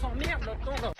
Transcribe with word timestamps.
s'emmerde 0.00 0.44
là-dedans. 0.44 0.92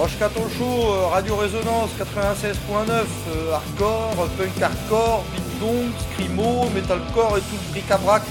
Roche 0.00 0.18
Caton 0.18 0.48
Show, 0.56 0.64
euh, 0.64 1.06
Radio 1.08 1.36
Résonance 1.36 1.90
96.9, 1.98 3.04
euh, 3.28 3.52
hardcore, 3.52 4.28
punk 4.38 4.62
hardcore, 4.62 5.24
beat 5.30 5.60
dong, 5.60 5.92
scrimo, 6.12 6.70
metalcore 6.70 7.36
et 7.36 7.40
tout 7.42 7.56
le 7.66 7.72
bric-à-brac. 7.72 8.22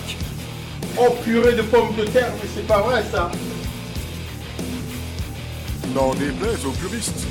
Oh 1.02 1.12
purée 1.24 1.54
de 1.54 1.62
pommes 1.62 1.96
de 1.96 2.04
terre, 2.06 2.32
mais 2.42 2.50
c'est 2.54 2.68
pas 2.68 2.82
vrai 2.82 3.04
ça 3.12 3.32
N'en 5.96 6.14
déplaise 6.14 6.66
aux 6.66 6.72
puristes. 6.72 7.26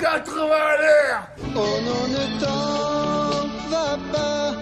80 0.00 0.42
à 0.50 0.80
l'air 0.80 1.28
Oh 1.54 1.78
non, 1.84 2.08
ne 2.08 2.40
t'en 2.40 3.46
va 3.68 3.98
pas. 4.10 4.52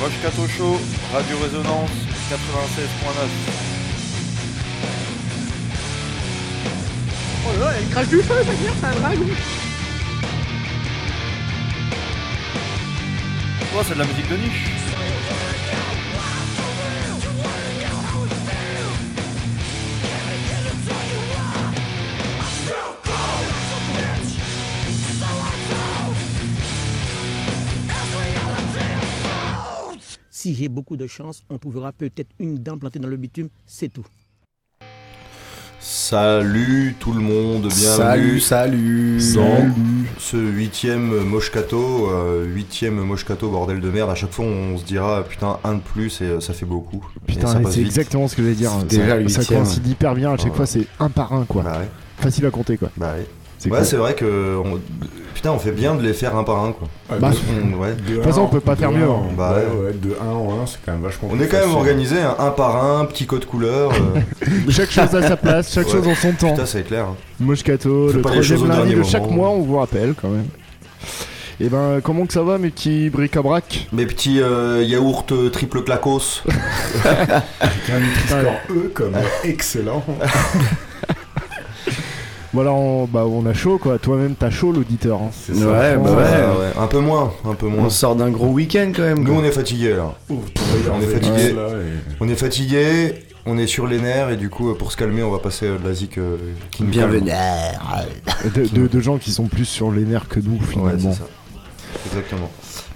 Roche 0.00 0.50
Show, 0.56 0.78
Radio 1.12 1.36
Résonance 1.42 1.90
96.9. 2.30 3.83
il 7.84 7.90
crache 7.90 8.08
du 8.08 8.16
feu, 8.16 8.34
ça 8.44 8.52
vient, 8.52 8.72
c'est 8.80 8.86
un 8.86 9.00
dragon. 9.00 9.26
Toi, 13.72 13.82
c'est 13.84 13.94
de 13.94 13.98
la 13.98 14.04
musique 14.06 14.28
de 14.28 14.36
niche. 14.36 14.70
Si 30.30 30.54
j'ai 30.54 30.68
beaucoup 30.68 30.96
de 30.98 31.06
chance, 31.06 31.42
on 31.48 31.56
trouvera 31.56 31.90
peut-être 31.92 32.28
une 32.38 32.58
dent 32.58 32.76
plantée 32.76 32.98
dans 32.98 33.08
le 33.08 33.16
bitume, 33.16 33.48
c'est 33.66 33.88
tout. 33.88 34.04
Salut 36.18 36.94
tout 37.00 37.12
le 37.12 37.18
monde, 37.20 37.68
Salut, 37.72 38.22
bienvenue 38.22 38.40
salut. 38.40 39.18
dans 39.34 39.74
ce 40.16 40.36
huitième 40.36 41.24
Moshkato, 41.24 42.08
euh, 42.08 42.44
huitième 42.44 42.94
Moshkato 43.00 43.50
bordel 43.50 43.80
de 43.80 43.90
merde. 43.90 44.10
À 44.10 44.14
chaque 44.14 44.30
fois 44.30 44.44
on 44.44 44.78
se 44.78 44.84
dira 44.84 45.24
putain 45.24 45.58
un 45.64 45.74
de 45.74 45.80
plus 45.80 46.20
et 46.20 46.26
euh, 46.26 46.40
ça 46.40 46.52
fait 46.52 46.66
beaucoup. 46.66 47.04
Putain, 47.26 47.60
c'est 47.68 47.80
exactement 47.80 48.28
ce 48.28 48.36
que 48.36 48.42
je 48.42 48.46
vais 48.46 48.54
dire. 48.54 48.70
Déjà 48.88 49.28
ça, 49.28 49.42
ça 49.42 49.54
coïncide 49.56 49.84
hyper 49.88 50.14
bien. 50.14 50.32
À 50.34 50.36
chaque 50.36 50.50
Ouais. 50.52 50.56
fois, 50.58 50.66
c'est 50.66 50.86
un 51.00 51.08
par 51.08 51.32
un, 51.32 51.44
quoi. 51.46 51.62
Bah 51.64 51.78
ouais, 51.80 51.88
Facile 52.18 52.46
à 52.46 52.50
compter, 52.52 52.76
quoi. 52.76 52.90
bah 52.96 53.14
ouais. 53.18 53.26
C'est 53.64 53.70
Ouais, 53.70 53.78
cool. 53.78 53.86
c'est 53.86 53.96
vrai 53.96 54.14
que 54.14 54.56
on- 54.62 54.78
putain 55.32 55.52
on 55.52 55.58
fait 55.58 55.72
bien 55.72 55.94
de 55.94 56.02
les 56.02 56.12
faire 56.12 56.36
un 56.36 56.44
par 56.44 56.62
un 56.62 56.72
quoi. 56.72 56.86
Bah, 57.18 57.30
On- 57.32 57.78
ouais. 57.80 57.94
De 57.94 58.16
toute 58.16 58.24
façon, 58.24 58.42
un- 58.42 58.44
on 58.44 58.48
peut 58.48 58.60
pas 58.60 58.74
de 58.74 58.80
faire 58.80 58.90
un 58.90 58.92
mieux, 58.92 59.08
en- 59.08 59.22
hein. 59.24 59.34
Bah 59.38 59.54
ouais, 59.56 59.92
de 59.94 60.14
1 60.20 60.32
en 60.34 60.60
1, 60.62 60.66
c'est 60.66 60.78
quand 60.84 60.92
même 60.92 61.00
vachement 61.00 61.30
On 61.32 61.40
est 61.40 61.46
quand 61.46 61.58
même 61.60 61.74
organisé 61.74 62.20
hein, 62.20 62.36
un 62.38 62.50
par 62.50 62.84
un, 62.84 63.06
petit 63.06 63.24
code 63.26 63.46
couleur. 63.46 63.92
euh, 63.92 64.20
Chaque 64.68 64.90
chose 64.90 65.14
à 65.14 65.22
sa 65.22 65.36
place, 65.38 65.72
chaque 65.72 65.86
Ouais. 65.86 65.92
chose 65.92 66.06
en 66.08 66.14
son 66.14 66.32
temps. 66.32 66.50
putain 66.50 66.66
c'est 66.66 66.82
clair. 66.82 67.06
hein. 67.06 67.16
Moscato, 67.40 68.08
Fais 68.10 68.16
le 68.18 68.22
troisième 68.22 68.68
lundi 68.68 68.94
de 68.96 69.02
chaque 69.02 69.22
moment. 69.22 69.34
mois, 69.34 69.48
on 69.50 69.62
vous 69.62 69.76
rappelle 69.78 70.12
quand 70.20 70.28
même. 70.28 70.46
Et 71.60 71.68
ben, 71.68 72.00
comment 72.02 72.26
que 72.26 72.32
ça 72.34 72.42
va, 72.42 72.58
mes 72.58 72.68
petits 72.70 73.08
bric-à-brac? 73.10 73.86
Mes 73.92 74.04
petits 74.06 74.40
euh, 74.42 74.82
yaourts 74.84 75.24
euh, 75.32 75.48
triple 75.50 75.82
clacos. 75.84 76.42
Avec 77.04 77.90
un 77.94 78.00
Nutri-Score 78.00 78.52
E 78.70 78.90
comme 78.92 79.14
excellent. 79.44 80.04
Voilà, 82.54 82.72
on, 82.72 83.06
bah, 83.06 83.24
on 83.26 83.44
a 83.46 83.52
chaud, 83.52 83.78
quoi. 83.78 83.98
Toi-même, 83.98 84.34
t'as 84.38 84.48
chaud, 84.50 84.70
l'auditeur. 84.72 85.20
hein. 85.20 85.30
C'est 85.32 85.54
ça. 85.56 85.66
Ouais, 85.66 85.96
bah 85.96 86.02
Ouais, 86.10 86.16
ouais. 86.16 86.58
ouais, 86.60 86.72
Un 86.80 86.86
peu 86.86 87.00
moins, 87.00 87.32
un 87.44 87.54
peu 87.54 87.66
moins. 87.66 87.84
On 87.86 87.90
sort 87.90 88.14
d'un 88.14 88.30
gros 88.30 88.46
week-end 88.48 88.92
quand 88.94 89.02
même. 89.02 89.18
Nous 89.24 89.32
quoi. 89.32 89.42
on 89.42 89.44
est 89.44 89.50
fatigués 89.50 89.94
là. 89.94 90.14
Ouf, 90.30 90.38
On 90.96 91.00
est 91.02 91.06
fatigué. 91.06 91.52
là, 91.52 91.68
et- 91.70 92.14
On 92.20 92.28
est 92.28 92.34
fatigué, 92.36 93.14
on 93.44 93.58
est 93.58 93.66
sur 93.66 93.86
les 93.88 94.00
nerfs 94.00 94.30
et 94.30 94.36
du 94.36 94.48
coup 94.50 94.72
pour 94.74 94.92
se 94.92 94.96
calmer 94.96 95.22
on 95.22 95.30
va 95.30 95.38
passer 95.38 95.66
de 95.66 95.86
la 95.86 95.92
zik 95.92 96.16
euh, 96.16 96.36
qui 96.70 96.84
nous 96.84 96.90
Bienvenue. 96.90 97.30
De, 98.54 98.66
de- 98.66 98.86
de 98.86 99.00
gens 99.00 99.18
qui 99.18 99.32
sont 99.32 99.44
plus 99.48 99.64
sur 99.66 99.90
les 99.90 100.04
nerfs 100.04 100.28
que 100.28 100.38
nous, 100.40 100.56
calme. 100.58 100.82
Ouais 100.84 100.92
finalement. 100.92 101.12
c'est 101.12 101.18
ça. 101.18 101.28
Exactement. 102.06 102.50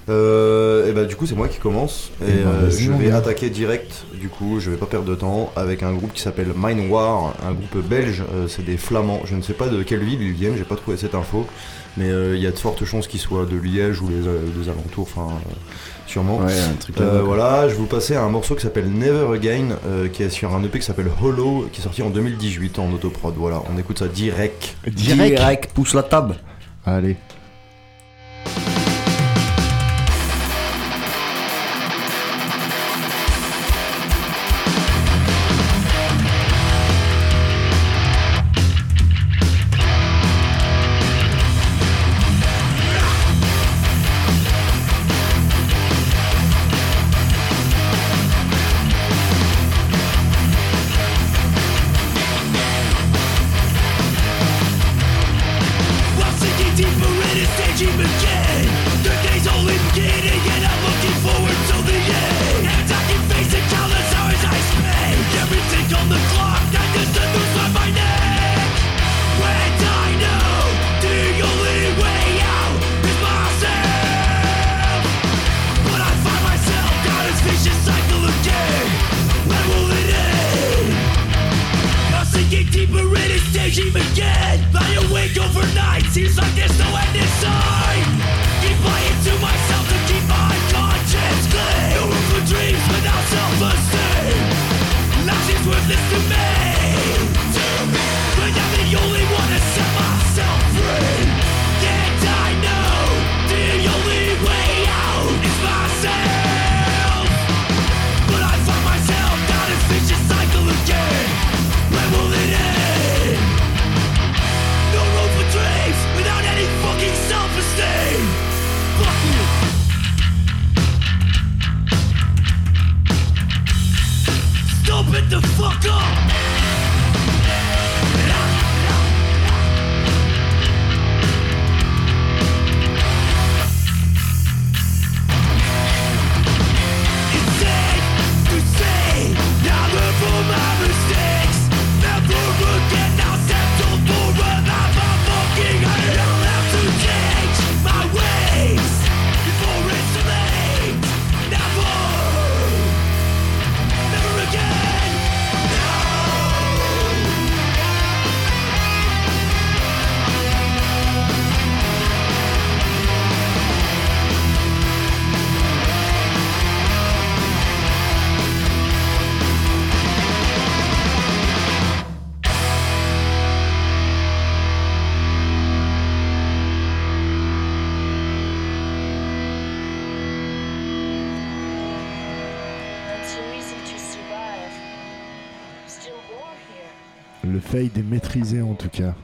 Euh, 0.08 0.88
et 0.88 0.92
bah 0.92 1.04
du 1.04 1.16
coup 1.16 1.26
c'est 1.26 1.34
moi 1.34 1.48
qui 1.48 1.58
commence 1.58 2.10
et 2.22 2.30
Eh 2.30 2.42
ben, 2.44 2.48
euh, 2.50 2.70
je 2.70 2.90
vais 2.92 3.10
attaquer 3.10 3.50
direct 3.50 4.04
du 4.18 4.28
coup 4.30 4.58
je 4.58 4.70
vais 4.70 4.78
pas 4.78 4.86
perdre 4.86 5.04
de 5.06 5.14
temps 5.14 5.52
avec 5.54 5.82
un 5.82 5.92
groupe 5.92 6.14
qui 6.14 6.22
s'appelle 6.22 6.52
Mine 6.56 6.88
War, 6.90 7.34
un 7.46 7.52
groupe 7.52 7.86
belge, 7.86 8.22
euh, 8.32 8.48
c'est 8.48 8.64
des 8.64 8.78
flamands, 8.78 9.20
je 9.26 9.34
ne 9.34 9.42
sais 9.42 9.52
pas 9.52 9.68
de 9.68 9.82
quelle 9.82 10.02
ville 10.02 10.22
ils 10.22 10.32
viennent, 10.32 10.54
j'ai 10.56 10.64
pas 10.64 10.76
trouvé 10.76 10.96
cette 10.96 11.14
info 11.14 11.46
mais 11.98 12.10
euh, 12.10 12.36
il 12.36 12.42
y 12.42 12.46
a 12.46 12.50
de 12.52 12.58
fortes 12.58 12.84
chances 12.84 13.06
qu'ils 13.08 13.18
soient 13.20 13.44
de 13.44 13.56
Liège 13.56 14.00
ou 14.00 14.08
les, 14.08 14.26
euh, 14.26 14.38
des 14.56 14.68
alentours, 14.70 15.08
enfin 15.12 15.32
euh, 15.34 15.50
sûrement. 16.06 16.38
Ouais, 16.38 16.52
un 16.52 16.74
truc 16.78 16.96
Euh, 17.00 17.04
là-bas, 17.04 17.18
quoi. 17.18 17.22
voilà, 17.26 17.68
je 17.68 17.74
vais 17.74 17.80
vous 17.80 17.86
passer 17.86 18.14
un 18.14 18.28
morceau 18.28 18.54
qui 18.54 18.62
s'appelle 18.62 18.88
Never 18.88 19.34
Again, 19.34 19.70
euh, 19.86 20.06
qui 20.08 20.22
est 20.22 20.30
sur 20.30 20.54
un 20.54 20.62
EP 20.62 20.78
qui 20.78 20.84
s'appelle 20.86 21.10
Hollow, 21.20 21.68
qui 21.72 21.80
est 21.80 21.82
sorti 21.84 22.02
en 22.02 22.10
2018 22.10 22.78
en 22.78 22.92
autoprod. 22.92 23.34
Voilà, 23.36 23.62
on 23.74 23.76
écoute 23.78 23.98
ça 23.98 24.06
direct. 24.06 24.76
Direct. 24.86 25.36
Direct, 25.38 25.72
pousse 25.74 25.92
la 25.94 26.04
table. 26.04 26.36
Allez. 26.86 27.16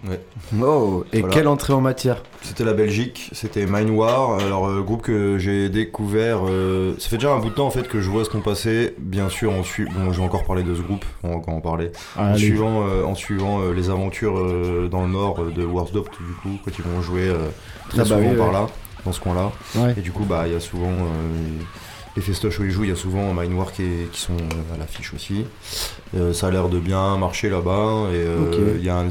Ouais. 0.04 0.20
Oh, 0.62 1.04
et 1.12 1.20
Voilà. 1.20 1.34
quelle 1.34 1.48
entrée 1.48 1.72
en 1.72 1.80
matière 1.80 2.22
C'était 2.42 2.64
la 2.64 2.72
Belgique, 2.74 3.30
c'était 3.32 3.66
Mind 3.66 3.90
War, 3.90 4.38
alors 4.40 4.66
euh, 4.68 4.80
groupe 4.82 5.02
que 5.02 5.38
j'ai 5.38 5.68
découvert, 5.68 6.40
euh, 6.48 6.94
ça 6.98 7.08
fait 7.08 7.16
déjà 7.16 7.32
un 7.32 7.38
bout 7.38 7.50
de 7.50 7.54
temps 7.54 7.66
en 7.66 7.70
fait 7.70 7.88
que 7.88 8.00
je 8.00 8.08
vois 8.10 8.24
ce 8.24 8.30
qu'on 8.30 8.40
passait, 8.40 8.94
bien 8.98 9.28
sûr 9.28 9.52
en 9.52 9.62
suivant, 9.62 9.90
bon 9.96 10.12
je 10.12 10.18
vais 10.20 10.24
encore 10.24 10.44
parler 10.44 10.62
de 10.62 10.74
ce 10.74 10.82
groupe, 10.82 11.04
on 11.22 11.30
va 11.30 11.36
encore 11.36 11.54
en 11.54 11.60
parler, 11.60 11.90
en 12.16 12.24
Allez. 12.26 12.38
suivant, 12.38 12.86
euh, 12.88 13.04
en 13.04 13.14
suivant 13.14 13.60
les 13.70 13.90
aventures 13.90 14.34
dans 14.90 15.02
le 15.02 15.08
nord 15.08 15.44
de 15.54 15.64
Warsdorf 15.64 16.08
du 16.10 16.34
coup, 16.42 16.58
quand 16.64 16.70
ils 16.78 16.84
vont 16.84 17.00
jouer 17.02 17.28
très 17.88 18.00
Ah 18.00 18.02
bah 18.02 18.04
souvent 18.04 18.30
oui, 18.30 18.36
par 18.36 18.52
là, 18.52 18.66
dans 19.04 19.12
ce 19.12 19.20
coin 19.20 19.34
là, 19.34 19.52
Ouais. 19.76 19.94
et 19.96 20.00
du 20.00 20.12
coup 20.12 20.24
bah 20.24 20.44
il 20.46 20.52
y 20.52 20.56
a 20.56 20.60
souvent 20.60 20.90
les 22.16 22.22
festoches 22.22 22.60
où 22.60 22.64
ils 22.64 22.70
jouent, 22.70 22.84
il 22.84 22.90
y 22.90 22.92
a 22.92 22.96
souvent 22.96 23.34
Mind 23.34 23.52
War 23.54 23.72
qui, 23.72 23.82
est- 23.82 24.10
qui 24.12 24.20
sont 24.20 24.36
à 24.72 24.78
l'affiche 24.78 25.12
aussi, 25.14 25.44
Euh, 26.16 26.32
ça 26.32 26.46
a 26.46 26.50
l'air 26.52 26.68
de 26.68 26.78
bien 26.78 27.16
marcher 27.18 27.50
là-bas, 27.50 28.04
et 28.12 28.16
euh, 28.18 28.76
il 28.78 28.84
y 28.84 28.88
a 28.88 28.96
un 28.96 29.08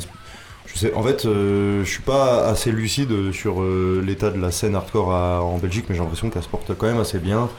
je 0.73 0.79
sais, 0.79 0.93
en 0.95 1.03
fait, 1.03 1.25
euh, 1.25 1.83
je 1.83 1.89
suis 1.89 2.01
pas 2.01 2.45
assez 2.47 2.71
lucide 2.71 3.31
sur 3.31 3.61
euh, 3.61 4.01
l'état 4.05 4.29
de 4.31 4.39
la 4.41 4.51
scène 4.51 4.75
hardcore 4.75 5.13
à- 5.13 5.41
en 5.43 5.57
Belgique, 5.57 5.85
mais 5.89 5.95
j'ai 5.95 6.01
l'impression 6.01 6.29
qu'elle 6.29 6.43
se 6.43 6.47
porte 6.49 6.71
quand 6.77 6.87
même 6.87 6.99
assez 6.99 7.19
bien. 7.19 7.49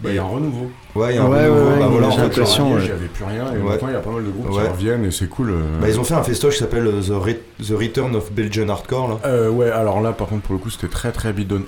Bah, 0.00 0.10
il 0.10 0.14
y 0.14 0.18
a 0.18 0.22
un 0.22 0.26
renouveau. 0.26 0.70
Ouais, 0.94 1.12
il 1.12 1.16
y 1.16 1.18
a 1.18 1.24
un 1.24 1.28
Ouais, 1.28 1.48
renouveau. 1.48 1.70
ouais, 1.72 1.78
bah, 1.80 1.86
voilà, 1.90 2.10
j'ai 2.10 2.20
l'impression, 2.20 2.72
ouais. 2.74 2.82
Avait 2.82 3.06
plus 3.06 3.24
rien, 3.24 3.46
et 3.52 3.56
Ouais. 3.56 3.64
maintenant 3.70 3.88
il 3.88 3.94
y 3.94 3.96
a 3.96 4.00
pas 4.00 4.10
mal 4.10 4.24
de 4.24 4.30
groupes 4.30 4.50
Ouais. 4.50 4.62
qui 4.62 4.68
reviennent, 4.68 5.04
et 5.04 5.10
c'est 5.10 5.28
cool. 5.28 5.50
euh. 5.50 5.80
bah, 5.80 5.88
ils 5.88 5.98
ont 5.98 6.04
fait 6.04 6.14
un 6.14 6.22
festoche 6.22 6.54
qui 6.54 6.60
s'appelle 6.60 6.84
The, 6.84 7.10
Re- 7.10 7.36
The 7.66 7.70
Return 7.76 8.14
of 8.14 8.30
Belgian 8.32 8.68
Hardcore 8.68 9.08
là. 9.08 9.18
Euh, 9.24 9.50
ouais, 9.50 9.70
alors 9.70 10.00
là, 10.00 10.12
par 10.12 10.28
contre, 10.28 10.42
pour 10.42 10.54
le 10.54 10.60
coup, 10.60 10.70
c'était 10.70 10.86
très 10.88 11.10
très 11.10 11.32
bidon. 11.32 11.62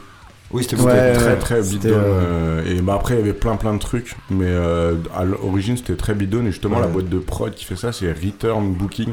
Oui, 0.53 0.63
c'était 0.65 0.81
Ouais, 0.83 1.13
très 1.15 1.37
très 1.39 1.61
bidon. 1.63 1.91
euh, 1.93 2.63
et 2.67 2.81
bah 2.83 2.95
après, 2.95 3.15
il 3.15 3.19
y 3.19 3.23
avait 3.23 3.33
plein 3.33 3.57
plein 3.57 3.73
de 3.75 3.79
trucs, 3.79 4.15
mais 4.31 4.47
euh, 4.49 4.95
à 5.17 5.25
l'origine, 5.25 5.77
c'était 5.77 5.95
très 5.97 6.15
bidon. 6.15 6.43
Et 6.47 6.53
justement, 6.53 6.77
Ouais. 6.77 6.83
la 6.83 6.89
boîte 6.89 7.09
de 7.09 7.19
prod 7.19 7.53
qui 7.55 7.65
fait 7.65 7.77
ça, 7.77 7.91
c'est 7.93 8.13
Return 8.13 8.73
Booking, 8.75 9.11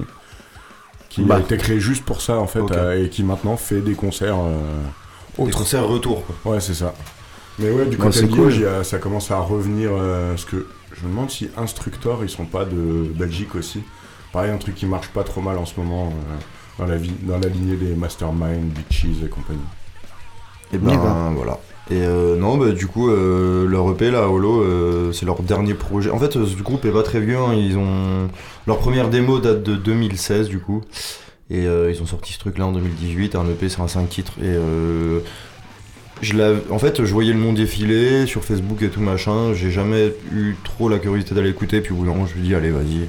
qui 1.21 1.27
Bah. 1.27 1.35
a 1.35 1.39
été 1.39 1.57
créé 1.57 1.79
juste 1.79 2.03
pour 2.05 2.21
ça 2.21 2.37
en 2.37 2.47
fait, 2.47 2.59
euh, 2.71 3.03
et 3.03 3.09
qui 3.09 3.23
maintenant 3.23 3.57
fait 3.57 3.81
des 3.81 3.93
concerts. 3.93 4.37
euh, 4.39 5.45
Des 5.45 5.51
concerts 5.51 5.87
retour. 5.87 6.23
Quoi. 6.25 6.53
Ouais, 6.53 6.59
c'est 6.59 6.73
ça. 6.73 6.93
Mais 7.59 7.71
ouais, 7.71 7.85
du 7.87 7.97
côté 7.97 8.21
de 8.21 8.27
cool. 8.27 8.53
Ça 8.83 8.97
commence 8.99 9.31
à 9.31 9.39
revenir. 9.39 9.89
euh, 9.93 10.31
parce 10.31 10.45
que 10.45 10.67
je 10.93 11.03
me 11.05 11.09
demande 11.09 11.29
si 11.31 11.49
Instructor, 11.57 12.23
ils 12.23 12.29
sont 12.29 12.45
pas 12.45 12.65
de 12.65 13.11
Belgique 13.15 13.55
aussi. 13.55 13.81
Pareil, 14.31 14.51
un 14.51 14.57
truc 14.57 14.75
qui 14.75 14.85
marche 14.85 15.07
pas 15.09 15.23
trop 15.23 15.41
mal 15.41 15.57
en 15.57 15.65
ce 15.65 15.79
moment 15.79 16.07
euh, 16.07 16.35
dans, 16.79 16.85
la 16.85 16.97
vie, 16.97 17.13
dans 17.23 17.39
la 17.39 17.47
lignée 17.47 17.75
des 17.77 17.95
Mastermind, 17.95 18.71
Bitches 18.73 19.23
et 19.25 19.29
compagnie. 19.29 19.59
Et 20.73 20.77
On 20.77 20.85
ben 20.85 21.31
voilà. 21.35 21.59
Et 21.89 22.01
euh, 22.01 22.35
non, 22.35 22.57
bah, 22.57 22.71
du 22.71 22.87
coup, 22.87 23.09
euh, 23.09 23.65
leur 23.65 23.89
EP 23.91 24.11
là, 24.11 24.29
Holo, 24.29 24.61
euh, 24.61 25.13
c'est 25.13 25.25
leur 25.25 25.41
dernier 25.41 25.73
projet. 25.73 26.09
En 26.09 26.19
fait, 26.19 26.35
euh, 26.35 26.45
ce 26.45 26.61
groupe 26.61 26.83
est 26.83 26.91
pas 26.91 27.03
très 27.03 27.21
vieux. 27.21 27.37
hein, 27.37 27.53
Ils 27.53 27.77
ont 27.77 28.27
leur 28.65 28.77
première 28.79 29.07
démo 29.09 29.39
date 29.39 29.63
de 29.63 29.75
2016 29.75 30.49
du 30.49 30.59
coup, 30.59 30.81
et 31.49 31.63
ils 31.63 32.01
ont 32.01 32.05
sorti 32.05 32.33
ce 32.33 32.39
truc 32.39 32.57
là 32.57 32.65
en 32.65 32.73
2018. 32.73 33.35
Un 33.35 33.45
EP, 33.45 33.69
c'est 33.69 33.79
un 33.79 33.87
5 33.87 34.09
titres. 34.09 34.33
Et 34.41 34.47
euh, 34.47 35.19
je 36.21 36.33
en 36.71 36.79
fait, 36.79 37.05
je 37.05 37.13
voyais 37.13 37.31
le 37.31 37.39
nom 37.39 37.53
défiler 37.53 38.25
sur 38.25 38.43
Facebook 38.43 38.81
et 38.81 38.89
tout 38.89 38.99
machin. 38.99 39.53
J'ai 39.53 39.71
jamais 39.71 40.13
eu 40.33 40.55
trop 40.65 40.89
la 40.89 40.99
curiosité 40.99 41.35
d'aller 41.35 41.51
écouter. 41.51 41.79
Puis 41.79 41.93
au 41.93 41.97
bout 41.97 42.05
d'un 42.05 42.11
moment, 42.11 42.25
je 42.27 42.37
me 42.37 42.43
dis 42.43 42.53
allez, 42.53 42.71
vas-y. 42.71 43.07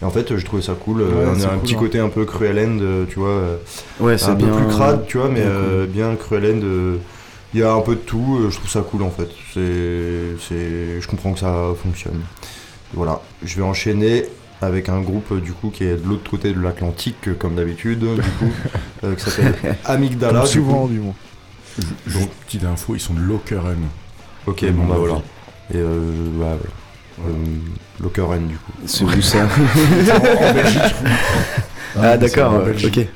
Et 0.00 0.04
en 0.04 0.10
fait, 0.10 0.36
je 0.36 0.44
trouvais 0.44 0.62
ça 0.62 0.74
cool. 0.74 1.00
euh, 1.02 1.06
Ouais, 1.08 1.32
on 1.36 1.40
a 1.42 1.46
un 1.46 1.48
cool, 1.54 1.60
petit 1.62 1.74
hein. 1.74 1.78
côté 1.78 1.98
un 1.98 2.08
peu 2.08 2.24
cruel 2.24 2.58
end, 2.58 2.78
euh, 2.80 3.04
tu 3.08 3.18
vois. 3.18 3.28
euh, 3.30 3.56
Ouais, 4.00 4.16
c'est 4.18 4.30
un 4.30 4.34
bien. 4.34 4.48
peu 4.48 4.56
plus 4.56 4.66
crade, 4.68 5.04
tu 5.08 5.18
vois, 5.18 5.28
mais 5.28 5.40
bien 5.40 5.50
euh, 5.50 5.86
bien 5.86 6.14
cruel 6.16 6.44
end. 6.56 6.98
Il 7.54 7.60
y 7.60 7.62
a 7.62 7.72
un 7.72 7.80
peu 7.80 7.94
de 7.94 8.00
tout, 8.00 8.46
je 8.50 8.56
trouve 8.56 8.70
ça 8.70 8.82
cool 8.82 9.02
en 9.02 9.10
fait. 9.10 9.28
C'est, 9.54 11.00
je 11.00 11.06
comprends 11.08 11.32
que 11.32 11.40
ça 11.40 11.54
fonctionne. 11.82 12.20
Voilà, 12.92 13.20
je 13.42 13.56
vais 13.56 13.62
enchaîner 13.62 14.24
avec 14.60 14.88
un 14.88 15.00
groupe 15.00 15.32
du 15.42 15.52
coup 15.52 15.70
qui 15.70 15.84
est 15.84 15.96
de 15.96 16.06
l'autre 16.08 16.28
côté 16.30 16.52
de 16.52 16.60
l'Atlantique 16.60 17.36
comme 17.38 17.54
d'habitude, 17.54 18.00
du 18.00 18.06
coup, 18.20 18.52
euh, 19.04 19.14
qui 19.14 19.30
s'appelle 19.30 19.76
Amygdala. 19.84 20.40
Comme 20.40 20.42
du 20.48 20.52
souvent 20.52 20.82
coup. 20.82 20.88
du 20.92 20.98
moins. 21.00 21.14
Juste 22.06 22.28
petite 22.46 22.64
info, 22.64 22.94
ils 22.94 23.00
sont 23.00 23.14
de 23.14 23.20
Lokeren. 23.20 23.76
Ok, 24.46 24.64
bon 24.72 24.84
bah 24.86 24.96
voilà. 24.98 25.14
Et 25.72 25.76
euh, 25.76 25.98
ouais, 25.98 26.32
voilà. 26.38 26.56
Euh, 27.26 28.02
Lokeren 28.02 28.46
du 28.46 28.54
coup. 28.56 28.72
C'est 28.86 29.04
où 29.04 29.20
ça 29.22 29.38
en 29.44 30.52
Belgique. 30.54 30.94
Ah, 32.00 32.16
d'accord, 32.16 32.62
ouais, 32.64 32.84
ok. 32.84 33.06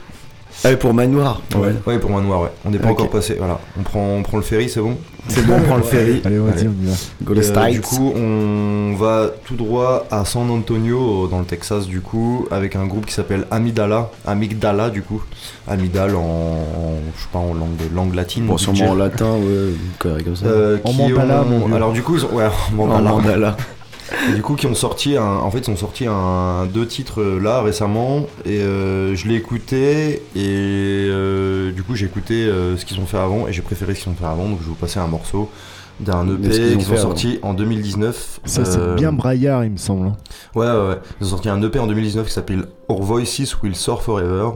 Ah, 0.65 0.69
oui, 0.71 0.77
pour 0.77 0.95
Manoir. 0.95 1.41
Ouais. 1.57 1.73
Ouais, 1.87 1.99
pour 1.99 2.11
moi 2.11 2.21
noir, 2.21 2.43
ouais. 2.43 2.49
On 2.65 2.71
n'est 2.71 2.79
pas 2.79 2.89
encore 2.91 3.11
passé. 3.11 3.35
Voilà, 3.37 3.59
on 3.79 3.83
prend, 3.83 4.01
on 4.19 4.23
prend 4.23 4.37
le 4.37 4.45
ferry, 4.45 4.69
c'est 4.69 4.81
bon. 4.81 4.97
C'est 5.27 5.45
bon, 5.45 5.55
on 5.57 5.63
prend 5.63 5.77
le 5.77 5.83
ferry. 5.83 6.21
Allez, 6.25 6.39
vas-y, 6.39 6.53
Allez. 6.61 6.69
on 6.69 6.83
y 6.85 6.87
va. 6.87 6.93
Go 7.23 7.33
les 7.35 7.41
Euh, 7.41 7.53
States. 7.53 7.73
du 7.73 7.81
coup, 7.81 8.13
on 8.15 8.95
va 8.97 9.31
tout 9.45 9.57
droit 9.57 10.07
à 10.11 10.25
San 10.25 10.49
Antonio, 10.51 11.27
dans 11.27 11.41
le 11.41 11.47
Texas, 11.47 11.87
du 11.89 12.01
coup, 12.01 12.47
avec 12.53 12.77
un 12.77 12.87
groupe 12.87 13.07
qui 13.07 13.15
s'appelle 13.15 13.45
Amygdala. 13.51 14.11
Amygdala, 14.25 14.91
du 14.91 15.03
coup. 15.03 15.23
Amygdale 15.67 16.15
en, 16.15 16.21
en- 16.21 16.99
je 17.17 17.23
sais 17.23 17.29
pas, 17.33 17.39
en 17.41 17.55
langue, 17.55 17.71
langue 17.93 18.15
latine. 18.15 18.47
Bon, 18.47 18.57
sûrement 18.59 18.91
en 18.91 18.95
latin, 18.95 19.33
ouais, 19.35 20.23
comme 20.23 20.37
ça. 20.37 20.47
Euh, 20.47 20.79
En 20.85 20.91
qui 20.93 20.97
mandala, 20.99 21.43
ont- 21.43 21.47
mon 21.47 21.67
vieux. 21.67 21.75
Alors 21.77 21.93
du 21.93 22.03
coup, 22.03 22.17
ils 22.17 22.25
ont, 22.25 22.35
ouais, 22.35 22.45
en 22.79 22.83
en 22.83 23.01
mandala. 23.03 23.57
Et 24.31 24.35
du 24.35 24.43
coup, 24.43 24.55
qui 24.57 24.67
ont 24.67 24.75
sorti 24.75 25.17
un, 25.17 25.23
en 25.25 25.51
fait, 25.51 25.61
ils 25.67 25.71
ont 25.71 25.77
sorti 25.77 26.07
un 26.07 26.67
deux 26.67 26.87
titres 26.87 27.21
euh, 27.21 27.39
là 27.41 27.63
récemment, 27.63 28.27
et 28.45 28.61
euh, 28.61 29.15
je 29.17 29.27
l'ai 29.29 29.35
écouté, 29.37 30.23
et 30.35 31.07
euh, 31.11 31.73
du 31.73 31.83
coup, 31.83 31.95
j'ai 31.97 32.07
écouté 32.07 32.45
euh, 32.45 32.77
ce 32.77 32.85
qu'ils 32.85 33.01
ont 33.01 33.07
fait 33.07 33.19
avant, 33.19 33.47
et 33.49 33.53
j'ai 33.53 33.63
préféré 33.63 33.95
ce 33.95 34.03
qu'ils 34.05 34.13
ont 34.13 34.17
fait 34.17 34.25
avant, 34.25 34.49
donc 34.49 34.59
je 34.59 34.65
vais 34.65 34.71
vous 34.71 34.75
passer 34.75 34.99
un 35.01 35.07
morceau 35.07 35.51
d'un 36.01 36.27
EP 36.27 36.49
qu'ils 36.49 36.77
ont 36.79 36.81
fait 36.81 36.89
ont 36.89 36.93
avant. 36.95 37.03
sorti 37.03 37.39
en 37.43 37.55
2019. 37.55 38.41
Ça, 38.45 38.65
c'est 38.65 38.95
bien 38.97 39.13
braillard, 39.13 39.65
il 39.65 39.73
me 39.73 39.77
semble. 39.77 40.09
hein. 40.09 40.17
Ouais, 40.55 40.67
ouais, 40.67 40.89
ouais. 40.89 40.99
Ils 41.21 41.27
ont 41.27 41.31
sorti 41.31 41.49
un 41.49 41.63
EP 41.63 41.79
en 41.79 41.87
2019 41.87 42.27
qui 42.27 42.33
s'appelle 42.33 42.65
Our 42.89 43.03
Voices 43.03 43.55
Will 43.63 43.77
Soar 43.77 44.03
Forever. 44.03 44.49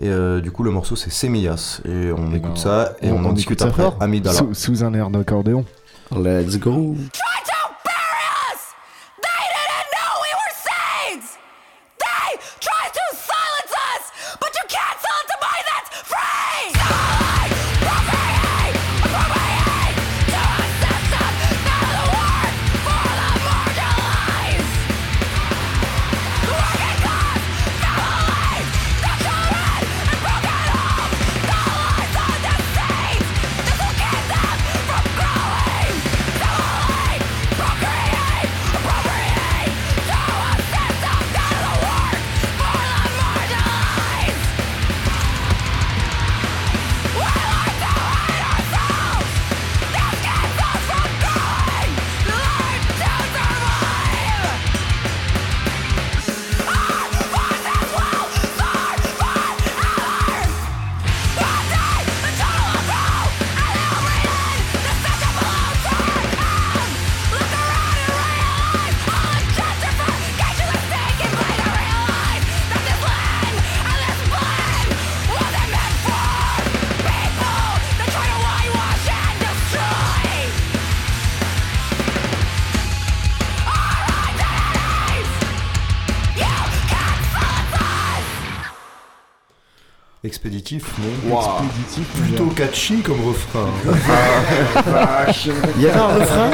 Et 0.00 0.08
euh, 0.08 0.40
du 0.40 0.50
coup, 0.52 0.62
le 0.62 0.70
morceau 0.70 0.96
c'est 0.96 1.10
Semillas. 1.10 1.80
Et 1.84 2.12
on 2.12 2.32
écoute 2.32 2.52
ben, 2.54 2.56
ça 2.56 2.92
et 3.02 3.10
on, 3.10 3.24
en 3.24 3.32
discute 3.32 3.60
après. 3.62 3.84
Amidala. 4.00 4.38
Sous, 4.38 4.54
sous 4.54 4.84
un 4.84 4.94
air 4.94 5.10
d'accordéon. 5.10 5.64
Let's 6.16 6.58
go. 6.58 6.94
Expéditif, 90.46 90.84
non 91.26 91.38
Expéditif, 91.40 92.06
mon 92.20 92.24
Plutôt 92.26 92.46
catchy 92.54 92.96
comme 93.02 93.20
refrain. 93.26 93.66
Il 95.76 95.82
y 95.82 95.86
avait 95.88 95.98
un 95.98 96.06
refrain 96.06 96.50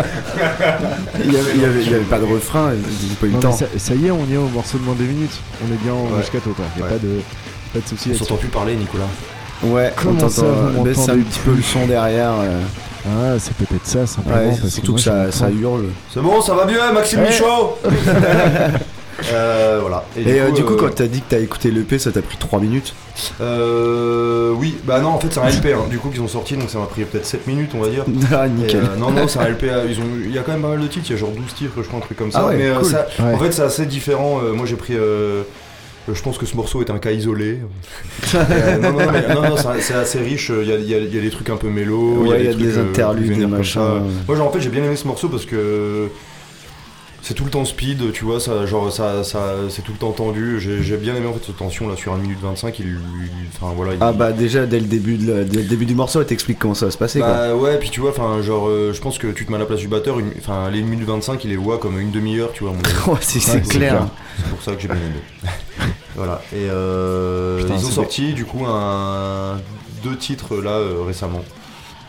il 1.22 1.32
y 1.32 1.36
avait, 1.36 1.50
il 1.54 1.60
y 1.60 1.64
avait, 1.66 1.82
il 1.82 1.90
y 1.90 1.94
avait 1.94 2.04
pas 2.04 2.18
de 2.18 2.24
refrain, 2.24 2.70
j'ai 2.72 3.14
pas 3.16 3.26
eu 3.26 3.30
Non, 3.30 3.36
le 3.36 3.36
mais 3.36 3.40
temps. 3.42 3.52
ça, 3.52 3.66
ça 3.76 3.94
y 3.94 4.06
est, 4.06 4.10
on 4.10 4.24
y 4.26 4.32
est 4.32 4.38
au 4.38 4.48
morceau 4.48 4.78
de 4.78 4.84
moins 4.84 4.94
des 4.94 5.04
minutes. 5.04 5.38
On 5.62 5.72
est 5.72 5.76
bien 5.76 5.92
en 5.92 6.04
Ouais. 6.04 6.16
moscato, 6.18 6.50
quoi. 6.50 6.64
Y 6.78 6.80
a 6.80 6.84
Ouais. 6.84 6.90
pas 6.92 6.98
de, 6.98 7.20
pas 7.74 7.80
de 7.80 7.86
soucis 7.88 8.10
On 8.14 8.18
s'entend 8.18 8.36
plus 8.36 8.48
parler, 8.48 8.76
Nicolas. 8.76 9.04
Ouais, 9.62 9.92
Comment 9.94 10.12
on 10.12 10.28
t'entend, 10.28 10.46
vous 10.74 10.82
baisse 10.84 11.08
un 11.08 11.18
petit 11.18 11.38
peu 11.40 11.52
le 11.54 11.62
son 11.62 11.86
derrière. 11.86 12.32
euh. 12.40 12.60
Ah, 13.04 13.36
c'est 13.38 13.54
peut-être 13.54 13.84
ça, 13.86 14.06
simplement. 14.06 14.38
Ouais, 14.38 14.56
parce 14.58 14.72
surtout 14.72 14.92
moi, 14.92 14.96
que 14.98 15.04
ça, 15.04 15.32
ça 15.32 15.50
hurle. 15.50 15.86
C'est 16.14 16.20
bon, 16.20 16.40
ça 16.40 16.54
va 16.54 16.64
mieux, 16.66 16.78
Maxime 16.94 17.20
Ouais. 17.20 17.26
Michaud 17.30 17.78
Euh, 19.32 19.78
voilà. 19.80 20.04
Et, 20.16 20.40
euh, 20.40 20.50
du 20.50 20.64
coup, 20.64 20.74
euh, 20.74 20.76
quand 20.78 20.94
t'as 20.94 21.06
dit 21.06 21.20
que 21.20 21.26
t'as 21.30 21.38
écouté 21.38 21.70
l'EP, 21.70 21.98
ça 21.98 22.10
t'a 22.12 22.22
pris 22.22 22.36
3 22.38 22.60
minutes 22.60 22.94
oui, 23.40 24.76
bah 24.84 25.00
non, 25.00 25.08
en 25.10 25.18
fait 25.18 25.28
c'est 25.30 25.40
un 25.40 25.48
LP 25.48 25.66
hein, 25.74 25.84
du 25.90 25.98
coup 25.98 26.08
qu'ils 26.08 26.20
ont 26.22 26.28
sorti, 26.28 26.56
donc 26.56 26.70
ça 26.70 26.78
m'a 26.78 26.86
pris 26.86 27.04
peut-être 27.04 27.26
7 27.26 27.46
minutes, 27.46 27.70
on 27.74 27.80
va 27.80 27.88
dire. 27.88 28.04
Ah, 28.32 28.48
nickel. 28.48 28.82
non, 28.98 29.10
non, 29.10 29.28
c'est 29.28 29.38
un 29.38 29.48
LP, 29.48 29.64
ils 29.88 29.98
ont, 30.00 30.04
il 30.24 30.32
y 30.32 30.38
a 30.38 30.42
quand 30.42 30.52
même 30.52 30.62
pas 30.62 30.68
mal 30.68 30.80
de 30.80 30.86
titres, 30.86 31.06
il 31.08 31.12
y 31.12 31.14
a 31.14 31.18
genre 31.18 31.30
12 31.30 31.54
titres, 31.54 31.72
je 31.78 31.82
crois, 31.82 31.98
un 31.98 32.02
truc 32.02 32.16
comme 32.18 32.32
ça. 32.32 32.40
Ah 32.44 32.46
ouais, 32.48 32.56
mais 32.56 32.70
cool. 32.78 32.84
ça- 32.84 33.06
Ouais. 33.20 33.34
en 33.34 33.38
fait 33.38 33.52
c'est 33.52 33.62
assez 33.62 33.86
différent. 33.86 34.40
moi 34.54 34.66
j'ai 34.66 34.76
pris. 34.76 34.94
je 34.94 36.22
pense 36.22 36.38
que 36.38 36.46
ce 36.46 36.56
morceau 36.56 36.80
est 36.82 36.90
un 36.90 36.98
cas 36.98 37.10
isolé. 37.10 37.58
Euh, 38.34 38.78
non, 38.78 38.92
non, 38.92 39.10
mais- 39.12 39.34
non, 39.34 39.42
non, 39.42 39.56
c'est 39.56 39.94
assez 39.94 40.18
riche. 40.18 40.50
Il 40.62 40.68
y 40.68 40.72
a, 40.72 40.76
il 40.76 40.88
y 40.88 40.94
a- 40.94 40.98
il 40.98 41.14
y 41.14 41.18
a 41.18 41.20
des 41.20 41.30
trucs 41.30 41.50
un 41.50 41.56
peu 41.56 41.68
mélo. 41.68 42.24
Ouais, 42.26 42.40
il 42.40 42.46
y 42.46 42.48
a 42.48 42.54
des 42.54 42.78
interludes, 42.78 43.28
vénères 43.28 43.48
des 43.48 43.54
comme 43.56 43.64
ça. 43.64 43.80
machins. 43.80 44.02
Moi, 44.26 44.36
genre, 44.36 44.48
en 44.48 44.50
fait, 44.50 44.60
j'ai 44.60 44.70
bien 44.70 44.82
aimé 44.84 44.96
ce 44.96 45.06
morceau 45.06 45.28
parce 45.28 45.44
que 45.44 46.08
c'est 47.24 47.34
tout 47.34 47.44
le 47.44 47.50
temps 47.50 47.64
speed, 47.64 48.10
tu 48.12 48.24
vois, 48.24 48.40
ça, 48.40 48.66
genre, 48.66 48.92
ça, 48.92 49.22
ça, 49.22 49.54
c'est 49.70 49.82
tout 49.82 49.92
le 49.92 49.98
temps 49.98 50.10
tendu. 50.10 50.58
J'ai 50.60 50.96
bien 50.96 51.14
aimé 51.14 51.26
en 51.28 51.32
fait 51.34 51.44
cette 51.46 51.56
tension 51.56 51.88
là 51.88 51.94
sur 51.96 52.12
1 52.12 52.18
minute 52.18 52.38
25. 52.42 52.78
Il, 52.80 52.86
il- 52.86 52.98
enfin 53.54 53.72
voilà. 53.76 53.94
il- 53.94 53.98
Ah 54.00 54.12
bah 54.12 54.32
déjà 54.32 54.66
dès 54.66 54.80
le 54.80 54.86
début, 54.86 55.16
de 55.16 55.32
la- 55.32 55.44
dès 55.44 55.62
le 55.62 55.68
début 55.68 55.86
du 55.86 55.94
morceau, 55.94 56.20
elle 56.20 56.26
t'explique 56.26 56.58
comment 56.58 56.74
ça 56.74 56.86
va 56.86 56.90
se 56.90 56.98
passer 56.98 57.20
quoi. 57.20 57.28
bah 57.32 57.54
ouais, 57.54 57.78
puis 57.78 57.90
tu 57.90 58.00
vois, 58.00 58.10
enfin, 58.10 58.42
genre, 58.42 58.66
euh, 58.68 58.92
je 58.92 59.00
pense 59.00 59.18
que 59.18 59.28
tu 59.28 59.46
te 59.46 59.50
mets 59.50 59.56
à 59.56 59.60
la 59.60 59.66
place 59.66 59.78
du 59.78 59.88
batteur, 59.88 60.18
enfin, 60.38 60.68
les 60.70 60.80
1 60.80 60.84
minute 60.86 61.06
25, 61.06 61.44
il 61.44 61.50
les 61.50 61.56
voit 61.56 61.78
comme 61.78 61.98
une 62.00 62.10
demi-heure, 62.10 62.50
tu 62.52 62.64
vois. 62.64 62.72
Ouais, 63.06 63.18
c'est 63.20 63.54
Ouais, 63.54 63.60
clair. 63.62 64.08
C'est 64.36 64.50
pour 64.50 64.62
ça 64.62 64.72
que 64.72 64.80
j'ai 64.80 64.88
bien 64.88 64.96
aimé. 64.96 65.52
voilà. 66.16 66.42
Et 66.52 66.66
euh, 66.70 67.58
Putain, 67.62 67.74
ils 67.76 67.86
ont 67.86 67.90
sorti 67.90 68.32
du 68.34 68.44
coup 68.44 68.64
un 68.66 69.58
deux 70.02 70.16
titres 70.16 70.56
là 70.56 70.72
euh, 70.72 71.02
récemment. 71.06 71.44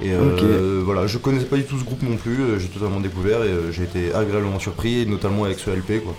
Et 0.04 0.12
euh, 0.12 0.82
voilà, 0.84 1.08
je 1.08 1.18
connaissais 1.18 1.46
pas 1.46 1.56
du 1.56 1.64
tout 1.64 1.80
ce 1.80 1.84
groupe 1.84 2.04
non 2.04 2.18
plus, 2.18 2.42
euh, 2.42 2.60
j'ai 2.60 2.68
totalement 2.68 3.00
découvert 3.00 3.44
et 3.44 3.50
euh, 3.50 3.72
j'ai 3.72 3.84
été 3.84 4.14
agréablement 4.14 4.60
surpris, 4.60 5.02
et 5.02 5.06
notamment 5.06 5.46
avec 5.46 5.60
ce 5.60 5.70
LP 5.70 6.04
quoi. 6.04 6.14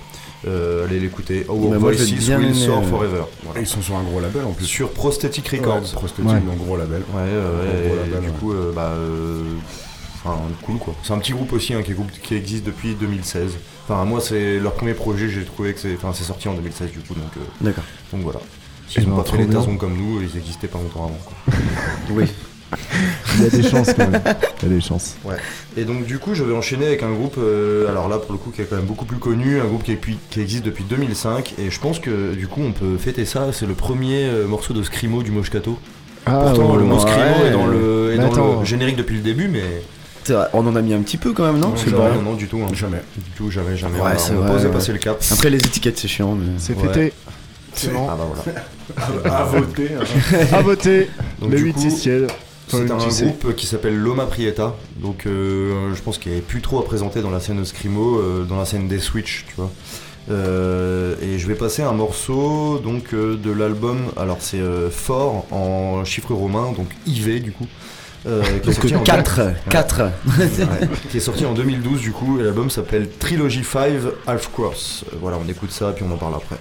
Euh, 0.46 0.84
allez 0.86 1.00
l'écouter. 1.00 1.46
Our 1.48 1.70
Bah, 1.70 1.78
moi, 1.78 1.92
bien 1.92 2.38
Will 2.38 2.48
euh, 2.50 2.82
Forever. 2.82 3.24
Voilà. 3.44 3.60
ils 3.60 3.66
sont 3.66 3.80
sur 3.80 3.96
un 3.96 4.02
gros 4.02 4.20
label 4.20 4.44
en 4.44 4.52
plus. 4.52 4.66
Sur 4.66 4.90
Prosthetic 4.90 5.50
Ouais, 5.52 5.58
Records. 5.58 6.02
Ouais. 6.18 6.40
donc 6.40 6.58
gros 6.58 6.76
label. 6.76 7.02
Ouais, 7.14 7.20
ouais, 7.22 7.24
Un 7.24 7.88
gros 7.88 7.94
et 7.94 8.10
label, 8.10 8.30
du 8.30 8.38
coup, 8.38 8.52
euh, 8.52 8.72
bah, 8.74 8.92
euh, 8.94 9.42
enfin, 10.22 10.36
cool 10.62 10.78
quoi. 10.78 10.94
C'est 11.02 11.12
un 11.12 11.18
petit 11.18 11.32
groupe 11.32 11.52
aussi 11.52 11.74
hein, 11.74 11.82
qui, 11.82 12.34
existe 12.34 12.64
depuis 12.64 12.94
2016. 12.94 13.52
Enfin, 13.88 14.04
moi, 14.04 14.20
c'est 14.20 14.58
leur 14.58 14.72
premier 14.74 14.94
projet, 14.94 15.28
j'ai 15.28 15.44
trouvé 15.44 15.72
que 15.72 15.80
c'est, 15.80 15.94
enfin, 15.94 16.12
c'est 16.14 16.24
sorti 16.24 16.48
en 16.48 16.54
2016 16.54 16.90
du 16.90 17.00
coup, 17.00 17.14
donc, 17.14 17.32
D'accord. 17.60 17.84
donc 18.12 18.22
voilà. 18.22 18.40
Ils 18.96 19.06
ont 19.06 19.16
ben, 19.16 19.22
pas 19.22 19.30
fait 19.30 19.38
les 19.38 19.48
tasons 19.48 19.76
comme 19.76 19.96
nous, 19.96 20.20
ils 20.20 20.36
existaient 20.36 20.68
pas 20.68 20.78
longtemps 20.78 21.04
avant. 21.04 21.18
Quoi. 21.24 21.54
Oui. 22.10 22.24
Il 23.36 23.42
y 23.42 23.46
a 23.46 23.50
des 23.50 23.62
chances 23.68 23.92
quand 23.94 24.08
même. 24.08 24.22
Il 24.62 24.68
y 24.68 24.72
a 24.72 24.74
des 24.76 24.80
chances. 24.80 25.16
Et 25.76 25.84
donc 25.84 26.04
du 26.06 26.18
coup, 26.18 26.34
je 26.34 26.44
vais 26.44 26.54
enchaîner 26.54 26.86
avec 26.86 27.02
un 27.02 27.10
groupe, 27.12 27.36
euh, 27.38 27.88
alors 27.88 28.08
là 28.08 28.18
pour 28.18 28.32
le 28.32 28.38
coup 28.38 28.50
qui 28.50 28.62
est 28.62 28.64
quand 28.64 28.76
même 28.76 28.84
beaucoup 28.84 29.04
plus 29.04 29.18
connu, 29.18 29.60
un 29.60 29.64
groupe 29.64 29.82
qui, 29.82 29.92
est 29.92 29.96
depuis- 29.96 30.18
qui 30.30 30.40
existe 30.40 30.64
depuis 30.64 30.84
2005, 30.84 31.54
et 31.58 31.70
je 31.70 31.80
pense 31.80 31.98
que 31.98 32.34
du 32.34 32.46
coup 32.46 32.62
on 32.64 32.72
peut 32.72 32.96
fêter 32.98 33.24
ça. 33.24 33.48
C'est 33.52 33.66
le 33.66 33.74
premier 33.74 34.24
euh, 34.26 34.46
morceau 34.46 34.72
de 34.74 34.82
Scrimo 34.82 35.22
du 35.22 35.30
Moshkato. 35.30 35.78
Ah, 36.26 36.40
Pourtant, 36.44 36.72
ouais, 36.72 36.78
le 36.78 36.84
mot 36.84 36.94
ouais. 36.94 37.00
Scrimo 37.00 37.46
est 37.46 37.50
dans 37.50 37.66
le, 37.66 38.12
est 38.14 38.18
dans 38.18 38.32
attends. 38.32 38.60
le 38.60 38.64
générique 38.64 38.96
depuis 38.96 39.16
le 39.16 39.22
début, 39.22 39.48
mais 39.48 39.62
C'est 40.24 40.32
vrai, 40.32 40.46
on 40.54 40.66
en 40.66 40.74
a 40.76 40.80
mis 40.80 40.94
un 40.94 41.00
petit 41.02 41.18
peu 41.18 41.32
quand 41.32 41.44
même, 41.44 41.58
non? 41.58 41.68
Non, 41.68 41.74
non, 41.74 41.98
pas- 41.98 42.14
non, 42.14 42.22
non, 42.22 42.34
du 42.34 42.46
tout. 42.48 42.60
hein. 42.62 42.72
Jamais. 42.72 43.02
Du 43.16 43.30
tout, 43.36 43.50
jamais, 43.50 43.76
jamais. 43.76 43.96
Ouais, 43.96 44.02
on 44.04 44.06
a- 44.06 44.18
c'est 44.18 44.32
on 44.32 44.36
vrai, 44.42 44.64
ouais. 44.64 44.70
passer 44.70 44.92
le 44.92 44.98
cap. 44.98 45.20
Après 45.32 45.50
les 45.50 45.58
étiquettes 45.58 45.98
c'est 45.98 46.08
chiant 46.08 46.34
mais... 46.34 46.46
C'est 46.58 46.74
Ouais. 46.76 46.88
fêté. 46.88 47.12
C'est 47.74 47.92
bon. 47.92 48.06
Ah 48.08 48.16
bah 48.16 48.26
voilà. 48.32 49.34
À 49.40 49.42
voter. 49.44 49.88
hein. 50.00 50.04
À 50.52 50.62
voter. 50.62 51.10
Donc, 51.40 51.50
Le 51.50 51.56
du 51.58 51.64
8 51.64 51.72
coup, 51.74 51.80
6 51.80 51.90
ciel. 51.90 52.26
C'est 52.68 52.90
un 52.90 53.10
sais. 53.10 53.24
groupe 53.26 53.54
qui 53.56 53.66
s'appelle 53.66 53.96
Loma 53.96 54.26
Prieta, 54.26 54.74
donc 54.96 55.26
euh, 55.26 55.94
je 55.94 56.00
pense 56.02 56.18
qu'il 56.18 56.32
n'y 56.32 56.38
avait 56.38 56.46
plus 56.46 56.60
trop 56.62 56.78
à 56.80 56.84
présenter 56.84 57.20
dans 57.20 57.30
la 57.30 57.40
scène 57.40 57.64
Scrimo, 57.64 58.18
euh, 58.18 58.44
dans 58.44 58.56
la 58.58 58.64
scène 58.64 58.88
des 58.88 58.98
Switch, 58.98 59.44
tu 59.48 59.54
vois. 59.56 59.70
Euh, 60.30 61.14
et 61.20 61.38
je 61.38 61.46
vais 61.46 61.54
passer 61.54 61.82
un 61.82 61.92
morceau 61.92 62.78
donc 62.78 63.12
euh, 63.12 63.36
de 63.36 63.50
l'album, 63.52 63.98
alors 64.16 64.38
c'est 64.40 64.62
fort 64.90 65.44
en 65.52 66.04
chiffres 66.04 66.32
romains, 66.32 66.72
donc 66.72 66.88
IV 67.06 67.42
du 67.42 67.52
coup. 67.52 67.66
qui, 68.24 68.30
est 68.70 68.72
sorti 68.72 68.94
en- 68.94 68.98
Donc 68.98 69.06
4, 69.06 69.40
4. 69.68 70.00
Ouais, 70.38 70.88
qui 71.10 71.18
est 71.18 71.20
sorti 71.20 71.44
en 71.44 71.52
2012 71.52 72.00
du 72.00 72.12
coup, 72.12 72.40
et 72.40 72.42
l'album 72.42 72.70
s'appelle 72.70 73.08
Trilogy 73.18 73.62
5 73.62 73.92
Half 74.26 74.50
Cross. 74.50 75.04
Voilà, 75.20 75.36
on 75.44 75.46
écoute 75.48 75.70
ça 75.70 75.92
puis 75.92 76.04
on 76.08 76.12
en 76.14 76.16
parle 76.16 76.36
après. 76.36 76.56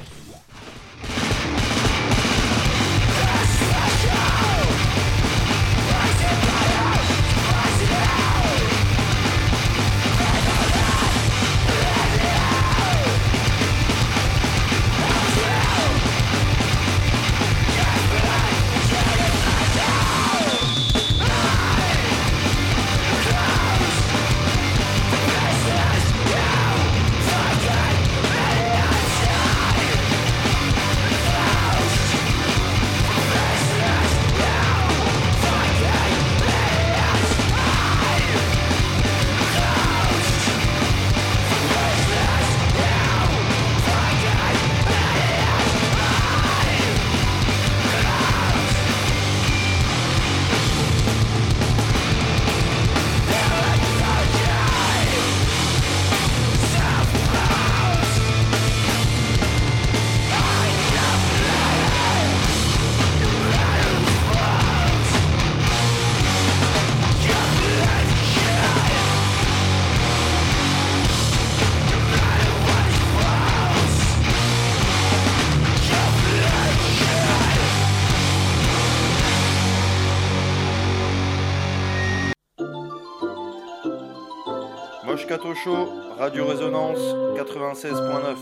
Show, 85.64 85.88
Radio 86.20 86.46
Résonance 86.46 87.00
96.9. 87.38 88.36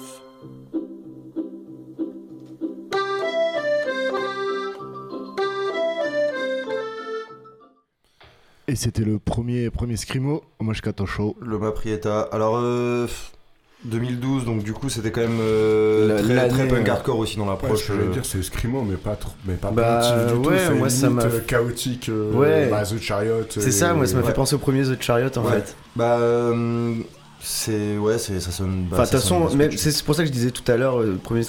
Et 8.68 8.76
c'était 8.76 9.04
le 9.04 9.20
premier, 9.20 9.70
premier 9.70 9.98
scrimo 9.98 10.42
au 10.58 10.64
Moshkato 10.64 11.06
Show. 11.06 11.38
Loma 11.42 11.72
Prieta. 11.72 12.22
Alors, 12.32 12.56
euh, 12.58 13.06
2012, 13.84 14.46
donc 14.46 14.64
du 14.64 14.74
coup, 14.74 14.90
c'était 14.90 15.12
quand 15.12 15.22
même 15.22 15.40
euh, 15.42 16.22
La- 16.28 16.48
très, 16.48 16.68
punk 16.68 16.84
ouais. 16.84 16.90
hardcore 16.90 17.18
aussi 17.18 17.38
dans 17.38 17.44
Ouais, 17.46 17.50
l'approche. 17.50 17.82
ce 17.84 17.88
que 17.88 17.94
j'allais 17.94 18.08
euh, 18.08 18.12
dire, 18.12 18.26
c'est 18.26 18.42
Scrimo, 18.44 18.84
mais 18.84 18.96
pas 18.96 19.16
trop, 19.16 19.32
mais 19.46 19.56
pas 19.56 19.72
Bah, 19.72 20.02
du 20.28 20.34
tout. 20.34 20.50
ouais, 20.50 20.58
C'est 20.68 20.74
moi, 20.74 20.90
ça 20.90 21.10
m'a- 21.10 21.24
euh, 21.24 21.40
chaotique. 21.48 22.10
euh, 22.10 22.32
Ouais. 22.34 22.68
bah, 22.70 22.84
The 22.84 23.00
Chariot. 23.02 23.46
C'est 23.50 23.72
ça, 23.72 23.94
moi 23.94 24.06
ça 24.06 24.16
m'a 24.16 24.22
ouais. 24.22 24.28
fait 24.28 24.34
penser 24.34 24.56
au 24.56 24.60
premier 24.60 24.84
The 24.84 25.02
Chariot 25.02 25.30
en 25.38 25.44
Ouais. 25.46 25.52
fait. 25.54 25.76
Bah, 25.96 26.18
euh, 26.20 26.94
c'est. 27.42 27.98
Ouais, 27.98 28.18
c'est, 28.20 28.40
ça 28.40 28.52
sonne. 28.52 28.86
bah, 28.90 28.98
Enfin, 29.00 29.04
de 29.04 29.10
toute 29.10 29.20
façon, 29.20 29.50
c'est 29.78 30.06
pour 30.06 30.14
ça 30.16 30.22
que 30.22 30.28
je 30.28 30.34
disais 30.34 30.52
tout 30.52 30.70
à 30.72 30.78
l'heure, 30.78 31.02
euh, 31.02 31.06
le 31.14 31.16
premier 31.18 31.42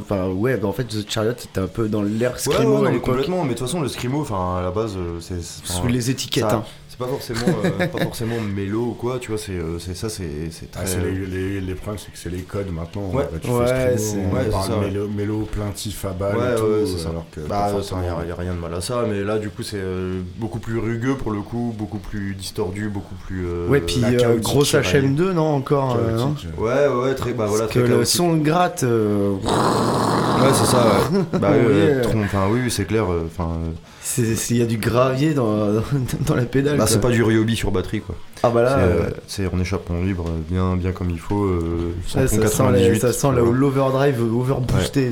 enfin 0.00 0.28
ouais, 0.28 0.56
bah, 0.56 0.68
en 0.68 0.72
fait 0.72 0.84
The 0.84 1.08
Chariot 1.10 1.34
c'était 1.36 1.60
un 1.60 1.66
peu 1.66 1.88
dans 1.88 2.00
l'air 2.02 2.32
Ouais, 2.32 2.38
Scrimo 2.38 2.76
ouais, 2.78 2.82
non, 2.84 2.90
mais 2.92 2.98
complètement. 3.00 3.42
Mais 3.44 3.50
de 3.52 3.58
toute 3.58 3.66
façon, 3.66 3.82
le 3.82 3.88
scrimo, 3.88 4.22
enfin, 4.22 4.56
à 4.58 4.62
la 4.62 4.70
base, 4.70 4.94
euh, 4.96 5.18
c'est. 5.20 5.42
Sous 5.42 5.86
les 5.86 6.08
étiquettes, 6.10 6.44
ça- 6.48 6.56
hein. 6.56 6.64
C'est 6.98 7.04
pas 7.04 7.10
forcément, 7.10 7.58
euh, 7.64 7.86
pas 7.86 8.02
forcément 8.02 8.40
mélo 8.40 8.80
ou 8.86 8.92
quoi, 8.94 9.18
tu 9.20 9.28
vois, 9.30 9.38
c'est, 9.38 9.52
euh, 9.52 9.78
c'est 9.78 9.94
ça, 9.94 10.08
c'est, 10.08 10.50
c'est 10.50 10.66
Ah, 10.74 10.78
très. 10.80 10.86
c'est 10.88 11.00
les, 11.00 11.26
les, 11.26 11.60
les 11.60 11.74
problèmes, 11.76 11.98
c'est 11.98 12.10
que 12.10 12.18
c'est 12.18 12.28
les 12.28 12.42
codes 12.42 12.72
maintenant. 12.72 13.08
Ouais. 13.12 13.28
Bah, 13.30 13.38
tu 13.40 13.48
Ouais, 13.50 13.66
fais 13.66 13.94
on 14.16 14.34
ouais, 14.34 14.44
c'est 14.46 14.50
parle 14.50 14.80
mélo, 14.84 15.06
mélo, 15.08 15.38
plaintif 15.50 16.04
à 16.04 16.08
balle 16.08 16.36
Ouais, 16.36 16.52
et 16.52 16.56
tout, 16.56 16.64
ouais, 16.64 16.86
c'est 16.86 16.98
ça. 17.04 17.10
alors 17.10 17.26
que 17.30 17.40
Bah, 17.42 17.68
forcément. 17.70 18.00
n'y 18.00 18.08
a, 18.08 18.24
y 18.26 18.32
a 18.32 18.34
rien 18.34 18.52
de 18.52 18.58
mal 18.58 18.74
à 18.74 18.80
ça, 18.80 19.04
mais 19.08 19.22
là, 19.22 19.38
du 19.38 19.48
coup, 19.48 19.62
c'est 19.62 19.76
euh, 19.76 20.20
beaucoup 20.38 20.58
plus 20.58 20.78
rugueux 20.80 21.14
pour 21.14 21.30
le 21.30 21.40
coup, 21.40 21.72
beaucoup 21.78 21.98
plus 21.98 22.34
distordu, 22.34 22.88
beaucoup 22.88 23.14
plus. 23.26 23.46
euh, 23.46 23.68
Ouais, 23.68 23.80
puis 23.80 24.02
euh, 24.04 24.36
grosse 24.40 24.74
ouais. 24.74 24.80
HM2 24.80 25.30
non 25.30 25.54
encore 25.54 25.96
euh, 26.00 26.16
non. 26.16 26.34
Ouais, 26.56 26.88
ouais, 26.88 27.02
ouais, 27.04 27.14
très. 27.14 27.32
Bah 27.32 27.46
voilà, 27.46 27.64
Parce 27.66 27.76
très 27.76 27.84
que 27.84 27.86
le 27.86 28.04
son 28.04 28.38
gratte. 28.38 28.82
euh, 28.82 29.34
Ouais, 29.34 30.52
c'est 30.52 30.66
ça, 30.66 30.84
ouais. 31.12 31.20
bah, 31.38 31.50
Oui, 31.52 31.58
euh, 31.64 32.02
euh. 32.04 32.68
c'est 32.70 32.86
clair. 32.86 33.04
euh, 33.10 33.22
Enfin, 33.26 33.50
euh, 33.52 33.70
Il 34.18 34.56
y 34.56 34.62
a 34.62 34.66
du 34.66 34.78
gravier 34.78 35.34
dans, 35.34 35.72
dans 36.26 36.34
la 36.34 36.44
pédale. 36.44 36.78
bah, 36.78 36.86
c'est 36.86 37.00
pas 37.00 37.10
du 37.10 37.22
Ryobi 37.22 37.56
sur 37.56 37.70
batterie 37.70 38.00
quoi. 38.00 38.14
Ah 38.42 38.50
bah 38.50 38.62
là, 38.62 38.78
C'est, 39.26 39.42
euh, 39.42 39.46
euh, 39.46 39.50
en 39.56 39.60
échappement 39.60 40.00
libre, 40.00 40.24
bien, 40.48 40.76
bien 40.76 40.92
comme 40.92 41.10
il 41.10 41.18
faut. 41.18 41.44
euh, 41.44 41.92
ouais, 42.16 42.26
ça, 42.26 42.28
sent 42.28 42.36
les- 42.36 42.42
98, 42.42 43.00
ça 43.00 43.12
sent 43.12 43.28
l'overdrive 43.52 44.22
overboosté. 44.22 45.10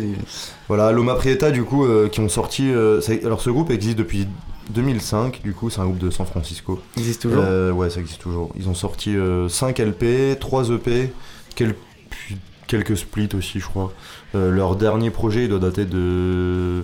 Voilà, 0.69 0.93
Loma 0.93 1.15
Prieta, 1.17 1.51
du 1.51 1.63
coup, 1.65 1.85
euh, 1.85 2.09
qui 2.09 2.21
ont 2.21 2.29
sorti. 2.29 2.71
euh, 2.73 3.01
alors, 3.25 3.41
ce 3.41 3.51
groupe 3.51 3.71
existe 3.71 3.99
depuis 3.99 4.27
2005, 4.71 5.41
du 5.43 5.53
coup, 5.53 5.71
c'est 5.71 5.81
un 5.81 5.85
groupe 5.85 5.99
de 5.99 6.11
San 6.11 6.27
Francisco. 6.27 6.81
Il 6.97 7.01
existe 7.03 7.23
toujours 7.23 7.45
Ouais, 7.77 7.91
ça 7.91 8.01
existe 8.01 8.21
toujours. 8.21 8.53
Ils 8.59 8.69
ont 8.69 8.75
sorti 8.75 9.15
5 9.49 9.79
LP, 9.81 10.39
3 10.39 10.71
EP, 10.71 11.13
quel- 11.55 11.75
puis 12.11 12.37
quelques 12.67 12.97
splits 12.97 13.29
aussi, 13.37 13.61
je 13.61 13.67
crois. 13.67 13.93
Euh, 14.35 14.51
leur 14.51 14.75
dernier 14.77 15.11
projet, 15.11 15.45
il 15.45 15.49
doit 15.51 15.59
dater 15.61 15.85
de 15.85 16.83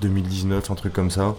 2019, 0.00 0.70
un 0.70 0.74
truc 0.74 0.92
comme 0.92 1.10
ça. 1.10 1.36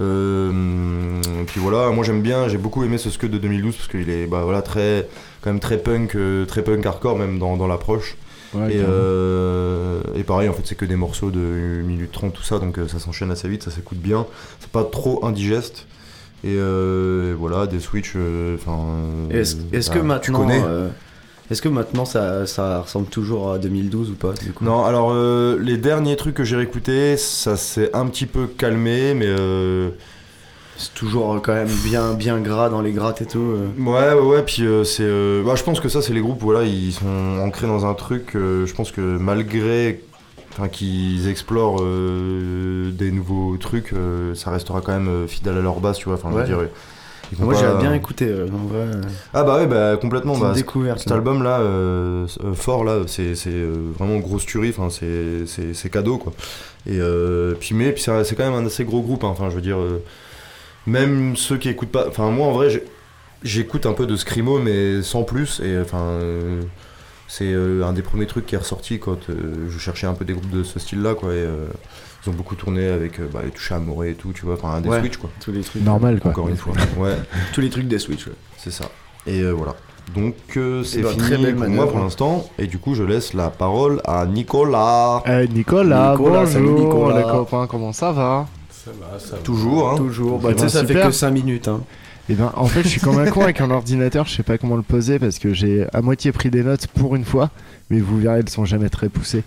Euh, 0.00 1.20
puis 1.46 1.60
voilà, 1.60 1.90
moi 1.90 2.04
j'aime 2.04 2.22
bien, 2.22 2.48
j'ai 2.48 2.58
beaucoup 2.58 2.84
aimé 2.84 2.98
ce 2.98 3.10
Scud 3.10 3.30
de 3.32 3.38
2012 3.38 3.74
parce 3.76 3.88
qu'il 3.88 4.08
est 4.10 4.26
bah, 4.26 4.42
voilà, 4.44 4.62
très, 4.62 5.08
quand 5.42 5.50
même 5.50 5.60
très 5.60 5.78
punk, 5.78 6.14
euh, 6.14 6.44
très 6.46 6.62
punk 6.62 6.84
hardcore 6.86 7.18
même 7.18 7.38
dans, 7.38 7.56
dans 7.56 7.66
l'approche. 7.66 8.16
Ouais, 8.54 8.74
et, 8.74 8.78
euh, 8.78 10.00
et 10.14 10.22
pareil, 10.22 10.48
en 10.48 10.52
fait, 10.54 10.62
c'est 10.64 10.74
que 10.76 10.86
des 10.86 10.96
morceaux 10.96 11.30
de 11.30 11.38
1 11.38 11.82
minute 11.82 12.12
30, 12.12 12.32
tout 12.32 12.42
ça, 12.42 12.58
donc 12.58 12.78
ça 12.88 12.98
s'enchaîne 12.98 13.30
assez 13.30 13.48
vite, 13.48 13.62
ça 13.62 13.70
s'écoute 13.70 13.98
bien. 13.98 14.26
C'est 14.60 14.70
pas 14.70 14.84
trop 14.84 15.24
indigeste. 15.26 15.86
Et, 16.44 16.54
euh, 16.56 17.32
et 17.32 17.34
voilà, 17.34 17.66
des 17.66 17.80
switch. 17.80 18.12
euh, 18.16 18.56
Enfin. 18.56 18.78
Est-ce 19.30 19.56
est-ce 19.72 19.90
bah, 19.90 19.94
que 19.96 20.00
tu 20.00 20.06
maintenant, 20.06 20.38
connais. 20.38 20.62
Est-ce 21.50 21.62
que 21.62 21.68
maintenant 21.68 22.04
ça, 22.04 22.46
ça 22.46 22.80
ressemble 22.80 23.06
toujours 23.06 23.52
à 23.52 23.58
2012 23.58 24.10
ou 24.10 24.14
pas 24.14 24.32
du 24.32 24.52
coup? 24.52 24.64
Non, 24.64 24.84
alors 24.84 25.10
euh, 25.12 25.58
les 25.60 25.76
derniers 25.76 26.16
trucs 26.16 26.34
que 26.34 26.44
j'ai 26.44 26.56
réécoutés, 26.56 27.16
ça 27.16 27.56
s'est 27.56 27.90
un 27.94 28.06
petit 28.06 28.26
peu 28.26 28.46
calmé, 28.46 29.14
mais. 29.14 29.26
euh, 29.26 29.90
C'est 30.76 30.94
toujours 30.94 31.34
euh, 31.34 31.40
quand 31.40 31.54
même 31.54 31.68
bien, 31.84 32.12
bien 32.14 32.38
gras 32.40 32.68
dans 32.68 32.80
les 32.82 32.92
grattes 32.92 33.22
et 33.22 33.26
tout. 33.26 33.38
euh. 33.40 33.68
Ouais, 33.78 34.20
ouais, 34.20 34.26
ouais, 34.36 34.42
puis 34.42 34.62
c'est. 34.84 35.02
euh, 35.02 35.42
bah, 35.44 35.54
je 35.56 35.62
pense 35.64 35.80
que 35.80 35.88
ça, 35.88 36.02
c'est 36.02 36.12
les 36.12 36.20
groupes, 36.20 36.40
voilà, 36.42 36.64
ils 36.64 36.92
sont 36.92 37.38
ancrés 37.42 37.66
dans 37.66 37.86
un 37.86 37.94
truc. 37.94 38.30
je 38.34 38.72
pense 38.74 38.90
que 38.92 39.00
malgré. 39.00 40.02
Enfin, 40.52 40.68
qu'ils 40.68 41.28
explorent 41.28 41.80
des 41.82 43.10
nouveaux 43.12 43.56
trucs, 43.58 43.92
ça 44.34 44.50
restera 44.50 44.80
quand 44.80 44.90
même 44.98 45.28
fidèle 45.28 45.56
à 45.56 45.60
leur 45.60 45.78
base, 45.78 45.98
tu 45.98 46.06
vois. 46.06 46.14
Enfin, 46.14 46.30
je 46.30 46.34
veux 46.34 46.40
Ouais. 46.40 46.46
dire, 46.46 46.58
ils 46.58 46.64
vont 46.64 46.70
Moi 47.38 47.54
pas- 47.54 47.60
j'avais 47.60 47.78
bien 47.80 47.92
écouté. 47.94 48.26
euh, 48.26 48.46
en 48.52 48.66
vrai, 48.66 48.78
euh, 48.80 49.02
Ah 49.34 49.44
bah 49.44 49.56
ouais, 49.58 49.66
bah 49.66 49.96
complètement. 50.00 50.36
Bah, 50.38 50.52
découverte. 50.54 50.98
cet 51.00 51.12
album 51.12 51.42
là, 51.42 51.60
euh, 51.60 52.26
euh, 52.44 52.54
fort 52.54 52.84
là, 52.84 53.00
c'est 53.06 53.34
c'est, 53.34 53.50
euh, 53.52 53.90
vraiment 53.98 54.18
grosse 54.18 54.46
tuerie, 54.46 54.70
enfin 54.76 54.88
c'est 54.90 55.46
c'est- 55.46 55.74
c'est 55.74 55.90
cadeau 55.90 56.18
quoi. 56.18 56.32
Et 56.86 56.98
euh, 57.00 57.54
puis 57.58 57.74
mais 57.74 57.92
puis 57.92 58.02
c'est 58.02 58.24
c'est 58.24 58.34
quand 58.34 58.44
même 58.50 58.54
un 58.62 58.66
assez 58.66 58.84
gros 58.84 59.02
groupe, 59.02 59.24
hein. 59.24 59.28
enfin 59.28 59.50
je 59.50 59.54
veux 59.56 59.60
dire, 59.62 59.78
euh, 59.78 60.02
même 60.86 61.36
ceux 61.36 61.58
qui 61.58 61.68
écoutent 61.68 61.90
pas, 61.92 62.06
enfin 62.08 62.30
moi 62.30 62.46
en 62.46 62.52
vrai 62.52 62.82
j'écoute 63.42 63.86
un 63.86 63.92
peu 63.92 64.06
de 64.06 64.16
screamo 64.16 64.58
mais 64.58 65.02
sans 65.02 65.22
plus 65.22 65.60
et 65.60 65.78
enfin 65.80 65.98
euh, 66.00 66.60
c'est 67.28 67.52
euh, 67.52 67.84
un 67.84 67.92
des 67.92 68.02
premiers 68.02 68.26
trucs 68.26 68.46
qui 68.46 68.54
est 68.54 68.58
ressorti 68.58 68.98
quand 68.98 69.28
euh, 69.30 69.68
je 69.68 69.78
cherchais 69.78 70.06
un 70.06 70.14
peu 70.14 70.24
des 70.24 70.32
groupes 70.32 70.50
de 70.50 70.62
ce 70.64 70.78
style 70.80 71.02
là 71.02 71.14
quoi 71.14 71.32
et 71.34 71.36
euh, 71.36 71.66
ils 72.24 72.30
ont 72.30 72.32
beaucoup 72.32 72.56
tourné 72.56 72.88
avec 72.88 73.20
euh, 73.20 73.28
bah, 73.32 73.40
les 73.44 73.50
touches 73.50 73.70
à 73.70 73.78
et 74.06 74.14
tout, 74.14 74.32
tu 74.32 74.44
vois, 74.44 74.54
enfin 74.54 74.80
des 74.80 74.88
Ouais. 74.88 75.00
Switch 75.00 75.18
quoi. 75.18 75.30
Tous 75.40 75.52
les 75.52 75.60
trucs. 75.60 75.82
Normal 75.82 76.18
quoi. 76.20 76.30
Encore 76.32 76.48
une 76.48 76.56
fois, 76.56 76.72
ouais. 76.98 77.16
Tous 77.52 77.60
les 77.60 77.70
trucs 77.70 77.86
des 77.86 77.98
Switch. 77.98 78.26
ouais. 78.26 78.32
C'est 78.56 78.72
ça. 78.72 78.86
Et 79.26 79.40
euh, 79.42 79.52
voilà. 79.52 79.76
Donc 80.14 80.34
euh, 80.56 80.82
c'est 80.84 81.00
Eh 81.00 81.02
ben, 81.02 81.10
fini 81.10 81.22
très 81.22 81.36
belle 81.36 81.54
pour 81.54 81.60
manœuvre. 81.60 81.74
moi 81.84 81.86
pour 81.92 82.00
l'instant. 82.00 82.48
Et 82.58 82.66
du 82.66 82.78
coup, 82.78 82.94
je 82.94 83.02
laisse 83.02 83.34
la 83.34 83.50
parole 83.50 84.00
à 84.04 84.24
Nicolas. 84.26 85.22
Eh, 85.26 85.46
Nicolas, 85.48 86.12
Nicolas, 86.12 86.46
salut 86.46 86.66
bonjour 86.70 86.86
Nicolas. 86.88 87.18
les 87.18 87.22
copains, 87.24 87.66
comment 87.66 87.92
ça 87.92 88.10
va? 88.12 88.46
Ça 88.70 88.90
va, 88.98 89.18
ça 89.18 89.36
va. 89.36 89.42
Toujours. 89.42 89.90
Hein. 89.90 89.96
Toujours. 89.96 90.38
Bah, 90.38 90.48
Eh 90.52 90.54
tu 90.54 90.62
sais, 90.62 90.68
ça 90.70 90.84
fait 90.86 90.94
que 90.94 91.10
5 91.10 91.30
minutes. 91.30 91.68
Hein. 91.68 91.82
Eh 92.30 92.34
ben, 92.34 92.52
en 92.56 92.66
fait, 92.66 92.82
je 92.82 92.88
suis 92.88 93.00
comme 93.00 93.18
un 93.18 93.30
con 93.30 93.42
avec 93.42 93.60
un 93.60 93.70
ordinateur, 93.70 94.26
je 94.26 94.34
sais 94.34 94.42
pas 94.42 94.58
comment 94.58 94.76
le 94.76 94.82
poser 94.82 95.18
parce 95.18 95.38
que 95.38 95.54
j'ai 95.54 95.86
à 95.92 96.02
moitié 96.02 96.30
pris 96.32 96.50
des 96.50 96.62
notes 96.62 96.86
pour 96.88 97.16
une 97.16 97.24
fois, 97.24 97.50
mais 97.90 98.00
vous 98.00 98.18
verrez, 98.18 98.40
elles 98.40 98.48
sont 98.48 98.66
jamais 98.66 98.90
très 98.90 99.08
poussées. 99.08 99.44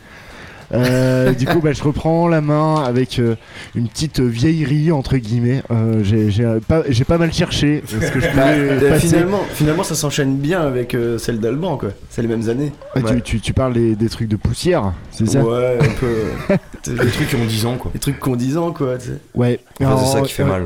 Euh, 0.73 1.33
du 1.33 1.45
coup, 1.45 1.59
bah, 1.59 1.73
je 1.73 1.83
reprends 1.83 2.27
la 2.27 2.41
main 2.41 2.83
avec 2.83 3.19
euh, 3.19 3.35
une 3.75 3.87
petite 3.87 4.19
vieillerie 4.19 4.91
entre 4.91 5.17
guillemets. 5.17 5.63
Euh, 5.71 6.01
j'ai 6.03 7.03
pas, 7.03 7.17
mal 7.17 7.33
cherché 7.33 7.83
ce 7.85 8.09
que 8.09 8.19
je 8.19 8.27
Bah, 8.35 8.97
finalement, 8.99 9.41
finalement, 9.53 9.83
ça 9.83 9.95
s'enchaîne 9.95 10.37
bien 10.37 10.61
avec 10.61 10.95
euh, 10.95 11.17
celle 11.17 11.39
d'Alban, 11.39 11.77
quoi. 11.77 11.89
C'est 12.09 12.21
les 12.21 12.27
mêmes 12.27 12.49
années. 12.49 12.71
Ah, 12.95 13.01
tu, 13.01 13.21
tu, 13.21 13.41
tu 13.41 13.53
parles 13.53 13.73
des, 13.73 13.95
des 13.95 14.09
trucs 14.09 14.29
de 14.29 14.37
poussière, 14.37 14.93
c'est 15.11 15.27
ça? 15.27 15.43
Ouais, 15.43 15.77
un 15.79 15.99
peu. 15.99 16.55
Les 17.03 17.11
trucs 17.11 17.27
qui 17.27 17.35
ont 17.35 17.45
10 17.45 17.65
ans 17.65 17.77
quoi. 17.77 17.91
Les 17.93 17.99
trucs 17.99 18.19
qu'on 18.19 18.35
10 18.35 18.57
ans, 18.57 18.71
quoi. 18.71 18.97
tu 18.97 19.07
sais. 19.07 19.17
Ouais. 19.35 19.59
Enfin, 19.81 19.97
c'est 19.97 20.11
ça 20.11 20.21
qui 20.21 20.33
fait 20.33 20.43
ouais. 20.43 20.49
mal. 20.49 20.63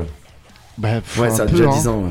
Bah, 0.78 1.00
Ouais, 1.18 1.30
ça 1.30 1.42
a 1.44 1.46
peu, 1.46 1.56
déjà 1.56 1.68
hein. 1.70 1.74
10 1.78 1.88
ans, 1.88 2.02
ouais. 2.04 2.10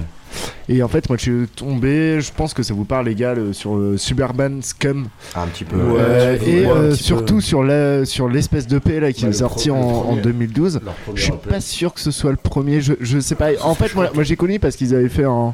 Et 0.67 0.83
en 0.83 0.87
fait, 0.89 1.07
moi, 1.07 1.17
je 1.17 1.21
suis 1.21 1.47
tombé, 1.55 2.19
je 2.19 2.31
pense 2.33 2.53
que 2.53 2.61
ça 2.61 2.73
vous 2.73 2.83
parle, 2.83 3.05
les 3.05 3.15
gars, 3.15 3.33
le- 3.35 3.53
sur 3.53 3.75
le 3.77 3.97
Suburban 3.97 4.59
Scum. 4.61 5.07
Ah, 5.33 5.43
un 5.43 5.47
petit 5.47 5.63
peu. 5.63 5.77
Ouais, 5.77 5.97
Euh, 5.99 6.37
et 6.45 6.65
euh, 6.65 6.89
peu. 6.89 6.95
surtout 6.95 7.39
sur 7.39 7.63
la 7.63 8.03
sur 8.03 8.27
l'espèce 8.27 8.67
de 8.67 8.77
paix 8.79 8.99
là 8.99 9.13
qui 9.13 9.23
Ouais, 9.23 9.29
est 9.29 9.33
sorti 9.33 9.69
pro- 9.69 9.77
en, 9.77 9.81
le 9.81 9.95
en 9.95 10.01
premier. 10.07 10.21
2012. 10.21 10.81
Leur 10.83 10.93
premier 10.95 11.17
Je 11.17 11.23
suis 11.23 11.31
pas 11.31 11.61
sûr 11.61 11.93
que 11.93 12.01
ce 12.01 12.11
soit 12.11 12.31
le 12.31 12.37
premier. 12.37 12.81
Je, 12.81 12.93
je 12.99 13.19
sais 13.19 13.35
pas. 13.35 13.49
En 13.63 13.75
fait, 13.75 13.95
moi, 13.95 14.09
moi 14.13 14.23
j'ai 14.23 14.35
connu 14.35 14.59
parce 14.59 14.75
qu'ils 14.75 14.93
avaient 14.93 15.07
fait 15.07 15.23
un, 15.23 15.53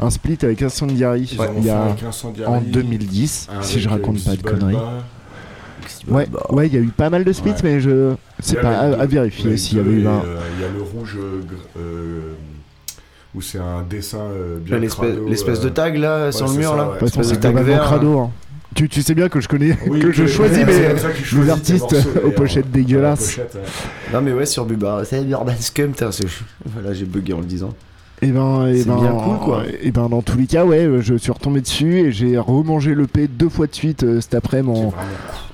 un 0.00 0.08
split 0.10 0.38
avec 0.42 0.62
Incendiary 0.62 1.28
il 1.58 1.64
y 1.66 1.70
a 1.70 1.94
en 2.46 2.60
2010, 2.62 3.48
un 3.52 3.60
si 3.62 3.80
je 3.80 3.88
raconte 3.90 4.16
euh, 4.26 4.30
pas 4.30 4.36
de 4.36 4.42
conneries. 4.42 4.76
Ouais, 6.08 6.26
ouais, 6.50 6.66
il 6.68 6.74
y 6.74 6.76
a 6.78 6.80
eu 6.80 6.86
pas 6.88 7.10
mal 7.10 7.24
de 7.24 7.32
splits, 7.32 7.50
Ouais. 7.50 7.56
mais 7.64 7.80
je 7.80 8.14
y 8.50 8.54
pas 8.54 8.78
à, 8.78 9.06
vérifier 9.06 9.56
s'il 9.56 9.76
y 9.76 9.80
avait 9.80 9.90
eu 9.90 10.06
un. 10.06 10.22
euh, 10.24 10.38
Il 10.56 10.62
y 10.62 10.64
a 10.64 10.68
le 10.68 10.82
rouge 10.82 11.16
euh, 11.18 11.42
euh, 11.78 12.32
où 13.34 13.40
c'est 13.40 13.58
un 13.58 13.82
dessin 13.82 14.18
euh, 14.18 14.58
bien 14.58 14.78
L'espèce 14.78 15.58
euh, 15.60 15.64
de 15.64 15.68
tag 15.68 15.96
là 15.96 16.32
sur 16.32 16.48
le 16.48 16.54
mur 16.54 16.70
ça, 16.70 16.76
là. 16.76 17.22
c'est 17.22 17.40
tag 17.40 17.56
vert. 17.56 17.82
crado. 17.82 18.18
hein. 18.18 18.30
Tu, 18.74 18.88
tu 18.88 19.02
sais 19.02 19.14
bien 19.14 19.28
que 19.28 19.40
je 19.40 19.48
connais, 19.48 19.76
Oui, 19.86 20.00
que 20.00 20.12
je 20.12 20.26
choisis 20.26 20.64
mes, 20.64 21.50
artistes 21.50 21.92
morceaux, 21.92 22.08
aux 22.24 22.30
pochettes 22.30 22.70
dégueulasses. 22.70 23.26
pochette, 23.26 23.54
ouais. 23.54 23.60
Non 24.14 24.22
mais 24.22 24.32
ouais 24.32 24.46
sur 24.46 24.64
Bubar, 24.64 25.04
c'est 25.04 25.22
Urban 25.24 25.52
Scum, 25.60 25.92
voilà 26.66 26.92
j'ai 26.94 27.04
bugué 27.04 27.32
en 27.34 27.40
le 27.40 27.44
disant. 27.46 27.74
Et 28.22 28.28
ben, 28.30 28.66
et 28.68 28.78
C'est 28.82 28.88
ben, 28.88 28.96
bien 29.00 29.12
cool, 29.14 29.38
quoi. 29.38 29.64
Et 29.82 29.90
ben, 29.90 30.08
dans 30.08 30.22
tous 30.22 30.38
les 30.38 30.46
cas, 30.46 30.64
ouais, 30.64 30.84
euh, 30.84 31.00
je 31.02 31.14
suis 31.16 31.32
retombé 31.32 31.60
dessus 31.60 31.98
et 31.98 32.12
j'ai 32.12 32.38
remangé 32.38 32.94
le 32.94 33.06
P 33.08 33.26
deux 33.28 33.48
fois 33.48 33.66
de 33.66 33.74
suite 33.74 34.04
euh, 34.04 34.20
cet 34.20 34.34
après-midi 34.34 34.80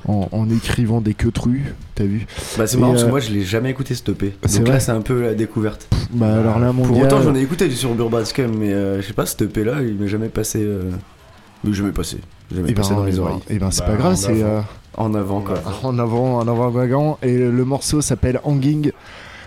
en, 0.07 0.13
en, 0.13 0.29
en 0.33 0.51
écrivant 0.51 1.01
des 1.01 1.15
queutrus. 1.15 1.63
T'as 1.95 2.05
vu 2.05 2.27
Bah 2.59 2.67
c'est 2.67 2.77
marrant 2.77 2.93
parce 2.93 3.03
euh, 3.03 3.07
que 3.07 3.11
moi 3.11 3.21
je 3.21 3.31
l'ai 3.33 3.43
jamais 3.43 3.71
écouté 3.71 3.95
ce 3.95 4.03
EP. 4.11 4.35
c'est 4.47 4.59
Donc 4.59 4.67
vrai 4.67 4.75
là 4.77 4.81
c'est 4.81 4.93
un 4.93 5.01
peu 5.01 5.23
la 5.23 5.35
découverte. 5.35 5.89
Bah 6.13 6.39
alors 6.41 6.59
là, 6.59 6.73
mon 6.73 6.85
Pour 6.85 6.97
gars, 6.99 7.05
autant 7.07 7.23
j'en 7.23 7.35
ai 7.35 7.41
écouté 7.41 7.67
du 7.69 7.75
sur 7.75 7.93
Urban 7.99 8.25
Scum 8.25 8.53
mais 8.59 8.73
euh, 8.73 9.01
je 9.03 9.07
sais 9.07 9.13
pas 9.15 9.27
ce 9.27 9.43
EP 9.43 9.65
là 9.65 9.83
il 9.83 9.95
m'est 9.95 10.07
jamais 10.09 10.29
passé. 10.29 10.61
Euh... 10.63 10.91
Il 11.65 11.71
m'est 11.71 11.77
jamais 11.77 11.91
passé. 11.93 12.19
Jamais 12.55 12.71
et 12.71 12.75
ben, 12.75 12.83
passé 12.83 12.95
dans 12.95 13.05
et 13.07 13.11
les 13.11 13.17
ben- 13.17 13.23
oreilles. 13.25 13.41
et 13.51 13.59
ben, 13.59 13.71
c'est 13.71 13.81
Bah, 13.81 13.87
pas 13.89 13.97
grave, 13.97 14.13
en 14.13 14.17
c'est 14.17 14.43
avant. 14.43 14.51
euh, 14.51 14.61
En 14.99 15.15
avant 15.15 15.41
quoi. 15.41 15.57
en 15.83 15.99
avant, 15.99 16.37
en 16.39 16.47
avant 16.49 16.69
wagon 16.71 17.17
et 17.23 17.37
le 17.37 17.65
morceau 17.65 18.01
s'appelle 18.01 18.41
Hanging 18.45 18.93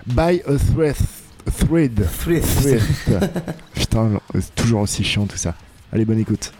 by 0.07 0.41
a 0.47 0.57
Thread. 0.75 0.95
Thread. 1.45 2.07
Thread. 2.19 2.43
Putain, 3.73 4.19
c'est 4.33 4.55
toujours 4.55 4.81
aussi 4.81 5.03
chiant 5.03 5.25
tout 5.25 5.37
ça. 5.37 5.55
Allez, 5.91 6.05
bonne 6.05 6.19
écoute. 6.19 6.51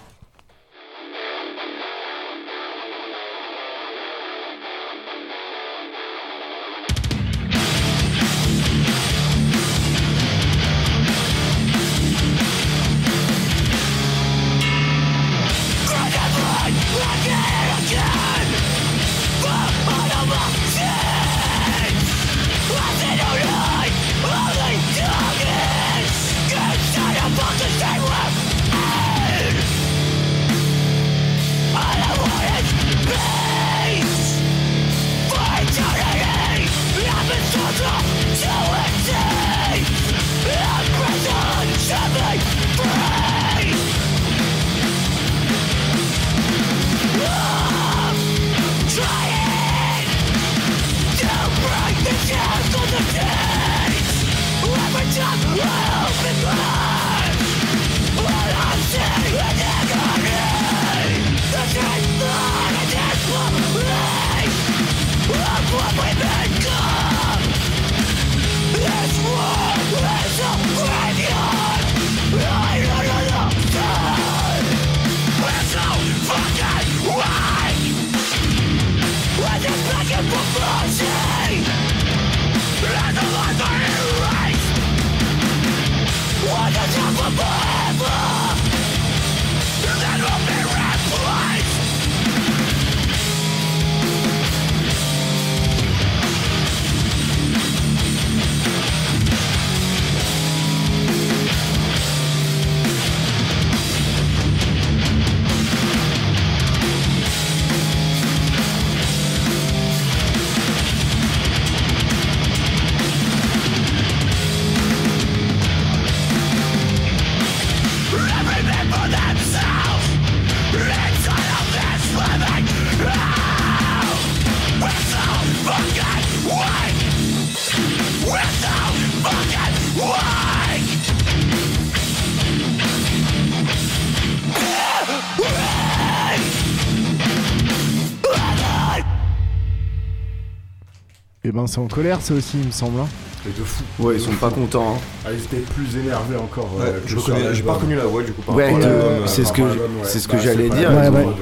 Ben 141.62 141.67
c'est 141.67 141.80
en 141.80 141.88
colère 141.88 142.19
ça 142.21 142.34
aussi 142.34 142.58
il 142.62 142.67
me 142.67 142.71
semble. 142.71 143.00
hein. 143.02 143.08
Et 143.47 143.60
de 143.60 143.63
fou. 143.63 143.84
Ouais, 144.00 144.15
ils 144.15 144.21
sont 144.21 144.32
pas 144.34 144.50
contents. 144.52 144.95
hein. 144.95 145.00
Ah, 145.26 145.30
ils 145.34 145.39
étaient 145.43 145.58
plus 145.74 145.97
énervés 145.97 146.36
encore. 146.38 146.69
Ouais, 146.78 146.86
euh, 146.88 147.00
je 147.08 147.15
reconnais- 147.17 147.54
j'ai 147.54 147.63
pas 147.63 147.74
reconnu 147.74 147.95
la 147.95 148.06
voix 148.06 148.21
du 148.24 148.32
coup 148.34 148.41
par 148.43 148.56
Ouais, 148.56 148.65
rapport 148.65 148.78
à 148.80 148.82
de- 148.82 148.86
l'album, 148.88 149.08
euh, 149.24 149.28
c'est 149.28 149.41
ce 149.41 149.47
Par 149.47 149.54
que 149.54 149.62
rapport 149.63 149.76
à 149.76 149.80
ouais. 149.80 149.89
c'est 150.04 150.19
ce 150.19 150.28
que 150.28 150.36
Bah, 150.36 150.41
j'allais 150.43 150.67
pas 150.69 150.76
dire. 150.76 150.91
la 150.91 150.95
Ouais, 150.97 151.10
même 151.10 151.28
ouais. 151.28 151.34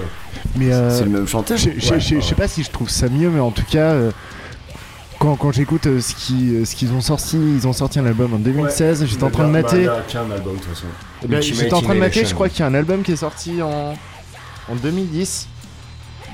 Mais 0.55 0.71
euh, 0.71 0.97
C'est 0.97 1.03
le 1.03 1.10
même 1.10 1.27
chanteur. 1.27 1.58
je 1.58 1.69
je- 1.77 1.99
je- 1.99 2.15
je 2.15 2.21
sais 2.21 2.36
pas 2.36 2.47
si 2.47 2.63
je 2.63 2.71
trouve 2.71 2.89
ça 2.89 3.10
mieux 3.10 3.29
mais 3.29 3.39
en 3.41 3.51
tout 3.51 3.65
cas 3.69 3.91
euh, 3.91 4.12
quand, 5.19 5.36
quand 5.36 5.51
j'écoute 5.51 5.88
euh, 5.88 5.99
ce 5.99 6.15
qui- 6.15 6.55
euh, 6.55 6.63
ce 6.65 6.75
qu'ils 6.75 6.93
ont 6.93 7.01
sorti, 7.01 7.38
ils 7.38 7.67
ont 7.67 7.73
sorti 7.73 7.99
un 7.99 8.05
album 8.05 8.34
en 8.34 8.39
2016, 8.39 9.05
j'étais 9.05 9.23
en 9.25 9.29
train 9.32 9.47
de 9.47 9.51
Bah, 9.53 9.62
mater. 9.62 9.77
Il 9.79 9.84
y 9.84 9.88
a 9.88 9.99
qu'un 10.08 10.32
album 10.32 10.53
de 10.55 10.60
toute 10.62 10.69
façon. 10.73 10.86
Eh 11.23 11.27
ben, 11.27 11.38
Ultimate 11.38 11.60
J'étais 11.63 11.73
en 11.73 11.82
train 11.82 11.95
de 11.95 11.99
mater, 11.99 12.23
je 12.25 12.34
crois 12.34 12.47
qu'il 12.47 12.62
y 12.62 12.63
a 12.63 12.67
un 12.67 12.73
album 12.73 13.01
qui 13.03 13.12
est 13.12 13.15
sorti 13.17 13.62
en, 13.62 13.93
en 14.71 14.75
2010. 14.82 15.47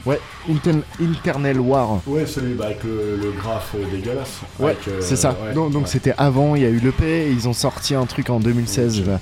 Ouais, 0.05 0.19
Inter- 0.49 0.83
Internal 1.01 1.59
War. 1.59 1.99
Ouais, 2.05 2.25
celui 2.27 2.53
bah, 2.53 2.65
avec 2.65 2.83
le, 2.83 3.17
le 3.21 3.31
graphe 3.31 3.71
euh, 3.75 3.83
dégueulasse. 3.91 4.41
Ouais, 4.59 4.77
euh, 4.87 4.97
c'est 5.01 5.15
ça. 5.15 5.35
ouais, 5.47 5.53
donc 5.53 5.73
ouais. 5.73 5.81
c'était 5.85 6.13
avant, 6.17 6.55
il 6.55 6.61
y 6.61 6.65
a 6.65 6.69
eu 6.69 6.79
l'EP 6.79 7.03
et 7.05 7.31
ils 7.31 7.47
ont 7.47 7.53
sorti 7.53 7.95
un 7.95 8.05
truc 8.05 8.29
en 8.29 8.39
2016. 8.39 9.03
là. 9.07 9.19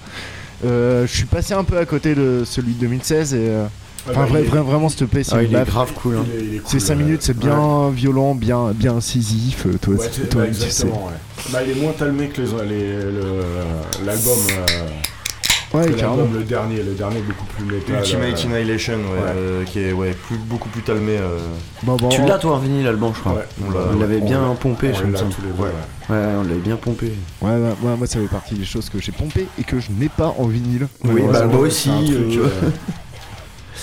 Euh, 0.65 1.08
je 1.08 1.13
suis 1.15 1.26
passé 1.26 1.54
un 1.54 1.63
peu 1.63 1.78
à 1.78 1.86
côté 1.86 2.15
de 2.15 2.43
celui 2.46 2.74
de 2.74 2.80
2016 2.82 3.34
et. 3.34 3.38
euh, 3.39 3.65
Enfin, 4.10 4.19
bah, 4.22 4.26
vrai- 4.26 4.41
il 4.41 4.46
est- 4.46 4.50
vrai- 4.50 4.60
vraiment, 4.62 4.89
s'il 4.89 5.00
te 5.00 5.04
plaît, 5.06 5.24
c'est 5.24 5.34
Ah, 5.36 5.43
il 5.43 5.56
est 5.56 5.65
grave 5.65 5.93
cool. 5.93 6.17
hein. 6.17 6.26
C'est 6.28 6.60
cool, 6.72 6.82
5 6.82 6.98
ouais. 6.98 7.04
minutes, 7.06 7.22
c'est 7.22 7.38
bien 7.38 7.89
violent, 7.89 8.36
bien, 8.36 8.72
bien 8.76 8.96
incisif. 8.98 9.65
euh, 9.65 9.78
Toi, 9.82 9.96
toi 9.96 10.41
bah, 10.41 10.48
tu 10.50 10.54
sais. 10.56 10.65
exactement, 10.65 11.06
ouais. 11.06 11.52
Bah, 11.54 11.60
il 11.65 11.72
est 11.78 11.82
moins 11.82 11.93
talmé 11.93 12.28
que 12.28 12.41
les, 12.41 12.48
les- 12.67 12.93
le- 13.12 14.06
l'album. 14.06 14.38
euh, 14.52 14.88
Ouais, 15.73 15.91
carrément. 15.93 16.27
le 16.31 16.43
dernier. 16.43 16.77
Le 16.83 16.93
dernier, 16.93 17.19
beaucoup 17.21 17.45
plus 17.45 17.65
métal. 17.65 17.95
Ultimate 17.97 18.45
euh, 18.45 18.55
Annihilation, 18.55 18.93
ouais, 18.93 18.99
Ouais. 19.23 19.29
euh, 19.36 19.63
qui 19.65 19.79
est 19.79 19.91
ouais, 19.91 20.12
plus, 20.27 20.38
beaucoup 20.38 20.69
plus 20.69 20.81
talmé. 20.83 21.17
euh, 21.17 21.39
Bon, 21.83 21.95
bon, 21.95 22.09
Tu 22.09 22.21
l'as 22.25 22.38
toi 22.38 22.55
en 22.55 22.59
vinyle 22.59 22.83
l'album, 22.86 23.12
je 23.15 23.19
crois. 23.19 23.33
Ouais. 23.33 23.45
on 23.67 23.71
l'a- 23.71 23.79
On 23.95 23.99
l'avait 23.99 24.21
bien 24.21 24.55
pompé, 24.59 24.91
on 24.93 24.97
je 24.97 25.03
me 25.05 25.15
Ouais. 25.15 25.23
ouais. 25.59 25.69
Ouais, 26.09 26.25
on 26.39 26.43
l'avait 26.43 26.59
bien 26.59 26.75
pompé. 26.75 27.13
Ouais, 27.41 27.51
ouais, 27.51 27.57
ouais, 27.81 27.95
moi, 27.97 28.05
ça 28.07 28.19
fait 28.19 28.27
partie 28.27 28.55
des 28.55 28.65
choses 28.65 28.89
que 28.89 28.99
j'ai 28.99 29.12
pompé 29.12 29.47
et 29.59 29.63
que 29.63 29.79
je 29.79 29.89
n'ai 29.91 30.09
pas 30.09 30.36
en 30.38 30.45
vinyle. 30.45 30.88
Oui, 31.05 31.21
Ouais, 31.21 31.31
bah, 31.31 31.45
moi 31.47 31.59
aussi, 31.62 31.89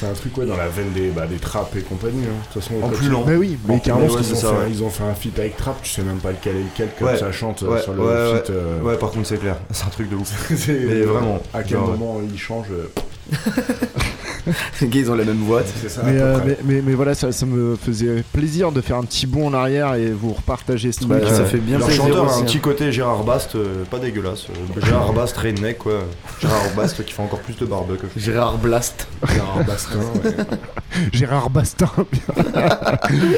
C'est 0.00 0.06
un 0.06 0.14
truc 0.14 0.34
ouais, 0.38 0.46
dans 0.46 0.56
la 0.56 0.68
veine 0.68 0.92
des, 0.94 1.10
bah, 1.10 1.26
des 1.26 1.36
trappes 1.36 1.76
et 1.76 1.82
compagnie. 1.82 2.24
hein. 2.24 2.32
De 2.48 2.52
toute 2.54 2.62
façon, 2.62 2.82
En 2.82 2.88
plus 2.88 3.10
lent. 3.10 3.22
Bah 3.26 3.32
oui, 3.36 3.58
mais 3.68 3.74
En 3.74 3.78
carrément. 3.80 4.06
ouais, 4.06 4.20
ils, 4.22 4.32
ont 4.32 4.34
ça, 4.34 4.48
fait, 4.48 4.54
ouais. 4.54 4.70
ils 4.70 4.82
ont 4.82 4.88
fait 4.88 5.04
un 5.04 5.14
feat 5.14 5.38
avec 5.38 5.58
Trap, 5.58 5.82
tu 5.82 5.90
sais 5.90 6.00
même 6.02 6.16
pas 6.20 6.30
lequel 6.30 6.56
est 6.56 6.62
lequel, 6.62 6.88
comme 6.98 7.08
Ouais. 7.08 7.18
ça 7.18 7.30
chante 7.32 7.62
euh, 7.64 7.74
Ouais, 7.74 7.82
sur 7.82 7.92
le 7.92 8.00
ouais, 8.00 8.36
feat. 8.38 8.48
euh, 8.48 8.80
Ouais, 8.80 8.96
par 8.96 9.10
contre, 9.10 9.26
c'est 9.28 9.36
clair, 9.36 9.56
c'est 9.70 9.84
un 9.84 9.90
truc 9.90 10.08
de 10.08 10.16
ouf. 10.16 10.54
c'est- 10.56 10.72
Mais 10.86 11.02
vraiment, 11.02 11.38
À 11.52 11.62
quel 11.62 11.72
genre, 11.76 11.88
moment 11.88 12.18
il 12.32 12.38
change 12.38 12.68
euh, 12.72 12.88
Les 14.80 14.88
gars, 14.88 15.00
ils 15.00 15.10
ont 15.10 15.14
la 15.14 15.24
même 15.24 15.42
voix. 15.42 15.62
C'est 15.64 15.88
ça. 15.88 16.02
Mais, 16.04 16.20
euh, 16.20 16.38
mais, 16.44 16.58
mais, 16.64 16.82
mais 16.84 16.94
voilà, 16.94 17.14
ça, 17.14 17.32
ça 17.32 17.46
me 17.46 17.76
faisait 17.76 18.24
plaisir 18.32 18.72
de 18.72 18.80
faire 18.80 18.96
un 18.96 19.04
petit 19.04 19.26
bond 19.26 19.48
en 19.48 19.54
arrière 19.54 19.94
et 19.94 20.10
vous 20.10 20.32
repartager 20.32 20.92
ce 20.92 21.00
truc. 21.00 21.10
Bah, 21.10 21.20
ça 21.26 21.42
euh, 21.42 21.46
fait 21.46 21.58
bien 21.58 21.78
chanteur 21.78 22.30
a 22.30 22.34
un 22.34 22.40
hein. 22.40 22.44
petit 22.44 22.58
côté 22.58 22.92
Gérard 22.92 23.24
Bast, 23.24 23.54
euh, 23.54 23.84
pas 23.84 23.98
dégueulasse. 23.98 24.46
euh, 24.50 24.80
Gérard 24.80 25.12
Bast, 25.12 25.36
redneck 25.36 25.78
quoi. 25.78 26.00
Gérard 26.40 26.74
Bast 26.76 27.04
qui 27.04 27.12
fait 27.12 27.22
encore 27.22 27.40
plus 27.40 27.56
de 27.56 27.66
barbe 27.66 27.96
que 27.96 28.06
je. 28.14 28.20
Gérard 28.20 28.58
Blast. 28.58 29.06
Gérard 29.28 29.64
Bastin, 29.64 29.98
ouais. 29.98 30.36
Gérard 31.12 31.50
Bastin. 31.50 31.90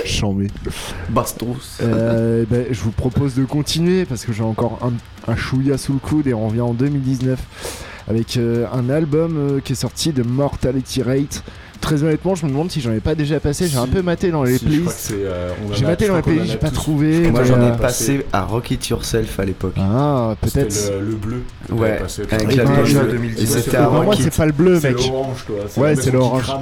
Chambé. 0.04 0.48
Bastos. 1.10 1.78
Euh, 1.82 2.44
ben, 2.48 2.66
je 2.70 2.80
vous 2.80 2.92
propose 2.92 3.34
de 3.34 3.44
continuer 3.44 4.04
parce 4.04 4.24
que 4.24 4.32
j'ai 4.32 4.44
encore 4.44 4.78
un, 4.82 5.30
un 5.30 5.36
chouïa 5.36 5.78
sous 5.78 5.92
le 5.92 5.98
coude 5.98 6.26
et 6.26 6.34
on 6.34 6.48
revient 6.48 6.60
en 6.60 6.74
2019 6.74 7.38
avec 8.08 8.36
euh, 8.36 8.66
un 8.72 8.90
album 8.90 9.36
euh, 9.36 9.60
qui 9.60 9.72
est 9.72 9.76
sorti 9.76 10.12
de 10.12 10.22
Mortality 10.22 11.02
Rate. 11.02 11.42
Très 11.82 12.00
honnêtement, 12.04 12.36
je 12.36 12.46
me 12.46 12.50
demande 12.50 12.70
si 12.70 12.80
j'en 12.80 12.92
ai 12.92 13.00
pas 13.00 13.14
déjà 13.16 13.40
passé. 13.40 13.66
J'ai 13.66 13.76
un 13.76 13.88
peu 13.88 14.02
maté 14.02 14.30
dans 14.30 14.44
les 14.44 14.56
Si, 14.56 14.64
playlists. 14.64 14.90
c'est, 14.96 15.14
euh, 15.16 15.50
on 15.66 15.72
en 15.72 15.74
J'ai 15.74 15.84
maté 15.84 16.06
dans 16.06 16.14
les 16.16 16.22
playlists, 16.22 16.52
j'ai 16.52 16.56
pas 16.56 16.70
trouvé. 16.70 17.28
Moi, 17.30 17.42
j'en 17.42 17.60
ai 17.60 17.76
passé 17.76 18.24
à 18.32 18.44
Rock 18.44 18.70
It 18.70 18.88
Yourself 18.88 19.40
à 19.40 19.44
l'époque. 19.44 19.74
Ah, 19.78 20.36
peut-être. 20.40 20.92
Le, 21.00 21.06
le 21.10 21.14
bleu. 21.16 21.42
Ouais, 21.70 21.98
passé, 21.98 22.22
avec 22.30 22.54
la 22.54 22.64
ouais, 22.64 22.88
Et 22.88 23.12
2019. 23.12 23.64
c'était 23.64 23.76
à 23.78 23.82
Pour 23.84 23.92
moi, 23.94 24.04
Rock 24.04 24.14
c'est 24.18 24.28
It. 24.28 24.36
pas 24.36 24.46
le 24.46 24.52
bleu, 24.52 24.78
C'est 24.80 24.90
mec. 24.92 25.06
l'orange, 25.08 25.44
toi. 25.44 25.82
Ouais, 25.82 25.96
c'est 25.96 26.10
l'orange. 26.12 26.52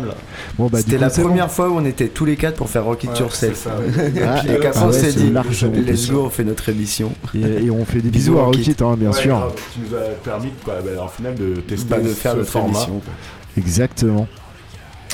Bon, 0.59 0.67
bah, 0.73 0.79
C'était 0.79 0.97
la 0.99 1.11
c'est 1.11 1.23
première 1.23 1.51
fois 1.51 1.69
où 1.69 1.77
on 1.77 1.85
était 1.85 2.09
tous 2.09 2.25
les 2.25 2.37
quatre 2.37 2.57
pour 2.57 2.71
faire 2.71 2.85
Rock 2.87 3.05
It 3.05 3.19
Yourself. 3.19 3.69
c'est 3.95 4.09
Et 4.09 4.59
qu'après 4.59 4.71
ah 4.75 4.85
on 4.85 4.87
ouais, 4.87 4.93
s'est 4.95 5.11
c'est 5.13 5.19
dit, 5.21 5.33
let's 5.87 6.11
go, 6.11 6.23
on 6.27 6.31
fait 6.31 6.45
notre 6.45 6.67
émission. 6.71 7.13
Et, 7.35 7.71
on 7.71 7.85
fait 7.85 8.01
des 8.01 8.09
Bisous 8.09 8.39
à 8.39 8.45
Rocket, 8.45 8.61
Rocket. 8.67 8.83
hein, 8.83 8.97
bien 8.99 9.13
sûr. 9.13 9.53
Qui 9.75 9.81
nous 9.81 9.95
a 9.97 10.01
permis, 10.25 10.49
bah, 10.67 10.79
bah, 10.83 11.03
en 11.05 11.09
final, 11.09 11.35
de 11.35 11.57
tester 11.61 11.87
Bah, 11.91 11.99
de 12.01 12.09
faire 12.09 12.37
notre 12.37 12.49
format. 12.51 12.69
émission. 12.71 13.03
Exactement. 13.59 14.27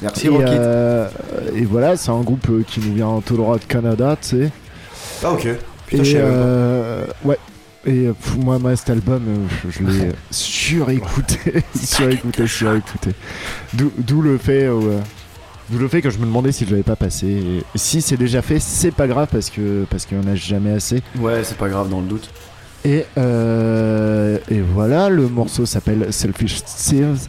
Merci 0.03 0.27
Et, 0.27 0.31
euh, 0.33 1.09
et 1.55 1.65
voilà, 1.65 1.97
c'est 1.97 2.11
un 2.11 2.21
groupe 2.21 2.49
euh, 2.51 2.63
qui 2.67 2.81
nous 2.81 2.95
vient 2.95 3.21
tout 3.25 3.37
droit 3.37 3.59
de 3.59 3.65
Canada, 3.65 4.17
tu 4.21 4.29
sais. 4.29 4.51
Ah 5.25 5.33
ok. 5.33 5.49
Putain, 5.87 6.03
et 6.03 6.13
euh, 6.17 7.07
ouais. 7.25 7.39
Et 7.87 8.09
euh, 8.09 8.13
moi, 8.39 8.59
moi, 8.59 8.75
cet 8.75 8.91
album, 8.91 9.23
euh, 9.29 9.69
je, 9.71 9.79
je 9.79 9.85
l'ai 9.89 10.09
surécouté, 10.31 11.63
surécouté, 11.81 12.47
surécouté. 12.47 13.11
D'où 13.73 14.23
le 14.23 14.37
fait, 14.39 14.69
d'où 15.71 15.79
le 15.79 15.89
fait 15.89 16.03
que 16.03 16.11
je 16.11 16.19
me 16.19 16.25
demandais 16.25 16.51
si 16.51 16.67
je 16.67 16.71
l'avais 16.73 16.83
pas 16.83 16.97
passé. 16.97 17.27
Et 17.27 17.63
si 17.79 18.03
c'est 18.03 18.17
déjà 18.17 18.43
fait, 18.43 18.59
c'est 18.59 18.91
pas 18.91 19.07
grave 19.07 19.29
parce 19.31 19.51
que 19.51 19.85
parce 19.89 20.05
qu'il 20.05 20.19
y 20.19 20.21
en 20.21 20.27
a 20.27 20.35
jamais 20.35 20.73
assez. 20.73 21.01
Ouais, 21.19 21.45
c'est 21.45 21.57
pas 21.57 21.69
grave 21.69 21.89
dans 21.89 22.01
le 22.01 22.07
doute. 22.07 22.29
Et 22.85 23.07
euh, 23.19 24.39
et 24.51 24.61
voilà, 24.61 25.09
le 25.09 25.29
morceau 25.29 25.65
s'appelle 25.65 26.13
Selfish 26.13 26.65
Thieves. 26.65 27.29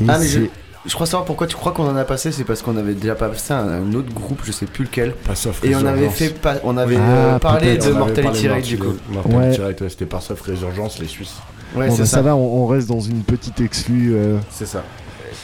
Et 0.00 0.04
Ah, 0.08 0.18
mais 0.18 0.26
je, 0.28 0.40
je 0.86 0.94
crois 0.94 1.06
savoir 1.06 1.24
pourquoi 1.24 1.46
tu 1.46 1.56
crois 1.56 1.72
qu'on 1.72 1.88
en 1.88 1.96
a 1.96 2.04
passé, 2.04 2.30
c'est 2.32 2.44
parce 2.44 2.60
qu'on 2.62 2.76
avait 2.76 2.94
déjà 2.94 3.14
passé 3.14 3.52
un, 3.54 3.68
un 3.68 3.94
autre 3.94 4.12
groupe, 4.12 4.40
je 4.44 4.52
sais 4.52 4.66
plus 4.66 4.84
lequel. 4.84 5.12
Pas 5.12 5.34
sauf 5.34 5.64
Et 5.64 5.74
on 5.74 5.78
avait 5.78 6.08
Résurgence. 6.08 6.14
fait 6.14 6.28
pas, 6.40 6.54
on 6.64 6.76
avait 6.76 6.96
Ah, 6.96 7.00
euh, 7.34 7.38
parlé 7.38 7.78
de 7.78 7.90
Mortality 7.90 8.48
Rate 8.48 8.64
du 8.64 8.78
coup. 8.78 8.94
Mortality 9.10 9.60
Ouais. 9.60 9.66
Ouais, 9.80 9.88
c'était 9.88 10.06
par 10.06 10.22
sauf 10.22 10.40
Résurgence, 10.42 10.98
les 10.98 11.06
Suisses. 11.08 11.36
Ouais, 11.74 11.88
bon, 11.88 11.94
c'est 11.94 12.02
bah, 12.02 12.06
ça. 12.06 12.16
ça 12.16 12.22
va, 12.22 12.36
on, 12.36 12.62
on 12.62 12.66
reste 12.66 12.88
dans 12.88 13.00
une 13.00 13.22
petite 13.22 13.60
exclue. 13.60 14.14
euh, 14.14 14.38
C'est 14.50 14.66
ça. 14.66 14.82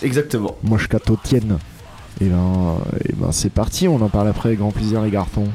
Exactement. 0.03 0.57
Moscato 0.63 1.19
Tienne. 1.23 1.59
Et 2.21 2.27
ben, 2.27 2.77
et 3.09 3.13
ben 3.15 3.33
c'est 3.33 3.51
parti, 3.51 3.89
on 3.89 4.01
en 4.03 4.09
parle 4.09 4.29
après 4.29 4.51
avec 4.51 4.59
grand 4.59 4.73
plaisir 4.73 5.01
les 5.03 5.11
garçons. 5.11 5.47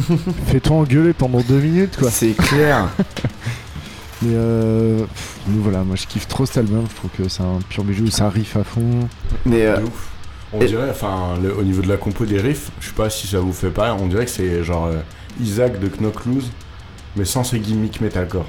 Fais-toi 0.46 0.76
engueuler 0.76 1.12
pendant 1.12 1.40
deux 1.40 1.58
minutes 1.60 1.96
quoi. 1.98 2.10
C'est 2.10 2.32
clair. 2.32 2.88
Mais 4.22 4.32
euh, 4.34 4.98
pff, 5.04 5.38
voilà, 5.46 5.84
moi 5.84 5.94
je 5.94 6.06
kiffe 6.06 6.26
trop 6.26 6.44
cet 6.44 6.58
album, 6.58 6.84
je 6.90 6.96
trouve 6.96 7.10
que 7.16 7.28
c'est 7.28 7.42
un 7.42 7.60
pur 7.68 7.84
bijou, 7.84 8.08
ça 8.08 8.28
riff 8.28 8.56
à 8.56 8.64
fond. 8.64 9.08
Mais 9.46 9.64
euh, 9.66 9.82
ouf. 9.84 10.08
On 10.52 10.60
Et- 10.60 10.66
dirait, 10.66 10.90
enfin, 10.90 11.34
le- 11.42 11.54
au 11.56 11.62
niveau 11.62 11.82
de 11.82 11.88
la 11.88 11.96
compo 11.98 12.24
des 12.24 12.40
riffs, 12.40 12.70
je 12.80 12.86
sais 12.88 12.94
pas 12.94 13.10
si 13.10 13.26
ça 13.28 13.38
vous 13.38 13.52
fait 13.52 13.70
pareil, 13.70 13.92
on 14.00 14.06
dirait 14.08 14.24
que 14.24 14.30
c'est 14.30 14.64
genre 14.64 14.86
euh, 14.86 14.96
Isaac 15.40 15.78
de 15.78 15.88
Knock 16.00 16.24
Loose, 16.26 16.50
mais 17.16 17.24
sans 17.24 17.44
ses 17.44 17.60
gimmicks 17.60 18.00
metalcore. 18.00 18.46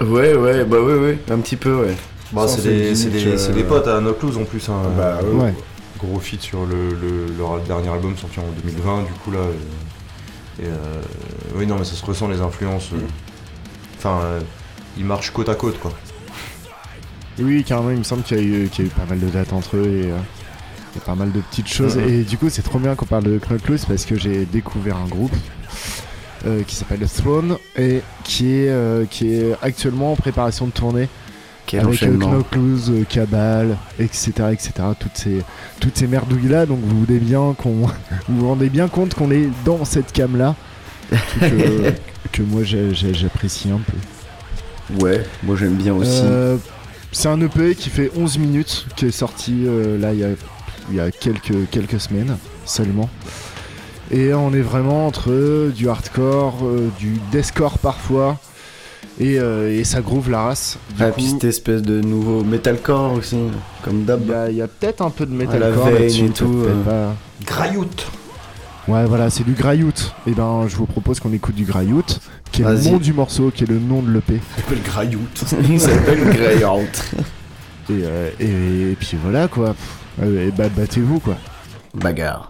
ouais, 0.00 0.34
ouais, 0.34 0.64
bah 0.64 0.80
ouais, 0.80 0.94
ouais, 0.98 1.18
un 1.30 1.38
petit 1.38 1.56
peu, 1.56 1.74
ouais. 1.74 1.96
Bah, 2.32 2.46
c'est 2.46 2.60
ces 2.94 3.10
des, 3.10 3.24
des, 3.24 3.26
euh, 3.26 3.52
des 3.52 3.64
potes 3.64 3.88
à 3.88 4.00
Nocluse 4.00 4.36
en 4.36 4.44
plus. 4.44 4.68
Hein. 4.68 4.82
Bah, 4.96 5.18
Euh, 5.24 5.32
ouais. 5.32 5.44
Ouais. 5.46 5.54
Gros 5.98 6.20
feat 6.20 6.40
sur 6.40 6.64
le, 6.66 6.90
le- 6.90 7.34
leur 7.36 7.58
dernier 7.60 7.88
album 7.88 8.16
sorti 8.16 8.38
en 8.38 8.44
2020, 8.64 9.02
du 9.02 9.12
coup 9.24 9.32
là. 9.32 9.40
Et, 10.58 10.66
euh, 10.66 11.02
oui, 11.54 11.66
non, 11.66 11.76
mais 11.78 11.84
ça 11.84 11.94
se 11.94 12.04
ressent 12.04 12.28
les 12.28 12.40
influences. 12.40 12.90
euh. 12.92 12.98
Enfin, 13.98 14.20
euh, 14.22 14.40
ils 14.98 15.04
marchent 15.04 15.30
côte 15.30 15.48
à 15.48 15.54
côte 15.54 15.78
quoi. 15.78 15.92
Oui, 17.38 17.64
carrément, 17.64 17.90
il 17.90 17.98
me 17.98 18.02
semble 18.02 18.22
qu'il 18.22 18.36
y, 18.38 18.40
a 18.40 18.42
eu- 18.42 18.68
qu'il 18.68 18.84
y 18.84 18.88
a 18.88 18.90
eu 18.90 18.94
pas 18.94 19.06
mal 19.06 19.18
de 19.20 19.28
dates 19.28 19.52
entre 19.52 19.76
eux 19.76 19.86
et 20.04 20.10
euh, 20.10 20.16
pas 21.06 21.14
mal 21.14 21.32
de 21.32 21.40
petites 21.40 21.68
choses. 21.68 21.96
Et 21.96 22.22
du 22.24 22.36
coup, 22.36 22.50
c'est 22.50 22.62
trop 22.62 22.78
bien 22.78 22.94
qu'on 22.94 23.06
parle 23.06 23.24
de 23.24 23.38
Knock 23.38 23.66
Loose 23.68 23.84
parce 23.86 24.04
que 24.04 24.16
j'ai 24.16 24.44
découvert 24.44 24.96
un 24.96 25.06
groupe 25.06 25.32
qui 26.66 26.74
s'appelle 26.74 27.06
Throne 27.06 27.56
et 27.78 28.00
qui 28.24 28.52
est, 28.54 29.08
qui 29.10 29.34
est 29.34 29.54
actuellement 29.62 30.12
en 30.12 30.16
préparation 30.16 30.66
de 30.66 30.72
tournée 30.72 31.08
Quel 31.70 31.80
avec 31.80 32.02
euh. 32.02 32.16
Knock 32.16 32.56
Loose, 32.56 32.90
euh, 32.90 33.04
Cabal, 33.08 33.76
etc., 34.00 34.32
etc. 34.50 34.72
Toutes 34.98 35.16
ces, 35.16 35.42
toutes 35.78 35.96
ces 35.96 36.08
merdouilles 36.08 36.48
là. 36.48 36.66
Donc 36.66 36.80
vous 36.80 36.88
vous 36.88 37.00
rendez 37.00 37.20
bien 37.20 37.54
qu'on, 37.56 37.70
vous 38.28 38.40
vous 38.40 38.48
rendez 38.48 38.68
bien 38.68 38.88
compte 38.88 39.14
qu'on 39.14 39.30
est 39.30 39.48
dans 39.64 39.84
cette 39.84 40.10
cam 40.10 40.36
là 40.36 40.56
que, 41.10 41.92
que 42.32 42.42
moi 42.42 42.62
j'apprécie 42.64 43.70
un 43.70 43.78
peu. 43.78 45.04
Ouais, 45.04 45.24
moi 45.44 45.54
j'aime 45.54 45.76
bien 45.76 45.94
aussi. 45.94 46.22
Euh, 46.24 46.56
c'est 47.12 47.28
un 47.28 47.40
EP 47.40 47.76
qui 47.76 47.88
fait 47.88 48.10
11 48.16 48.38
minutes, 48.38 48.86
qui 48.96 49.06
est 49.06 49.12
sorti 49.12 49.64
euh, 49.64 49.96
là 49.96 50.12
il 50.12 50.18
y 50.18 50.24
a, 50.24 50.30
y 50.92 50.98
a 50.98 51.12
quelques, 51.12 51.70
quelques 51.70 52.00
semaines 52.00 52.36
seulement. 52.64 53.08
Et 54.10 54.34
on 54.34 54.52
est 54.52 54.60
vraiment 54.60 55.06
entre 55.06 55.30
euh, 55.30 55.70
du 55.70 55.88
hardcore, 55.88 56.64
euh, 56.64 56.90
du 56.98 57.20
deathcore 57.30 57.78
parfois, 57.78 58.40
et, 59.20 59.38
euh, 59.38 59.78
et 59.78 59.84
ça 59.84 60.00
groove 60.00 60.30
la 60.30 60.42
race. 60.42 60.78
Du 60.96 61.02
Ah, 61.02 61.08
coup, 61.10 61.16
puis 61.20 61.26
cette 61.30 61.44
espèce 61.44 61.82
de 61.82 62.00
nouveau 62.00 62.42
metalcore 62.42 63.12
aussi, 63.12 63.36
comme 63.84 64.04
d'hab. 64.04 64.22
il 64.24 64.30
y 64.30 64.34
a, 64.34 64.50
il 64.50 64.56
y 64.56 64.62
a 64.62 64.66
peut-être 64.68 65.02
un 65.02 65.10
peu 65.10 65.26
de 65.26 65.32
metalcore 65.32 65.90
là-dessus, 65.90 66.24
et 66.26 66.30
tout, 66.30 66.64
euh. 66.66 66.82
pas. 66.82 67.14
Graillout 67.46 67.86
Ouais, 68.88 69.04
voilà, 69.04 69.30
c'est 69.30 69.44
du 69.44 69.52
Graillout. 69.52 69.92
Et 70.26 70.32
ben, 70.32 70.64
je 70.66 70.74
vous 70.74 70.86
propose 70.86 71.20
qu'on 71.20 71.32
écoute 71.32 71.54
du 71.54 71.64
Graillout, 71.64 72.02
qui 72.50 72.62
est 72.62 72.64
le 72.64 72.78
nom 72.90 72.96
du 72.96 73.12
morceau, 73.12 73.52
qui 73.54 73.62
est 73.64 73.68
le 73.68 73.78
nom 73.78 74.02
de 74.02 74.10
l'EP. 74.10 74.40
Ça 74.56 74.62
s'appelle 74.62 74.82
Graillout. 74.82 75.20
Il 75.70 75.80
s'appelle 75.80 76.24
Greyhound. 76.30 76.88
Et, 77.90 78.02
euh, 78.04 78.30
et, 78.40 78.92
et 78.92 78.96
puis 78.98 79.16
voilà 79.22 79.46
quoi. 79.48 79.74
Euh, 80.22 80.48
Et 80.48 80.50
bah, 80.50 80.68
battez-vous 80.74 81.20
quoi. 81.20 81.36
Bagarre. 81.94 82.49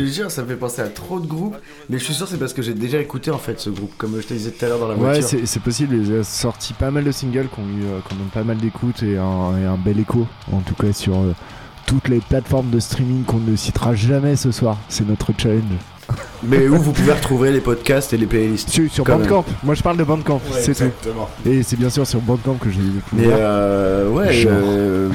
Te 0.00 0.06
jure, 0.06 0.30
ça 0.30 0.42
me 0.42 0.48
fait 0.48 0.56
penser 0.56 0.82
à 0.82 0.88
trop 0.88 1.20
de 1.20 1.26
groupes. 1.26 1.56
Mais 1.88 1.98
je 1.98 2.04
suis 2.04 2.14
sûr, 2.14 2.26
c'est 2.28 2.38
parce 2.38 2.52
que 2.52 2.62
j'ai 2.62 2.74
déjà 2.74 2.98
écouté 2.98 3.30
en 3.30 3.38
fait 3.38 3.58
ce 3.60 3.70
groupe, 3.70 3.92
comme 3.98 4.20
je 4.20 4.26
te 4.26 4.34
disais 4.34 4.50
tout 4.50 4.64
à 4.64 4.68
l'heure 4.68 4.78
dans 4.78 4.88
la 4.88 4.94
Ouais, 4.94 5.00
voiture. 5.20 5.24
c'est 5.28 5.46
c'est 5.46 5.60
possible. 5.60 5.94
Ils 5.96 6.12
ont 6.12 6.22
sorti 6.24 6.72
pas 6.74 6.90
mal 6.90 7.04
de 7.04 7.12
singles 7.12 7.48
qui 7.52 7.60
ont 7.60 7.64
eu 7.64 7.84
euh, 7.84 8.26
pas 8.32 8.44
mal 8.44 8.56
d'écoutes 8.58 9.02
et 9.02 9.16
un, 9.18 9.58
et 9.60 9.64
un 9.66 9.76
bel 9.76 9.98
écho, 9.98 10.26
en 10.52 10.60
tout 10.60 10.74
cas 10.74 10.92
sur 10.92 11.14
euh, 11.16 11.34
toutes 11.86 12.08
les 12.08 12.20
plateformes 12.20 12.70
de 12.70 12.80
streaming 12.80 13.24
qu'on 13.24 13.38
ne 13.38 13.56
citera 13.56 13.94
jamais 13.94 14.36
ce 14.36 14.50
soir. 14.52 14.76
C'est 14.88 15.06
notre 15.08 15.32
challenge. 15.36 15.62
Mais 16.42 16.68
où 16.68 16.76
vous 16.76 16.92
pouvez 16.92 17.12
retrouver 17.12 17.50
les 17.52 17.60
podcasts 17.60 18.12
et 18.14 18.16
les 18.16 18.26
playlists. 18.26 18.70
Sur, 18.70 19.04
Bandcamp. 19.04 19.44
Moi, 19.62 19.74
je 19.74 19.82
parle 19.82 19.98
de 19.98 20.04
Bandcamp. 20.04 20.40
c'est 20.52 20.74
tout. 20.74 20.84
Exactement. 20.84 21.28
Et 21.44 21.62
c'est 21.62 21.76
bien 21.76 21.90
sûr 21.90 22.06
sur 22.06 22.20
Bandcamp 22.20 22.54
que 22.54 22.70
j'ai 22.70 22.80
Mais 23.12 23.24
euh, 23.26 24.08
ouais, 24.10 24.32
Genre. 24.32 25.12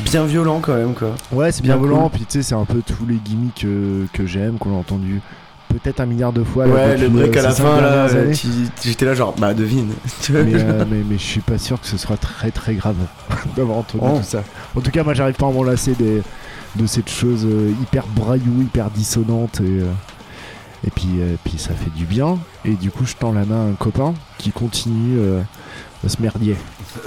Euh, 0.00 0.04
bien 0.10 0.24
violent 0.24 0.60
quand 0.60 0.74
même 0.74 0.94
quoi. 0.94 1.14
Ouais, 1.32 1.52
c'est 1.52 1.62
bien 1.62 1.76
cool. 1.78 1.92
Puis 2.12 2.20
tu 2.26 2.38
sais, 2.38 2.42
c'est 2.42 2.54
un 2.54 2.64
peu 2.64 2.82
tous 2.86 3.06
les 3.06 3.16
gimmicks 3.16 3.64
euh, 3.64 4.04
que 4.12 4.26
j'aime, 4.26 4.58
qu'on 4.58 4.70
a 4.74 4.78
entendu 4.78 5.20
peut-être 5.68 6.00
un 6.00 6.06
milliard 6.06 6.32
de 6.32 6.42
fois. 6.42 6.66
ouais, 6.66 6.96
le 6.96 7.08
break 7.08 7.36
euh, 7.36 7.40
à 7.40 7.42
la 7.42 7.50
fin 7.52 7.80
là, 7.80 8.06
tu- 8.34 8.48
j'étais 8.82 9.04
là 9.04 9.14
genre 9.14 9.34
bah 9.38 9.52
devine. 9.54 9.90
Mais, 10.30 10.58
genre. 10.58 10.68
euh, 10.70 10.84
mais, 10.90 11.02
mais 11.08 11.18
je 11.18 11.22
suis 11.24 11.40
pas 11.40 11.58
sûr 11.58 11.80
que 11.80 11.86
ce 11.86 11.96
soit 11.98 12.16
très 12.16 12.50
très 12.50 12.74
grave 12.74 12.96
d'avoir 13.56 13.78
entendu 13.78 14.04
Oh. 14.06 14.18
tout 14.18 14.24
ça. 14.24 14.42
En 14.76 14.80
tout 14.80 14.90
cas, 14.90 15.04
moi 15.04 15.14
j'arrive 15.14 15.34
pas 15.36 15.46
à 15.48 15.50
m'en 15.50 15.62
lasser 15.62 15.92
des, 15.94 16.22
de 16.76 16.86
cette 16.86 17.10
chose 17.10 17.44
euh, 17.44 17.70
hyper 17.82 18.06
braillou, 18.06 18.62
hyper 18.62 18.90
dissonante 18.90 19.60
et, 19.60 19.64
euh, 19.82 19.84
Et 20.86 20.90
puis, 20.90 21.08
euh, 21.20 21.34
puis 21.44 21.58
ça 21.58 21.70
fait 21.74 21.90
du 21.96 22.04
bien. 22.06 22.38
Et 22.64 22.74
du 22.74 22.90
coup, 22.90 23.04
je 23.04 23.14
tends 23.16 23.32
la 23.32 23.44
main 23.44 23.66
à 23.66 23.68
un 23.70 23.72
copain 23.74 24.14
qui 24.38 24.52
continue 24.52 25.18
euh, 25.18 25.40
se 26.06 26.22
merdier. 26.22 26.56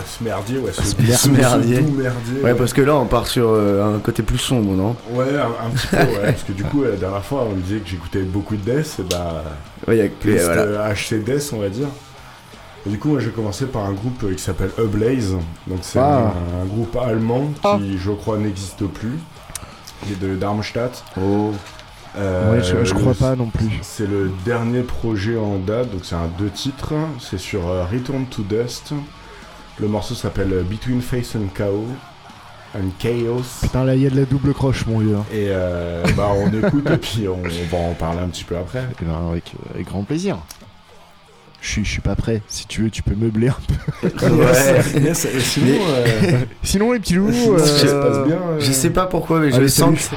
Ce 0.05 0.23
merdier, 0.23 0.57
ouais, 0.59 0.71
ce, 0.73 0.81
Ce 0.83 0.91
ce- 0.91 1.29
merdier. 1.29 1.75
ce 1.77 1.81
merdier. 1.81 2.41
Ouais, 2.43 2.53
parce 2.55 2.73
que 2.73 2.81
là, 2.81 2.95
on 2.95 3.05
part 3.05 3.27
sur 3.27 3.47
euh, 3.49 3.95
un 3.95 3.99
côté 3.99 4.21
plus 4.23 4.37
sombre, 4.37 4.73
non? 4.73 4.95
Ouais, 5.11 5.25
un, 5.37 5.65
un 5.65 5.69
petit 5.69 5.87
peu, 5.87 5.97
ouais. 5.97 6.31
parce 6.31 6.43
que 6.43 6.51
du 6.51 6.63
coup, 6.63 6.83
la 6.83 6.97
dernière 6.97 7.23
fois, 7.23 7.47
on 7.49 7.55
me 7.55 7.61
disait 7.61 7.79
que 7.79 7.87
j'écoutais 7.89 8.21
beaucoup 8.23 8.55
de 8.57 8.61
Death, 8.69 8.97
et 8.99 9.03
bah. 9.03 9.43
Ouais, 9.87 9.97
y 9.97 10.01
a 10.01 10.07
que- 10.09 10.43
voilà. 10.43 10.61
euh, 10.63 10.93
HC 10.93 11.23
Death, 11.23 11.51
on 11.53 11.59
va 11.59 11.69
dire. 11.69 11.87
Et 12.85 12.89
du 12.89 12.97
coup, 12.97 13.09
moi, 13.09 13.19
j'ai 13.19 13.29
commencé 13.29 13.65
par 13.65 13.85
un 13.85 13.91
groupe 13.93 14.23
euh, 14.23 14.33
qui 14.33 14.41
s'appelle 14.41 14.71
Ablaze. 14.77 15.35
Donc, 15.67 15.79
c'est 15.83 15.99
Ah. 15.99 16.33
un, 16.59 16.63
un 16.63 16.65
groupe 16.65 16.97
allemand 16.97 17.45
qui, 17.53 17.59
Ah. 17.63 17.77
je 17.97 18.11
crois, 18.11 18.37
n'existe 18.39 18.85
plus. 18.87 19.19
Il 20.07 20.13
est 20.13 20.15
de 20.15 20.35
Darmstadt. 20.35 21.03
Oh. 21.19 21.51
Euh, 22.17 22.51
ouais, 22.57 22.63
je, 22.63 22.83
je 22.83 22.93
le- 22.93 22.99
crois 22.99 23.13
pas 23.13 23.35
non 23.35 23.47
plus. 23.47 23.69
C'est 23.81 24.07
le 24.07 24.31
dernier 24.45 24.81
projet 24.81 25.37
en 25.37 25.57
date, 25.57 25.91
donc 25.91 26.01
c'est 26.03 26.15
un 26.15 26.29
deux 26.37 26.49
titres. 26.49 26.93
C'est 27.19 27.37
sur 27.39 27.67
euh, 27.69 27.85
Return 27.85 28.25
to 28.25 28.43
Dust. 28.43 28.93
Le 29.79 29.87
morceau 29.87 30.13
s'appelle 30.13 30.51
euh, 30.53 30.63
Between 30.63 31.01
Face 31.01 31.35
and 31.35 31.47
Chaos. 31.55 31.87
And 32.75 32.89
Chaos. 32.99 33.43
Putain, 33.61 33.83
là, 33.85 33.95
il 33.95 34.01
y 34.01 34.07
a 34.07 34.09
de 34.09 34.17
la 34.17 34.25
double 34.25 34.53
croche, 34.53 34.85
mon 34.85 34.99
vieux. 34.99 35.17
Et 35.31 35.47
euh, 35.49 36.03
bah 36.17 36.29
on 36.35 36.47
écoute 36.51 36.89
et 36.89 36.97
puis 36.97 37.27
on, 37.27 37.39
on 37.43 37.75
va 37.77 37.83
en 37.83 37.93
parler 37.93 38.19
un 38.19 38.27
petit 38.27 38.43
peu 38.43 38.57
après. 38.57 38.83
Eh 39.01 39.05
ben, 39.05 39.29
avec, 39.29 39.53
avec 39.73 39.87
grand 39.87 40.03
plaisir. 40.03 40.37
Je 41.61 41.69
suis, 41.69 41.85
je 41.85 41.91
suis 41.91 42.01
pas 42.01 42.15
prêt. 42.15 42.41
Si 42.47 42.65
tu 42.65 42.81
veux, 42.83 42.89
tu 42.89 43.03
peux 43.03 43.13
meubler 43.15 43.49
un 43.49 43.55
peu. 43.67 44.09
Ouais. 44.35 45.01
Yes, 45.01 45.27
sinon, 45.39 45.75
euh, 45.89 46.39
Sinon, 46.63 46.91
les 46.91 46.99
petits 46.99 47.13
loups. 47.13 47.31
ça 47.59 47.65
se 47.67 47.85
euh, 47.87 48.01
passe 48.01 48.27
bien. 48.27 48.37
euh, 48.37 48.59
Je 48.59 48.71
sais 48.71 48.89
pas 48.89 49.05
pourquoi, 49.05 49.39
mais 49.41 49.51
je 49.51 49.57
Allez, 49.57 49.67
sens 49.69 49.97
salut. 49.97 49.97
que 49.97 50.15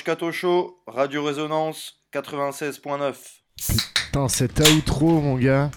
c'est- 0.00 0.04
Moche 0.04 0.04
Kato 0.04 0.32
Show, 0.32 0.76
Radio 0.86 1.24
Résonance 1.24 2.00
96.9. 2.12 3.14
Putain, 4.06 4.28
cet 4.28 4.60
outro, 4.60 5.20
mon 5.20 5.36
gars. 5.36 5.70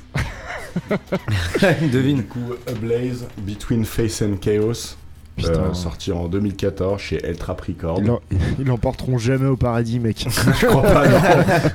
Devine. 1.92 2.18
Du 2.18 2.24
coup, 2.26 2.54
Ablaze, 2.68 3.28
Between 3.38 3.86
Face 3.86 4.22
and 4.22 4.38
Chaos. 4.42 4.96
Putain. 5.36 5.52
euh, 5.52 5.74
sorti 5.74 6.12
en 6.12 6.28
2014 6.28 7.02
chez 7.02 7.20
El 7.26 7.38
Trap 7.38 7.62
Records. 7.62 7.98
Ils 8.00 8.06
l'em- 8.06 8.20
Ils 8.60 8.66
l'emporteront 8.66 9.18
jamais 9.18 9.48
au 9.48 9.58
paradis, 9.58 10.00
mec. 10.00 10.26
Je 10.62 10.66
crois 10.68 10.84
pas, 10.84 11.08
non. 11.08 11.20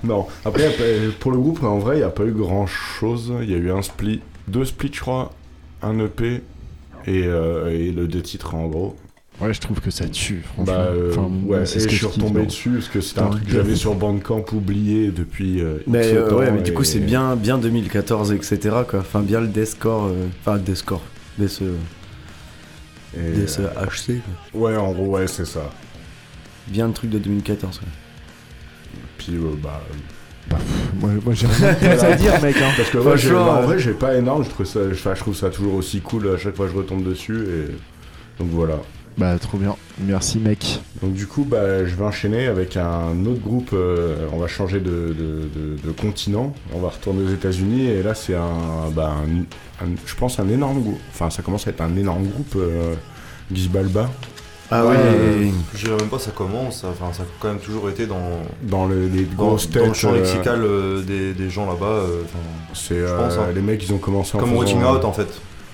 non. 0.05 0.27
Après, 0.45 0.67
a 0.67 1.11
pour 1.19 1.33
le 1.33 1.39
groupe, 1.39 1.63
en 1.65 1.79
vrai, 1.79 1.97
il 1.97 1.99
n'y 1.99 2.05
a 2.05 2.11
pas 2.11 2.25
eu 2.25 2.33
grand 2.33 2.67
chose. 2.67 3.33
Il 3.43 3.51
y 3.51 3.55
a 3.55 3.59
eu 3.59 3.71
un 3.73 3.83
split, 3.83 4.21
deux 4.47 4.65
splits, 4.65 4.93
je 4.95 5.01
crois, 5.01 5.33
un 5.83 5.99
EP 5.99 6.43
et, 7.07 7.25
euh, 7.27 7.69
et 7.71 7.91
le 7.91 8.07
deux 8.07 8.23
titres 8.23 8.55
en 8.55 8.67
gros. 8.69 8.97
Ouais, 9.41 9.55
je 9.55 9.61
trouve 9.61 9.81
que 9.81 9.91
ça 9.93 10.09
tue, 10.09 10.43
franchement. 10.43 10.65
Bah, 10.75 10.89
euh, 10.91 11.11
Enfin, 11.13 11.29
moi, 11.29 11.59
ouais, 11.59 11.67
c'est 11.67 11.79
ce 11.79 11.85
je 11.85 11.91
que 11.91 11.95
suis 11.97 12.07
kiffe, 12.09 12.23
retombé 12.25 12.45
dessus 12.47 12.71
parce 12.71 12.89
que 12.89 13.01
c'était 13.01 13.21
un 13.21 13.29
truc 13.29 13.45
que 13.45 13.53
j'avais 13.53 13.77
sur 13.77 13.95
Bandcamp 13.95 14.45
oublié 14.53 15.13
depuis 15.13 15.61
euh, 15.63 15.77
Mais, 15.87 16.13
euh, 16.13 16.35
ouais, 16.35 16.51
mais 16.51 16.63
du 16.63 16.73
coup, 16.75 16.83
c'est 16.83 16.99
bien, 16.99 17.37
bien 17.37 17.57
2014, 17.59 18.33
etc. 18.33 18.59
Quoi. 18.89 18.99
Enfin, 18.99 19.21
bien 19.21 19.41
le 19.41 19.47
deathcore. 19.47 20.07
euh, 20.07 20.27
Enfin, 20.41 20.55
le 20.55 20.61
Death, 20.61 20.83
euh, 21.63 21.77
euh, 23.17 23.47
HC. 23.87 24.21
quoi. 24.53 24.61
ouais, 24.61 24.77
en 24.77 24.91
gros, 24.93 25.07
ouais, 25.07 25.27
c'est 25.29 25.47
ça. 25.47 25.71
Bien 26.67 26.89
le 26.89 26.93
truc 26.93 27.11
de 27.11 27.19
2014. 27.19 27.79
ouais. 27.81 27.89
Puis, 29.19 29.35
euh, 29.35 29.51
bah. 29.63 29.81
Moi, 31.01 31.11
moi 31.25 31.35
j'ai 31.35 31.47
rien 31.47 31.69
à 32.03 32.17
dire, 32.17 32.43
mec. 32.43 32.57
Hein. 32.57 32.71
Parce 32.77 32.91
que 32.91 32.99
ouais, 32.99 33.17
j'ai- 33.17 33.29
Franchement, 33.29 33.45
bah, 33.47 33.59
en 33.61 33.63
vrai, 33.63 33.79
j'ai 33.79 33.93
pas 33.93 34.17
énorme. 34.17 34.43
Je 34.45 34.51
trouve, 34.51 34.67
ça, 34.67 34.81
je 34.93 35.21
trouve 35.21 35.37
ça 35.37 35.51
toujours 35.51 35.75
aussi 35.75 36.01
cool 36.01 36.29
à 36.29 36.39
chaque 36.39 36.57
fois 36.57 36.67
que 36.67 36.73
je 36.73 36.77
retombe 36.79 37.05
dessus. 37.05 37.37
Et... 37.39 37.73
Donc 38.43 38.49
voilà. 38.51 38.75
Bah, 39.19 39.37
trop 39.39 39.59
bien. 39.59 39.75
Merci, 39.99 40.39
mec. 40.39 40.81
Donc 41.03 41.13
du 41.13 41.27
coup, 41.27 41.45
bah, 41.45 41.85
je 41.85 41.95
vais 41.95 42.05
enchaîner 42.05 42.47
avec 42.47 42.77
un 42.77 43.27
autre 43.27 43.41
groupe. 43.41 43.71
euh, 43.73 44.27
on 44.33 44.39
va 44.39 44.47
changer 44.47 44.79
de, 44.81 44.91
de- 44.91 45.49
de- 45.55 45.77
de 45.87 45.91
continent. 45.93 46.55
On 46.73 46.79
va 46.81 46.89
retourner 46.91 47.25
aux 47.25 47.35
États-Unis 47.35 47.87
et 47.89 48.03
là, 48.03 48.15
c'est 48.15 48.37
un, 48.37 48.91
bah, 48.95 49.13
un- 49.27 49.85
un- 49.85 49.91
je 50.07 50.15
pense, 50.15 50.39
un 50.39 50.49
énorme 50.49 50.81
groupe. 50.83 51.01
Enfin, 51.13 51.31
ça 51.31 51.43
commence 51.43 51.67
à 51.67 51.71
être 51.71 51.81
un 51.81 51.97
énorme 51.97 52.27
groupe. 52.29 52.55
Euh, 52.57 52.95
Gizbalba. 53.53 54.09
Ah 54.71 54.85
Ouais, 54.85 54.91
ouais. 54.91 54.97
euh, 54.99 55.49
je 55.75 55.87
dirais 55.87 55.97
même 55.97 56.11
pas 56.11 56.19
ça 56.19 56.31
commence, 56.31 56.83
ça, 56.83 56.89
enfin, 56.91 57.11
ça 57.15 57.23
a 57.23 57.27
quand 57.41 57.49
même 57.49 57.59
toujours 57.59 57.89
été 57.89 58.07
dans, 58.07 58.21
Dans 58.63 58.85
le- 58.87 59.09
les 59.09 59.25
dans, 59.25 59.53
le 59.53 59.95
champ 59.95 60.13
euh, 60.13 60.19
lexical 60.19 60.61
euh, 60.63 61.01
des, 61.03 61.33
des 61.33 61.49
gens 61.49 61.67
là-bas. 61.67 61.87
euh, 61.87 62.21
C'est 62.75 62.97
je 62.99 63.01
euh, 63.05 63.17
pense, 63.19 63.39
hein. 63.39 63.47
les 63.55 63.63
mecs, 63.63 63.83
ils 63.83 63.93
ont 63.95 63.99
commencé 63.99 64.37
en 64.37 64.41
comme 64.41 64.51
faisant- 64.51 64.61
Watching 64.61 64.85
Out 64.85 65.05
en 65.07 65.13
fait. 65.15 65.23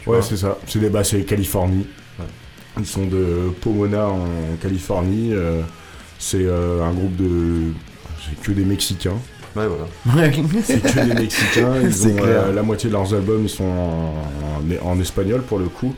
Ouais, 0.06 0.18
vois. 0.18 0.22
c'est 0.22 0.36
ça. 0.36 0.56
C'est 0.68 0.78
des 0.78 0.88
bah, 0.90 1.02
c'est 1.02 1.22
Californie. 1.24 1.86
Ils 2.78 2.86
sont 2.86 3.06
de 3.06 3.50
Pomona 3.60 4.06
en 4.08 4.26
Californie. 4.60 5.30
euh, 5.32 5.60
c'est 6.18 6.44
euh, 6.44 6.82
un 6.82 6.92
groupe 6.92 7.16
de. 7.16 7.72
C'est 8.20 8.40
que 8.40 8.52
des 8.52 8.64
Mexicains. 8.64 9.18
Ouais, 9.54 9.66
voilà. 9.68 10.32
C'est 10.64 10.80
que 10.82 11.06
des 11.06 11.14
Mexicains. 11.14 11.80
Ils 11.82 11.92
C'est 11.94 12.12
ont 12.12 12.16
clair. 12.16 12.44
euh, 12.46 12.52
la 12.52 12.62
moitié 12.62 12.88
de 12.88 12.94
leurs 12.94 13.14
albums, 13.14 13.44
ils 13.44 13.48
sont 13.48 13.62
en, 13.64 14.14
en- 14.84 14.90
en 14.90 15.00
espagnol 15.00 15.42
pour 15.42 15.58
le 15.58 15.66
coup. 15.66 15.94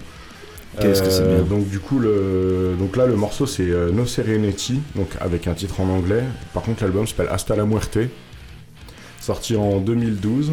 Qu'est-ce 0.78 1.02
que 1.02 1.08
c'est 1.08 1.26
bien. 1.26 1.42
Donc 1.42 1.66
du 1.70 1.78
coup, 1.80 1.98
le, 1.98 2.74
donc 2.78 2.96
là, 2.96 3.06
le 3.06 3.16
morceau 3.16 3.46
c'est 3.46 3.64
No 3.94 4.04
Serenity, 4.04 4.80
donc 4.94 5.08
avec 5.20 5.46
un 5.46 5.54
titre 5.54 5.80
en 5.80 5.88
anglais. 5.88 6.22
Par 6.52 6.62
contre, 6.64 6.82
l'album 6.82 7.06
s'appelle 7.06 7.28
Hasta 7.30 7.56
la 7.56 7.64
Muerte, 7.64 7.98
sorti 9.20 9.56
en 9.56 9.78
2012. 9.80 10.52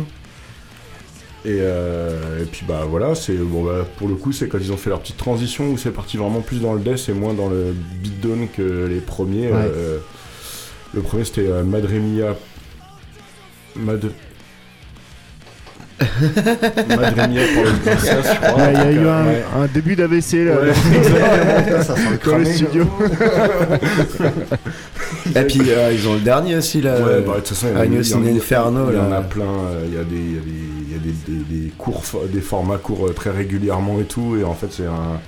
Et, 1.46 1.58
euh, 1.60 2.42
et 2.42 2.46
puis 2.46 2.64
bah 2.66 2.86
voilà, 2.90 3.16
c'est 3.16 3.34
bon 3.34 3.64
bah, 3.66 3.86
pour 3.98 4.08
le 4.08 4.16
coup 4.16 4.32
c'est 4.32 4.48
quand 4.48 4.60
ils 4.62 4.72
ont 4.72 4.78
fait 4.78 4.90
leur 4.90 5.02
petite 5.02 5.18
transition 5.18 5.72
où 5.72 5.78
c'est 5.78 5.92
parti 5.92 6.16
vraiment 6.16 6.40
plus 6.40 6.62
dans 6.62 6.74
le 6.74 6.80
death 6.80 7.10
et 7.10 7.12
moins 7.14 7.34
dans 7.34 7.50
le 7.50 7.74
beatdown 8.02 8.48
que 8.56 8.86
les 8.88 9.02
premiers. 9.02 9.48
Ouais. 9.48 9.56
Euh, 9.58 9.98
le 10.94 11.02
premier 11.02 11.26
c'était 11.26 11.48
euh, 11.50 11.64
Madre 11.64 11.90
Mia. 11.92 12.36
Madre... 13.76 14.08
Madre 16.00 17.28
Mia 17.28 17.42
pour 17.54 17.64
le 17.64 17.72
princesse, 17.84 18.26
je 18.34 18.48
crois. 18.48 18.64
Ouais, 18.64 18.74
Il 18.74 18.78
y 18.78 18.82
a 18.82 18.92
eu 18.92 19.08
un, 19.08 19.26
Ouais. 19.26 19.44
un 19.58 19.66
début 19.68 19.96
d'AVC 19.96 20.46
là, 20.46 20.56
Ouais. 20.62 20.74
ça 21.84 21.96
sent 21.96 22.02
le 22.02 22.06
dans 22.06 22.12
le 22.12 22.18
cramé. 22.44 22.46
studio. 22.54 22.88
Et 25.36 25.42
puis 25.44 25.62
euh, 25.70 25.92
ils 25.94 26.08
ont 26.08 26.14
le 26.16 26.20
dernier 26.22 26.56
aussi 26.58 26.82
là. 26.82 26.96
Ouais, 26.98 27.22
bah, 27.26 27.34
de 27.36 27.40
toute 27.40 27.50
façon, 27.50 27.68
il 27.68 27.74
y 27.74 27.76
en 27.76 27.80
a- 27.80 27.84
Agnos 27.84 28.02
il 28.04 28.12
y 28.12 28.14
en 28.16 28.26
a- 28.26 28.30
in 28.30 28.36
Inferno, 28.36 28.86
Il 28.92 28.96
y 28.96 29.00
en 29.00 29.10
là. 29.10 29.18
a 29.18 29.22
plein. 29.22 29.44
euh, 29.44 29.86
Il 29.88 29.94
y 29.94 29.98
a 29.98 30.04
des, 30.04 30.42
y 30.94 31.00
a 31.00 31.00
des, 31.00 31.10
il 31.28 31.34
y 31.34 31.38
a 31.38 31.44
des, 31.44 31.56
des- 31.56 31.62
des 31.66 31.70
cours, 31.72 32.04
des 32.32 32.42
formats 32.42 32.78
courts 32.78 33.08
euh, 33.08 33.14
très 33.14 33.32
régulièrement 33.32 34.00
et 34.00 34.06
tout. 34.06 34.36
Et 34.38 34.44
en 34.44 34.54
fait, 34.54 34.72
c'est 34.72 34.86
un- 34.88 35.20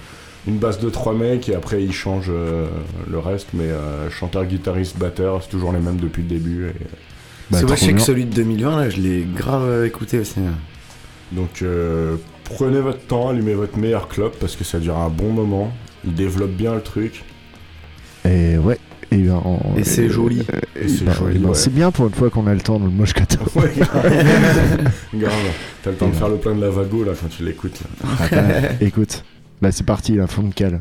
une 0.47 0.57
base 0.57 0.79
de 0.79 0.89
trois 0.89 1.13
mecs 1.15 1.49
et 1.49 1.55
après 1.55 1.83
ils 1.83 1.91
changent 1.93 2.29
euh, 2.29 2.67
le 3.09 3.19
reste. 3.19 3.47
Mais 3.53 3.63
euh, 3.65 4.09
chanteur, 4.09 4.45
guitariste, 4.45 4.97
batteur, 4.97 5.41
c'est 5.43 5.49
toujours 5.49 5.71
les 5.73 5.79
mêmes 5.79 5.97
depuis 5.97 6.21
le 6.23 6.29
début. 6.29 6.67
et- 6.67 6.73
Bah, 7.51 7.57
c'est 7.59 7.65
vrai, 7.65 7.75
trop 7.75 7.85
je 7.85 7.91
sais 7.91 7.93
que 7.93 8.01
celui 8.01 8.25
de 8.25 8.33
2020 8.35 8.79
là, 8.81 8.89
je 8.89 8.97
l'ai 9.01 9.23
grave 9.23 9.85
écouté 9.85 10.19
aussi. 10.19 10.39
donc 11.31 11.61
euh, 11.61 12.15
prenez 12.43 12.79
votre 12.79 12.99
temps, 13.05 13.29
allumez 13.29 13.53
votre 13.55 13.77
meilleur 13.77 14.07
clope 14.07 14.37
parce 14.39 14.55
que 14.55 14.63
ça 14.63 14.79
dure 14.79 14.97
un 14.97 15.09
bon 15.09 15.31
moment. 15.31 15.71
Il 16.05 16.13
développe 16.13 16.51
bien 16.51 16.75
le 16.75 16.81
truc. 16.81 17.23
Et 18.25 18.57
ouais. 18.57 18.77
Et, 19.15 19.21
ben, 19.23 19.33
en- 19.35 19.75
Et 19.77 19.83
c'est 19.83 20.03
euh, 20.05 20.09
joli. 20.09 20.41
Et 20.79 20.87
c'est 20.87 21.05
ben, 21.05 21.13
joli, 21.13 21.39
ben, 21.39 21.49
ouais. 21.49 21.55
C'est 21.55 21.73
bien 21.73 21.91
pour 21.91 22.07
une 22.07 22.13
fois 22.13 22.29
qu'on 22.29 22.47
a 22.47 22.53
le 22.53 22.61
temps 22.61 22.79
dans 22.79 22.85
le 22.85 22.91
moche 22.91 23.13
Kata. 23.13 23.37
Ouais, 23.55 23.71
grave. 23.77 24.03
Grave. 25.13 25.31
T'as 25.83 25.91
le 25.91 25.95
temps 25.97 26.07
de 26.09 26.13
faire 26.15 26.29
le 26.29 26.35
plein 26.37 26.55
de 26.55 26.61
la 26.61 26.69
vago 26.69 27.03
là 27.03 27.11
quand 27.19 27.27
tu 27.29 27.43
l'écoutes. 27.43 27.79
là. 28.31 28.71
Écoute, 28.81 29.23
là 29.61 29.71
c'est 29.71 29.85
parti, 29.85 30.15
la 30.15 30.27
fond 30.27 30.43
de 30.43 30.53
cale. 30.53 30.79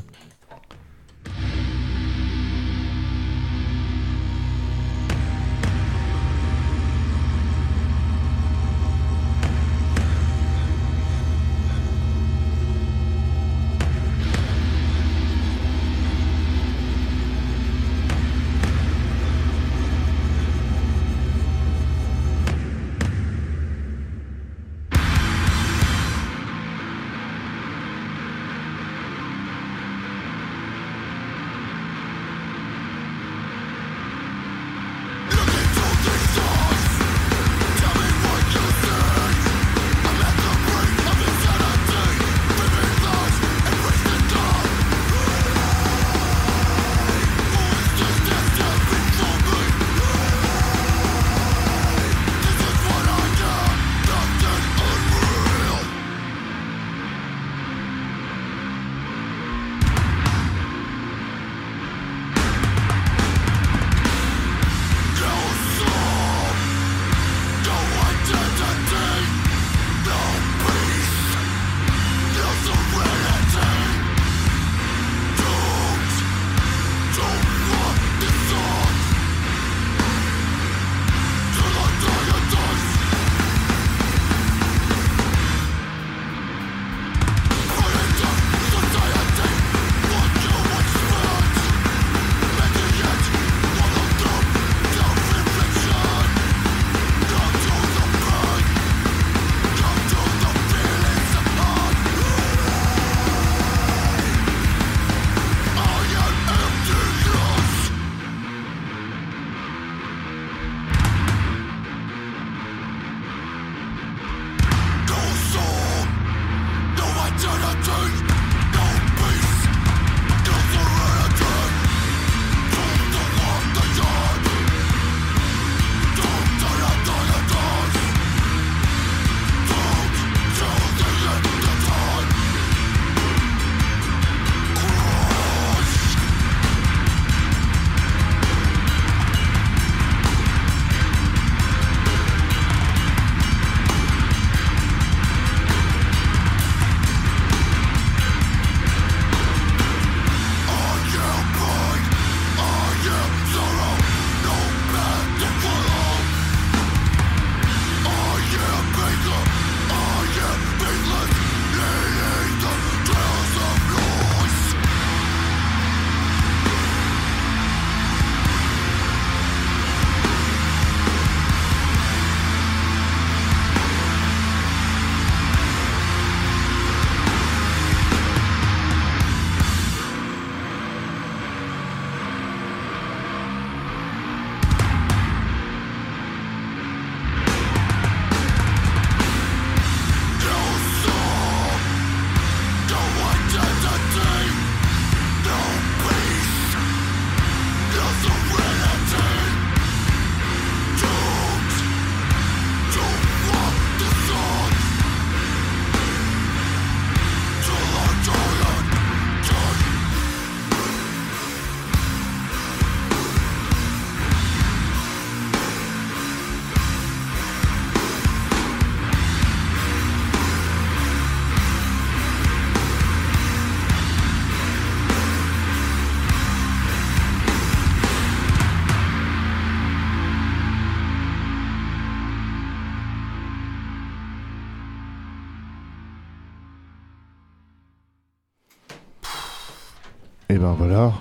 Ben 240.64 240.74
voilà, 240.78 241.12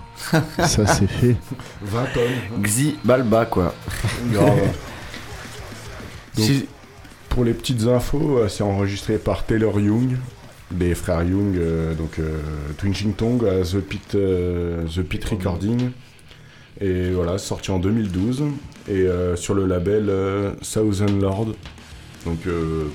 ça 0.68 0.86
c'est 0.88 1.08
fait. 1.08 1.36
20 1.82 2.04
tonnes. 2.14 2.62
Xi 2.64 2.96
Balba, 3.04 3.46
quoi. 3.46 3.74
Grave. 4.32 4.60
Donc, 6.38 6.46
Si- 6.46 6.68
Pour 7.30 7.44
les 7.44 7.54
petites 7.54 7.84
infos, 7.88 8.38
euh, 8.38 8.48
c'est 8.48 8.64
enregistré 8.64 9.18
par 9.18 9.46
Taylor 9.46 9.80
Young, 9.80 10.16
des 10.72 10.96
frères 10.96 11.24
Young, 11.24 11.56
euh, 11.58 11.94
donc 11.94 12.20
euh, 12.20 12.40
Twinching 12.78 13.14
Tongue 13.14 13.46
à 13.46 13.64
The 13.64 13.80
Pit, 13.82 14.16
euh, 14.16 14.86
The 14.88 15.02
Pit 15.02 15.24
Recording. 15.26 15.92
Et 16.80 17.12
voilà, 17.12 17.38
sorti 17.38 17.72
en 17.72 17.80
2012. 17.80 18.44
Et 18.88 18.92
euh, 18.92 19.36
sur 19.36 19.54
le 19.56 19.66
label 19.66 20.08
euh, 20.10 20.52
Thousand 20.62 21.06
Lord. 21.22 21.48
Donc, 22.26 22.40
euh, 22.48 22.86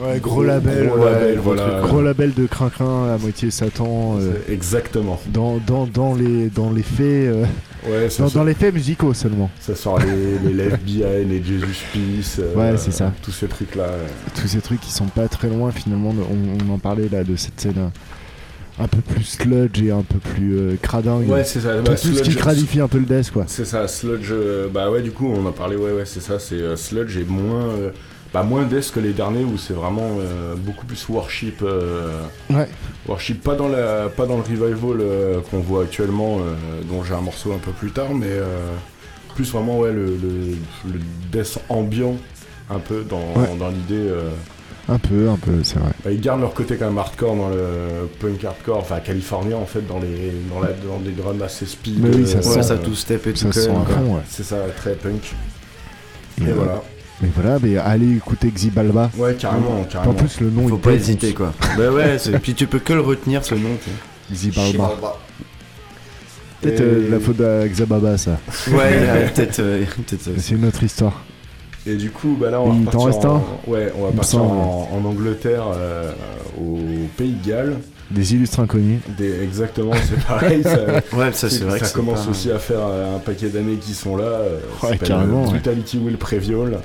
Ouais, 0.00 0.20
gros 0.20 0.44
label, 0.44 0.86
gros 0.88 0.98
ouais, 0.98 1.10
label, 1.12 1.34
gros 1.36 1.42
voilà. 1.54 1.62
truc, 1.80 1.90
gros 1.90 2.02
label 2.02 2.34
de 2.34 2.46
crin-crin 2.46 3.12
à 3.14 3.18
moitié 3.18 3.50
Satan. 3.50 4.16
euh, 4.20 4.32
Exactement. 4.48 5.20
dans, 5.32 5.58
dans, 5.66 5.86
dans, 5.86 6.14
les, 6.14 6.48
dans 6.50 6.70
les 6.70 6.82
faits. 6.82 7.00
euh, 7.00 7.44
Ouais, 7.88 8.08
dans, 8.34 8.44
les 8.44 8.54
faits 8.54 8.74
musicaux 8.74 9.14
seulement. 9.14 9.50
ça 9.60 9.74
sort 9.74 9.98
les, 10.00 10.38
les 10.38 10.52
Left 10.52 10.82
Behind, 10.84 11.28
les 11.30 11.42
Jesus 11.42 11.84
Peace. 11.92 12.38
euh, 12.40 12.54
Ouais, 12.54 12.76
c'est 12.76 12.90
ça. 12.92 13.12
Tous 13.22 13.30
ces 13.32 13.46
trucs-là. 13.46 13.86
Tous 14.40 14.48
ces 14.48 14.60
trucs 14.60 14.80
qui 14.80 14.92
sont 14.92 15.06
pas 15.06 15.26
très 15.28 15.48
loin 15.48 15.70
finalement. 15.70 16.10
On, 16.10 16.66
on 16.70 16.74
en 16.74 16.78
parlait 16.78 17.08
là 17.10 17.22
de 17.24 17.34
cette 17.36 17.58
scène 17.60 17.74
euh, 17.78 18.82
un 18.84 18.88
peu 18.88 18.98
plus 19.00 19.24
sludge 19.24 19.80
et 19.82 19.90
un 19.92 20.02
peu 20.02 20.18
plus 20.18 20.56
euh, 20.58 20.76
cradingue. 20.82 21.28
Ouais, 21.28 21.44
c'est 21.44 21.60
ça. 21.60 21.76
tout, 21.78 21.82
Bah, 21.84 21.90
tout 21.96 22.08
ce 22.08 22.22
qui 22.22 22.30
Sludge- 22.32 22.36
gradifie 22.38 22.80
un 22.80 22.88
peu 22.88 22.98
le 22.98 23.04
death 23.06 23.30
quoi. 23.30 23.44
C'est 23.46 23.64
ça, 23.64 23.86
Sludge. 23.88 24.28
euh, 24.32 24.68
bah 24.72 24.90
ouais, 24.90 25.02
du 25.02 25.10
coup, 25.12 25.26
on 25.32 25.46
en 25.46 25.52
parlait, 25.52 25.76
ouais, 25.76 25.92
ouais, 25.92 26.04
c'est 26.04 26.20
ça. 26.20 26.38
C'est 26.38 26.56
euh, 26.56 26.76
Sludge 26.76 27.16
est 27.16 27.28
moins, 27.28 27.64
bah, 28.32 28.42
moins 28.42 28.64
death 28.64 28.90
que 28.92 29.00
les 29.00 29.12
derniers 29.12 29.44
où 29.44 29.56
c'est 29.56 29.72
vraiment 29.74 30.18
euh, 30.20 30.54
beaucoup 30.56 30.84
plus 30.86 31.08
worship. 31.08 31.62
euh, 31.62 32.20
Ouais. 32.50 32.68
worship, 33.06 33.42
pas 33.42 33.54
dans, 33.54 33.68
la, 33.68 34.08
pas 34.08 34.26
dans 34.26 34.36
le 34.36 34.42
revival 34.42 35.00
euh, 35.00 35.40
qu'on 35.50 35.60
voit 35.60 35.84
actuellement, 35.84 36.38
euh, 36.38 36.54
dont 36.88 37.02
j'ai 37.04 37.14
un 37.14 37.20
morceau 37.22 37.52
un 37.52 37.58
peu 37.58 37.70
plus 37.72 37.90
tard, 37.90 38.14
mais 38.14 38.26
euh, 38.28 38.72
plus 39.34 39.50
vraiment, 39.52 39.78
ouais, 39.78 39.92
le, 39.92 40.06
le, 40.06 40.92
le 40.92 41.00
death 41.32 41.58
ambiant, 41.68 42.16
un 42.70 42.78
peu 42.80 43.02
dans, 43.08 43.18
Ouais. 43.40 43.56
dans 43.58 43.68
l'idée. 43.68 43.94
euh, 44.08 44.28
Un 44.90 44.98
peu, 44.98 45.28
un 45.28 45.36
peu, 45.36 45.62
c'est 45.62 45.78
vrai. 45.78 45.92
bah, 46.04 46.10
ils 46.10 46.20
gardent 46.20 46.40
leur 46.40 46.54
côté 46.54 46.76
quand 46.76 46.86
même 46.86 46.98
hardcore 46.98 47.34
dans 47.36 47.48
le 47.50 48.08
punk 48.20 48.42
hardcore, 48.44 48.78
enfin 48.78 49.00
californien 49.00 49.56
en 49.56 49.66
fait, 49.66 49.86
dans 49.86 49.98
les, 50.00 50.32
dans 50.50 50.60
la, 50.60 50.68
dans 50.72 50.98
des 50.98 51.10
drums 51.12 51.42
assez 51.42 51.66
speed. 51.66 52.00
Mais 52.02 52.14
oui, 52.14 52.26
ça 52.26 52.38
euh, 52.38 52.42
sent. 52.42 52.62
Ça 52.62 52.76
tout 52.78 52.94
step 52.94 53.26
et 53.26 53.32
tout 53.32 53.52
Ça 53.52 53.52
sent 53.52 53.68
fond, 53.68 54.14
ouais. 54.16 54.22
C'est 54.28 54.44
ça, 54.44 54.56
très 54.76 54.94
punk. 54.94 55.34
Et, 56.40 56.44
Et 56.44 56.52
voilà. 56.52 56.82
Mais 57.20 57.28
voilà, 57.34 57.58
mais 57.60 57.76
allez 57.76 58.16
écouter 58.16 58.48
Xibalba. 58.50 59.10
Ouais, 59.16 59.34
carrément, 59.34 59.84
carrément. 59.90 60.12
En 60.12 60.14
plus, 60.14 60.40
le 60.40 60.50
nom 60.50 60.68
Faut 60.68 60.76
il 60.76 60.80
pas 60.80 60.92
hésiter, 60.92 61.32
quoi. 61.34 61.52
bah 61.76 61.90
ouais, 61.90 62.16
puis 62.40 62.54
tu 62.54 62.66
peux 62.66 62.78
que 62.78 62.92
le 62.92 63.00
retenir, 63.00 63.44
ce 63.44 63.54
nom. 63.56 63.70
Xibalba. 64.32 64.92
Peut-être 66.60 66.80
Et- 66.80 66.84
euh, 66.84 67.10
la 67.10 67.20
faute 67.20 67.40
à 67.40 67.66
Xababa, 67.68 68.18
ça. 68.18 68.38
Ouais, 68.68 68.74
ouais, 68.76 69.30
peut-être. 69.34 69.60
euh, 69.60 69.84
euh, 70.12 70.16
C'est 70.38 70.54
une 70.54 70.64
autre 70.64 70.82
histoire. 70.82 71.22
Et 71.86 71.94
du 71.96 72.10
coup, 72.10 72.36
bah 72.38 72.50
là, 72.50 72.60
on 72.60 72.74
Il 72.74 72.84
va 72.84 72.90
t'en 72.90 72.98
partir 73.04 73.06
reste 73.14 73.24
en... 73.24 73.60
Ouais, 73.66 73.92
on 73.98 74.04
va 74.06 74.12
partir 74.12 74.42
en, 74.42 74.88
en 74.92 75.04
Angleterre, 75.08 75.64
euh, 75.74 76.12
au 76.60 76.78
Pays 77.16 77.32
de 77.42 77.48
Galles. 77.48 77.76
Des 78.10 78.34
illustres 78.34 78.60
inconnus. 78.60 79.00
Des... 79.16 79.42
Exactement, 79.42 79.92
c'est 80.08 80.22
pareil. 80.26 80.62
ça... 80.64 80.76
Ouais, 81.16 81.32
ça 81.32 81.48
c'est 81.48 81.64
vrai 81.64 81.78
que 81.78 81.86
ça 81.86 81.92
commence 81.92 82.24
pas- 82.24 82.30
aussi 82.30 82.50
à 82.50 82.58
faire 82.58 82.80
euh, 82.82 83.16
un 83.16 83.18
paquet 83.20 83.48
d'années 83.48 83.76
qui 83.80 83.94
sont 83.94 84.16
là. 84.16 84.40
Ouais, 84.82 84.90
s'appelle, 84.90 85.08
carrément, 85.08 85.44
ouais. 85.44 85.50
Brutality 85.50 85.98
Will 85.98 86.16
Prevail. 86.18 86.78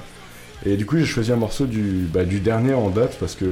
Et 0.65 0.77
du 0.77 0.85
coup, 0.85 0.97
j'ai 0.97 1.05
choisi 1.05 1.31
un 1.31 1.35
morceau 1.37 1.65
du, 1.65 2.07
bah, 2.13 2.23
du 2.25 2.39
dernier 2.39 2.73
en 2.73 2.89
date 2.89 3.17
parce 3.19 3.35
que. 3.35 3.45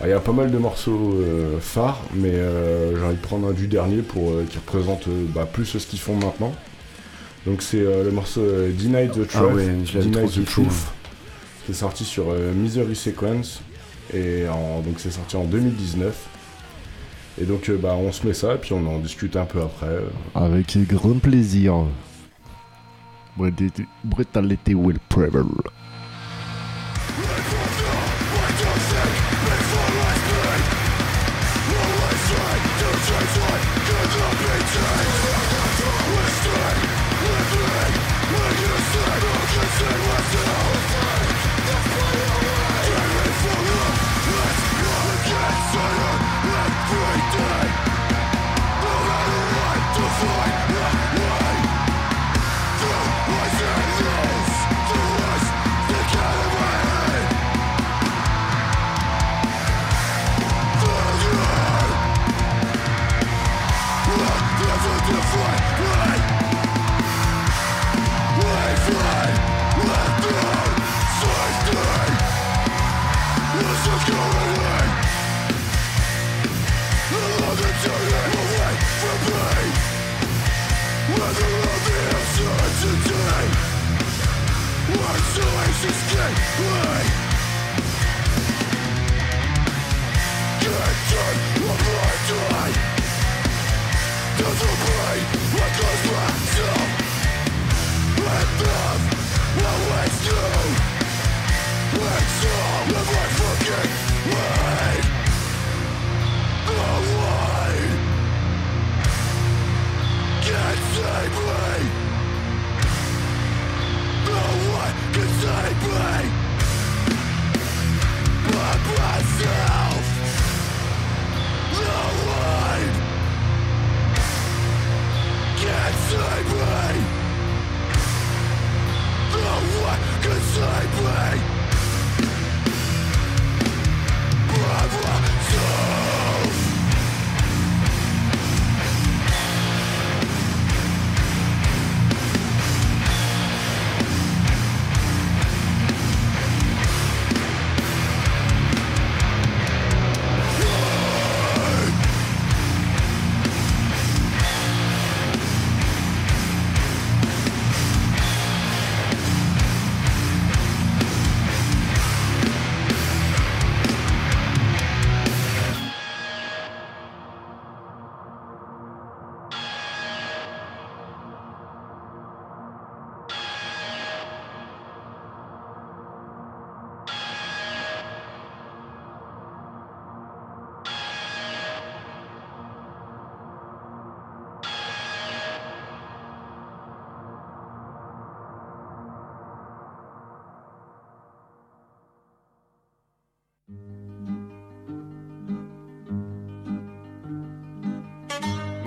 ah, 0.00 0.06
Il 0.06 0.10
y 0.10 0.12
a 0.12 0.20
pas 0.20 0.32
mal 0.32 0.50
de 0.50 0.58
morceaux 0.58 1.14
euh, 1.14 1.58
phares, 1.60 2.02
mais 2.14 2.30
euh, 2.32 2.96
j'ai 2.98 3.04
envie 3.04 3.16
de 3.16 3.20
prendre 3.22 3.48
un 3.48 3.52
du 3.52 3.68
dernier 3.68 4.02
pour 4.02 4.30
euh, 4.30 4.44
qui 4.48 4.58
représente 4.58 5.08
euh, 5.08 5.24
bah, 5.34 5.48
plus 5.50 5.64
ce 5.64 5.78
qu'ils 5.86 5.98
font 6.00 6.16
maintenant. 6.16 6.52
Donc 7.46 7.62
c'est 7.62 7.80
euh, 7.80 8.04
le 8.04 8.10
morceau 8.12 8.40
euh, 8.42 8.70
Deny 8.72 9.08
the 9.08 9.26
Truth, 9.26 9.30
Ah 9.36 9.46
ouais, 9.46 9.66
je 9.84 9.98
l'avais 9.98 10.10
Deny 10.10 10.28
the. 10.28 10.44
Truth, 10.44 10.66
qui 11.66 11.72
est 11.72 11.74
sorti 11.74 12.04
sur 12.04 12.26
euh, 12.30 12.52
Misery 12.52 12.94
Sequence 12.94 13.62
et 14.14 14.44
en- 14.48 14.80
donc 14.80 14.94
c'est 14.98 15.10
sorti 15.10 15.36
en 15.36 15.44
2019. 15.44 16.14
Et 17.40 17.44
donc 17.44 17.68
euh, 17.70 17.78
bah 17.82 17.96
on 17.98 18.12
se 18.12 18.26
met 18.26 18.34
ça 18.34 18.54
et 18.54 18.58
puis 18.58 18.74
on 18.74 18.86
en 18.86 18.98
discute 18.98 19.34
un 19.36 19.44
peu 19.46 19.60
après. 19.62 19.88
Avec 20.34 20.76
grand 20.86 21.18
plaisir. 21.18 21.74
Brutality 23.36 24.74
will 24.74 24.98
prevail. 25.08 25.48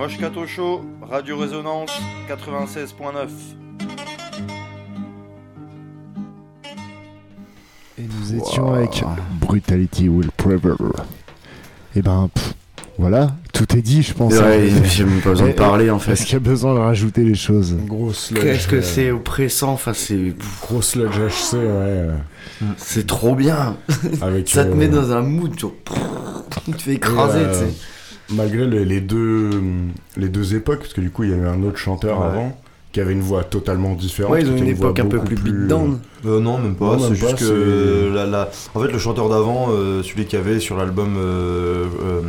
Moscato 0.05 0.45
Show, 0.45 0.85
Radio 1.01 1.35
Résonance 1.35 1.89
96.9. 2.29 3.27
Et 7.97 8.03
nous 8.03 8.35
étions 8.35 8.71
avec 8.71 9.03
Brutality 9.41 10.07
Will 10.07 10.29
Prevail. 10.37 10.75
Et 11.95 12.03
ben, 12.03 12.29
pff, 12.31 12.53
voilà, 12.99 13.31
tout 13.51 13.75
est 13.75 13.81
dit, 13.81 14.03
je 14.03 14.13
pense. 14.13 14.33
Ouais, 14.33 14.69
hein. 14.69 14.83
j'ai 14.83 15.05
même 15.05 15.21
pas 15.21 15.31
besoin 15.31 15.47
de 15.47 15.53
parler, 15.53 15.89
en 15.89 15.97
fait. 15.97 16.11
Est-ce 16.11 16.25
qu'il 16.25 16.33
y 16.33 16.35
a 16.35 16.39
besoin 16.39 16.75
de 16.75 16.79
rajouter 16.81 17.23
les 17.23 17.33
choses? 17.33 17.75
Grosse. 17.75 18.31
Qu'est-ce 18.35 18.67
que 18.67 18.75
euh, 18.75 18.81
c'est 18.83 19.09
oppressant, 19.09 19.71
enfin 19.71 19.93
c'est 19.95 20.35
Grosse 20.61 20.89
sludge 20.89 21.17
HC, 21.17 21.53
ouais. 21.53 21.59
euh, 21.63 22.15
c'est 22.77 23.07
trop 23.07 23.33
bien. 23.33 23.75
Avec, 24.21 24.49
Ça 24.49 24.65
te 24.65 24.69
euh, 24.69 24.75
met 24.75 24.87
dans 24.87 25.13
un 25.13 25.21
mood, 25.21 25.55
tu 25.55 25.65
tu 26.65 26.71
te 26.73 26.81
fais 26.83 26.93
écraser, 26.93 27.39
tu 27.39 27.45
euh, 27.45 27.53
sais. 27.53 27.94
Malgré 28.31 28.65
les, 28.65 28.85
les 28.85 29.01
deux, 29.01 29.49
les 30.17 30.29
deux 30.29 30.55
époques, 30.55 30.79
parce 30.79 30.93
que 30.93 31.01
du 31.01 31.11
coup 31.11 31.23
il 31.23 31.29
y 31.31 31.33
avait 31.33 31.47
un 31.47 31.61
autre 31.63 31.77
chanteur 31.77 32.19
Ouais. 32.19 32.25
avant 32.25 32.61
qui 32.91 33.01
avait 33.01 33.11
une 33.11 33.21
voix 33.21 33.43
totalement 33.43 33.93
différente. 33.93 34.31
Ouais, 34.31 34.41
ils 34.41 34.49
ont 34.49 34.55
une 34.55 34.67
époque 34.67 34.97
un 34.99 35.05
peu 35.05 35.17
beaucoup 35.17 35.35
plus 35.35 35.51
beatdown. 35.51 35.99
Euh, 36.25 36.39
non, 36.39 36.57
même 36.57 36.75
pas. 36.75 36.97
C'est 36.97 37.13
juste 37.13 37.35
que 37.39 37.43
euh, 37.43 38.13
la, 38.15 38.25
la- 38.25 38.49
en 38.73 38.79
fait, 38.79 38.89
le 38.89 38.97
chanteur 38.97 39.27
d'avant, 39.29 39.67
euh, 39.71 40.01
celui 40.01 40.23
qui 40.25 40.37
avait 40.37 40.61
sur 40.61 40.77
l'album 40.77 41.15
euh, 41.17 41.85
euh, 42.01 42.21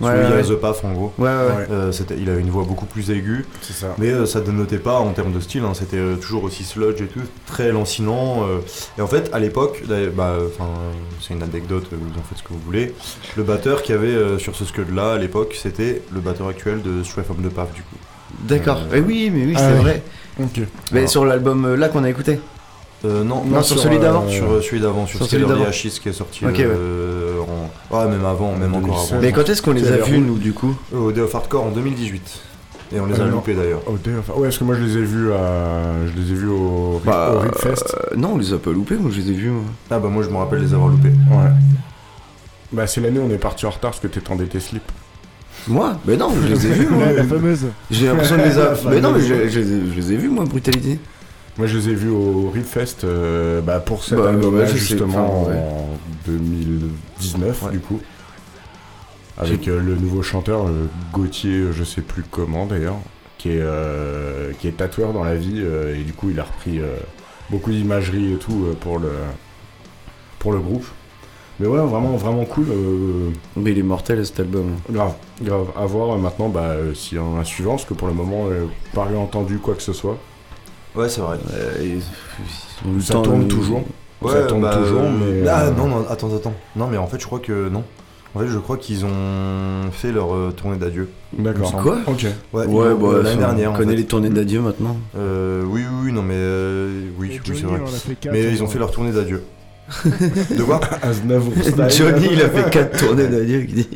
Ouais, 0.00 0.10
celui 0.10 0.34
ouais, 0.34 0.42
de 0.42 0.48
The 0.54 0.60
Path 0.60 0.80
en 0.84 0.92
gros. 0.92 1.12
Ouais, 1.18 1.26
ouais. 1.28 1.32
Ouais, 1.32 1.66
euh, 1.70 1.92
il 2.18 2.28
avait 2.28 2.40
une 2.42 2.50
voix 2.50 2.64
beaucoup 2.64 2.84
plus 2.84 3.10
aiguë, 3.10 3.46
ça. 3.62 3.94
mais 3.96 4.10
euh, 4.10 4.26
ça 4.26 4.40
dénotait 4.40 4.76
pas 4.78 4.98
en 4.98 5.10
termes 5.12 5.32
de 5.32 5.40
style. 5.40 5.62
hein, 5.64 5.72
c'était 5.74 5.96
euh, 5.96 6.16
toujours 6.16 6.44
aussi 6.44 6.64
sludge 6.64 7.00
et 7.00 7.06
tout, 7.06 7.20
très 7.46 7.72
lancinant. 7.72 8.44
euh, 8.46 8.58
et 8.98 9.00
en 9.02 9.06
fait, 9.06 9.30
à 9.32 9.38
l'époque, 9.38 9.82
bah, 10.14 10.34
euh, 10.38 10.48
c'est 11.20 11.32
une 11.34 11.42
anecdote, 11.42 11.86
vous 11.92 12.18
en 12.20 12.22
faites 12.28 12.38
ce 12.38 12.42
que 12.42 12.50
vous 12.50 12.60
voulez. 12.64 12.92
Le 13.36 13.42
batteur 13.42 13.82
qu'il 13.82 13.94
y 13.94 13.98
avait 13.98 14.08
euh, 14.08 14.38
sur 14.38 14.54
ce 14.54 14.64
scud-là 14.66 15.12
à 15.14 15.18
l'époque, 15.18 15.56
c'était 15.60 16.02
le 16.12 16.20
batteur 16.20 16.48
actuel 16.48 16.82
de 16.82 17.02
Stray 17.02 17.24
from 17.24 17.38
the 17.38 17.48
Path 17.52 17.72
du 17.74 17.80
coup. 17.82 17.96
D'accord. 18.42 18.80
Euh, 18.92 18.96
Eh 18.96 19.00
oui, 19.00 19.30
mais 19.32 19.46
oui, 19.46 19.54
ah 19.56 19.60
c'est 19.60 19.76
vrai. 19.78 20.02
Mais 20.92 20.98
Alors. 20.98 21.10
sur 21.10 21.24
l'album 21.24 21.64
euh, 21.64 21.76
là 21.76 21.88
qu'on 21.88 22.04
a 22.04 22.10
écouté. 22.10 22.38
Euh, 23.04 23.24
non, 23.24 23.44
Non, 23.44 23.62
sur 23.62 23.78
celui 23.78 23.98
d'avant. 23.98 24.28
Sur 24.28 24.62
celui 24.62 24.80
d'avant, 24.80 25.06
sur, 25.06 25.18
Sur 25.18 25.26
celui 25.26 25.46
d'avant. 25.46 25.64
Qui 25.70 25.88
est 26.08 26.12
sorti 26.12 26.44
ouais. 27.90 27.98
Ouais, 27.98 28.08
même 28.08 28.24
avant, 28.24 28.52
même 28.56 28.74
En 28.74 28.78
encore 28.78 28.88
2016. 28.96 29.12
avant. 29.12 29.22
Mais 29.22 29.32
quand 29.32 29.48
est-ce 29.48 29.62
qu'on 29.62 29.72
les 29.72 29.88
a 29.90 29.96
vus 29.98 30.18
nous 30.18 30.38
du 30.38 30.52
coup 30.52 30.74
Au 30.94 31.12
Day 31.12 31.20
of 31.20 31.34
Hardcore 31.34 31.64
en 31.64 31.70
2018. 31.70 32.40
Et 32.94 33.00
on 33.00 33.06
les 33.06 33.20
a 33.20 33.24
loupés 33.24 33.54
d'ailleurs. 33.54 33.82
Oh, 33.88 33.92
Ouais, 34.36 34.42
parce 34.44 34.58
que 34.58 34.64
moi 34.64 34.76
je 34.76 34.82
les 34.84 34.96
ai 34.98 35.02
vus 35.02 35.32
à... 35.32 36.06
je 36.06 36.12
les 36.20 36.30
ai 36.30 36.34
vus 36.34 36.48
au, 36.48 37.00
Bah, 37.04 37.32
au 37.34 37.66
euh, 37.66 37.72
Non, 38.16 38.32
on 38.34 38.38
les 38.38 38.52
a 38.52 38.58
pas 38.58 38.70
loupés, 38.70 38.94
moi 38.96 39.10
je 39.12 39.20
les 39.20 39.30
ai 39.30 39.34
vus. 39.34 39.50
moi. 39.50 39.62
Ah 39.90 39.98
bah 39.98 40.08
moi 40.08 40.22
je 40.22 40.28
me 40.30 40.36
rappelle 40.36 40.60
les 40.60 40.72
avoir 40.72 40.88
loupés. 40.90 41.08
Ouais. 41.08 41.50
Bah 42.72 42.86
c'est 42.86 43.00
l'année 43.00 43.18
où 43.18 43.24
on 43.28 43.30
est 43.30 43.38
parti 43.38 43.66
en 43.66 43.70
retard 43.70 43.90
parce 43.90 44.00
que 44.00 44.06
t'étais 44.06 44.30
en 44.30 44.36
tes 44.36 44.60
slip. 44.60 44.82
Moi? 45.68 45.96
Mais 46.06 46.16
non, 46.16 46.30
je 46.40 46.46
les 46.46 46.66
ai 46.66 46.70
vus. 46.70 46.86
moi. 46.88 47.06
La, 47.06 47.12
la 47.14 47.24
fameuse. 47.24 47.66
J'ai 47.90 48.06
l'impression 48.06 48.36
de 48.36 48.42
les 48.42 48.58
avoir. 48.58 48.76
Mais 48.90 49.00
non, 49.00 49.12
mais 49.12 49.20
je, 49.20 49.48
je 49.48 49.58
les 49.60 49.72
ai- 49.72 49.80
je 49.90 49.96
les 49.96 50.12
ai 50.12 50.16
vus, 50.16 50.28
moi, 50.28 50.44
Brutalité. 50.44 51.00
Moi 51.58 51.66
je 51.66 51.78
les 51.78 51.88
ai 51.90 51.94
vus 51.94 52.10
au 52.10 52.50
Ripfest 52.50 53.04
euh, 53.04 53.60
bah, 53.62 53.80
pour 53.80 54.04
cet 54.04 54.18
Bah, 54.18 54.30
je 54.66 54.66
sais, 54.72 54.76
justement 54.76 55.42
enfin, 55.42 55.50
ouais. 55.52 55.58
en 55.58 55.88
2019 56.26 57.62
Ouais. 57.62 57.70
du 57.72 57.80
coup. 57.80 58.00
Avec 59.38 59.68
euh, 59.68 59.80
le 59.80 59.96
nouveau 59.96 60.22
chanteur 60.22 60.66
euh, 60.66 60.86
Gauthier, 61.12 61.66
je 61.72 61.84
sais 61.84 62.00
plus 62.00 62.22
comment 62.30 62.64
d'ailleurs, 62.66 62.96
qui 63.38 63.50
est, 63.50 63.60
euh, 63.60 64.52
qui 64.58 64.68
est 64.68 64.72
tatoueur 64.78 65.12
dans 65.12 65.24
la 65.24 65.34
vie 65.36 65.60
et 65.60 66.02
du 66.04 66.12
coup 66.12 66.30
il 66.30 66.40
a 66.40 66.44
repris 66.44 66.80
beaucoup 67.50 67.70
d'imagerie 67.70 68.32
et 68.32 68.36
tout 68.36 68.66
pour 68.80 68.98
le, 68.98 69.10
pour 70.38 70.52
le 70.52 70.58
groupe. 70.58 70.86
Mais 71.58 71.66
ouais, 71.66 71.78
vraiment, 71.80 72.16
vraiment 72.16 72.44
cool. 72.44 72.66
euh, 72.70 73.30
Mais 73.56 73.72
il 73.72 73.78
est 73.78 73.82
mortel 73.82 74.24
cet 74.26 74.40
album. 74.40 74.72
Grave, 74.90 75.14
grave. 75.40 75.68
À 75.74 75.86
voir 75.86 76.18
maintenant 76.18 76.50
bah, 76.50 76.74
s'il 76.94 77.16
y 77.16 77.20
en 77.20 77.36
a 77.36 77.40
un 77.40 77.44
suivant, 77.44 77.72
parce 77.76 77.86
que 77.86 77.94
pour 77.94 78.08
le 78.08 78.14
moment, 78.14 78.44
pas 78.92 79.06
entendu 79.16 79.58
quoi 79.58 79.74
que 79.74 79.82
ce 79.82 79.94
soit. 79.94 80.18
Ouais 80.96 81.08
c'est 81.08 81.20
vrai. 81.20 81.38
Euh, 81.52 81.82
et- 81.82 83.00
Ça 83.00 83.14
tourne 83.14 83.48
toujours. 83.48 83.82
ça 84.28 84.42
tourne 84.44 84.62
bah, 84.62 84.76
toujours, 84.76 85.02
euh, 85.02 85.42
mais. 85.42 85.48
Ah 85.48 85.64
euh, 85.66 85.70
non, 85.72 85.86
non, 85.88 86.06
attends, 86.08 86.34
attends. 86.34 86.54
Non 86.74 86.86
mais 86.88 86.96
en 86.96 87.06
fait 87.06 87.20
je 87.20 87.26
crois 87.26 87.38
que 87.40 87.68
non. 87.68 87.84
En 88.34 88.40
fait 88.40 88.48
je 88.48 88.58
crois 88.58 88.76
qu'ils 88.76 89.04
ont 89.06 89.90
fait 89.92 90.12
leur 90.12 90.34
euh, 90.34 90.52
tournée 90.54 90.76
d'adieu. 90.76 91.08
D'accord. 91.32 91.72
il 91.74 91.82
Quoi? 91.82 91.98
Ok. 92.06 92.26
Ouais, 92.52 92.66
Ouais, 92.66 92.94
bah, 92.94 93.06
euh, 93.08 93.22
l'année 93.22 93.36
dernière 93.38 93.70
On 93.70 93.74
en 93.74 93.78
connaît 93.78 93.92
fait. 93.92 93.96
les 93.98 94.04
tournées 94.06 94.28
d'adieu 94.30 94.60
maintenant. 94.60 94.96
Euh, 95.16 95.62
oui, 95.66 95.82
oui, 95.90 95.96
oui, 96.06 96.12
non 96.12 96.22
mais 96.22 96.34
euh, 96.36 97.08
oui, 97.18 97.40
oui 97.46 97.56
c'est 97.56 97.62
vrai. 97.66 97.80
il 98.08 98.16
quatre, 98.16 98.32
Mais 98.32 98.50
ils 98.52 98.62
ont 98.62 98.66
fait 98.66 98.78
leur 98.78 98.90
tournée 98.90 99.12
d'adieu. 99.12 99.42
De 100.04 100.62
quoi. 100.64 100.80
Johnny, 101.88 102.28
il 102.32 102.42
a 102.42 102.48
fait 102.50 102.70
4 102.70 102.98
tournées 103.06 103.28
d'adieu. 103.28 103.62
qui 103.62 103.72
dit. 103.74 103.88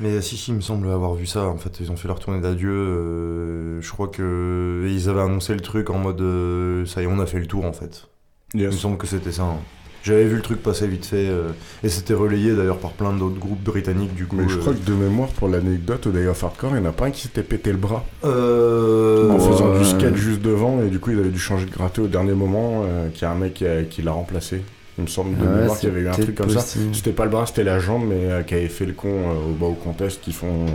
Mais 0.00 0.20
si, 0.20 0.36
si, 0.36 0.50
il 0.50 0.54
me 0.56 0.60
semble 0.60 0.90
avoir 0.90 1.14
vu 1.14 1.26
ça. 1.26 1.44
En 1.46 1.56
fait, 1.56 1.80
ils 1.80 1.90
ont 1.90 1.96
fait 1.96 2.08
leur 2.08 2.18
tournée 2.18 2.40
d'adieu. 2.40 2.70
euh, 2.70 3.80
je 3.80 3.90
crois 3.90 4.08
que 4.08 4.86
ils 4.88 5.08
avaient 5.08 5.22
annoncé 5.22 5.54
le 5.54 5.60
truc 5.60 5.90
en 5.90 5.98
mode 5.98 6.20
euh, 6.20 6.84
ça 6.86 7.00
y 7.00 7.04
est, 7.04 7.08
on 7.08 7.18
a 7.18 7.26
fait 7.26 7.38
le 7.38 7.46
tour 7.46 7.64
en 7.64 7.72
fait. 7.72 8.06
Il 8.54 8.64
me 8.66 8.70
semble 8.72 8.98
que 8.98 9.06
c'était 9.06 9.32
ça. 9.32 9.42
hein. 9.44 9.56
J'avais 10.04 10.24
vu 10.26 10.36
le 10.36 10.42
truc 10.42 10.62
passer 10.62 10.86
vite 10.86 11.04
fait 11.04 11.26
euh, 11.28 11.48
et 11.82 11.88
c'était 11.88 12.14
relayé 12.14 12.54
d'ailleurs 12.54 12.78
par 12.78 12.92
plein 12.92 13.12
d'autres 13.12 13.40
groupes 13.40 13.62
britanniques 13.64 14.14
du 14.14 14.26
coup. 14.26 14.36
Mais 14.36 14.48
je 14.48 14.56
euh, 14.56 14.60
crois 14.60 14.72
que 14.74 14.78
de 14.86 14.94
mémoire, 14.94 15.30
pour 15.30 15.48
l'anecdote, 15.48 16.06
au 16.06 16.10
Day 16.12 16.28
of 16.28 16.44
Hardcore, 16.44 16.70
il 16.76 16.80
n'y 16.80 16.86
en 16.86 16.90
a 16.90 16.92
pas 16.92 17.06
un 17.06 17.10
qui 17.10 17.22
s'était 17.22 17.42
pété 17.42 17.72
le 17.72 17.78
bras 17.78 18.04
euh, 18.24 19.30
en 19.32 19.38
faisant 19.40 19.76
du 19.76 19.84
skate 19.84 20.14
juste 20.14 20.42
devant, 20.42 20.80
et 20.82 20.90
du 20.90 21.00
coup, 21.00 21.10
il 21.10 21.18
avait 21.18 21.30
dû 21.30 21.40
changer 21.40 21.66
de 21.66 21.72
gratter 21.72 22.02
au 22.02 22.06
dernier 22.06 22.34
moment, 22.34 22.82
euh, 22.84 23.08
qu'il 23.08 23.22
y 23.22 23.24
a 23.24 23.32
un 23.32 23.34
mec 23.34 23.54
qui, 23.54 23.66
a- 23.66 23.82
qui 23.82 24.02
l'a 24.02 24.12
remplacé. 24.12 24.62
Il 24.98 25.02
me 25.04 25.08
semble 25.08 25.36
de 25.36 25.44
Ouais, 25.44 25.60
mémoire 25.60 25.78
qu'il 25.78 25.88
y 25.90 25.92
avait 25.92 26.00
eu 26.02 26.08
un 26.08 26.12
truc 26.12 26.34
comme 26.34 26.50
ça. 26.50 26.60
C'était 26.60 27.12
pas 27.12 27.24
le 27.24 27.30
bras, 27.30 27.46
c'était 27.46 27.64
la 27.64 27.78
jambe, 27.78 28.04
mais 28.08 28.14
euh, 28.30 28.42
qui 28.42 28.54
avait 28.54 28.68
fait 28.68 28.86
le 28.86 28.92
con 28.94 29.08
euh, 29.08 29.50
au 29.50 29.52
bas 29.52 29.66
au 29.66 29.74
contest 29.74 30.20
qu'ils 30.22 30.32
font, 30.32 30.64
euh, 30.66 30.70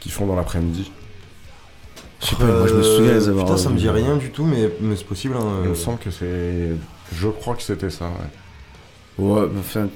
qu'ils 0.00 0.12
font 0.12 0.26
dans 0.26 0.36
l'après-midi. 0.36 0.90
Je 2.20 2.26
sais 2.28 2.36
pas, 2.36 2.44
moi 2.44 2.68
je 2.68 2.74
me 2.74 2.82
souviens 2.82 3.12
les 3.14 3.28
avoir. 3.28 3.46
Putain, 3.46 3.56
ça 3.58 3.68
me 3.70 3.76
dit 3.76 3.88
rien 3.88 4.16
du 4.16 4.30
tout, 4.30 4.44
mais, 4.44 4.70
mais 4.80 4.94
c'est 4.94 5.04
possible. 5.06 5.34
Hein, 5.36 5.44
Il 5.62 5.66
euh. 5.66 5.70
me 5.70 5.74
semble 5.74 5.98
que 5.98 6.10
c'est. 6.12 6.68
Je 7.16 7.28
crois 7.28 7.56
que 7.56 7.62
c'était 7.62 7.90
ça, 7.90 8.04
ouais. 9.18 9.24
Ouais, 9.24 9.48
mais 9.52 9.58
enfin, 9.60 9.88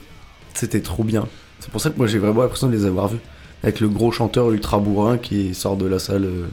c'était 0.54 0.80
trop 0.80 1.04
bien. 1.04 1.26
C'est 1.60 1.70
pour 1.70 1.80
ça 1.80 1.90
que 1.90 1.96
moi 1.96 2.06
j'ai 2.08 2.18
vraiment 2.18 2.42
l'impression 2.42 2.66
de 2.66 2.72
les 2.72 2.84
avoir 2.84 3.08
vus. 3.08 3.18
Avec 3.62 3.80
le 3.80 3.88
gros 3.88 4.10
chanteur 4.12 4.50
ultra 4.50 4.78
bourrin 4.78 5.16
qui 5.16 5.54
sort 5.54 5.76
de 5.76 5.86
la 5.86 5.98
salle. 6.00 6.24
euh. 6.24 6.46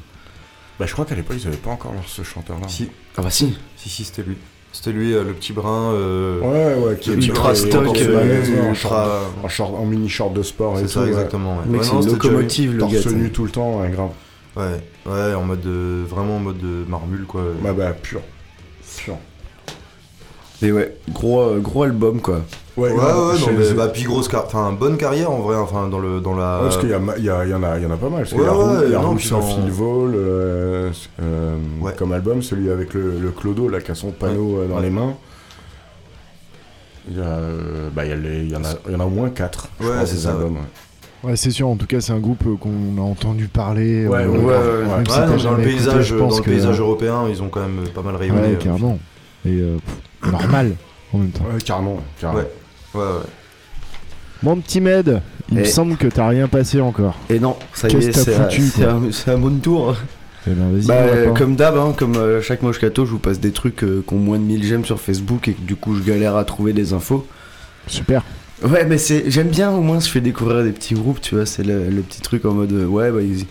Bah, 0.79 0.85
je 0.85 0.93
crois 0.93 1.05
qu'à 1.05 1.15
l'époque, 1.15 1.37
ils 1.39 1.47
avaient 1.47 1.57
pas 1.57 1.71
encore 1.71 1.93
ce 2.07 2.21
chanteur-là. 2.23 2.67
Si, 2.67 2.89
Ah 3.17 3.21
bah 3.21 3.29
si. 3.29 3.57
si, 3.75 3.89
si, 3.89 4.03
c'était 4.05 4.23
lui. 4.23 4.37
C'était 4.73 4.91
lui, 4.91 5.13
euh, 5.13 5.23
le 5.23 5.33
petit 5.33 5.53
brun. 5.53 5.91
euh, 5.93 6.39
Ouais, 6.41 6.83
ouais, 6.83 6.97
qui 6.97 7.11
est 7.11 7.13
ultra 7.13 7.53
stock, 7.55 7.95
euh, 7.95 8.41
en 8.65 8.69
ultra- 8.71 8.73
short, 8.73 9.21
en, 9.43 9.47
short- 9.47 9.75
en 9.79 9.85
mini 9.85 10.09
short 10.09 10.33
de 10.33 10.41
sport 10.43 10.77
et 10.79 10.81
C'est 10.81 10.87
ça, 10.89 11.01
ouais. 11.03 11.09
exactement. 11.09 11.57
Ouais. 11.59 11.63
Mec, 11.67 11.81
Ouais, 11.81 11.87
c'est 11.87 11.95
une 11.95 12.07
locomotive 12.11 12.75
le 12.77 12.85
gars. 12.87 13.01
Torse 13.01 13.13
nu 13.13 13.29
tout 13.29 13.45
le 13.45 13.51
temps, 13.51 13.79
ouais, 13.81 13.89
grave. 13.91 14.09
Ouais, 14.57 14.81
ouais, 15.05 15.33
en 15.35 15.43
mode 15.43 15.61
de, 15.61 16.03
vraiment 16.09 16.37
en 16.37 16.39
mode 16.39 16.57
de 16.59 16.83
marmule 16.89 17.25
quoi. 17.25 17.43
Bah, 17.63 17.73
bah, 17.73 17.93
pur. 17.93 18.21
Pur. 18.97 19.15
Mais 20.63 20.71
ouais, 20.71 20.95
gros, 21.13 21.41
euh, 21.41 21.59
gros 21.59 21.83
album 21.83 22.19
quoi. 22.21 22.41
Ouais, 22.77 22.89
ouais, 22.89 22.95
grave, 22.95 23.39
non, 23.39 23.47
mais 23.55 23.73
bah, 23.73 23.87
puis 23.89 24.03
grosse 24.03 24.27
carrière, 24.27 24.47
enfin, 24.47 24.71
bonne 24.71 24.97
carrière 24.97 25.29
en 25.29 25.39
vrai, 25.39 25.57
enfin, 25.57 25.87
dans 25.89 25.99
le, 25.99 26.21
dans 26.21 26.33
la. 26.35 26.55
Ouais, 26.57 26.63
parce 26.63 26.77
qu'il 26.77 26.89
y, 26.89 26.93
a 26.93 26.99
ma- 26.99 27.17
il 27.17 27.23
y, 27.25 27.29
a- 27.29 27.43
il 27.45 27.51
y, 27.51 27.53
en 27.53 27.61
a, 27.61 27.77
il 27.77 27.83
y 27.83 27.85
en 27.85 27.91
a 27.91 27.97
pas 27.97 28.09
mal. 28.09 28.21
Parce 28.23 28.31
Ouais, 28.33 28.39
ouais, 28.49 28.85
il 28.87 28.91
y 28.91 28.95
a 28.95 28.99
Roux 28.99 29.19
sans 29.19 29.41
fil 29.41 29.69
vol 29.69 30.13
euh, 30.15 30.89
euh, 31.21 31.55
Ouais. 31.81 31.91
comme 31.95 32.13
album, 32.13 32.41
celui 32.41 32.71
avec 32.71 32.93
le, 32.95 33.19
le 33.19 33.29
clodo 33.31 33.67
là, 33.69 33.79
qui 33.81 33.91
a 33.91 33.95
son 33.95 34.09
panneau 34.11 34.57
euh, 34.59 34.67
dans 34.67 34.77
Ouais. 34.77 34.81
les 34.83 34.89
mains. 34.89 35.13
Il 37.11 37.17
y, 37.17 37.21
a, 37.21 37.25
euh, 37.25 37.89
bah, 37.93 38.05
il, 38.05 38.09
y 38.09 38.13
a 38.13 38.15
les- 38.15 38.43
il, 38.45 38.51
y 38.51 38.55
en 38.55 38.63
a, 38.63 38.69
il 38.87 38.93
y 38.93 38.95
en 38.95 38.99
a 39.01 39.05
au 39.05 39.09
moins 39.09 39.29
4. 39.29 39.67
Ouais, 39.81 39.87
c'est 40.05 40.15
ça, 40.17 40.31
Albums, 40.31 40.57
Ouais, 41.23 41.35
c'est 41.35 41.51
sûr, 41.51 41.67
en 41.69 41.75
tout 41.75 41.85
cas, 41.85 42.01
c'est 42.01 42.11
un 42.13 42.19
groupe 42.19 42.43
qu'on 42.59 42.97
a 42.97 43.01
entendu 43.01 43.47
parler. 43.47 44.07
Ouais, 44.07 44.23
euh, 44.23 44.27
ouais, 44.29 44.37
ouais, 44.37 44.53
si 44.55 44.89
ouais. 44.89 45.03
t'as 45.05 45.27
Ouais, 45.27 45.37
non, 45.37 45.43
dans 45.43 45.51
le 45.57 45.63
paysage, 45.63 46.11
dans 46.13 46.29
le 46.29 46.35
que- 46.41 46.49
paysage 46.49 46.79
européen, 46.79 47.25
ils 47.29 47.41
ont 47.43 47.49
quand 47.49 47.61
même 47.61 47.87
pas 47.93 48.01
mal 48.01 48.15
rayonné. 48.15 48.41
Ouais, 48.41 48.47
euh. 48.53 48.55
carrément. 48.55 48.97
Et 49.45 49.49
euh, 49.59 49.75
pff, 49.75 49.95
normal, 50.41 50.75
en 51.13 51.17
même 51.19 51.29
temps. 51.31 51.43
Ouais, 51.45 51.61
carrément. 51.63 52.01
carrément. 52.19 52.39
Ouais. 52.41 52.47
Ouais, 52.95 53.01
ouais. 53.01 53.19
Mon 54.43 54.57
petit 54.57 54.81
Med, 54.81 55.21
il 55.51 55.59
me 55.59 55.63
semble 55.65 55.95
que 55.95 56.07
t'as 56.07 56.27
rien 56.27 56.47
passé 56.47 56.81
encore. 56.81 57.17
Et 57.29 57.39
non, 57.39 57.55
ça 57.73 57.87
y 57.87 57.95
est, 57.95 58.11
c'est 58.11 58.35
à, 58.35 58.43
foutu, 58.49 58.61
c'est 58.67 58.83
quoi 58.83 58.99
à- 59.27 59.31
à 59.35 59.37
mon 59.37 59.51
tour. 59.57 59.95
Eh 60.45 60.49
ben, 60.51 60.71
vas-y, 60.73 60.85
Bah, 60.85 60.95
euh, 60.95 61.31
comme 61.33 61.55
d'hab, 61.55 61.77
hein, 61.77 61.93
comme 61.97 62.17
euh, 62.17 62.41
chaque 62.41 62.61
Moshkato, 62.61 63.05
je 63.05 63.11
vous 63.11 63.19
passe 63.19 63.39
des 63.39 63.51
trucs 63.51 63.81
euh, 63.83 64.03
qui 64.05 64.13
ont 64.13 64.17
moins 64.17 64.37
de 64.37 64.43
1000 64.43 64.65
j'aime 64.65 64.83
sur 64.83 64.99
Facebook 64.99 65.47
et 65.47 65.53
que 65.53 65.61
du 65.61 65.77
coup 65.77 65.95
je 65.95 66.01
galère 66.03 66.35
à 66.35 66.43
trouver 66.43 66.73
des 66.73 66.91
infos. 66.91 67.25
Super. 67.87 68.23
Ouais, 68.61 68.83
mais 68.85 68.97
c'est 68.97 69.31
j'aime 69.31 69.47
bien 69.47 69.71
au 69.71 69.79
moins, 69.81 70.01
je 70.01 70.09
fais 70.09 70.19
découvrir 70.19 70.63
des 70.63 70.71
petits 70.73 70.93
groupes, 70.95 71.21
tu 71.21 71.35
vois, 71.35 71.45
c'est 71.45 71.63
le, 71.63 71.89
le 71.89 72.01
petit 72.01 72.19
truc 72.21 72.43
en 72.43 72.51
mode 72.53 72.73
euh, 72.73 72.85
ouais, 72.85 73.09
bah, 73.11 73.21
ils- 73.21 73.45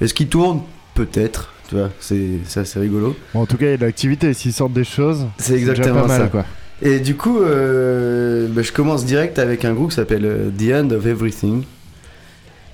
est-ce 0.00 0.12
qu'ils 0.14 0.28
tournent? 0.28 0.62
Peut-être, 0.94 1.52
tu 1.72 1.78
vois, 1.78 1.88
c'est 2.00 2.60
assez 2.60 2.78
rigolo. 2.78 3.16
Bon, 3.32 3.40
en 3.40 3.46
tout 3.46 3.56
cas, 3.56 3.64
il 3.66 3.70
y 3.70 3.74
a 3.74 3.76
de 3.78 3.84
l'activité. 3.86 4.34
S'ils 4.34 4.52
sortent 4.52 4.74
des 4.74 4.84
choses, 4.84 5.26
C'est 5.38 5.54
exactement 5.54 6.02
pas 6.02 6.06
mal, 6.06 6.20
ça. 6.22 6.26
quoi. 6.28 6.44
Et 6.82 6.98
du 7.00 7.14
coup, 7.16 7.40
euh, 7.40 8.46
bah, 8.50 8.60
je 8.60 8.72
commence 8.72 9.06
direct 9.06 9.38
avec 9.38 9.64
un 9.64 9.72
groupe 9.72 9.88
qui 9.90 9.96
s'appelle 9.96 10.26
euh, 10.26 10.50
The 10.50 10.84
End 10.84 10.90
of 10.94 11.06
Everything. 11.06 11.62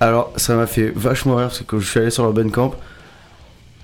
Alors, 0.01 0.33
ça 0.35 0.55
m'a 0.55 0.67
fait 0.67 0.91
vachement 0.93 1.35
rire 1.37 1.47
parce 1.47 1.59
que 1.59 1.63
quand 1.63 1.79
je 1.79 1.87
suis 1.87 1.99
allé 1.99 2.09
sur 2.09 2.23
leur 2.23 2.33
Bandcamp, 2.33 2.73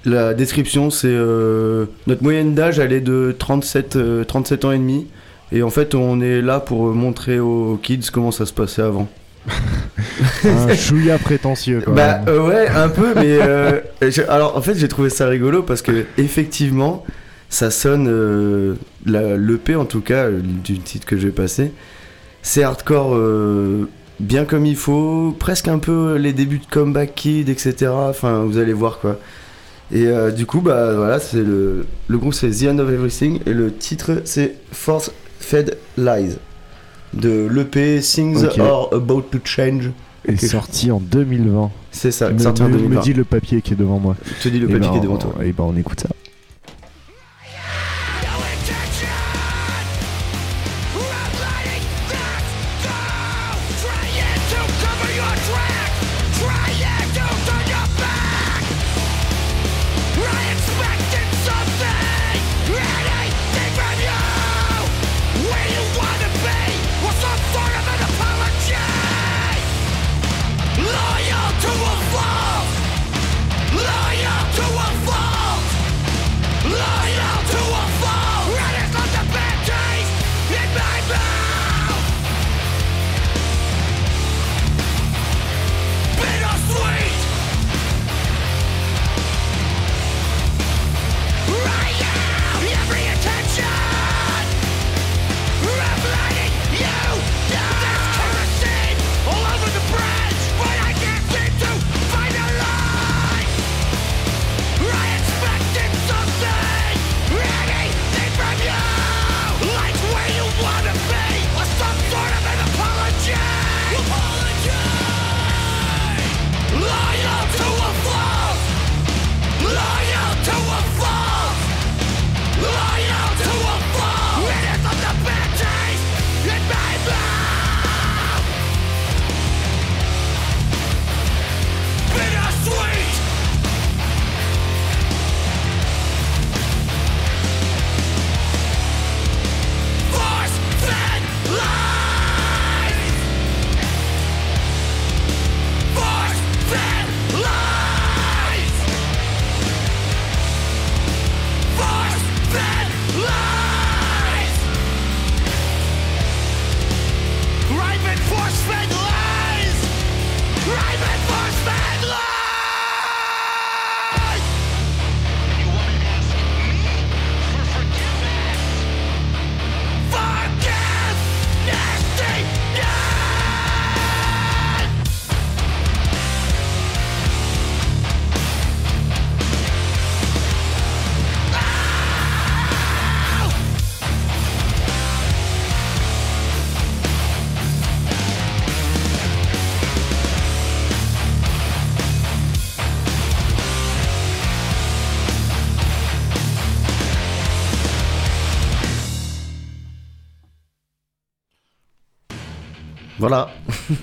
la 0.04 0.34
description 0.34 0.90
c'est 0.90 1.08
euh, 1.10 1.86
notre 2.08 2.22
moyenne 2.24 2.54
d'âge 2.54 2.78
elle 2.80 2.94
est 2.94 3.02
de 3.02 3.36
37, 3.38 3.96
euh, 3.96 4.24
37 4.24 4.66
ans 4.66 4.72
et 4.72 4.78
demi. 4.78 5.08
Et 5.52 5.64
en 5.64 5.70
fait, 5.70 5.96
on 5.96 6.20
est 6.22 6.42
là 6.42 6.60
pour 6.60 6.94
montrer 6.94 7.40
aux 7.40 7.80
kids 7.82 8.02
comment 8.12 8.32
ça 8.32 8.46
se 8.46 8.54
passait 8.54 8.82
avant. 8.82 9.08
Un 10.46 10.76
chouïa 10.76 11.18
prétentieux 11.18 11.82
quand 11.86 11.94
Bah 11.94 12.20
même. 12.20 12.28
euh, 12.30 12.48
ouais, 12.48 12.68
un 12.68 12.90
peu, 12.90 13.14
mais 13.16 13.38
euh, 13.42 13.80
alors 14.28 14.58
en 14.58 14.62
fait 14.62 14.76
j'ai 14.76 14.88
trouvé 14.88 15.10
ça 15.10 15.28
rigolo 15.28 15.64
parce 15.64 15.82
que 15.82 16.06
effectivement 16.18 17.06
ça 17.50 17.70
sonne 17.72 18.08
euh, 18.10 18.76
l'EP 19.06 19.76
en 19.76 19.86
tout 19.86 20.02
cas 20.02 20.30
du 20.30 20.80
titre 20.80 21.06
que 21.06 21.18
je 21.18 21.28
vais 21.28 21.34
passer, 21.34 21.72
c'est 22.42 22.64
hardcore 22.64 23.18
bien 24.20 24.46
comme 24.46 24.66
il 24.66 24.76
faut, 24.76 25.36
presque 25.38 25.68
un 25.68 25.80
peu 25.80 26.16
les 26.16 26.34
débuts 26.34 26.60
de 26.60 26.66
Comeback 26.70 27.14
Kid, 27.16 27.50
etc. 27.50 27.92
Enfin 27.92 28.44
vous 28.46 28.58
allez 28.58 28.74
voir 28.74 29.00
quoi. 29.00 29.20
Et 29.92 30.08
du 30.36 30.46
coup 30.46 30.62
bah 30.62 30.94
voilà 30.96 31.20
c'est 31.20 31.44
le 31.44 31.86
le 32.08 32.18
groupe 32.18 32.34
c'est 32.34 32.50
The 32.50 32.64
End 32.70 32.80
of 32.80 32.90
Everything 32.90 33.40
et 33.46 33.54
le 33.54 33.72
titre 33.74 34.22
c'est 34.26 34.56
Force 34.72 35.12
Fed 35.40 35.78
Lies 35.98 36.38
de 37.16 37.48
l'EP 37.52 38.00
Things 38.02 38.44
Ok. 38.44 38.60
Are 38.60 38.90
About 38.94 39.24
to 39.32 39.40
Change. 39.44 39.92
est 40.28 40.38
sorti 40.46 40.92
en 40.92 41.00
2020. 41.00 41.72
C'est 41.92 42.12
ça, 42.12 42.30
me, 42.30 42.40
sorti 42.40 42.62
en 42.62 42.68
me- 42.68 42.74
me 42.74 42.78
2020. 42.80 43.02
dit 43.02 43.14
le 43.14 43.24
papier 43.24 43.62
qui 43.62 43.74
est 43.74 43.78
devant 43.78 44.00
moi. 44.00 44.16
Je 44.40 44.44
te 44.44 44.50
dis 44.50 44.60
le 44.60 44.68
Eh 44.70 44.74
papier 44.74 44.88
ben, 44.88 44.92
qui 44.92 44.98
est 44.98 45.02
devant 45.02 45.18
toi. 45.18 45.34
Et 45.44 45.52
ben 45.54 45.64
on 45.68 45.78
écoute 45.78 46.00
ça. 46.02 46.10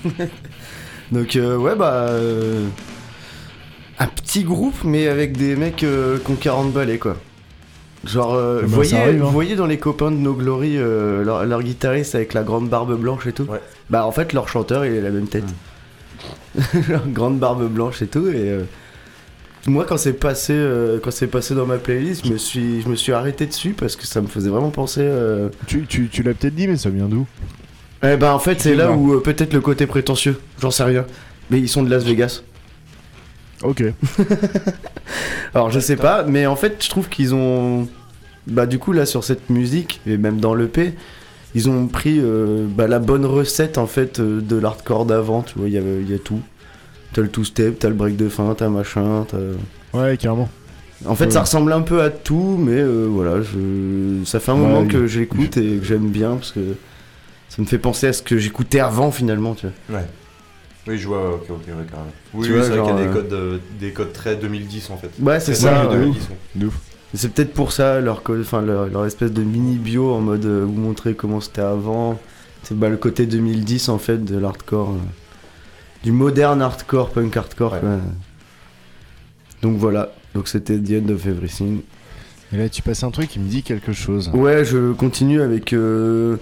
Donc 1.11 1.35
euh, 1.35 1.57
ouais 1.57 1.75
bah 1.75 2.07
euh, 2.09 2.67
un 3.99 4.07
petit 4.07 4.43
groupe 4.43 4.83
mais 4.83 5.07
avec 5.07 5.37
des 5.37 5.55
mecs 5.55 5.83
euh, 5.83 6.17
qui 6.17 6.31
ont 6.31 6.35
40 6.35 6.71
balais 6.73 6.97
quoi. 6.97 7.17
Genre 8.05 8.33
euh, 8.33 8.59
Eh 8.59 8.61
ben, 8.63 8.67
vous 8.67 8.73
voyez, 8.75 8.89
ça 8.91 9.01
arrive, 9.01 9.21
hein. 9.21 9.25
vous 9.25 9.31
voyez 9.31 9.55
dans 9.55 9.65
les 9.65 9.77
copains 9.77 10.11
de 10.11 10.17
No 10.17 10.33
Glory 10.33 10.77
euh, 10.77 11.23
leur, 11.23 11.45
leur 11.45 11.61
guitariste 11.63 12.15
avec 12.15 12.33
la 12.33 12.43
grande 12.43 12.67
barbe 12.69 12.99
blanche 12.99 13.27
et 13.27 13.33
tout. 13.33 13.43
Ouais. 13.43 13.61
Bah 13.89 14.05
en 14.05 14.11
fait 14.11 14.33
leur 14.33 14.47
chanteur 14.49 14.85
il 14.85 14.97
a 14.97 15.01
la 15.01 15.09
même 15.11 15.27
tête. 15.27 15.45
Leur 16.89 17.07
grande 17.07 17.39
barbe 17.39 17.67
blanche 17.67 18.01
et 18.01 18.07
tout 18.07 18.27
et 18.27 18.49
euh, 18.49 18.63
moi 19.67 19.85
quand 19.85 19.97
c'est 19.97 20.13
passé 20.13 20.53
euh, 20.55 20.99
quand 21.03 21.11
c'est 21.11 21.27
passé 21.27 21.53
dans 21.55 21.65
ma 21.65 21.77
playlist, 21.77 22.25
je 22.27 22.31
me 22.31 22.37
suis 22.37 22.81
je 22.81 22.87
me 22.89 22.95
suis 22.95 23.11
arrêté 23.11 23.45
dessus 23.45 23.71
parce 23.73 23.95
que 23.95 24.05
ça 24.05 24.21
me 24.21 24.27
faisait 24.27 24.49
vraiment 24.49 24.69
penser 24.69 25.01
euh, 25.03 25.49
Tu, 25.67 25.85
tu, 25.87 26.09
tu 26.09 26.23
l'as 26.23 26.33
peut-être 26.33 26.55
dit, 26.55 26.67
mais 26.67 26.77
ça 26.77 26.89
vient 26.89 27.07
d'où? 27.07 27.25
Eh 28.03 28.17
ben 28.17 28.31
en 28.33 28.39
fait 28.39 28.59
c'est 28.61 28.75
là 28.75 28.91
où 28.91 29.13
euh, 29.13 29.21
peut-être 29.21 29.53
le 29.53 29.61
côté 29.61 29.87
prétentieux, 29.87 30.39
j'en 30.61 30.71
sais 30.71 30.83
rien. 30.83 31.05
Mais 31.49 31.59
ils 31.59 31.69
sont 31.69 31.83
de 31.83 31.89
Las 31.89 32.03
Vegas. 32.03 32.41
Ok. 33.63 33.83
Alors 35.53 35.69
je 35.71 35.79
sais 35.79 35.95
pas, 35.95 36.23
mais 36.23 36.45
en 36.45 36.55
fait 36.55 36.83
je 36.83 36.89
trouve 36.89 37.09
qu'ils 37.09 37.33
ont... 37.33 37.87
Bah 38.47 38.65
du 38.65 38.77
coup 38.77 38.91
là 38.91 39.05
sur 39.05 39.23
cette 39.23 39.49
musique, 39.49 40.01
et 40.05 40.17
même 40.17 40.39
dans 40.41 40.53
l'EP, 40.53 40.95
ils 41.55 41.69
ont 41.69 41.87
pris 41.87 42.17
euh, 42.19 42.65
bah, 42.67 42.87
la 42.87 42.99
bonne 42.99 43.25
recette 43.25 43.77
en 43.77 43.87
fait 43.87 44.19
euh, 44.19 44.41
de 44.41 44.57
l'hardcore 44.57 45.05
d'avant, 45.05 45.43
tu 45.43 45.57
vois, 45.57 45.67
il 45.69 45.73
y, 45.73 45.77
a- 45.77 45.81
y 45.81 46.13
a 46.13 46.19
tout. 46.19 46.41
T'as 47.13 47.21
le 47.21 47.29
two-step, 47.29 47.79
t'as 47.79 47.87
le 47.89 47.93
break 47.95 48.17
de 48.17 48.27
fin, 48.27 48.53
t'as 48.57 48.67
machin, 48.69 49.25
t'as... 49.29 49.37
Ouais, 49.97 50.17
carrément. 50.17 50.49
En 51.05 51.15
fait 51.15 51.25
Ouais. 51.25 51.31
ça 51.31 51.41
ressemble 51.41 51.71
un 51.71 51.81
peu 51.81 52.01
à 52.01 52.09
tout, 52.09 52.57
mais 52.59 52.79
euh, 52.81 53.05
voilà, 53.09 53.41
je... 53.41 54.25
ça 54.25 54.39
fait 54.41 54.51
un 54.51 54.55
Ouais, 54.55 54.61
moment 54.61 54.85
que 54.87 55.05
j'écoute 55.07 55.55
et 55.57 55.77
que 55.77 55.85
j'aime 55.85 56.09
bien 56.09 56.31
parce 56.35 56.51
que 56.51 56.59
ça 57.55 57.61
me 57.61 57.67
fait 57.67 57.77
penser 57.77 58.07
à 58.07 58.13
ce 58.13 58.21
que 58.23 58.37
j'écoutais 58.37 58.79
avant 58.79 59.11
finalement, 59.11 59.53
tu 59.55 59.67
vois. 59.89 59.99
Ouais. 59.99 60.05
Oui, 60.87 60.97
je 60.97 61.07
vois, 61.07 61.35
ok, 61.35 61.43
ok, 61.49 61.49
ouais, 61.67 61.73
carrément. 61.89 62.11
Oui, 62.33 62.45
Tu 62.47 62.51
oui, 62.51 62.57
vois, 62.59 62.67
c'est 62.67 62.75
vrai 62.75 62.81
qu'il 62.81 62.95
y 62.95 62.99
a 62.99 63.01
des 63.03 63.09
euh, 63.09 63.13
codes, 63.13 63.33
euh, 63.33 63.57
des 63.79 63.91
codes 63.91 64.11
très 64.13 64.35
2010 64.35 64.89
en 64.89 64.97
fait. 64.97 65.09
Ouais, 65.21 65.39
c'est 65.39 65.53
Très 65.53 65.61
ça, 65.61 65.87
ouais. 65.87 65.93
2010, 65.95 66.29
ouais. 66.59 66.67
Et 67.13 67.17
C'est 67.17 67.29
peut-être 67.29 67.53
pour 67.53 67.71
ça 67.71 68.01
leur, 68.01 68.21
co- 68.23 68.39
enfin, 68.39 68.61
leur, 68.61 68.87
leur 68.87 69.05
espèce 69.05 69.31
de 69.31 69.43
mini 69.43 69.75
bio 69.77 70.11
en 70.13 70.19
mode 70.19 70.45
euh, 70.45 70.65
vous 70.65 70.73
montrer 70.73 71.13
comment 71.13 71.39
c'était 71.39 71.61
avant. 71.61 72.19
C'est 72.63 72.77
bah, 72.77 72.89
le 72.89 72.97
côté 72.97 73.25
2010 73.27 73.89
en 73.89 73.97
fait 73.99 74.23
de 74.25 74.37
l'hardcore. 74.37 74.91
euh, 74.91 74.97
du 76.03 76.11
moderne 76.11 76.61
hardcore, 76.61 77.11
punk 77.11 77.37
hardcore. 77.37 77.73
Ouais. 77.73 77.79
quoi. 77.79 77.89
Donc 79.61 79.77
voilà, 79.77 80.11
donc 80.35 80.47
c'était 80.49 80.77
The 80.77 81.03
End 81.05 81.13
of 81.13 81.25
Everything. 81.25 81.81
Et 82.51 82.57
là, 82.57 82.67
tu 82.69 82.81
passes 82.81 83.03
un 83.03 83.11
truc 83.11 83.29
qui 83.29 83.39
me 83.39 83.47
dit 83.47 83.63
quelque 83.63 83.93
chose. 83.93 84.29
Ouais, 84.33 84.65
je 84.65 84.91
continue 84.91 85.41
avec 85.41 85.71
euh, 85.73 86.35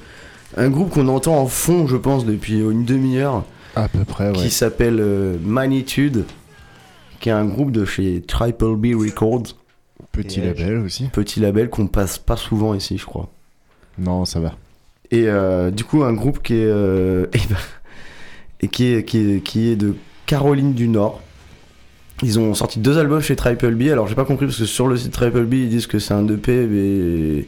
un 0.57 0.69
groupe 0.69 0.89
qu'on 0.89 1.07
entend 1.07 1.37
en 1.39 1.47
fond, 1.47 1.87
je 1.87 1.97
pense, 1.97 2.25
depuis 2.25 2.59
une 2.59 2.85
demi-heure, 2.85 3.43
À 3.75 3.87
peu 3.87 4.03
près, 4.03 4.27
ouais. 4.29 4.33
qui 4.35 4.49
s'appelle 4.49 4.97
euh, 4.99 5.37
Magnitude, 5.43 6.25
qui 7.19 7.29
est 7.29 7.33
un 7.33 7.45
groupe 7.45 7.71
de 7.71 7.85
chez 7.85 8.21
Triple 8.21 8.75
B 8.75 8.87
Records, 8.95 9.43
Petit 10.11 10.39
Et 10.41 10.45
label 10.45 10.79
aussi. 10.79 11.05
petit 11.13 11.39
label 11.39 11.69
qu'on 11.69 11.87
passe 11.87 12.17
pas 12.17 12.35
souvent 12.35 12.73
ici, 12.73 12.97
je 12.97 13.05
crois. 13.05 13.29
Non, 13.97 14.25
ça 14.25 14.39
va. 14.41 14.55
Et 15.11 15.25
euh, 15.27 15.71
du 15.71 15.83
coup, 15.85 16.03
un 16.03 16.13
groupe 16.13 16.41
qui 16.41 16.55
est. 16.55 16.65
euh, 16.65 17.27
et, 17.33 17.37
ben, 17.49 17.55
et 18.61 18.67
qui 18.67 18.85
est, 18.93 19.03
qui 19.05 19.17
est, 19.35 19.41
qui 19.41 19.69
est 19.69 19.75
de 19.75 19.95
Caroline 20.25 20.73
du 20.73 20.87
Nord. 20.87 21.21
Ils 22.23 22.39
ont 22.39 22.53
sorti 22.53 22.79
deux 22.79 22.97
albums 22.97 23.21
chez 23.21 23.35
Triple 23.35 23.73
B. 23.75 23.83
Alors 23.91 24.07
j'ai 24.07 24.15
pas 24.15 24.25
compris 24.25 24.45
parce 24.47 24.57
que 24.59 24.65
sur 24.65 24.87
le 24.87 24.97
site 24.97 25.11
Triple 25.11 25.45
B 25.45 25.53
ils 25.55 25.69
disent 25.69 25.87
que 25.87 25.97
c'est 25.97 26.13
un 26.13 26.27
EP, 26.27 26.67
mais 26.67 27.45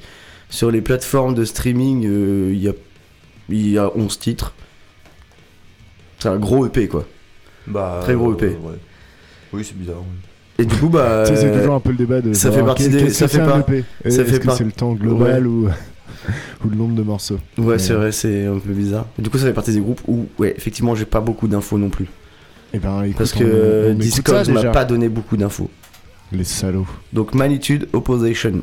sur 0.49 0.71
les 0.71 0.81
plateformes 0.81 1.35
de 1.35 1.45
streaming 1.45 2.05
euh, 2.07 2.51
il 2.53 2.59
y, 2.61 2.69
a, 2.69 2.73
il 3.49 3.69
y 3.69 3.77
a 3.77 3.89
11 3.95 4.19
titres. 4.19 4.53
C'est 6.19 6.29
un 6.29 6.37
gros 6.37 6.65
EP 6.65 6.87
quoi. 6.87 7.05
Bah, 7.67 7.99
Très 8.03 8.15
gros 8.15 8.33
EP. 8.33 8.47
ouais. 8.47 8.55
Oui, 9.53 9.63
c'est 9.63 9.77
bizarre. 9.77 9.97
oui. 9.99 10.17
Et 10.59 10.65
du 10.65 10.75
coup 10.75 10.89
bah. 10.89 11.25
C'est 11.35 11.51
toujours 11.51 11.75
un 11.75 11.79
peu 11.79 11.89
le 11.91 11.97
débat 11.97 12.21
de 12.21 12.33
ça 12.33 12.51
fait 12.51 12.63
partie 12.63 12.89
des- 12.89 13.09
ça 13.09 13.27
fait 13.27 13.39
pas- 13.39 13.55
un 13.55 13.59
EP 13.61 13.83
ça 14.03 14.07
Est-ce 14.09 14.23
fait 14.23 14.39
que 14.39 14.45
pas- 14.45 14.55
c'est 14.55 14.63
le 14.63 14.71
temps 14.71 14.93
global 14.93 15.47
ou, 15.47 15.67
ou 16.65 16.69
le 16.69 16.75
nombre 16.75 16.95
de 16.95 17.01
morceaux 17.03 17.39
Ouais, 17.57 17.79
c'est 17.79 17.93
vrai, 17.93 18.11
c'est 18.11 18.45
un 18.45 18.59
peu 18.59 18.71
bizarre. 18.73 19.07
Du 19.17 19.29
coup, 19.29 19.37
ça 19.37 19.45
fait 19.45 19.53
partie 19.53 19.73
des 19.73 19.79
groupes 19.81 20.01
où, 20.07 20.27
ouais, 20.39 20.53
effectivement, 20.55 20.95
j'ai 20.95 21.05
pas 21.05 21.21
beaucoup 21.21 21.47
d'infos 21.47 21.77
non 21.77 21.89
plus. 21.89 22.05
Eh 22.73 22.79
ben, 22.79 23.03
écoute, 23.03 23.17
Parce 23.17 23.33
que 23.33 23.93
on 23.95 24.43
ça, 24.43 24.51
m'a 24.51 24.63
pas 24.71 24.85
donné 24.85 25.09
beaucoup 25.09 25.37
d'infos. 25.37 25.69
Les 26.31 26.43
salauds. 26.43 26.87
Donc, 27.11 27.33
Magnitude 27.35 27.87
Opposition. 27.93 28.61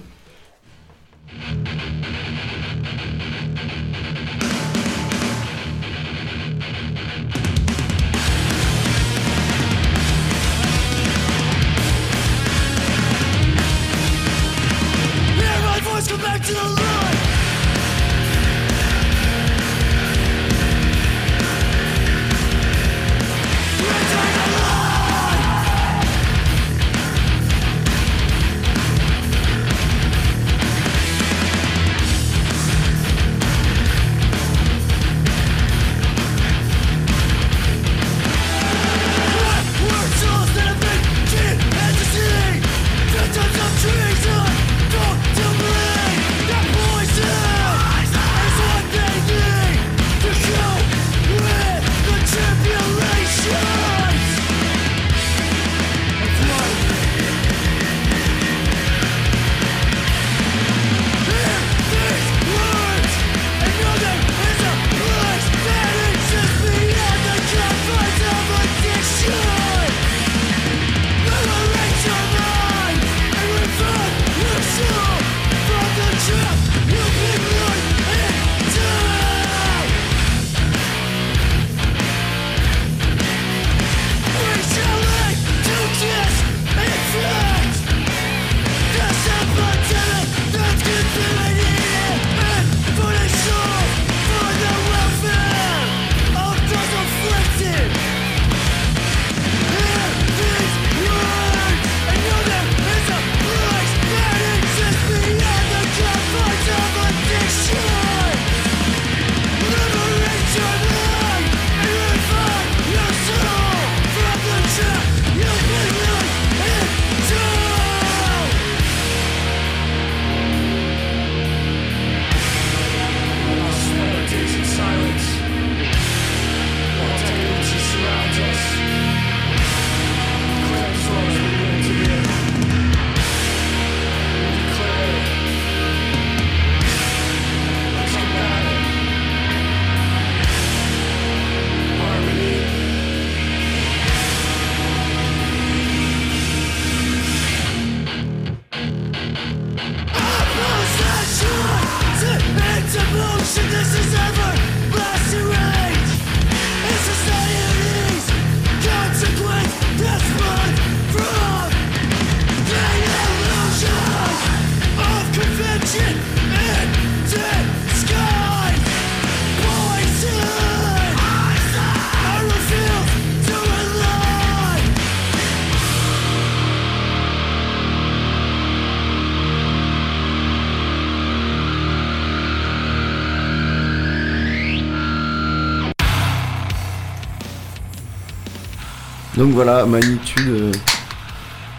Donc 189.40 189.52
voilà, 189.52 189.86
Magnitude, 189.86 190.48
euh, 190.50 190.72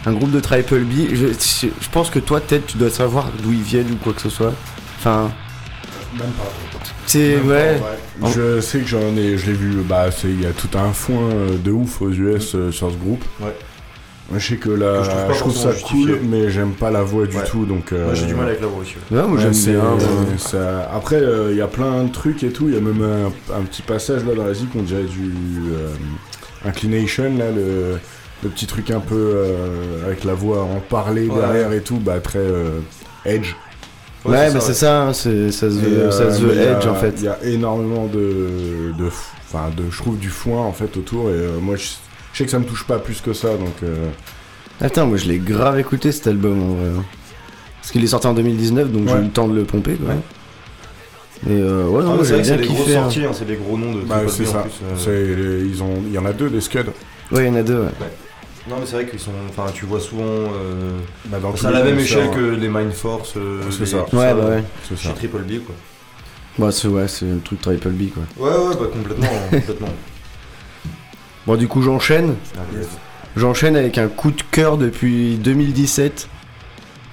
un 0.04 0.12
groupe 0.14 0.32
de 0.32 0.40
Triple 0.40 0.80
B. 0.80 0.92
Je, 1.12 1.26
je- 1.28 1.68
je 1.80 1.88
pense 1.92 2.10
que 2.10 2.18
toi, 2.18 2.40
Ted, 2.40 2.64
tu 2.66 2.76
dois 2.76 2.90
savoir 2.90 3.30
d'où 3.40 3.52
ils 3.52 3.62
viennent 3.62 3.92
ou 3.92 3.96
quoi 4.02 4.12
que 4.12 4.20
ce 4.20 4.30
soit. 4.30 4.52
Enfin, 4.98 5.30
Même 6.18 6.28
pas. 6.32 6.50
c'est 7.06 7.36
Même 7.36 7.46
ouais. 7.48 7.80
pas, 8.20 8.28
Je 8.30 8.60
sais 8.60 8.80
que 8.80 8.86
j'en 8.88 9.16
ai, 9.16 9.38
je 9.38 9.46
l'ai 9.46 9.52
vu, 9.52 9.74
bah 9.88 10.10
c'est- 10.10 10.26
il 10.28 10.42
y 10.42 10.46
a 10.46 10.50
tout 10.50 10.76
un 10.76 10.92
foin 10.92 11.22
euh, 11.30 11.56
de 11.56 11.70
ouf 11.70 12.02
aux 12.02 12.10
US 12.10 12.56
euh, 12.56 12.72
sur 12.72 12.90
ce 12.90 12.96
groupe. 12.96 13.22
Ouais. 13.40 13.54
Moi 14.30 14.38
je 14.38 14.48
sais 14.48 14.56
que 14.56 14.70
là, 14.70 14.98
Que 14.98 15.04
je 15.04 15.10
trouve 15.10 15.26
pas 15.26 15.32
je 15.34 15.38
trouve 15.40 15.56
ça 15.56 15.72
cool, 15.88 16.18
mais 16.24 16.50
j'aime 16.50 16.72
pas 16.72 16.90
la 16.90 17.02
voix 17.02 17.26
du 17.26 17.36
Ouais. 17.36 17.44
tout, 17.44 17.64
donc. 17.66 17.92
Moi 17.92 18.14
j'ai 18.14 18.26
du 18.26 18.34
mal 18.34 18.48
avec 18.48 18.60
la 18.60 18.66
voix 18.66 18.80
aussi. 18.82 18.94
ouais. 19.10 19.18
Ouais, 19.20 19.26
moi 19.28 19.38
j'aime 19.40 19.52
bien. 19.52 19.84
euh, 19.84 19.98
ça- 20.38 20.90
Après, 20.94 21.16
euh, 21.16 21.48
il 21.52 21.58
y 21.58 21.60
a 21.60 21.66
plein 21.68 22.02
de 22.04 22.10
trucs 22.12 22.42
et 22.42 22.50
tout. 22.50 22.66
Il 22.68 22.74
y 22.74 22.78
a 22.78 22.80
même 22.80 23.02
un, 23.02 23.54
un 23.56 23.62
petit 23.62 23.82
passage 23.82 24.24
là 24.24 24.34
dans 24.34 24.44
la 24.46 24.54
zik, 24.54 24.68
on 24.76 24.82
dirait 24.82 25.02
du 25.02 25.32
euh, 25.72 25.81
inclination 26.86 27.24
là, 27.38 27.50
le, 27.50 27.98
le 28.42 28.48
petit 28.48 28.66
truc 28.66 28.90
un 28.90 29.00
peu 29.00 29.14
euh, 29.16 30.06
avec 30.06 30.24
la 30.24 30.34
voix 30.34 30.62
en 30.62 30.80
parler 30.80 31.28
Ouais. 31.28 31.40
derrière 31.40 31.72
et 31.72 31.80
tout, 31.82 31.96
bah 31.96 32.20
très 32.20 32.38
euh, 32.40 32.80
edge. 33.24 33.54
Ouais, 34.24 34.52
mais 34.52 34.60
ça, 34.60 34.60
c'est 34.60 34.74
ça, 34.74 35.02
hein, 35.02 35.12
c'est- 35.12 35.50
ça 35.50 35.68
se 35.70 35.76
Et, 35.76 35.80
veut, 35.80 36.10
ça 36.12 36.22
euh, 36.24 36.32
se 36.32 36.44
mais 36.44 36.58
a- 36.66 36.78
edge 36.78 36.86
en 36.86 36.94
fait. 36.94 37.14
Il 37.18 37.24
y 37.24 37.28
a 37.28 37.38
énormément 37.44 38.06
de, 38.06 38.92
de, 38.96 39.06
enfin 39.06 39.70
de, 39.76 39.84
je 39.90 39.96
trouve 39.98 40.18
du 40.18 40.28
foin 40.30 40.60
en 40.60 40.72
fait 40.72 40.96
autour 40.96 41.28
et 41.30 41.32
euh, 41.32 41.58
moi 41.60 41.74
je, 41.76 41.82
je 42.32 42.38
sais 42.38 42.44
que 42.44 42.50
ça 42.50 42.58
me 42.60 42.64
touche 42.64 42.84
pas 42.86 42.98
plus 42.98 43.20
que 43.20 43.32
ça 43.32 43.48
donc. 43.56 43.74
euh, 43.82 44.08
Attends, 44.80 45.06
moi 45.06 45.16
je 45.16 45.26
l'ai 45.26 45.38
grave 45.38 45.78
écouté 45.78 46.12
cet 46.12 46.26
album 46.28 46.60
en 46.62 46.74
vrai. 46.74 46.88
hein. 46.98 47.04
Parce 47.80 47.90
qu'il 47.90 48.04
est 48.04 48.08
sorti 48.08 48.28
en 48.28 48.34
2019, 48.34 48.92
donc 48.92 49.08
j'ai 49.08 49.14
Ouais. 49.14 49.20
eu 49.20 49.24
le 49.24 49.30
temps 49.30 49.48
de 49.48 49.54
le 49.56 49.64
pomper 49.64 49.94
quoi. 49.94 50.14
Et 51.48 51.50
euh, 51.52 51.86
ouais, 51.88 52.02
Ah, 52.02 52.06
non, 52.06 52.18
c'est 52.22 52.24
j'ai 52.24 52.32
vrai 52.34 52.40
que 52.42 52.46
c'est 52.46 52.56
bien 52.56 52.62
des 52.62 52.68
grosses 52.68 52.84
kiffé. 52.86 52.96
hein. 52.96 53.02
sorties, 53.02 53.24
hein, 53.24 53.30
c'est 53.32 53.44
des 53.46 53.56
gros 53.56 53.76
noms 53.78 53.92
de 53.94 54.00
bah, 54.02 54.16
Triple 54.26 54.30
c'est 54.30 54.44
B 54.44 54.48
en 54.48 54.52
ça. 54.52 54.62
plus, 54.62 55.06
euh. 55.08 55.66
Ils 55.68 55.82
ont, 55.82 55.94
il 56.06 56.12
y 56.12 56.18
en 56.18 56.24
a 56.26 56.32
deux 56.32 56.48
des 56.50 56.60
scuds. 56.60 56.78
Ouais, 57.32 57.44
il 57.44 57.46
y 57.46 57.50
en 57.50 57.56
a 57.56 57.62
deux. 57.62 57.78
Ouais. 57.80 57.88
Non 58.68 58.76
mais 58.78 58.86
c'est 58.86 58.92
vrai 58.94 59.06
qu'ils 59.06 59.18
sont. 59.18 59.32
Enfin 59.48 59.66
tu 59.74 59.86
vois 59.86 59.98
souvent. 59.98 60.22
euh, 60.24 60.92
Bah, 61.26 61.40
dans 61.42 61.54
C'est 61.56 61.66
à 61.66 61.70
les 61.72 61.78
la 61.78 61.84
même 61.84 61.98
échelle 61.98 62.30
que 62.30 62.38
les 62.54 62.68
Mind 62.68 62.92
Force. 62.92 63.34
euh, 63.36 63.60
C'est 63.70 63.80
les- 63.80 63.86
ça. 63.86 64.04
Ouais, 64.12 64.34
bah 64.34 64.48
ouais. 64.50 64.64
C'est 64.88 64.96
ça. 64.96 65.08
Chez 65.08 65.14
Triple 65.14 65.38
B 65.42 65.64
quoi. 65.66 65.74
Bah, 66.58 66.70
c'est 66.70 66.86
ouais, 66.86 67.08
c'est 67.08 67.24
le 67.26 67.40
truc 67.40 67.60
Triple 67.60 67.88
B 67.88 68.10
quoi. 68.12 68.22
Ouais 68.38 68.56
ouais 68.68 68.74
bah 68.78 68.86
complètement 68.92 69.26
complètement. 69.50 69.88
Bon, 71.46 71.56
du 71.56 71.66
coup, 71.66 71.82
j'enchaîne. 71.82 72.36
J'enchaîne 73.36 73.74
avec 73.76 73.98
un 73.98 74.06
coup 74.08 74.30
de 74.30 74.42
cœur 74.52 74.76
depuis 74.78 75.36
2017. 75.38 76.28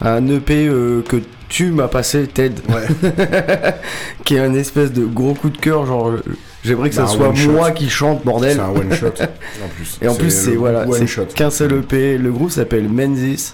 Un 0.02 0.28
EP 0.28 0.68
euh, 0.68 1.02
que 1.02 1.18
tu 1.50 1.72
m'as 1.72 1.88
passé, 1.88 2.28
Ted. 2.28 2.62
qui 4.24 4.36
est 4.36 4.40
un 4.40 4.54
espèce 4.54 4.94
de 4.94 5.04
gros 5.06 5.34
coup 5.34 5.50
de 5.50 5.58
cœur. 5.58 5.86
Genre, 5.86 6.10
euh, 6.10 6.24
j'aimerais 6.64 6.90
que 6.90 6.96
Bah, 6.96 7.08
ça 7.08 7.12
soit 7.14 7.34
moi 7.52 7.72
qui 7.72 7.90
chante, 7.90 8.24
bordel. 8.24 8.54
C'est 8.54 8.60
un 8.62 8.70
one 8.70 8.94
shot 8.94 9.08
en 9.64 9.68
plus. 9.68 9.98
Et 10.02 10.08
en 10.08 10.16
plus, 10.16 10.32
c'est 10.32 10.56
voilà, 10.56 10.86
c'est 10.94 11.34
qu'un 11.34 11.50
seul 11.50 11.74
EP. 11.74 12.18
Le 12.18 12.32
groupe 12.32 12.52
s'appelle 12.52 12.88
Menzies. 12.88 13.54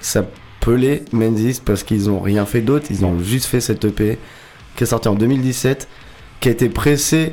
Ça 0.00 0.24
s'appelait 0.60 1.04
Menzies 1.12 1.62
parce 1.64 1.82
qu'ils 1.84 2.10
ont 2.10 2.20
rien 2.20 2.44
fait 2.44 2.60
d'autre. 2.60 2.86
Ils 2.90 3.04
ont 3.04 3.18
juste 3.20 3.46
fait 3.46 3.60
cet 3.60 3.84
EP 3.84 4.18
qui 4.76 4.84
est 4.84 4.86
sorti 4.86 5.08
en 5.08 5.14
2017, 5.14 5.88
qui 6.40 6.48
a 6.48 6.52
été 6.52 6.68
pressé, 6.68 7.32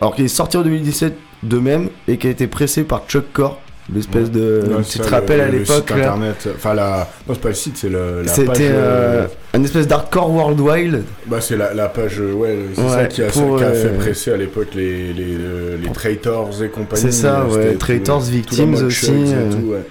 alors 0.00 0.14
qui 0.14 0.22
est 0.22 0.28
sorti 0.28 0.56
en 0.56 0.62
2017 0.62 1.14
de 1.42 1.58
même 1.58 1.88
et 2.08 2.16
qui 2.16 2.26
a 2.26 2.30
été 2.30 2.46
pressé 2.46 2.84
par 2.84 3.06
Chuck 3.06 3.24
Core, 3.32 3.60
l'espèce 3.94 4.30
de. 4.30 4.62
Ouais, 4.68 4.82
tu 4.82 4.98
ça, 4.98 5.04
te 5.04 5.08
rappelles 5.10 5.38
le- 5.38 5.44
à 5.44 5.48
l'époque 5.48 5.90
internet. 5.90 6.48
Enfin, 6.54 6.74
la. 6.74 7.08
Non, 7.28 7.34
c'est 7.34 7.40
pas 7.40 7.48
le 7.48 7.54
site, 7.54 7.76
c'est 7.76 7.88
le-. 7.88 8.22
C'était 8.26 8.68
euh, 8.70 9.22
euh, 9.22 9.26
un 9.54 9.62
espèce 9.64 9.86
d'hardcore 9.88 10.30
worldwide. 10.32 11.02
Bah, 11.26 11.40
c'est 11.40 11.56
la, 11.56 11.74
la 11.74 11.88
page, 11.88 12.20
euh, 12.20 12.32
ouais, 12.32 12.56
c'est 12.74 12.82
Ouais, 12.82 12.88
ça 12.88 13.04
qui 13.06 13.22
a, 13.22 13.26
pour, 13.26 13.56
qui 13.58 13.64
a 13.64 13.68
euh, 13.68 13.82
fait 13.82 13.98
presser 13.98 14.32
à 14.32 14.36
l'époque 14.36 14.68
les, 14.74 15.12
les, 15.12 15.36
euh, 15.38 15.76
les 15.82 15.90
traitors 15.92 16.62
et 16.62 16.68
compagnie. 16.68 17.02
C'est 17.02 17.12
ça, 17.12 17.40
euh, 17.42 17.54
ouais, 17.72 17.74
Traitors, 17.76 18.22
mode 18.66 18.82
aussi, 18.84 19.10
et 19.10 19.34
euh, 19.34 19.50
tout, 19.52 19.66
ouais. 19.72 19.84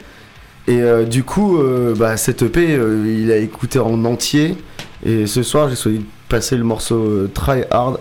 Et 0.67 0.81
euh, 0.81 1.03
du 1.05 1.23
coup, 1.23 1.57
euh, 1.59 1.95
bah, 1.95 2.15
cet 2.17 2.41
EP, 2.43 2.75
euh, 2.75 3.03
il 3.07 3.31
a 3.31 3.37
écouté 3.37 3.79
en 3.79 4.05
entier. 4.05 4.55
Et 5.05 5.25
ce 5.27 5.43
soir, 5.43 5.69
j'ai 5.69 5.75
de 5.97 6.03
passer 6.27 6.57
le 6.57 6.63
morceau 6.63 6.95
euh, 6.97 7.31
Try 7.33 7.63
Hard, 7.71 7.99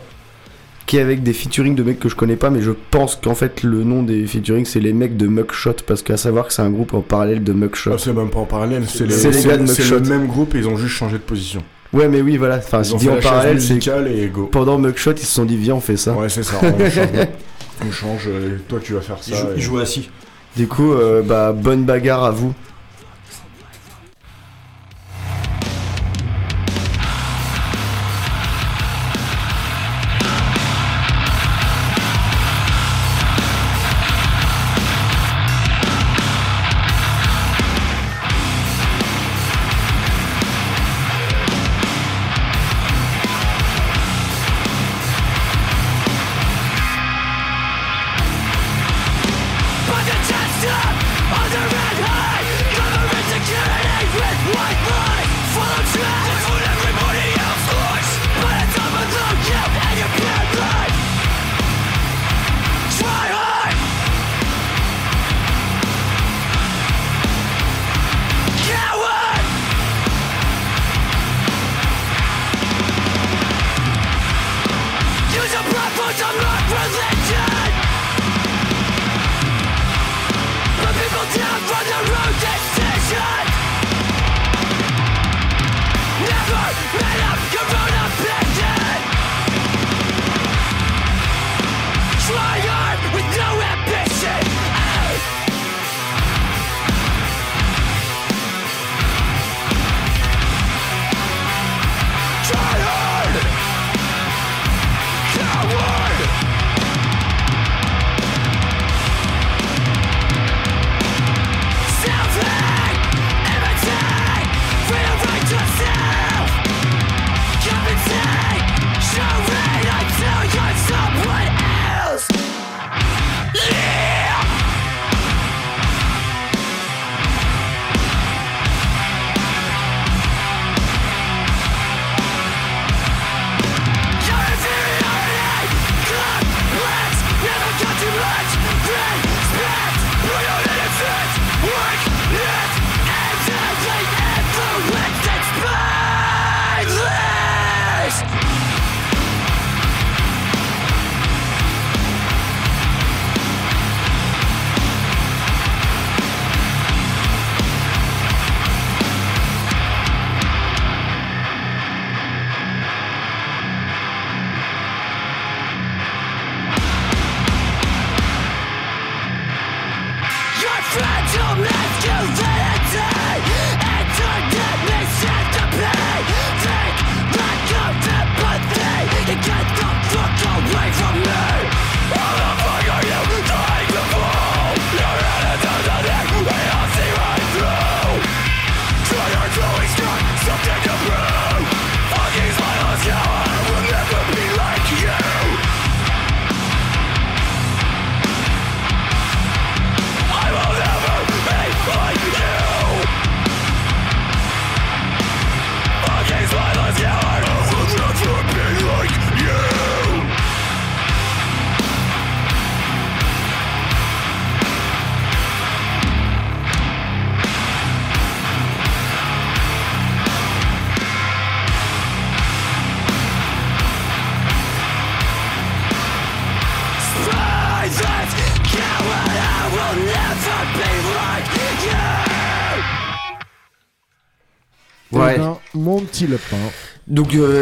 qui 0.88 0.96
est 0.96 1.00
avec 1.02 1.22
des 1.22 1.34
featuring 1.34 1.74
de 1.76 1.82
mecs 1.82 2.00
que 2.00 2.08
je 2.08 2.16
connais 2.16 2.34
pas, 2.36 2.48
mais 2.48 2.62
je 2.62 2.72
pense 2.90 3.14
qu'en 3.14 3.34
fait, 3.34 3.62
le 3.62 3.84
nom 3.84 4.02
des 4.02 4.26
featuring, 4.26 4.64
c'est 4.64 4.80
les 4.80 4.94
mecs 4.94 5.16
de 5.18 5.26
Mugshot, 5.28 5.74
parce 5.86 6.02
qu'à 6.02 6.16
savoir 6.16 6.46
que 6.48 6.52
c'est 6.54 6.62
un 6.62 6.70
groupe 6.70 6.94
en 6.94 7.02
parallèle 7.02 7.44
de 7.44 7.52
Mugshot. 7.52 7.90
Ah, 7.94 7.98
c'est 7.98 8.12
même 8.12 8.30
pas 8.30 8.38
en 8.40 8.46
parallèle, 8.46 8.84
c'est 8.88 9.04
les, 9.04 9.14
gars 9.44 9.58
de 9.58 9.66
c'est 9.66 9.82
Mugshot. 9.82 9.98
le 10.00 10.08
même 10.08 10.26
groupe 10.26 10.54
et 10.54 10.58
ils 10.58 10.66
ont 10.66 10.78
juste 10.78 10.94
changé 10.94 11.18
de 11.18 11.22
position. 11.22 11.62
Ouais, 11.92 12.08
mais 12.08 12.22
oui, 12.22 12.38
voilà. 12.38 12.56
Enfin, 12.56 12.80
Ils 12.82 12.88
je 12.88 12.94
ont 12.94 12.96
dis 12.96 13.04
fait 13.04 13.10
en 13.10 13.14
la 13.16 13.20
parallèle, 13.20 13.60
c'est 13.60 13.76
et 13.76 14.26
go. 14.28 14.48
pendant 14.50 14.78
Mugshot, 14.78 15.12
ils 15.12 15.18
se 15.18 15.26
sont 15.26 15.44
dit, 15.44 15.58
viens, 15.58 15.74
on 15.74 15.80
fait 15.80 15.98
ça. 15.98 16.14
Ouais, 16.14 16.30
c'est 16.30 16.42
ça, 16.42 16.56
on 16.62 16.78
change. 16.90 17.26
on 17.86 17.92
change, 17.92 18.22
euh, 18.28 18.56
toi 18.66 18.80
tu 18.82 18.94
vas 18.94 19.00
faire 19.02 19.18
ça. 19.22 19.30
Il 19.30 19.36
joue, 19.36 19.46
et- 19.46 19.52
il 19.56 19.62
joue 19.62 19.78
assis. 19.78 20.10
Du 20.56 20.66
coup, 20.68 20.92
euh, 20.92 21.22
bah, 21.22 21.52
bonne 21.52 21.84
bagarre 21.84 22.24
à 22.24 22.30
vous. 22.30 22.54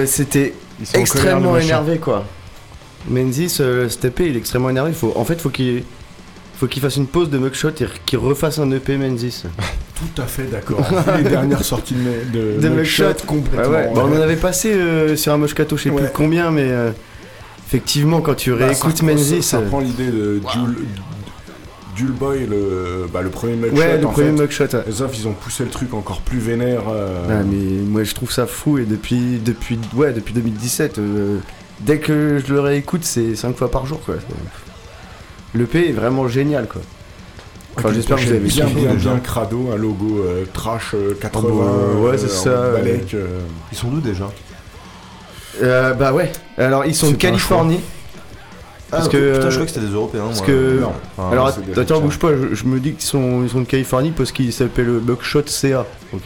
C'était 0.07 0.53
colère, 0.79 1.01
extrêmement 1.01 1.57
énervé 1.57 1.99
quoi. 1.99 2.25
Menzies, 3.09 3.57
euh, 3.61 3.89
cet 3.89 4.05
EP, 4.07 4.27
il 4.29 4.35
est 4.35 4.39
extrêmement 4.39 4.71
énervé. 4.71 4.93
Faut, 4.93 5.13
en 5.17 5.25
fait, 5.25 5.41
faut 5.41 5.51
qu'il 5.51 5.85
faut 6.59 6.67
qu'il 6.67 6.83
fasse 6.83 6.97
une 6.97 7.07
pause 7.07 7.29
de 7.31 7.39
mugshot 7.39 7.69
et 7.69 7.87
qu'il 8.07 8.19
refasse 8.19 8.59
un 8.59 8.71
EP 8.73 8.97
Menzies. 8.97 9.43
Tout 10.15 10.21
à 10.23 10.27
fait 10.27 10.45
d'accord. 10.45 10.85
Les 11.17 11.23
dernières 11.25 11.65
sorties 11.73 11.95
de, 11.95 12.39
de, 12.57 12.61
De 12.61 12.69
Mugshot, 12.69 13.05
mugshot. 13.09 13.27
complètement. 13.27 13.63
Ouais, 13.71 13.87
ouais. 13.87 13.91
Bah, 13.95 14.03
on 14.05 14.13
en 14.17 14.21
avait 14.21 14.37
passé 14.37 14.73
euh, 14.73 15.17
sur 15.17 15.33
un 15.33 15.39
Moshkato, 15.39 15.77
je 15.77 15.85
sais 15.85 15.91
plus 15.91 16.05
combien, 16.13 16.51
mais 16.51 16.67
euh, 16.69 16.91
effectivement, 17.67 18.21
quand 18.21 18.35
tu 18.35 18.51
Bah, 18.53 18.67
réécoutes 18.67 18.99
ça, 18.99 19.05
Menzies. 19.07 19.43
ça, 19.43 19.59
ça 19.59 19.63
prend 19.63 19.81
l'idée 19.81 20.09
de 20.09 20.41
Boy, 22.05 22.47
le, 22.47 23.07
bah, 23.13 23.23
le 23.23 23.31
premier 23.31 23.55
Mugshot. 23.57 23.77
Ouais, 23.77 23.99
le 23.99 24.07
en 24.07 24.11
premier 24.11 24.27
fait. 24.37 24.43
mugshot. 24.43 24.65
ouais. 24.65 24.85
Ils 25.19 25.29
ont 25.29 25.33
poussé 25.33 25.65
le 25.65 25.71
truc 25.71 25.95
encore 25.95 26.21
plus 26.21 26.39
vénère. 26.39 26.83
euh, 26.91 27.27
Ouais, 27.27 27.45
mais 27.45 27.83
moi 27.83 28.05
je 28.05 28.15
trouve 28.15 28.31
ça 28.31 28.47
fou 28.47 28.79
et 28.79 28.85
depuis 28.85 29.39
depuis 29.45 29.79
ouais 29.95 30.13
depuis 30.13 30.35
2017 30.35 30.99
euh, 30.99 31.39
dès 31.81 31.99
que 31.99 32.41
je 32.47 32.53
le 32.53 32.61
réécoute 32.61 33.05
c'est 33.05 33.35
5 33.35 33.57
fois 33.57 33.71
par 33.71 33.87
jour 33.87 34.01
quoi. 34.05 34.17
Le 35.55 35.65
P 35.65 35.89
est 35.89 35.93
vraiment 35.93 36.29
génial 36.29 36.67
quoi. 36.69 36.83
Enfin 37.79 37.93
j'espère 37.93 38.17
que 38.17 38.23
vous 38.23 38.31
avez 38.31 38.39
bien, 38.41 38.67
bien, 38.67 38.95
bien 38.95 39.19
crado, 39.19 39.69
un 39.73 39.77
logo 39.77 40.23
euh, 40.25 40.45
trash 40.53 40.93
euh, 40.95 41.15
80. 41.21 41.49
Oh, 41.51 41.59
bah, 41.59 42.01
ouais, 42.11 42.19
c'est 42.19 42.25
euh, 42.25 42.29
ça, 42.29 42.71
balèque, 42.73 43.13
euh, 43.15 43.41
Ils 43.71 43.77
sont 43.77 43.89
d'où 43.89 44.01
déjà? 44.01 44.31
Euh, 45.63 45.93
bah 45.95 46.13
ouais. 46.13 46.33
Alors 46.59 46.85
ils 46.87 46.95
sont 46.95 47.11
de 47.11 47.17
Californie. 47.17 47.81
Parce 48.97 49.07
Ah, 49.09 49.11
que, 49.13 49.33
putain, 49.35 49.47
euh, 49.47 49.51
je 49.51 49.55
crois 49.57 49.67
que 49.67 49.73
c'était 49.73 49.87
des 49.87 49.93
Européens. 49.93 50.25
Parce 50.27 50.39
moi. 50.39 50.47
que 50.47 50.81
non. 50.81 50.93
Enfin, 51.17 51.31
alors 51.33 51.53
attends 51.77 52.01
bouge 52.01 52.19
pas 52.19 52.29
je, 52.37 52.55
je 52.55 52.65
me 52.65 52.79
dis 52.81 52.93
qu'ils 52.93 53.03
sont 53.03 53.43
ils 53.43 53.49
sont 53.51 53.61
de 53.61 53.65
Californie 53.67 54.11
parce 54.11 54.33
qu'ils 54.33 54.53
s'appellent 54.53 54.99
Buckshot 55.01 55.43
CA. 55.47 55.87
Ok. 56.13 56.23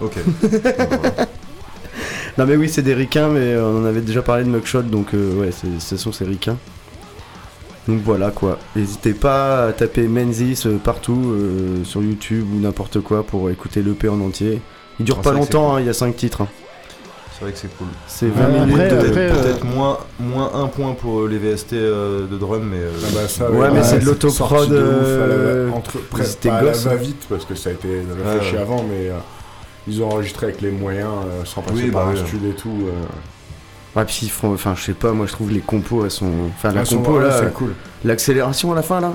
Ok. 0.00 0.14
Non 2.36 2.46
mais 2.46 2.56
oui 2.56 2.68
c'est 2.68 2.82
des 2.82 2.94
ricains 2.94 3.28
mais 3.28 3.40
euh, 3.52 3.64
on 3.64 3.82
en 3.82 3.84
avait 3.84 4.00
déjà 4.00 4.20
parlé 4.20 4.42
de 4.42 4.48
Mugshot 4.48 4.82
donc 4.82 5.14
euh, 5.14 5.34
ouais 5.40 5.50
ce 5.78 5.96
sont 5.96 6.10
ces 6.12 6.24
ricains. 6.24 6.56
Donc 7.86 8.00
voilà 8.04 8.30
quoi. 8.32 8.58
N'hésitez 8.74 9.12
pas 9.12 9.66
à 9.66 9.72
taper 9.72 10.08
Menzies 10.08 10.62
euh, 10.66 10.78
partout 10.78 11.22
euh, 11.32 11.84
sur 11.84 12.02
YouTube 12.02 12.46
ou 12.52 12.58
n'importe 12.60 13.00
quoi 13.00 13.22
pour 13.22 13.50
écouter 13.50 13.82
l'EP 13.82 14.08
en 14.08 14.20
entier. 14.20 14.60
Il 14.98 15.04
dure 15.04 15.18
Ah, 15.20 15.22
pas 15.22 15.32
longtemps, 15.32 15.70
cool. 15.70 15.78
hein, 15.78 15.80
il 15.82 15.86
y 15.86 15.90
a 15.90 15.94
5 15.94 16.16
titres. 16.16 16.40
hein. 16.42 16.48
C'est 17.36 17.44
vrai 17.44 17.52
que 17.52 17.58
c'est 17.58 17.76
cool. 17.76 17.88
C'est 18.06 18.26
Ouais, 18.26 18.32
20 18.32 18.48
minutes 18.66 18.80
après, 18.80 18.88
de... 18.90 18.96
après, 19.08 19.28
Peut-être 19.42 19.64
euh, 19.64 19.74
moins, 19.74 19.98
moins 20.20 20.52
un 20.54 20.66
point 20.68 20.92
pour 20.94 21.20
euh, 21.22 21.28
les 21.28 21.38
VST 21.38 21.72
euh, 21.72 22.26
de 22.28 22.36
drum, 22.38 22.62
mais. 22.70 22.78
euh, 22.78 22.90
Ah 23.02 23.08
bah, 23.12 23.28
ça, 23.28 23.50
Ouais, 23.50 23.70
mais 23.72 23.82
c'est 23.82 23.98
de 23.98 24.04
l'autoprod, 24.04 24.70
euh, 24.72 25.70
entre 25.72 25.96
ils 25.96 26.00
presque 26.08 26.46
gosses, 26.46 26.86
hein. 26.86 26.90
va-vite 26.90 27.26
parce 27.28 27.44
que 27.44 27.54
ça 27.56 27.70
a 27.70 27.72
été 27.72 27.88
réfléchi 27.88 28.52
Ouais, 28.52 28.56
ouais. 28.58 28.62
avant, 28.62 28.84
mais 28.84 29.08
euh, 29.10 29.18
ils 29.88 30.00
ont 30.02 30.10
enregistré 30.10 30.46
avec 30.46 30.60
les 30.60 30.70
moyens 30.70 31.10
euh, 31.26 31.44
sans 31.44 31.62
passer 31.62 31.74
Oui, 31.84 31.90
par 31.90 32.06
bah 32.06 32.12
un 32.12 32.24
studio 32.26 32.50
et 32.50 32.54
tout. 32.54 32.84
euh. 32.86 33.98
Ouais, 33.98 34.04
puis 34.04 34.20
ils 34.22 34.30
font- 34.30 34.52
enfin 34.54 34.74
je 34.76 34.82
sais 34.84 34.92
pas, 34.94 35.12
moi 35.12 35.26
je 35.26 35.32
trouve 35.32 35.50
les 35.52 35.60
compos 35.60 36.04
elles 36.04 36.10
sont... 36.10 36.30
Enfin 36.56 36.72
la 36.72 36.84
sont- 36.84 36.96
compo 36.98 37.18
ouais, 37.18 37.24
là, 37.24 37.38
c'est 37.40 37.52
cool. 37.52 37.74
l'accélération 38.04 38.72
à 38.72 38.74
la 38.76 38.82
fin 38.82 39.00
là. 39.00 39.12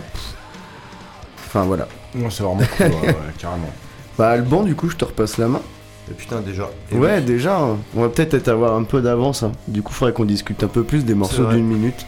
Enfin 1.48 1.64
voilà. 1.64 1.88
Non, 2.16 2.30
c'est 2.30 2.44
vraiment 2.44 2.62
cool, 2.78 2.86
ouais, 2.86 3.08
ouais, 3.08 3.16
carrément. 3.38 3.72
Bah 4.18 4.30
Alban 4.32 4.64
du 4.64 4.76
coup 4.76 4.90
je 4.90 4.96
te 4.98 5.06
repasse 5.06 5.38
la 5.38 5.48
main. 5.48 5.62
Et 6.10 6.14
putain, 6.14 6.42
déjà. 6.42 6.70
Et 6.92 6.96
ouais 6.98 7.18
oui. 7.18 7.24
déjà, 7.24 7.60
hein. 7.60 7.78
on 7.96 8.02
va 8.02 8.10
peut-être 8.10 8.34
être 8.34 8.48
avoir 8.48 8.76
un 8.76 8.84
peu 8.84 9.02
d'avance. 9.02 9.44
hein. 9.44 9.52
Du 9.68 9.82
coup 9.82 9.94
faudrait 9.94 10.14
qu'on 10.14 10.26
discute 10.26 10.64
un 10.64 10.68
peu 10.68 10.84
plus 10.84 11.06
des 11.06 11.14
morceaux 11.14 11.46
d'une 11.46 11.66
minute. 11.68 12.06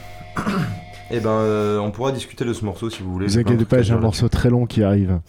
Eh 1.13 1.19
ben, 1.19 1.29
euh, 1.29 1.77
on 1.79 1.91
pourra 1.91 2.13
discuter 2.13 2.45
de 2.45 2.53
ce 2.53 2.63
morceau 2.63 2.89
si 2.89 3.03
vous 3.03 3.11
voulez. 3.11 3.27
Vous 3.27 3.37
inquiétez 3.37 3.63
à 3.63 3.65
pas, 3.65 3.81
j'ai 3.81 3.93
un 3.93 3.99
morceau 3.99 4.29
très 4.29 4.49
long 4.49 4.65
qui 4.65 4.81
arrive. 4.81 5.19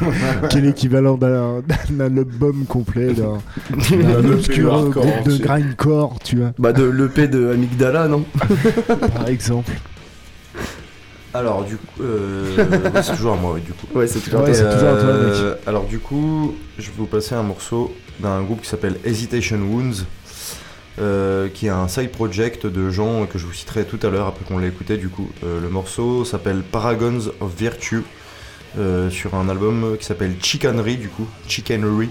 qui 0.48 0.58
est 0.58 0.60
l'équivalent 0.62 1.18
d'un 1.18 1.62
album 2.00 2.64
complet, 2.66 3.12
d'un 3.12 3.34
Un 3.70 3.96
d'un 4.02 4.20
EP 4.20 4.30
obscur 4.32 4.88
groupe 4.90 5.24
de 5.26 5.36
grindcore, 5.36 6.18
tu 6.24 6.36
vois, 6.36 6.52
Bah 6.58 6.72
de 6.72 6.84
l'EP 6.84 7.28
de 7.28 7.50
Amygdala 7.52 8.08
non 8.08 8.24
par 9.14 9.28
exemple. 9.28 9.72
Alors, 11.34 11.64
du 11.64 11.76
coup. 11.76 12.02
Euh... 12.02 12.56
ouais, 12.94 13.02
c'est 13.02 13.14
toujours 13.16 13.34
à 13.34 13.36
moi, 13.36 13.52
oui, 13.56 13.60
du 13.60 13.72
coup. 13.72 13.86
Ouais 13.94 14.06
c'est 14.06 14.20
toujours 14.20 14.40
Ouais, 14.40 14.50
Et, 14.50 14.54
toujours 14.54 14.88
à 14.88 14.96
toi, 14.96 15.12
mec. 15.12 15.32
euh, 15.34 15.54
Alors, 15.66 15.84
du 15.84 15.98
coup, 15.98 16.54
je 16.78 16.86
vais 16.86 16.96
vous 16.96 17.04
passer 17.04 17.34
un 17.34 17.42
morceau 17.42 17.92
d'un 18.20 18.42
groupe 18.42 18.62
qui 18.62 18.68
s'appelle 18.68 18.98
Hesitation 19.04 19.58
Wounds. 19.58 20.04
euh, 20.98 21.48
qui 21.48 21.66
est 21.66 21.70
un 21.70 21.88
side 21.88 22.10
project 22.10 22.66
de 22.66 22.88
gens 22.88 23.26
que 23.26 23.38
je 23.38 23.44
vous 23.44 23.52
citerai 23.52 23.84
tout 23.84 23.98
à 24.02 24.08
l'heure 24.08 24.26
après 24.26 24.44
qu'on 24.44 24.58
l'ait 24.58 24.68
écouté 24.68 24.96
du 24.96 25.08
coup. 25.08 25.30
Euh, 25.44 25.60
le 25.60 25.68
morceau 25.68 26.24
s'appelle 26.24 26.62
Paragons 26.62 27.32
of 27.40 27.54
Virtue 27.54 28.02
euh, 28.78 29.10
sur 29.10 29.34
un 29.34 29.48
album 29.48 29.96
qui 29.98 30.06
s'appelle 30.06 30.36
Chicanery 30.40 30.96
du 30.96 31.08
coup, 31.08 31.26
Chicanery, 31.46 32.08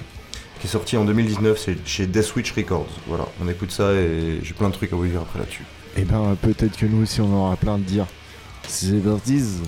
qui 0.60 0.68
est 0.68 0.69
sorti 0.69 0.98
en 0.98 1.06
2019 1.06 1.57
c'est 1.57 1.77
chez 1.88 2.06
Death 2.06 2.23
Switch 2.23 2.52
Records. 2.52 2.91
Voilà, 3.07 3.26
on 3.44 3.48
écoute 3.49 3.72
ça 3.72 3.91
et 3.94 4.40
j'ai 4.44 4.53
plein 4.53 4.69
de 4.69 4.73
trucs 4.76 4.94
à 4.94 4.95
vous 4.95 5.07
dire 5.07 5.22
après 5.22 5.40
là-dessus. 5.40 5.64
Et 5.98 6.03
ben 6.03 6.38
peut-être 6.41 6.77
que 6.77 6.86
nous 6.86 7.02
aussi 7.02 7.22
on 7.22 7.34
aura 7.34 7.56
plein 7.56 7.80
de 7.80 7.84
dire. 7.84 8.06
C'est 8.68 8.99
Verdiz. 8.99 9.61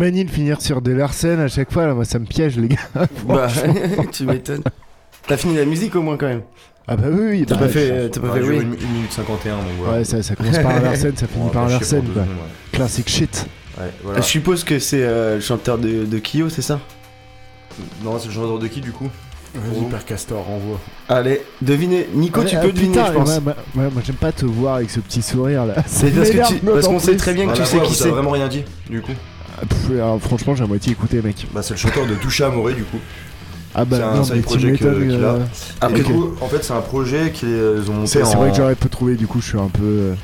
Manie 0.00 0.24
de 0.24 0.30
finir 0.30 0.60
sur 0.60 0.80
des 0.80 0.94
Larsen 0.94 1.38
à 1.38 1.48
chaque 1.48 1.72
fois, 1.72 1.86
là, 1.86 1.94
moi 1.94 2.04
ça 2.04 2.18
me 2.18 2.24
piège 2.24 2.56
les 2.58 2.68
gars. 2.68 2.76
Bah 3.26 3.46
tu 4.12 4.24
m'étonnes. 4.24 4.62
T'as 5.26 5.36
fini 5.36 5.56
la 5.56 5.64
musique 5.64 5.94
au 5.94 6.02
moins 6.02 6.16
quand 6.16 6.26
même. 6.26 6.42
Ah 6.88 6.96
bah 6.96 7.04
oui, 7.10 7.26
oui. 7.30 7.44
T'as 7.46 7.54
bah, 7.54 7.62
pas 7.62 7.68
fait, 7.68 8.08
t'as 8.10 8.20
pas 8.20 8.28
Ça 8.28 8.34
fait 8.34 8.40
oui. 8.40 8.56
une, 8.56 8.74
une 8.74 8.92
minute 8.94 9.12
51 9.12 9.56
donc 9.56 9.64
voilà. 9.78 9.98
Ouais, 9.98 10.04
ça, 10.04 10.22
ça 10.22 10.34
commence 10.34 10.58
par 10.58 10.74
un 10.74 10.80
Larsen, 10.80 11.16
ça 11.16 11.26
finit 11.32 11.50
par 11.50 11.64
un 11.64 11.68
Larsen 11.68 12.02
quoi. 12.12 12.24
Classic 12.72 13.08
shit. 13.08 13.46
Ouais, 13.78 13.84
voilà. 14.02 14.20
Je 14.20 14.26
suppose 14.26 14.64
que 14.64 14.78
c'est 14.78 15.02
euh, 15.02 15.36
le 15.36 15.40
chanteur 15.40 15.78
de, 15.78 16.04
de 16.04 16.18
Kyo, 16.18 16.48
c'est 16.48 16.62
ça? 16.62 16.80
Non, 18.02 18.18
c'est 18.18 18.28
le 18.28 18.34
chanteur 18.34 18.58
de 18.58 18.66
qui 18.66 18.80
du 18.80 18.90
coup? 18.92 19.08
Vas-y, 19.54 19.84
Père 19.90 20.04
Castor, 20.04 20.44
renvoie. 20.44 20.78
Allez, 21.08 21.42
devinez. 21.60 22.08
Nico, 22.14 22.44
tu 22.44 22.54
ah, 22.56 22.60
peux 22.60 22.70
deviner, 22.72 22.92
putain, 22.92 23.06
je 23.06 23.12
pense. 23.18 23.28
ouais, 23.30 23.40
bah, 23.40 23.56
ouais, 23.76 23.88
moi 23.92 24.02
j'aime 24.04 24.14
pas 24.16 24.30
te 24.30 24.44
voir 24.46 24.76
avec 24.76 24.90
ce 24.90 25.00
petit 25.00 25.22
sourire 25.22 25.66
là. 25.66 25.74
C'est 25.86 26.10
parce 26.10 26.30
que 26.30 26.46
tu- 26.48 26.58
parce 26.60 26.86
qu'on 26.86 27.00
sait 27.00 27.16
très 27.16 27.34
bien 27.34 27.46
que 27.46 27.52
Ah, 27.52 27.56
tu 27.56 27.64
sais 27.64 27.80
qui 27.80 27.94
c'est. 27.94 28.10
vraiment 28.10 28.30
rien 28.30 28.46
dit 28.48 28.64
du 28.88 29.00
coup 29.00 29.10
Ah, 29.12 29.29
pff, 29.68 29.90
alors, 29.92 30.20
franchement, 30.20 30.54
j'ai 30.54 30.64
à 30.64 30.66
moitié 30.66 30.92
écouté, 30.92 31.20
mec. 31.22 31.46
Bah, 31.54 31.62
c'est 31.62 31.74
le 31.74 31.78
chanteur 31.78 32.06
de 32.06 32.14
Toucha 32.14 32.46
Amoré 32.46 32.74
du 32.74 32.84
coup. 32.84 32.98
Ah 33.74 33.84
bah 33.84 33.96
c'est 33.98 34.02
un 34.02 34.24
side 34.24 34.36
euh, 34.38 34.76
qu'il 34.76 34.86
a. 35.24 35.28
euh, 35.28 35.38
Et 35.82 35.86
ok. 35.86 35.92
du 35.94 36.02
coup, 36.04 36.34
en 36.40 36.48
fait, 36.48 36.64
c'est 36.64 36.72
un 36.72 36.80
projet 36.80 37.30
qu'ils 37.32 37.48
ont 37.88 37.92
monté 37.92 38.06
C'est 38.06 38.24
c'est 38.24 38.34
en. 38.34 38.40
vrai 38.40 38.50
que 38.50 38.56
j'aurais 38.56 38.74
peu 38.74 38.88
trouvé, 38.88 39.14
du 39.14 39.28
coup 39.28 39.40
je 39.40 39.46
suis 39.50 39.58
un 39.58 39.68
peu. 39.68 39.82
euh, 39.84 40.14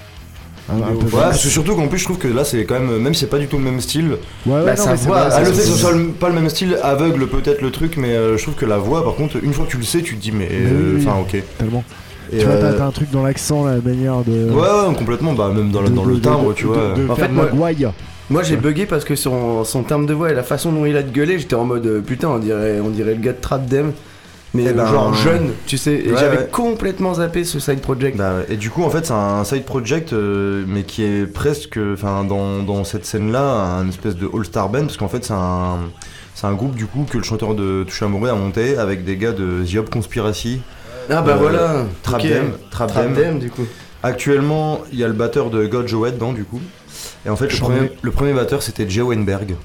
un, 0.68 0.78
un 0.82 0.96
peu 0.96 1.04
Ouais, 1.04 1.10
parce 1.22 1.44
que 1.44 1.48
surtout 1.48 1.76
qu'en 1.76 1.86
plus, 1.86 1.98
je 1.98 2.04
trouve 2.06 2.18
que 2.18 2.26
là, 2.26 2.44
c'est 2.44 2.64
quand 2.64 2.74
même, 2.80 2.98
même 2.98 3.14
si 3.14 3.20
c'est 3.20 3.26
pas 3.28 3.38
du 3.38 3.46
tout 3.46 3.56
le 3.56 3.62
même 3.62 3.80
style. 3.80 4.16
Ouais, 4.46 4.52
ouais, 4.52 4.64
Bah, 4.64 4.74
non, 4.76 4.82
ça 4.82 4.90
mais 4.90 4.96
c'est 4.96 5.06
voit, 5.06 5.16
vrai, 5.20 5.26
Ah, 5.28 5.30
ça, 5.30 5.38
le 5.40 5.44
fait 5.46 5.52
que 5.52 5.56
c'est- 5.58 5.70
ce 5.70 5.76
soit 5.78 5.92
le- 5.92 6.08
pas 6.08 6.28
le 6.28 6.34
même 6.34 6.48
style 6.48 6.76
aveugle 6.82 7.28
peut-être 7.28 7.62
le 7.62 7.70
truc, 7.70 7.96
mais 7.98 8.14
euh, 8.16 8.36
je 8.36 8.42
trouve 8.42 8.54
que 8.56 8.66
la 8.66 8.78
voix, 8.78 9.04
par 9.04 9.14
contre, 9.14 9.36
une 9.40 9.52
fois 9.52 9.64
que 9.64 9.70
tu 9.70 9.76
le 9.76 9.84
sais, 9.84 10.02
tu 10.02 10.16
te 10.16 10.20
dis, 10.22 10.32
mais. 10.32 10.48
Euh, 10.50 10.94
oui, 10.96 11.00
oui. 11.00 11.06
Enfin, 11.06 11.20
ok. 11.20 11.40
Tellement. 11.58 11.84
Et, 12.32 12.38
tu 12.38 12.44
vois, 12.46 12.56
t'as 12.56 12.64
euh, 12.64 12.78
t'as 12.78 12.86
un 12.86 12.90
truc 12.90 13.12
dans 13.12 13.22
l'accent, 13.22 13.64
la 13.64 13.76
manière 13.76 14.24
de. 14.26 14.50
Ouais, 14.50 14.60
ouais, 14.88 14.94
complètement, 14.96 15.34
bah, 15.34 15.52
même 15.54 15.70
dans, 15.70 15.82
le- 15.82 15.88
de- 15.90 15.94
dans 15.94 16.04
de- 16.04 16.08
le 16.10 16.14
de- 16.16 16.20
timbre, 16.20 16.48
de- 16.48 16.54
tu 16.54 16.64
de- 16.64 16.68
vois. 16.68 16.94
De, 16.96 17.08
En 17.08 17.14
faire 17.14 17.26
fait, 17.26 17.32
moi-. 17.32 17.48
Moi 18.28 18.42
j'ai 18.42 18.56
bugué 18.56 18.86
parce 18.86 19.04
que 19.04 19.14
son, 19.14 19.64
son 19.64 19.82
terme 19.82 20.06
de 20.06 20.14
voix 20.14 20.30
et 20.30 20.34
la 20.34 20.42
façon 20.42 20.72
dont 20.72 20.84
il 20.84 20.96
a 20.96 21.02
de 21.02 21.10
gueuler, 21.10 21.38
j'étais 21.38 21.54
en 21.54 21.64
mode 21.64 21.86
euh, 21.86 22.00
putain, 22.00 22.28
on 22.28 22.38
dirait, 22.38 22.80
on 22.80 22.90
dirait 22.90 23.14
le 23.14 23.20
gars 23.20 23.32
de 23.32 23.40
Trap 23.40 23.66
Dem, 23.66 23.92
mais 24.52 24.64
Eh 24.64 24.68
euh, 24.68 24.72
ben, 24.72 24.86
genre 24.86 25.14
jeune, 25.14 25.52
tu 25.66 25.78
sais. 25.78 25.94
Et 25.94 26.10
ouais, 26.10 26.18
j'avais 26.18 26.38
ouais. 26.38 26.48
complètement 26.50 27.14
zappé 27.14 27.44
ce 27.44 27.60
side 27.60 27.80
project. 27.80 28.16
Bah, 28.16 28.38
et 28.48 28.56
du 28.56 28.70
coup, 28.70 28.82
en 28.82 28.90
fait, 28.90 29.06
c'est 29.06 29.12
un 29.12 29.44
side 29.44 29.64
project, 29.64 30.12
euh, 30.12 30.64
mais 30.66 30.82
qui 30.82 31.04
est 31.04 31.26
presque, 31.26 31.78
enfin, 31.92 32.24
dans, 32.24 32.62
dans 32.62 32.82
cette 32.82 33.04
scène-là, 33.04 33.78
un 33.78 33.88
espèce 33.88 34.16
de 34.16 34.28
all-star 34.32 34.70
band, 34.70 34.80
parce 34.80 34.96
qu'en 34.96 35.08
fait, 35.08 35.24
c'est 35.24 35.34
un, 35.34 35.78
c'est 36.34 36.46
un 36.46 36.54
groupe 36.54 36.74
du 36.74 36.86
coup 36.86 37.06
que 37.08 37.18
le 37.18 37.24
chanteur 37.24 37.54
de 37.54 37.84
Touche 37.84 38.02
Amoureux 38.02 38.28
a 38.28 38.34
monté 38.34 38.76
avec 38.76 39.04
des 39.04 39.16
gars 39.16 39.32
de 39.32 39.62
The 39.64 39.76
Hope 39.76 39.90
Conspiracy, 39.90 40.60
ah 41.08 41.22
bah 41.22 41.32
euh, 41.32 41.36
voilà. 41.36 41.84
Trap. 42.02 42.22
Dem, 42.22 42.52
Trap 42.70 42.90
Trap 42.90 43.04
Dem. 43.04 43.14
Dem 43.14 43.38
du 43.38 43.50
coup. 43.50 43.66
Actuellement, 44.02 44.82
il 44.92 44.98
y 44.98 45.04
a 45.04 45.08
le 45.08 45.14
batteur 45.14 45.50
de 45.50 45.66
God 45.66 45.88
Joe 45.88 46.12
dedans, 46.12 46.32
du 46.32 46.44
coup. 46.44 46.60
Et 47.26 47.28
en 47.28 47.36
fait, 47.36 47.52
le 47.52 47.58
premier, 47.58 47.90
le 48.02 48.10
premier 48.12 48.32
batteur, 48.32 48.62
c'était 48.62 48.88
Jay 48.88 49.02
Wenberg, 49.02 49.56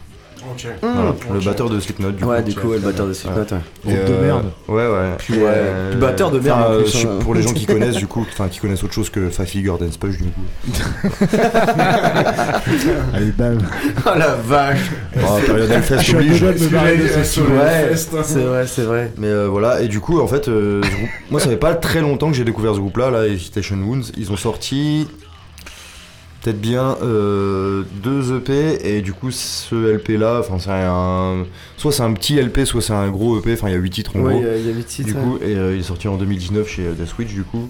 Ok. 0.52 0.66
voilà, 0.82 1.14
le 1.32 1.38
Ok. 1.38 1.46
batteur 1.46 1.70
de 1.70 1.80
Slipknot, 1.80 2.12
du 2.14 2.24
Ouais, 2.24 2.38
coup. 2.42 2.50
du 2.50 2.56
coup, 2.56 2.68
ouais, 2.70 2.78
le 2.78 2.82
batteur 2.82 3.06
de 3.06 3.14
Slipknot, 3.14 3.42
ouais. 3.42 3.48
Groupe 3.86 4.06
de 4.08 4.14
euh, 4.14 4.22
merde. 4.26 4.46
Ouais, 4.68 4.88
ouais. 4.88 5.16
Puis, 5.20 5.36
euh, 5.38 5.94
batteur 6.00 6.32
de 6.32 6.40
merde, 6.40 6.60
euh, 6.72 6.82
plus, 6.82 7.06
hein. 7.06 7.20
Pour 7.22 7.36
les 7.36 7.44
gens 7.44 7.54
qui 7.54 7.66
connaissent, 7.68 7.98
du 7.98 8.08
coup, 8.08 8.26
enfin, 8.32 8.48
qui 8.48 8.58
connaissent 8.60 8.84
autre 8.84 8.94
chose 8.94 9.12
que 9.12 9.30
Five 9.30 9.46
Finger 9.46 9.74
Dance 9.80 9.98
Push, 9.98 10.18
du 10.18 10.24
coup. 10.24 10.42
Allez, 13.14 13.32
bam. 13.38 13.60
Oh 14.06 14.18
la 14.18 14.36
vache. 14.36 14.90
Oh, 15.18 15.40
période 15.46 15.70
Hellfest 15.70 16.14
oblige. 16.16 16.42
le 16.44 16.50
Ouais, 16.50 17.96
c'est 17.96 18.40
vrai, 18.40 18.66
c'est 18.68 18.82
vrai. 18.84 19.12
Mais 19.18 19.28
euh, 19.28 19.48
voilà, 19.48 19.82
et 19.82 19.88
du 19.88 20.00
coup, 20.00 20.20
en 20.20 20.28
fait, 20.28 20.48
euh, 20.48 20.82
moi, 21.30 21.40
ça 21.40 21.50
fait 21.50 21.58
pas 21.58 21.76
très 21.76 22.02
longtemps 22.02 22.30
que 22.32 22.36
j'ai 22.38 22.44
découvert 22.44 22.74
ce 22.74 22.80
groupe-là, 22.80 23.12
là, 23.12 23.28
Hesitation 23.28 23.76
Wounds. 23.78 24.12
Ils 24.18 24.32
ont 24.32 24.38
sorti 24.38 25.08
peut-être 26.42 26.60
bien 26.60 26.98
euh, 27.04 27.84
deux 28.04 28.36
EP, 28.36 28.80
et 28.98 29.02
du 29.02 29.14
coup, 29.14 29.32
ce 29.32 29.76
LP-là, 29.96 30.40
enfin, 30.40 30.58
c'est 30.60 30.70
un. 30.72 31.46
Soit 31.78 31.92
c'est 31.92 32.04
un 32.04 32.14
petit 32.14 32.36
LP, 32.42 32.66
soit 32.66 32.82
c'est 32.82 32.94
un 32.94 33.10
gros 33.10 33.40
EP, 33.40 33.54
enfin, 33.54 33.68
il 33.70 33.74
y 33.74 33.76
a 33.76 33.80
8 33.80 33.90
titres 33.90 34.16
en 34.16 34.22
Ouais, 34.22 34.34
gros. 34.34 34.42
il 34.42 34.48
y 34.48 34.50
a- 34.50 34.58
il 34.58 34.66
y 34.68 34.70
avait 34.70 34.84
titre. 34.84 35.08
Du 35.08 35.14
coup, 35.14 35.38
et 35.42 35.56
euh, 35.56 35.74
il 35.76 35.80
est 35.80 35.84
sorti 35.84 36.08
en 36.08 36.18
2019 36.18 36.68
chez 36.68 36.88
euh, 36.88 36.94
Death 36.94 37.08
Switch, 37.08 37.30
du 37.34 37.44
coup. 37.44 37.68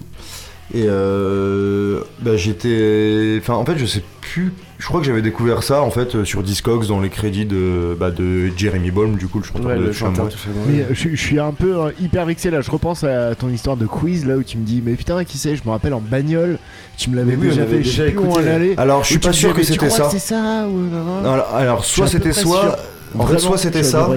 Et 0.74 0.84
euh, 0.86 2.00
bah, 2.20 2.36
j'étais. 2.36 3.36
Enfin, 3.40 3.54
en 3.54 3.64
fait, 3.64 3.76
je 3.78 3.84
sais 3.86 4.02
plus. 4.22 4.52
Je 4.82 4.88
crois 4.88 4.98
que 4.98 5.06
j'avais 5.06 5.22
découvert 5.22 5.62
ça 5.62 5.80
en 5.80 5.92
fait 5.92 6.16
euh, 6.16 6.24
sur 6.24 6.42
Discogs 6.42 6.88
dans 6.88 7.00
les 7.00 7.08
crédits 7.08 7.44
de, 7.46 7.96
bah, 7.98 8.10
de 8.10 8.48
Jeremy 8.56 8.90
Bolm, 8.90 9.14
du 9.14 9.28
coup, 9.28 9.38
le 9.38 9.44
chanteur 9.44 9.66
Ouais, 9.66 9.76
de 9.78 9.84
le 9.84 9.92
Chamois. 9.92 10.16
chanteur, 10.16 10.28
tout 10.32 10.36
fait 10.38 10.50
Mais 10.66 10.80
euh, 10.80 10.86
je, 10.90 11.10
je 11.10 11.14
suis 11.24 11.38
un 11.38 11.52
peu 11.52 11.76
euh, 11.78 11.90
hyper 12.00 12.26
vexé 12.26 12.50
là. 12.50 12.60
Je 12.62 12.70
repense 12.70 13.04
à 13.04 13.32
ton 13.36 13.48
histoire 13.48 13.76
de 13.76 13.86
quiz 13.86 14.26
là 14.26 14.36
où 14.36 14.42
tu 14.42 14.58
me 14.58 14.64
dis, 14.64 14.82
mais 14.84 14.94
putain, 14.94 15.22
qui 15.22 15.38
c'est? 15.38 15.54
Je 15.54 15.62
me 15.64 15.70
rappelle 15.70 15.94
en 15.94 16.00
bagnole, 16.00 16.58
tu 16.96 17.10
me 17.10 17.14
l'avais 17.16 17.36
oui, 17.36 17.46
on 17.46 17.50
déjà 17.50 17.64
fait, 17.64 17.76
je 17.84 17.88
déjà 17.90 18.06
sais 18.06 18.10
plus 18.10 18.18
où 18.18 18.26
on 18.32 18.36
allait. 18.38 18.74
Alors, 18.76 19.04
je 19.04 19.10
suis 19.10 19.18
pas 19.20 19.32
sûr 19.32 19.54
que 19.54 19.62
c'était 19.62 19.88
ça. 19.88 20.08
C'est 20.10 20.18
ça 20.18 20.66
ou 20.68 20.76
non, 20.80 21.04
non 21.04 21.20
Non, 21.22 21.30
alors, 21.32 21.54
alors, 21.54 21.84
soit 21.84 22.08
c'était 22.08 22.32
soit. 22.32 22.76
En 23.16 23.24
fait, 23.28 23.38
soit 23.38 23.58
c'était 23.58 23.84
ça, 23.84 24.08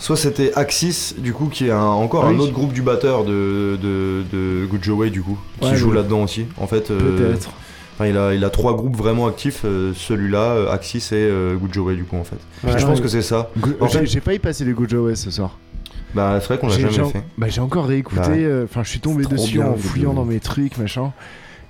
soit 0.00 0.16
c'était 0.16 0.52
Axis, 0.54 1.14
du 1.18 1.32
coup, 1.32 1.46
qui 1.46 1.68
est 1.68 1.70
un- 1.70 1.80
encore 1.82 2.24
Ah 2.24 2.30
un 2.30 2.32
oui. 2.34 2.40
autre 2.40 2.52
groupe 2.52 2.72
du 2.72 2.82
batteur 2.82 3.24
de, 3.24 3.78
de, 3.80 4.22
de 4.32 4.66
Good 4.66 4.82
Joe 4.82 4.98
Way, 4.98 5.10
du 5.10 5.22
coup, 5.22 5.38
qui 5.60 5.68
Ouais, 5.70 5.76
joue 5.76 5.92
là-dedans 5.92 6.22
aussi. 6.22 6.46
En 6.56 6.66
fait, 6.66 6.90
euh, 6.90 6.98
Peut-être. 6.98 7.50
Enfin, 7.98 8.06
il, 8.06 8.16
a, 8.16 8.32
il 8.32 8.44
a 8.44 8.50
trois 8.50 8.76
groupes 8.76 8.96
vraiment 8.96 9.26
actifs, 9.26 9.62
euh, 9.64 9.92
celui-là, 9.94 10.52
euh, 10.52 10.70
Axis 10.70 10.98
et 11.10 11.14
euh, 11.16 11.56
Good 11.56 11.74
Joe 11.74 11.86
Way, 11.88 11.96
du 11.96 12.04
coup, 12.04 12.16
en 12.16 12.22
fait. 12.24 12.36
Ouais. 12.64 12.78
je 12.78 12.86
pense 12.86 13.00
que 13.00 13.08
c'est 13.08 13.22
ça. 13.22 13.50
En 13.80 13.88
J'ai 13.88 13.98
fait- 13.98 14.06
j'ai 14.06 14.20
failli 14.20 14.38
passer 14.38 14.64
les 14.64 14.72
West 14.72 15.24
ce 15.24 15.30
soir. 15.32 15.58
Bah, 16.14 16.38
c'est 16.40 16.46
vrai 16.46 16.58
qu'on 16.58 16.68
l'a 16.68 16.78
jamais 16.78 17.10
fait. 17.10 17.22
Bah, 17.36 17.48
j'ai 17.48 17.60
encore 17.60 17.86
réécouté, 17.86 18.20
Bah 18.20 18.28
ouais. 18.28 18.44
euh, 18.44 18.64
enfin 18.64 18.82
je 18.84 18.88
suis 18.90 19.00
tombé 19.00 19.24
dessus 19.24 19.58
bien, 19.58 19.66
en 19.66 19.76
fouillant 19.76 20.14
dans 20.14 20.24
mes 20.24 20.40
trucs, 20.40 20.78
machin. 20.78 21.12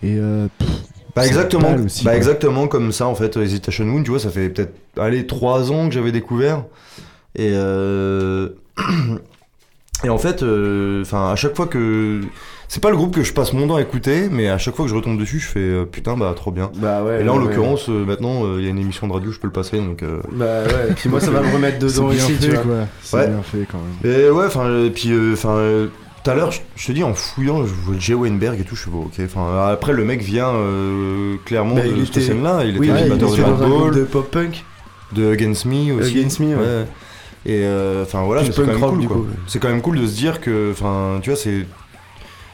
Et 0.02 0.14
pff, 0.58 0.68
Bah 1.16 1.26
exactement, 1.26 1.74
aussi, 1.74 2.04
bah 2.04 2.14
exactement 2.16 2.68
comme 2.68 2.92
ça 2.92 3.06
en 3.06 3.14
fait, 3.16 3.36
Hesitation 3.36 3.84
Moon, 3.86 4.02
tu 4.04 4.10
vois, 4.10 4.20
ça 4.20 4.30
fait 4.30 4.48
peut-être 4.48 4.74
allez 4.96 5.26
3 5.26 5.72
ans 5.72 5.88
que 5.88 5.94
j'avais 5.94 6.12
découvert 6.12 6.62
et 7.34 7.48
et 10.04 10.08
en 10.08 10.18
fait 10.18 10.44
enfin 11.02 11.32
à 11.32 11.36
chaque 11.36 11.56
fois 11.56 11.66
que 11.66 12.20
c'est 12.68 12.82
pas 12.82 12.90
le 12.90 12.96
groupe 12.96 13.14
que 13.14 13.22
je 13.22 13.32
passe 13.32 13.52
mon 13.54 13.66
temps 13.66 13.76
à 13.76 13.80
écouter, 13.82 14.28
mais 14.30 14.48
à 14.48 14.58
chaque 14.58 14.76
fois 14.76 14.84
que 14.84 14.90
je 14.90 14.94
retombe 14.94 15.18
dessus, 15.18 15.40
je 15.40 15.48
fais 15.48 15.58
euh, 15.60 15.84
putain 15.84 16.16
bah 16.16 16.32
trop 16.36 16.50
bien. 16.50 16.70
Bah 16.76 17.02
ouais. 17.02 17.20
et 17.20 17.24
là 17.24 17.32
en 17.32 17.38
ouais, 17.38 17.44
l'occurrence 17.44 17.88
euh, 17.88 18.04
maintenant 18.04 18.44
euh, 18.44 18.56
il 18.58 18.64
y 18.64 18.66
a 18.66 18.70
une 18.70 18.78
émission 18.78 19.08
de 19.08 19.12
radio, 19.14 19.32
je 19.32 19.38
peux 19.38 19.46
le 19.46 19.52
passer 19.52 19.78
donc 19.78 20.02
euh, 20.02 20.16
ouais. 20.18 20.22
Bah 20.32 20.62
ouais, 20.64 20.94
puis 20.94 21.08
moi 21.08 21.20
ça 21.20 21.30
va 21.30 21.40
me 21.40 21.52
remettre 21.52 21.78
dedans 21.78 22.10
ici, 22.12 22.34
tu 22.40 22.50
vois. 22.50 22.58
quoi. 22.62 22.74
C'est 23.02 23.16
Ouais. 23.16 23.28
bien 23.28 23.42
fait 23.42 23.66
quand 23.70 23.78
même. 23.78 24.12
Et 24.12 24.30
ouais, 24.30 24.46
enfin, 24.46 24.66
euh, 24.66 24.90
puis, 24.90 25.10
euh, 25.12 25.32
enfin, 25.32 25.56
euh, 25.56 25.86
tout 26.24 26.30
à 26.30 26.34
l'heure, 26.34 26.50
je, 26.52 26.60
je 26.76 26.86
te 26.88 26.92
dis, 26.92 27.02
en 27.02 27.14
fouillant, 27.14 27.64
je 27.64 27.72
vois 27.72 27.94
Jay 27.98 28.12
Weinberg 28.14 28.60
et 28.60 28.64
tout, 28.64 28.74
je 28.76 28.82
suis 28.82 28.90
bon, 28.90 29.04
ok. 29.04 29.14
Enfin, 29.24 29.68
après, 29.72 29.92
le 29.94 30.04
mec 30.04 30.20
vient 30.20 30.48
euh, 30.50 31.36
clairement 31.46 31.76
Bah, 31.76 31.82
de 31.84 32.04
cette 32.04 32.22
scène-là. 32.22 32.64
Il 32.64 32.78
Oui, 32.78 32.88
était 32.88 32.98
il 32.98 33.12
animateur 33.12 33.30
de 33.92 34.04
pop 34.04 34.30
punk. 34.30 34.64
de 35.14 35.32
Against 35.32 35.64
Me 35.64 35.92
aussi. 35.98 36.18
Against 36.18 36.40
Me, 36.40 36.54
ouais. 36.56 36.86
Et 37.46 37.62
euh, 37.64 38.02
enfin, 38.02 38.24
voilà, 38.24 38.42
Plus 38.42 38.48
mais 38.50 38.54
c'est 38.56 38.62
quand 38.78 38.92
même 38.92 39.06
cool. 39.08 39.26
C'est 39.46 39.58
quand 39.58 39.68
même 39.68 39.80
cool 39.80 40.00
de 40.00 40.06
se 40.06 40.14
dire 40.16 40.40
que, 40.40 40.70
enfin, 40.72 41.18
tu 41.22 41.30
vois, 41.30 41.38
c'est. 41.38 41.64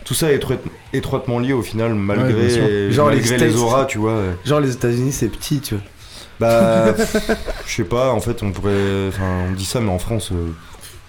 Tout 0.05 0.15
ça 0.15 0.31
est 0.33 0.37
étroit- 0.37 0.57
étroitement 0.93 1.39
lié 1.39 1.53
au 1.55 1.63
final, 1.63 1.95
malgré. 1.95 2.91
Genre 2.91 3.09
les 3.11 3.17
malgré 3.17 3.39
les, 3.39 3.57
auras, 3.57 3.85
tu 3.87 3.99
vois. 3.99 4.15
ouais. 4.17 4.37
Genre 4.45 4.61
les 4.61 4.73
États-Unis 4.73 5.13
c'est 5.13 5.29
petit, 5.29 5.61
tu 5.61 5.75
vois. 5.75 5.85
Bah, 6.41 6.95
je 7.67 7.73
sais 7.75 7.85
pas, 7.85 8.11
en 8.13 8.21
fait, 8.21 8.43
on 8.43 8.51
pourrait. 8.51 9.09
Enfin, 9.09 9.47
on 9.49 9.53
dit 9.53 9.65
ça, 9.65 9.81
mais 9.81 9.91
en 9.91 9.99
France. 9.99 10.31
euh, 10.33 10.49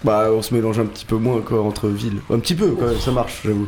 Bah 0.04 0.28
on 0.32 0.40
se 0.40 0.54
mélange 0.54 0.78
un 0.78 0.86
petit 0.86 1.04
peu 1.04 1.16
moins 1.16 1.40
quoi 1.40 1.62
entre 1.62 1.88
villes. 1.88 2.18
Un 2.30 2.38
petit 2.38 2.54
peu 2.54 2.68
quand 2.78 2.86
même, 2.86 2.98
ça 3.00 3.10
marche, 3.10 3.40
j'avoue. 3.44 3.66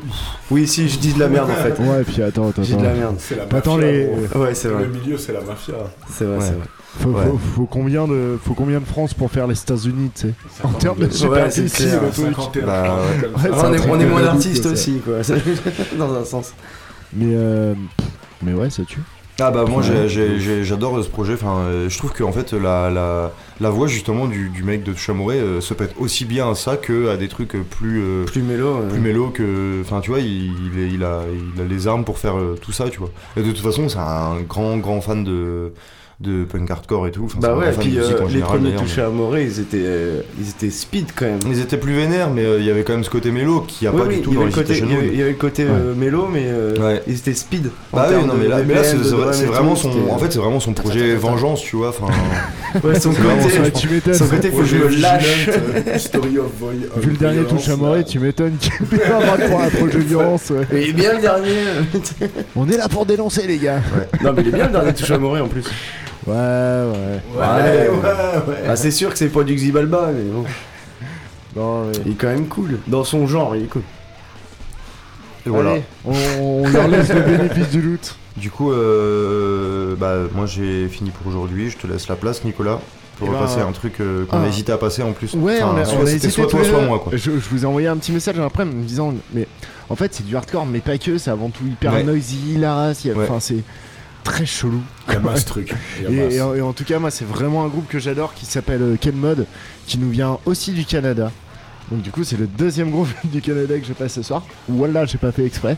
Oui, 0.51 0.67
si 0.69 0.89
je 0.89 0.99
dis 0.99 1.13
de 1.13 1.19
la 1.19 1.29
merde 1.29 1.51
en 1.51 1.55
fait. 1.55 1.79
Ouais, 1.83 2.05
puis 2.05 2.23
attends, 2.23 2.49
attends. 2.49 2.63
J'ai 2.63 2.77
de 2.77 2.83
la 2.83 2.91
attends. 2.91 2.99
merde. 2.99 3.17
C'est 3.19 3.35
la 3.37 3.43
mafia. 3.45 3.59
Attends, 3.59 3.77
les-. 3.77 4.09
Ouais, 4.37 4.55
c'est 4.55 4.69
vrai. 4.69 4.85
Le 4.85 4.89
milieu, 4.89 5.19
c'est 5.19 5.33
la 5.33 5.41
mafia. 5.41 5.75
C'est 6.11 6.25
vrai, 6.25 6.37
Ouais. 6.39 6.45
c'est 6.45 6.53
vrai. 6.55 6.67
Faut, 6.99 7.11
Ouais. 7.11 7.25
faut, 7.27 7.39
faut 7.39 7.67
combien 7.67 8.07
de, 8.09 8.39
faut 8.45 8.55
combien 8.55 8.81
de 8.81 8.85
France 8.85 9.15
pour 9.15 9.31
faire 9.31 9.47
les 9.47 9.59
États-Unis, 9.61 10.11
tu 10.15 10.29
sais 10.29 10.35
En 10.65 10.73
termes 10.73 10.99
de 10.99 11.05
Ouais, 11.05 11.11
superficie, 11.13 11.85
clair. 11.85 12.03
le 12.03 12.11
truc. 12.11 12.27
51, 12.37 12.67
Bah, 12.67 12.97
ouais. 13.23 13.29
Ouais, 13.51 13.57
on 13.65 13.73
est, 13.75 13.89
on 13.91 14.01
est 14.01 14.07
moins 14.07 14.23
d'artistes 14.23 14.67
aussi 14.67 15.01
quoi. 15.05 15.15
Dans 15.99 16.15
un 16.15 16.25
sens. 16.25 16.53
Mais 17.15 17.27
euh, 17.35 17.75
mais 18.43 18.53
ouais, 18.53 18.69
ça 18.71 18.83
tue. 18.85 19.01
Ah 19.41 19.53
bah 19.53 19.65
moi 19.69 19.83
Ouais. 19.83 20.09
j'adore 20.65 21.01
ce 21.05 21.09
projet, 21.09 21.35
enfin 21.35 21.59
euh, 21.61 21.89
je 21.89 21.97
trouve 21.97 22.11
que 22.13 22.25
en 22.25 22.33
fait 22.33 22.53
la, 22.53 22.91
la, 22.91 23.31
la 23.61 23.71
voix 23.71 23.87
justement 23.87 24.27
du, 24.27 24.49
du 24.49 24.65
mec 24.65 24.83
de 24.83 24.93
Chamouré 24.97 25.37
euh, 25.39 25.61
se 25.61 25.75
prête 25.75 25.95
aussi 26.01 26.25
bien 26.25 26.51
à 26.51 26.55
ça 26.57 26.77
que 26.77 27.09
à 27.09 27.17
des 27.17 27.29
trucs 27.29 27.53
plus, 27.53 28.03
euh, 28.03 28.25
Plus 28.25 28.43
mélo. 28.43 28.79
euh. 28.79 28.89
plus 28.89 28.99
mélo 28.99 29.29
que... 29.29 29.81
Enfin 29.83 30.01
tu 30.01 30.11
vois, 30.11 30.19
il, 30.19 30.53
il, 30.75 30.81
est- 30.81 30.89
il 30.93 31.05
a, 31.05 31.21
il 31.55 31.61
a 31.61 31.65
les 31.65 31.87
armes 31.87 32.05
pour 32.05 32.19
faire 32.19 32.37
euh, 32.37 32.57
tout 32.61 32.73
ça, 32.73 32.91
tu 32.91 32.99
vois. 32.99 33.11
Et 33.37 33.43
de 33.43 33.53
toute 33.53 33.63
façon 33.63 33.89
c'est 33.89 33.99
un 33.99 34.41
grand 34.41 34.77
grand 34.79 35.01
fan 35.01 35.23
de, 35.23 35.73
de 36.21 36.43
punk 36.43 36.69
hardcore 36.69 37.07
et 37.07 37.13
tout. 37.13 37.27
Enfin, 37.27 37.39
Bah 37.41 37.57
ouais, 37.57 37.71
fan 37.71 37.85
puis 37.85 37.97
euh, 37.97 38.03
les 38.25 38.29
général, 38.29 38.59
premiers 38.59 38.75
touchés 38.75 39.03
à 39.03 39.09
Morée, 39.09 39.45
ils 39.45 39.61
étaient, 39.61 39.77
euh, 39.85 40.21
ils 40.41 40.49
étaient 40.49 40.71
speed 40.71 41.07
quand 41.15 41.27
même. 41.27 41.39
mais- 41.45 41.51
Ils 41.53 41.61
étaient 41.61 41.77
plus 41.77 41.95
vénères, 41.95 42.29
mais 42.31 42.45
euh, 42.45 42.59
il 42.59 42.65
y 42.67 42.71
avait 42.73 42.83
quand 42.83 42.95
même 42.95 43.05
ce 43.05 43.11
côté 43.11 43.31
mélo 43.31 43.61
qui 43.61 43.87
a 43.87 43.93
Oui, 43.93 43.99
pas 44.01 44.07
oui, 44.09 44.17
du 44.17 44.23
tout 44.23 44.31
il 44.31 44.33
y 44.33 44.37
dans 44.37 44.41
avait 44.43 44.51
les 44.51 44.57
le 44.57 44.63
côté, 44.63 44.75
Citation 44.75 44.99
il 45.05 45.15
y 45.15 45.19
y 45.19 45.23
avait 45.23 45.31
le 45.31 45.37
côté 45.37 45.63
euh, 45.69 45.95
mélo, 45.95 46.27
mais 46.29 46.47
euh, 46.49 46.75
Ouais. 46.77 47.03
ils 47.07 47.15
étaient 47.19 47.35
speed. 47.35 47.71
en 47.93 47.97
Bah 47.97 48.07
oui, 48.11 48.27
non, 48.27 48.35
mais 48.37 48.49
là, 48.49 48.59
mais 48.67 48.75
là, 48.75 48.83
c'est 48.83 48.97
et 48.97 49.47
vraiment 49.47 49.77
son, 49.77 49.91
en 50.11 50.19
fait, 50.19 50.33
c'est 50.33 50.41
vraiment 50.41 50.59
son 50.59 50.73
projet 50.73 51.15
vengeance, 51.15 51.61
tu 51.63 51.77
vois. 51.77 51.91
Enfin, 51.91 52.07
Ouais, 52.85 52.99
son 52.99 53.11
côté, 53.11 53.51
ça, 53.51 53.61
Ouais, 53.63 53.71
tu 53.71 53.89
m'étonnes. 53.89 54.15
son 54.15 54.27
côté, 54.27 54.51
faut 54.51 54.59
que 54.59 54.65
je 54.67 54.77
me 54.77 54.89
lâche. 55.01 55.49
Vu 56.97 57.11
le 57.11 57.17
dernier 57.17 57.45
touche 57.45 57.69
à 57.69 57.77
Morée, 57.77 57.99
là. 57.99 58.05
tu 58.05 58.19
m'étonnes 58.19 58.57
qu'il 58.59 58.73
pour 58.73 59.61
un 59.61 59.69
projet 59.71 59.99
de 59.99 60.03
violence. 60.05 60.51
ouais. 60.51 60.67
Il 60.73 60.89
est 60.89 60.93
bien 60.93 61.15
le 61.15 61.21
dernier. 61.21 61.55
On 62.57 62.69
est 62.69 62.77
là 62.77 62.89
pour 62.89 63.07
dénoncer, 63.07 63.47
les 63.47 63.59
gars. 63.59 63.81
non, 64.25 64.33
mais 64.35 64.43
il 64.43 64.49
est 64.49 64.53
bien 64.53 64.67
le 64.67 64.73
dernier 64.73 64.93
touche 64.95 65.11
à 65.13 65.19
Morée 65.19 65.41
en 65.41 65.47
plus. 65.49 65.63
Ouais, 66.27 66.35
ouais. 66.35 67.21
Ouais, 67.37 67.89
ouais, 67.89 67.99
ouais. 68.49 68.57
Ah, 68.69 68.77
c'est 68.77 68.91
sûr 68.91 69.11
que 69.11 69.19
c'est 69.19 69.29
pas 69.29 69.45
du 69.45 69.55
Xibalba, 69.55 70.11
mais 70.15 70.23
bon. 70.31 70.45
Non, 71.57 71.85
mais... 71.87 71.93
Il 72.07 72.13
est 72.13 72.15
quand 72.17 72.29
même 72.29 72.47
cool. 72.49 72.79
Dans 72.87 73.05
son 73.05 73.27
genre, 73.27 73.57
il 73.57 73.65
est 73.65 73.69
cool. 73.69 73.83
et 75.47 75.51
voilà. 75.51 75.71
Allez, 75.73 75.83
on, 76.05 76.13
on 76.41 76.69
leur 76.69 76.89
laisse 76.89 77.09
le 77.13 77.21
bénéfice 77.23 77.71
du 77.71 77.81
loot. 77.81 78.17
Du 78.37 78.51
coup, 78.51 78.71
euh, 78.73 79.97
bah, 79.97 80.15
moi 80.35 80.47
j'ai 80.47 80.87
fini 80.89 81.11
pour 81.11 81.27
aujourd'hui. 81.27 81.71
Je 81.71 81.77
te 81.79 81.87
laisse 81.87 82.07
la 82.09 82.15
place, 82.17 82.45
Nicolas, 82.45 82.79
pour 83.19 83.29
Eh 83.29 83.31
ben, 83.33 83.37
repasser 83.39 83.61
un 83.61 83.73
truc 83.73 83.95
euh, 84.01 84.27
qu'on 84.27 84.37
ah. 84.39 84.45
a 84.45 84.47
hésité 84.49 84.71
à 84.73 84.79
passer 84.79 85.03
en 85.03 85.13
plus. 85.13 85.35
Ouais, 85.35 85.61
Enfin, 85.63 85.73
on 85.75 85.81
a, 85.81 85.85
soit 85.85 85.99
on 86.01 86.07
a 86.07 86.11
hésité 86.11 86.31
soit 86.31 86.47
toi, 86.47 86.63
soit 86.65 86.83
moi, 86.83 87.01
quoi. 87.01 87.13
Je, 87.17 87.19
je 87.33 87.49
vous 87.51 87.65
ai 87.65 87.67
envoyé 87.67 87.89
un 87.89 87.97
petit 87.97 88.13
message 88.13 88.39
après 88.39 88.65
me 88.65 88.83
disant, 88.85 89.13
mais 89.33 89.49
en 89.89 89.97
fait 89.97 90.15
c'est 90.15 90.25
du 90.25 90.37
hardcore, 90.37 90.67
mais 90.67 90.79
pas 90.81 90.99
que, 90.99 91.19
c'est 91.19 91.31
avant 91.31 91.49
tout 91.49 91.65
hyper 91.67 91.95
Ouais. 91.95 92.05
noisy, 92.05 92.57
la 92.59 92.75
race, 92.75 93.05
il 93.05 93.09
y 93.09 93.11
a- 93.11 93.17
Ouais. 93.17 93.25
enfin 93.29 93.41
c'est 93.41 93.65
très 94.25 94.47
chelou. 94.47 94.81
A 95.07 95.19
masse 95.19 95.45
truc. 95.45 95.75
Et, 96.09 96.41
en- 96.41 96.55
et 96.55 96.61
en 96.61 96.73
tout 96.73 96.85
cas, 96.85 96.99
moi 96.99 97.11
c'est 97.11 97.25
vraiment 97.27 97.65
un 97.65 97.69
groupe 97.69 97.89
que 97.89 97.99
j'adore 97.99 98.35
qui 98.35 98.47
s'appelle 98.47 98.83
euh, 98.83 98.97
Ken 99.01 99.15
Mod, 99.17 99.47
qui 99.87 99.99
nous 99.99 100.11
vient 100.11 100.39
aussi 100.47 100.73
du 100.73 100.85
Canada. 100.85 101.31
Donc 101.91 102.03
du 102.03 102.11
coup, 102.11 102.25
c'est 102.25 102.37
le 102.39 102.47
deuxième 102.47 102.91
groupe 102.91 103.09
du 103.25 103.41
Canada 103.41 103.79
que 103.79 103.87
je 103.87 103.93
passe 103.95 104.13
ce 104.15 104.23
soir. 104.23 104.45
Voilà, 104.69 105.05
j'ai 105.07 105.19
pas 105.19 105.33
fait 105.33 105.45
exprès. 105.45 105.77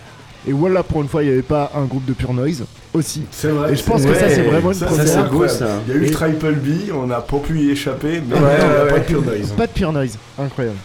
Et 0.48 0.52
voilà, 0.52 0.82
pour 0.82 1.02
une 1.02 1.08
fois, 1.08 1.22
il 1.22 1.26
n'y 1.26 1.32
avait 1.34 1.42
pas 1.42 1.70
un 1.74 1.84
groupe 1.84 2.06
de 2.06 2.14
pure 2.14 2.32
noise 2.32 2.64
aussi. 2.94 3.22
C'est 3.30 3.48
vrai. 3.48 3.74
Et 3.74 3.76
je 3.76 3.82
pense 3.84 4.04
que 4.06 4.14
ça, 4.14 4.28
c'est 4.30 4.40
vraiment 4.42 4.72
une 4.72 4.78
Ça, 4.78 4.86
première. 4.86 5.30
beau, 5.30 5.46
ça. 5.46 5.68
Il 5.86 5.94
y 5.94 5.98
a 5.98 6.00
eu 6.00 6.10
Triple 6.10 6.54
B, 6.54 6.90
on 6.94 7.06
n'a 7.08 7.20
pas 7.20 7.36
pu 7.38 7.60
y 7.60 7.70
échapper, 7.70 8.22
mais 8.26 8.34
Ouais, 8.36 8.40
on 8.40 8.86
pas 8.88 8.94
ouais. 8.94 9.00
de 9.00 9.04
pure 9.04 9.22
noise. 9.22 9.52
Pas 9.54 9.66
de 9.66 9.72
pure 9.72 9.92
noise, 9.92 10.16
incroyable. 10.38 10.78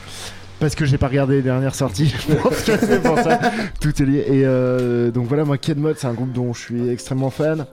Parce 0.65 0.73
que 0.73 0.85
j'ai 0.85 0.97
pas 0.97 1.09
regardé 1.09 1.35
les 1.35 1.41
dernières 1.43 1.75
sorties, 1.75 2.07
je 2.27 2.33
pense 2.33 2.63
que 2.63 2.75
c'est 2.75 2.99
pour 2.99 3.19
ça. 3.19 3.39
Tout 3.79 4.01
est 4.01 4.05
lié. 4.05 4.25
Et 4.27 4.45
euh, 4.45 5.11
donc 5.11 5.27
voilà, 5.27 5.45
moi, 5.45 5.59
Kedmod, 5.59 5.95
c'est 5.95 6.07
un 6.07 6.13
groupe 6.13 6.33
dont 6.33 6.53
je 6.53 6.59
suis 6.59 6.89
extrêmement 6.89 7.29
fan. 7.29 7.67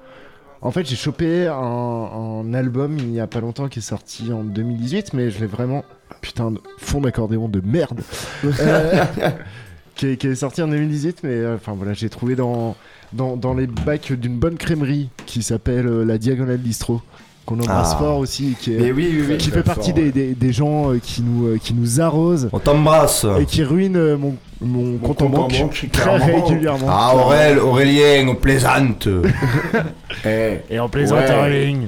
En 0.60 0.72
fait, 0.72 0.86
j'ai 0.86 0.94
chopé 0.94 1.46
un, 1.46 2.52
album 2.52 2.98
il 2.98 3.14
y 3.14 3.20
a 3.20 3.26
pas 3.26 3.40
longtemps 3.40 3.68
qui 3.68 3.78
est 3.78 3.82
sorti 3.82 4.30
en 4.30 4.44
2018, 4.44 5.14
mais 5.14 5.30
je 5.30 5.40
l'ai 5.40 5.46
vraiment. 5.46 5.86
Putain, 6.20 6.52
fond 6.76 7.00
d'accordéon 7.00 7.48
de 7.48 7.62
merde. 7.64 8.02
Euh, 8.44 9.04
qui, 9.94 10.08
est, 10.08 10.34
sorti 10.34 10.60
en 10.60 10.68
2018, 10.68 11.20
mais 11.22 11.30
euh, 11.30 11.54
enfin 11.54 11.72
voilà, 11.72 11.94
j'ai 11.94 12.10
trouvé 12.10 12.36
dans, 12.36 12.76
dans, 13.14 13.38
dans 13.38 13.54
les 13.54 13.68
bacs 13.68 14.12
d'une 14.12 14.38
bonne 14.38 14.58
crèmerie 14.58 15.08
qui 15.24 15.42
s'appelle 15.42 15.86
euh, 15.86 16.04
la 16.04 16.18
Diagonale 16.18 16.60
Distro, 16.60 17.00
qu'on 17.46 17.58
embrasse 17.60 17.92
Ah. 17.94 17.98
fort 17.98 18.18
aussi, 18.18 18.56
qui 18.60 18.74
est 18.74 18.78
Mais 18.78 18.92
oui, 18.92 19.08
oui, 19.12 19.24
oui. 19.30 19.36
qui 19.38 19.50
fait 19.50 19.62
partie 19.62 19.90
fort, 19.90 19.94
des, 19.98 20.04
ouais. 20.04 20.10
des, 20.12 20.34
des 20.34 20.52
gens 20.52 20.92
euh, 20.92 20.98
qui 21.02 21.22
nous, 21.22 21.46
euh, 21.48 21.58
qui 21.62 21.74
nous 21.74 22.00
arrosent 22.00 22.48
On 22.52 22.58
t'embrasse. 22.58 23.26
et 23.40 23.44
qui 23.46 23.64
ruinent 23.64 23.96
euh, 23.96 24.16
mon, 24.16 24.36
mon, 24.60 24.82
Mon 24.92 24.98
compte 24.98 25.22
en 25.22 25.26
compte 25.26 25.34
en 25.34 25.40
banque 25.42 25.58
banque, 25.58 25.88
très 25.92 26.18
clairement. 26.18 26.44
régulièrement. 26.44 26.86
Ah, 26.88 27.12
Aurel, 27.16 27.58
Aurélien, 27.58 28.26
on 28.28 28.34
plaisante. 28.36 29.08
Eh, 30.24 30.58
Et 30.70 30.78
en 30.78 30.88
plaisante, 30.88 31.18
Ouais. 31.20 31.34
Aurélien. 31.34 31.78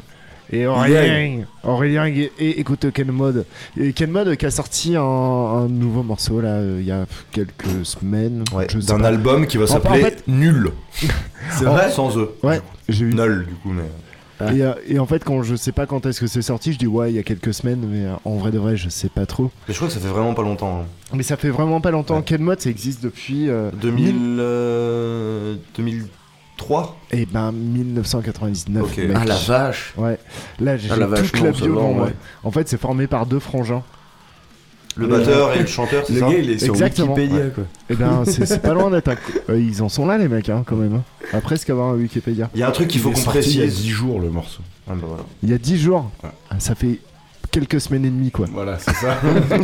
Et 0.53 0.67
Aurélien, 0.67 1.45
Aurélien 1.65 2.07
et, 2.07 2.31
et 2.39 2.61
écoute 2.61 2.87
Ken 2.93 3.11
Mod. 3.11 3.45
Et 3.81 3.93
Ken 3.93 4.11
Mod 4.11 4.37
qui 4.37 4.47
a 4.47 4.51
sorti 4.51 4.95
un, 4.95 5.03
un 5.03 5.69
nouveau 5.69 6.03
morceau 6.03 6.41
là 6.41 6.51
euh, 6.51 6.77
il 6.81 6.87
y 6.87 6.93
a 6.93 7.07
quelques 7.33 7.85
semaines. 7.85 8.45
Ouais, 8.53 8.67
je 8.71 8.79
sais 8.79 8.89
d'un 8.93 9.01
pas. 9.01 9.09
album 9.09 9.47
qui 9.47 9.57
va 9.57 9.65
en 9.65 9.67
s'appeler 9.69 10.01
fait- 10.03 10.23
Nul. 10.29 10.71
c'est 11.51 11.65
vrai 11.65 11.91
Sans 11.91 12.17
eux. 12.19 12.35
Ouais, 12.43 12.61
j'ai 12.89 13.05
eu. 13.07 13.15
Nul, 13.15 13.47
du 13.49 13.55
coup, 13.55 13.71
mais. 13.71 13.85
Et, 14.41 14.63
euh, 14.63 14.73
et 14.89 14.99
en 14.99 15.07
fait, 15.07 15.23
quand 15.25 15.43
je 15.43 15.55
sais 15.55 15.71
pas 15.73 15.87
quand 15.87 16.05
est-ce 16.07 16.21
que 16.21 16.27
c'est 16.27 16.43
sorti, 16.43 16.73
je 16.73 16.79
dis 16.79 16.87
ouais, 16.87 17.13
il 17.13 17.17
y 17.17 17.19
a 17.19 17.23
quelques 17.23 17.55
semaines, 17.55 17.87
mais 17.89 18.05
euh, 18.07 18.15
en 18.25 18.37
vrai 18.37 18.51
de 18.51 18.59
vrai, 18.59 18.77
je 18.77 18.89
sais 18.89 19.09
pas 19.09 19.27
trop. 19.27 19.51
Mais 19.69 19.75
je 19.75 19.79
crois 19.79 19.87
que 19.89 19.95
ça 19.95 20.01
fait 20.01 20.09
vraiment 20.09 20.35
pas 20.35 20.43
longtemps. 20.43 20.81
hein. 20.83 20.87
Mais 21.15 21.23
ça 21.23 21.37
fait 21.37 21.51
vraiment 21.51 21.81
pas 21.81 21.91
longtemps. 21.93 22.17
Ouais. 22.17 22.23
Ken 22.25 22.43
Mod, 22.43 22.61
ça 22.61 22.69
existe 22.71 23.03
depuis. 23.03 23.49
euh, 23.49 23.71
2000, 23.81 24.15
euh, 24.41 25.55
2003 25.77 26.97
Et 27.13 27.27
ben 27.27 27.53
1999. 27.53 28.83
Ok. 28.83 28.97
mec. 28.99 29.17
Ah 29.21 29.25
la 29.25 29.37
vache 29.37 29.95
Ouais, 29.97 30.19
là 30.61 30.77
j'ai 30.77 30.89
Ah, 30.91 30.97
la 30.97 31.07
vache, 31.07 31.31
toute 31.33 31.41
la 31.41 31.51
non, 31.51 31.57
bio 31.57 31.67
devant 31.67 31.93
moi. 31.93 32.07
ouais. 32.07 32.15
En 32.43 32.51
fait, 32.51 32.69
c'est 32.69 32.81
formé 32.81 33.07
par 33.07 33.27
deux 33.27 33.39
frangins. 33.39 33.83
Le 34.97 35.07
batteur 35.09 35.55
et 35.55 35.61
le 35.61 35.67
chanteur, 35.67 36.05
c'est 36.07 36.13
Le 36.15 36.21
ça 36.21 36.29
gars 36.31 36.39
il 36.39 36.51
est 36.51 36.59
sur 36.59 36.73
Exactement. 36.75 37.15
Wikipédia 37.15 37.47
quoi. 37.51 37.65
Et 37.91 37.95
ben, 37.97 38.23
c'est 38.25 38.63
pas 38.63 38.75
loin 38.75 38.91
d'être 38.91 39.09
un. 39.09 39.17
euh, 39.51 39.59
ils 39.61 39.83
en 39.83 39.89
sont 39.89 40.07
là, 40.07 40.19
les 40.19 40.29
mecs, 40.29 40.49
hein, 40.49 40.63
quand 40.67 40.77
même. 40.77 40.95
hein. 40.95 41.03
À 41.33 41.41
presque 41.41 41.69
avoir 41.71 41.89
un 41.89 41.95
Wikipédia. 41.95 42.49
Il 42.55 42.61
y 42.61 42.63
a 42.63 42.69
un 42.69 42.73
truc 42.73 42.89
qu'il 42.89 43.01
faut 43.01 43.11
qu'on 43.11 43.17
sorti 43.17 43.39
il 43.51 43.57
y 43.57 43.61
a 43.61 43.63
précise. 43.65 43.83
10 43.83 43.89
jours 43.91 44.21
le 44.21 44.31
morceau. 44.31 44.63
Ah, 44.89 44.93
voilà. 45.01 45.23
Il 45.43 45.51
y 45.51 45.53
a 45.55 45.59
10 45.59 45.79
jours. 45.79 46.11
Ouais. 46.23 46.31
Ah, 46.51 46.61
ça 46.61 46.75
fait 46.77 47.01
quelques 47.51 47.81
semaines 47.81 48.05
et 48.05 48.11
demie, 48.11 48.31
quoi. 48.31 48.47
Voilà, 48.53 48.79
c'est 48.79 48.95
ça. 48.95 49.17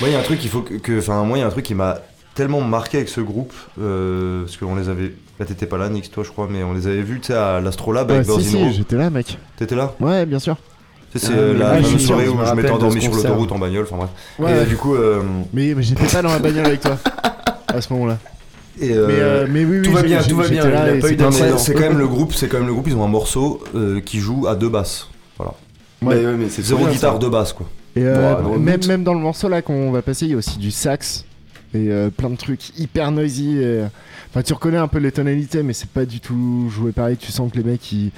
Moi, 0.00 0.08
il 0.08 0.12
y 0.12 0.14
a 0.14 0.18
un 0.18 0.22
truc 0.22 0.38
qu'il 0.38 0.50
faut 0.50 0.62
que. 0.62 0.74
que- 0.74 0.98
Enfin, 0.98 1.22
moi, 1.24 1.36
il 1.38 1.40
y 1.40 1.44
a 1.44 1.46
un 1.46 1.50
truc 1.50 1.64
qui 1.64 1.74
m'a 1.74 1.98
tellement 2.34 2.60
marqué 2.62 2.98
avec 2.98 3.08
ce 3.08 3.20
groupe. 3.20 3.52
euh, 3.80 4.44
parce 4.44 4.56
qu'on 4.56 4.74
les 4.76 4.88
avait. 4.88 5.12
Là, 5.38 5.46
t'étais 5.46 5.66
pas 5.66 5.76
là, 5.78 5.88
Nix, 5.88 6.10
toi, 6.10 6.24
je 6.24 6.30
crois, 6.30 6.48
mais 6.50 6.62
on 6.62 6.72
les 6.72 6.86
avait 6.86 7.02
vus, 7.02 7.20
tu 7.20 7.28
sais, 7.28 7.34
à 7.34 7.60
l'Astrolabe 7.60 8.08
Ouais, 8.10 8.16
avec 8.16 8.26
si, 8.26 8.38
Virgin 8.38 8.64
Raw. 8.64 8.70
si, 8.70 8.76
j'étais 8.78 8.96
là, 8.96 9.10
mec. 9.10 9.38
T'étais 9.56 9.74
là? 9.74 9.94
Ouais, 10.00 10.24
bien 10.26 10.38
sûr. 10.38 10.56
Sais, 11.12 11.18
c'est 11.18 11.32
Ah, 11.34 11.38
euh, 11.38 11.58
la 11.58 11.74
ouais, 11.74 11.98
soirée 11.98 12.28
où 12.28 12.38
je 12.44 12.54
m'étais 12.54 12.70
endormi 12.70 13.00
sur 13.02 13.12
l'autoroute 13.14 13.52
en 13.52 13.58
bagnole, 13.58 13.84
enfin 13.90 13.96
bref. 13.96 14.10
Ouais, 14.38 14.50
et 14.50 14.54
euh, 14.54 14.60
ouais. 14.60 14.66
du 14.66 14.76
coup. 14.76 14.94
euh, 14.94 15.20
Mais, 15.52 15.74
mais 15.76 15.82
j'étais 15.82 16.06
pas 16.06 16.22
dans 16.22 16.30
la 16.32 16.38
bagnole 16.38 16.66
avec 16.66 16.80
toi. 16.80 16.96
À 17.68 17.80
ce 17.80 17.90
moment-là. 17.94 18.18
et, 18.80 18.90
euh, 18.92 19.06
mais, 19.06 19.14
euh, 19.16 19.46
mais 19.48 19.64
oui, 19.64 19.78
oui, 19.78 19.82
tout 19.82 19.92
va 19.92 20.02
bien, 20.02 20.22
tout 20.22 20.36
va 20.36 20.44
c'est 21.58 21.72
quand 21.74 21.80
même 21.80 21.96
le 21.98 22.06
groupe, 22.06 22.34
c'est 22.34 22.48
quand 22.48 22.58
même 22.58 22.66
le 22.66 22.74
groupe, 22.74 22.86
ils 22.88 22.94
ont 22.96 23.04
un 23.04 23.08
morceau 23.08 23.62
qui 24.04 24.18
joue 24.18 24.46
à 24.46 24.54
deux 24.54 24.68
basses. 24.68 25.08
Voilà. 25.38 25.54
Mais 26.02 26.48
c'est 26.48 26.62
Zéro 26.62 26.86
guitare, 26.86 27.18
deux 27.18 27.30
basses, 27.30 27.52
quoi. 27.52 27.66
Et 27.96 28.00
même, 28.00 28.80
même 28.86 29.04
dans 29.04 29.14
le 29.14 29.20
morceau 29.20 29.48
là 29.48 29.62
qu'on 29.62 29.90
va 29.90 30.02
passer, 30.02 30.26
il 30.26 30.32
y 30.32 30.34
a 30.34 30.38
aussi 30.38 30.58
du 30.58 30.70
sax 30.70 31.24
et 31.74 31.88
euh, 31.90 32.10
plein 32.10 32.30
de 32.30 32.36
trucs 32.36 32.76
hyper 32.78 33.10
noisy. 33.10 33.58
et- 33.58 33.84
Enfin, 34.30 34.42
tu 34.42 34.52
reconnais 34.54 34.78
un 34.78 34.88
peu 34.88 34.98
les 34.98 35.12
tonalités, 35.12 35.62
mais 35.62 35.74
c'est 35.74 35.88
pas 35.90 36.06
du 36.06 36.18
tout 36.20 36.70
joué 36.70 36.92
pareil. 36.92 37.16
Tu 37.18 37.30
sens 37.30 37.52
que 37.52 37.58
les 37.58 37.64
mecs 37.64 37.92
ils, 37.92 38.10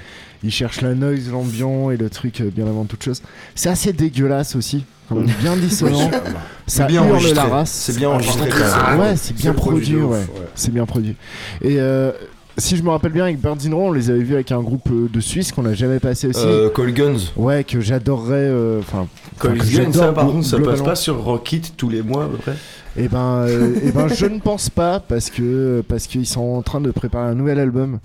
ils 0.45 0.53
cherchent 0.53 0.81
la 0.81 0.95
noise, 0.95 1.29
l'ambiance 1.31 1.93
et 1.93 1.97
le 1.97 2.09
truc 2.09 2.41
euh, 2.41 2.51
bien 2.55 2.67
avant 2.69 2.85
toute 2.85 3.03
chose. 3.03 3.21
C'est 3.57 3.69
assez 3.69 3.93
dégueulasse 3.93 4.55
aussi, 4.55 4.85
quand 5.09 5.17
même 5.17 5.27
bien 5.41 5.57
dissonant. 5.57 6.09
ça 6.11 6.23
C'est 6.69 6.87
bien 6.87 7.03
hurle 7.03 7.13
enregistré. 7.15 7.35
la 7.35 7.45
race. 7.47 7.71
C'est 7.73 7.97
bien 7.97 8.11
enregistré. 8.11 8.49
Ah 8.75 8.97
ouais, 8.97 9.17
c'est 9.17 9.35
bien 9.37 9.53
produit, 9.55 9.97
ouais. 9.97 10.25
C'est 10.55 10.73
bien 10.73 10.87
produit. 10.87 11.17
Et 11.61 11.81
euh, 11.81 12.13
si 12.59 12.77
je 12.77 12.83
me 12.83 12.91
rappelle 12.91 13.13
bien, 13.13 13.25
avec 13.25 13.41
Birds 13.41 13.67
in 13.67 13.75
Row, 13.75 13.89
on 13.89 13.93
les 13.93 14.11
avait 14.11 14.23
vus 14.23 14.35
avec 14.35 14.53
un 14.53 14.61
groupe 14.61 14.89
euh, 14.91 15.09
de 15.13 15.21
Suisse 15.21 15.53
qu'on 15.53 15.65
a 15.67 15.75
jamais 15.75 15.99
passé 15.99 16.29
aussi. 16.29 16.45
Euh, 16.45 16.71
Call 16.71 16.93
Guns. 16.93 17.19
Ouais, 17.37 17.65
que 17.65 17.81
j'adorerais. 17.81 18.35
euh, 18.37 18.81
Enfin, 18.81 19.07
que 19.39 19.49
viennent, 19.49 19.93
ça 19.93 20.13
par 20.13 20.27
contre, 20.27 20.47
ça 20.47 20.59
passe 20.59 20.83
pas 20.83 20.95
sur 20.95 21.23
Rocket 21.23 21.75
tous 21.77 21.89
les 21.89 22.03
mois 22.03 22.25
à 22.25 22.29
peu 22.29 22.37
près 22.37 22.55
Eh 22.97 23.09
ben, 23.09 23.45
euh, 23.49 23.75
eh 23.83 23.91
ben, 23.91 24.09
je 24.09 24.27
ne 24.27 24.39
pense 24.39 24.71
pas 24.71 25.01
parce 25.01 25.31
que 25.31 25.83
parce 25.89 26.07
qu'ils 26.07 26.27
sont 26.27 26.43
en 26.43 26.63
train 26.63 26.81
de 26.81 26.91
préparer 26.91 27.29
un 27.29 27.35
nouvel 27.35 27.59
album. 27.59 27.99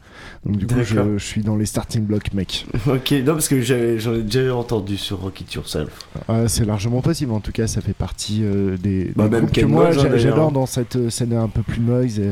Donc 0.46 0.58
du 0.58 0.66
coup, 0.68 0.82
je, 0.84 1.18
suis 1.18 1.42
dans 1.42 1.56
les 1.56 1.66
starting 1.66 2.04
blocks, 2.04 2.34
mec. 2.34 2.66
Ok, 2.88 3.12
non 3.26 3.34
parce 3.34 3.48
que 3.48 3.62
j'en 3.62 4.14
ai 4.16 4.22
déjà 4.22 4.56
entendu 4.56 4.98
sur 4.98 5.20
Rocket 5.20 5.54
Yourself. 5.54 5.90
Euh, 6.30 6.48
c'est 6.48 6.66
largement 6.66 7.02
possible. 7.02 7.32
En 7.34 7.40
tout 7.40 7.52
cas, 7.52 7.68
ça 7.68 7.82
fait 7.82 7.94
partie 7.94 8.42
euh, 8.44 8.78
des, 8.78 9.12
Bah, 9.16 9.26
des 9.26 9.30
même 9.30 9.42
groupes 9.42 9.56
que 9.56 9.66
moi 9.66 9.92
j'adore 9.92 10.52
dans 10.52 10.66
cette 10.66 10.96
euh, 10.96 11.10
scène 11.10 11.34
un 11.34 11.50
peu 11.50 11.62
plus 11.62 11.82
noise 11.82 12.20
et, 12.20 12.32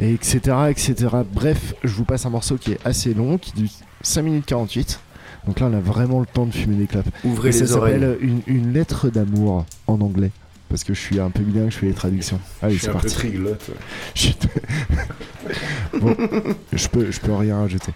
et 0.00 0.12
etc 0.12 0.40
etc. 0.70 0.94
Bref, 1.32 1.74
je 1.84 1.92
vous 1.94 2.04
passe 2.04 2.24
un 2.26 2.30
morceau 2.30 2.56
qui 2.56 2.72
est 2.72 2.78
assez 2.86 3.14
long, 3.14 3.38
qui 3.38 3.52
dure 3.52 3.70
5 4.02 4.22
minutes 4.22 4.46
48. 4.46 5.00
Donc 5.46 5.60
là, 5.60 5.66
on 5.66 5.72
a 5.74 5.80
vraiment 5.80 6.20
le 6.20 6.26
temps 6.26 6.46
de 6.46 6.52
fumer 6.52 6.76
des 6.76 6.86
clopes. 6.86 7.06
Ouvrez 7.24 7.48
Et 7.50 7.52
ça 7.52 7.64
les 7.64 7.72
oreilles. 7.72 7.94
s'appelle 8.00 8.18
une, 8.20 8.42
une 8.46 8.72
lettre 8.72 9.08
d'amour 9.08 9.64
en 9.86 10.00
anglais. 10.00 10.30
Parce 10.68 10.84
que 10.84 10.92
je 10.92 11.00
suis 11.00 11.18
un 11.18 11.30
peu 11.30 11.42
bilingue, 11.42 11.70
je 11.70 11.78
fais 11.78 11.86
les 11.86 11.94
traductions. 11.94 12.38
Allez, 12.60 12.74
Je 12.74 12.78
suis 12.78 12.84
c'est 12.86 12.90
un 12.90 12.98
peu 12.98 13.08
parti. 13.08 13.32
Je 14.14 14.20
suis- 14.20 14.36
bon, 16.00 16.14
je 16.72 16.88
peux, 16.88 17.10
je 17.10 17.20
peux 17.20 17.32
rien 17.34 17.56
rajouter. 17.58 17.92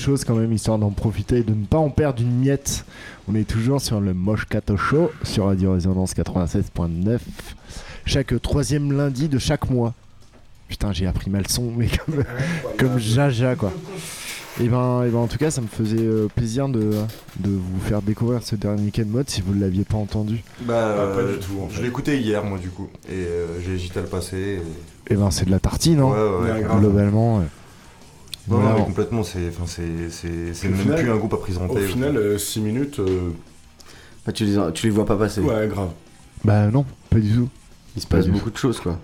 Choses 0.00 0.24
quand 0.24 0.34
même, 0.34 0.52
histoire 0.52 0.78
d'en 0.78 0.90
profiter 0.90 1.38
et 1.38 1.42
de 1.42 1.54
ne 1.54 1.64
pas 1.64 1.78
en 1.78 1.90
perdre 1.90 2.20
une 2.22 2.40
miette. 2.40 2.84
On 3.28 3.34
est 3.34 3.44
toujours 3.48 3.80
sur 3.80 4.00
le 4.00 4.14
Moche 4.14 4.46
Kato 4.46 4.76
Show 4.76 5.10
sur 5.22 5.46
Radio 5.46 5.72
Résonance 5.72 6.14
96.9. 6.14 7.18
Chaque 8.06 8.40
troisième 8.42 8.92
lundi 8.92 9.28
de 9.28 9.38
chaque 9.38 9.70
mois. 9.70 9.94
Putain, 10.68 10.92
j'ai 10.92 11.06
appris 11.06 11.30
ma 11.30 11.40
leçon, 11.40 11.72
mais 11.76 11.88
comme, 11.88 12.24
comme 12.78 12.98
Jaja 12.98 13.54
quoi. 13.56 13.72
Et 14.60 14.68
ben, 14.68 15.04
et 15.04 15.10
ben, 15.10 15.18
en 15.18 15.26
tout 15.26 15.38
cas, 15.38 15.50
ça 15.50 15.60
me 15.60 15.66
faisait 15.68 15.96
euh, 16.00 16.26
plaisir 16.34 16.68
de, 16.68 16.80
de 17.38 17.50
vous 17.50 17.80
faire 17.80 18.02
découvrir 18.02 18.42
ce 18.42 18.56
dernier 18.56 18.82
week-end 18.82 19.04
mode 19.06 19.30
si 19.30 19.40
vous 19.40 19.54
ne 19.54 19.60
l'aviez 19.60 19.84
pas 19.84 19.96
entendu. 19.96 20.42
Bah, 20.62 20.94
Ah, 20.94 20.96
pas 21.14 21.20
euh, 21.20 21.36
du 21.38 21.38
tout, 21.46 21.52
en 21.62 21.68
Je 21.70 21.76
fait. 21.76 21.82
l'ai 21.82 21.88
écouté 21.88 22.20
hier, 22.20 22.44
moi, 22.44 22.58
du 22.58 22.68
coup. 22.68 22.88
Et 23.08 23.12
euh, 23.14 23.46
j'ai 23.64 23.74
hésité 23.74 24.00
à 24.00 24.02
le 24.02 24.08
passer. 24.08 24.60
et- 25.08 25.12
Et 25.12 25.16
ben, 25.16 25.30
c'est 25.30 25.44
de 25.46 25.50
la 25.50 25.60
tartine, 25.60 26.00
hein, 26.00 26.04
Ouais, 26.04 26.52
ouais, 26.52 26.64
globalement. 26.78 27.38
ouais. 27.38 27.44
Non, 28.50 28.56
Voilà. 28.56 28.72
non, 28.72 28.78
mais 28.80 28.84
complètement, 28.86 29.22
c'est 29.22 29.48
enfin, 29.48 29.64
c'est- 29.66 30.10
c'est- 30.10 30.52
c'est 30.54 30.66
Au 30.66 30.70
même 30.70 30.80
final- 30.80 30.98
plus 31.00 31.10
un 31.10 31.16
groupe 31.16 31.34
à 31.34 31.36
présenter. 31.36 31.72
Au 31.72 31.78
final, 31.86 32.38
6 32.38 32.60
minutes, 32.60 32.98
euh, 32.98 33.30
Bah, 34.26 34.32
tu, 34.32 34.44
les, 34.44 34.58
tu 34.74 34.86
les 34.86 34.90
vois 34.92 35.06
pas 35.06 35.16
passer. 35.16 35.40
ouais, 35.40 35.68
grave. 35.68 35.90
Bah 36.44 36.66
non, 36.66 36.84
pas 37.10 37.18
du 37.20 37.30
tout. 37.32 37.48
Il 37.96 38.02
se 38.02 38.06
passe 38.06 38.26
Pas 38.26 38.32
beaucoup 38.32 38.50
de 38.50 38.56
choses, 38.56 38.80
quoi. 38.80 38.98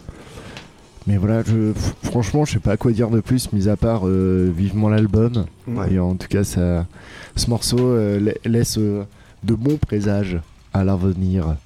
Mais 1.06 1.16
voilà, 1.18 1.42
je, 1.44 1.72
franchement, 2.02 2.44
je 2.44 2.54
sais 2.54 2.58
pas 2.58 2.76
quoi 2.76 2.90
dire 2.90 3.08
de 3.10 3.20
plus, 3.20 3.52
mis 3.52 3.68
à 3.68 3.76
part 3.76 4.02
euh, 4.08 4.50
vivement 4.54 4.88
l'album. 4.88 5.46
Ouais. 5.68 5.92
Et 5.92 5.98
en 6.00 6.16
tout 6.16 6.26
cas, 6.28 6.42
ça, 6.42 6.86
ce 7.36 7.48
morceau 7.48 7.78
euh, 7.78 8.18
la- 8.18 8.50
laisse 8.50 8.76
euh, 8.78 9.04
de 9.44 9.54
bons 9.54 9.76
présages 9.76 10.38
à 10.74 10.82
l'avenir. 10.82 11.56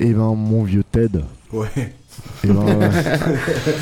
Et 0.00 0.12
ben, 0.12 0.34
mon 0.34 0.62
vieux 0.62 0.84
Ted. 0.84 1.20
Ouais. 1.52 1.94
Et 2.44 2.48
ben, 2.48 2.64
euh, 2.68 2.90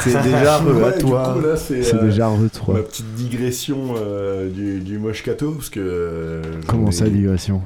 C'est 0.00 0.22
déjà 0.22 0.56
à 0.56 0.62
Ouais, 0.62 0.92
du 0.92 0.98
toi. 0.98 1.34
c'est 1.56 1.94
euh, 1.94 2.02
déjà 2.02 2.28
ma 2.74 2.82
petite 2.82 3.14
digression 3.14 3.94
euh, 3.96 4.50
du, 4.50 4.80
du 4.80 4.98
Moche 4.98 5.22
parce 5.54 5.70
que. 5.70 5.80
euh, 5.82 6.42
Comment 6.66 6.90
ça, 6.90 7.08
digression? 7.08 7.62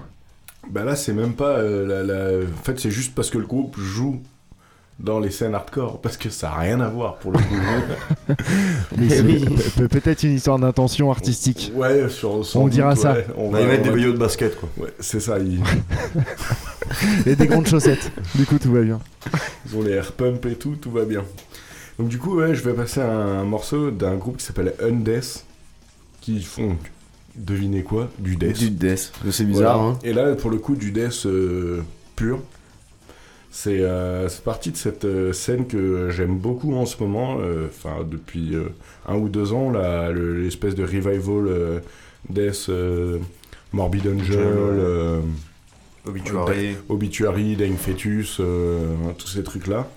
Bah 0.70 0.84
là, 0.84 0.96
c'est 0.96 1.12
même 1.12 1.34
pas. 1.34 1.62
la, 1.62 2.02
la- 2.02 2.38
En 2.44 2.64
fait, 2.64 2.78
c'est 2.80 2.90
juste 2.90 3.14
parce 3.14 3.30
que 3.30 3.38
le 3.38 3.46
groupe 3.46 3.76
joue 3.78 4.20
dans 5.00 5.18
les 5.18 5.30
scènes 5.30 5.54
hardcore, 5.54 6.00
parce 6.00 6.16
que 6.16 6.30
ça 6.30 6.52
a 6.52 6.58
rien 6.58 6.80
à 6.80 6.88
voir 6.88 7.16
pour 7.16 7.32
le 7.32 7.38
coup. 7.38 7.54
Mais 8.96 9.06
Eh 9.06 9.08
c'est 9.08 9.20
oui. 9.22 9.44
pe- 9.44 9.82
pe- 9.82 10.00
peut-être 10.00 10.22
une 10.22 10.34
histoire 10.34 10.58
d'intention 10.58 11.10
artistique. 11.10 11.72
ouais, 11.74 12.08
sur, 12.08 12.30
On 12.56 12.64
doute, 12.64 12.72
dira 12.72 12.94
ça. 12.96 13.14
ouais, 13.14 13.26
on 13.36 13.50
va- 13.50 13.64
mettent 13.64 13.80
on 13.80 13.84
des 13.84 13.90
maillots 13.90 14.12
de 14.12 14.18
basket, 14.18 14.56
quoi. 14.58 14.68
Ouais, 14.78 14.92
c'est 15.00 15.20
ça, 15.20 15.38
ils, 15.40 15.60
Et 17.26 17.34
des 17.36 17.46
grandes 17.46 17.66
chaussettes. 17.66 18.12
Du 18.34 18.46
coup, 18.46 18.58
tout 18.58 18.72
va 18.72 18.82
bien. 18.82 19.00
ils 19.66 19.76
ont 19.76 19.82
les 19.82 19.92
air 19.92 20.12
pump 20.12 20.44
et 20.46 20.54
tout, 20.54 20.76
tout 20.80 20.90
va 20.90 21.04
bien. 21.04 21.24
Donc, 21.98 22.08
du 22.08 22.18
coup, 22.18 22.36
ouais, 22.38 22.54
je 22.54 22.62
vais 22.62 22.72
passer 22.72 23.00
un, 23.00 23.08
un 23.40 23.44
morceau 23.44 23.90
d'un 23.90 24.14
groupe 24.14 24.36
qui 24.38 24.44
s'appelle 24.44 24.74
Undeath, 24.82 25.44
qui 26.20 26.40
font, 26.42 26.76
devinez 27.36 27.82
quoi, 27.82 28.10
du 28.18 28.36
death. 28.36 28.58
Du 28.58 28.70
death. 28.70 29.12
C'est 29.30 29.44
bizarre, 29.44 29.78
Voilà. 29.78 29.94
hein. 29.94 29.98
Et 30.04 30.12
là, 30.12 30.34
pour 30.34 30.50
le 30.50 30.58
coup, 30.58 30.76
du 30.76 30.92
death 30.92 31.26
euh, 31.26 31.82
pur. 32.16 32.40
C'est 33.56 33.82
euh, 33.82 34.28
c'est 34.28 34.42
partie 34.42 34.72
de 34.72 34.76
cette 34.76 35.04
euh, 35.04 35.32
scène 35.32 35.68
que 35.68 36.10
j'aime 36.10 36.36
beaucoup 36.36 36.74
en 36.74 36.86
ce 36.86 37.00
moment, 37.00 37.36
euh, 37.38 37.68
enfin 37.68 37.98
depuis 38.04 38.56
euh, 38.56 38.64
un 39.06 39.14
ou 39.14 39.28
deux 39.28 39.52
ans, 39.52 39.70
l'espèce 40.10 40.74
de 40.74 40.82
revival 40.82 41.80
death, 42.28 42.68
Morbid 43.72 44.08
Angel, 44.08 45.22
Obituary. 46.04 46.76
Obituary, 46.88 47.54
Dying 47.54 47.76
Fetus, 47.76 48.38
euh, 48.40 48.88
tous 49.18 49.28
ces 49.28 49.44
trucs-là. 49.44 49.88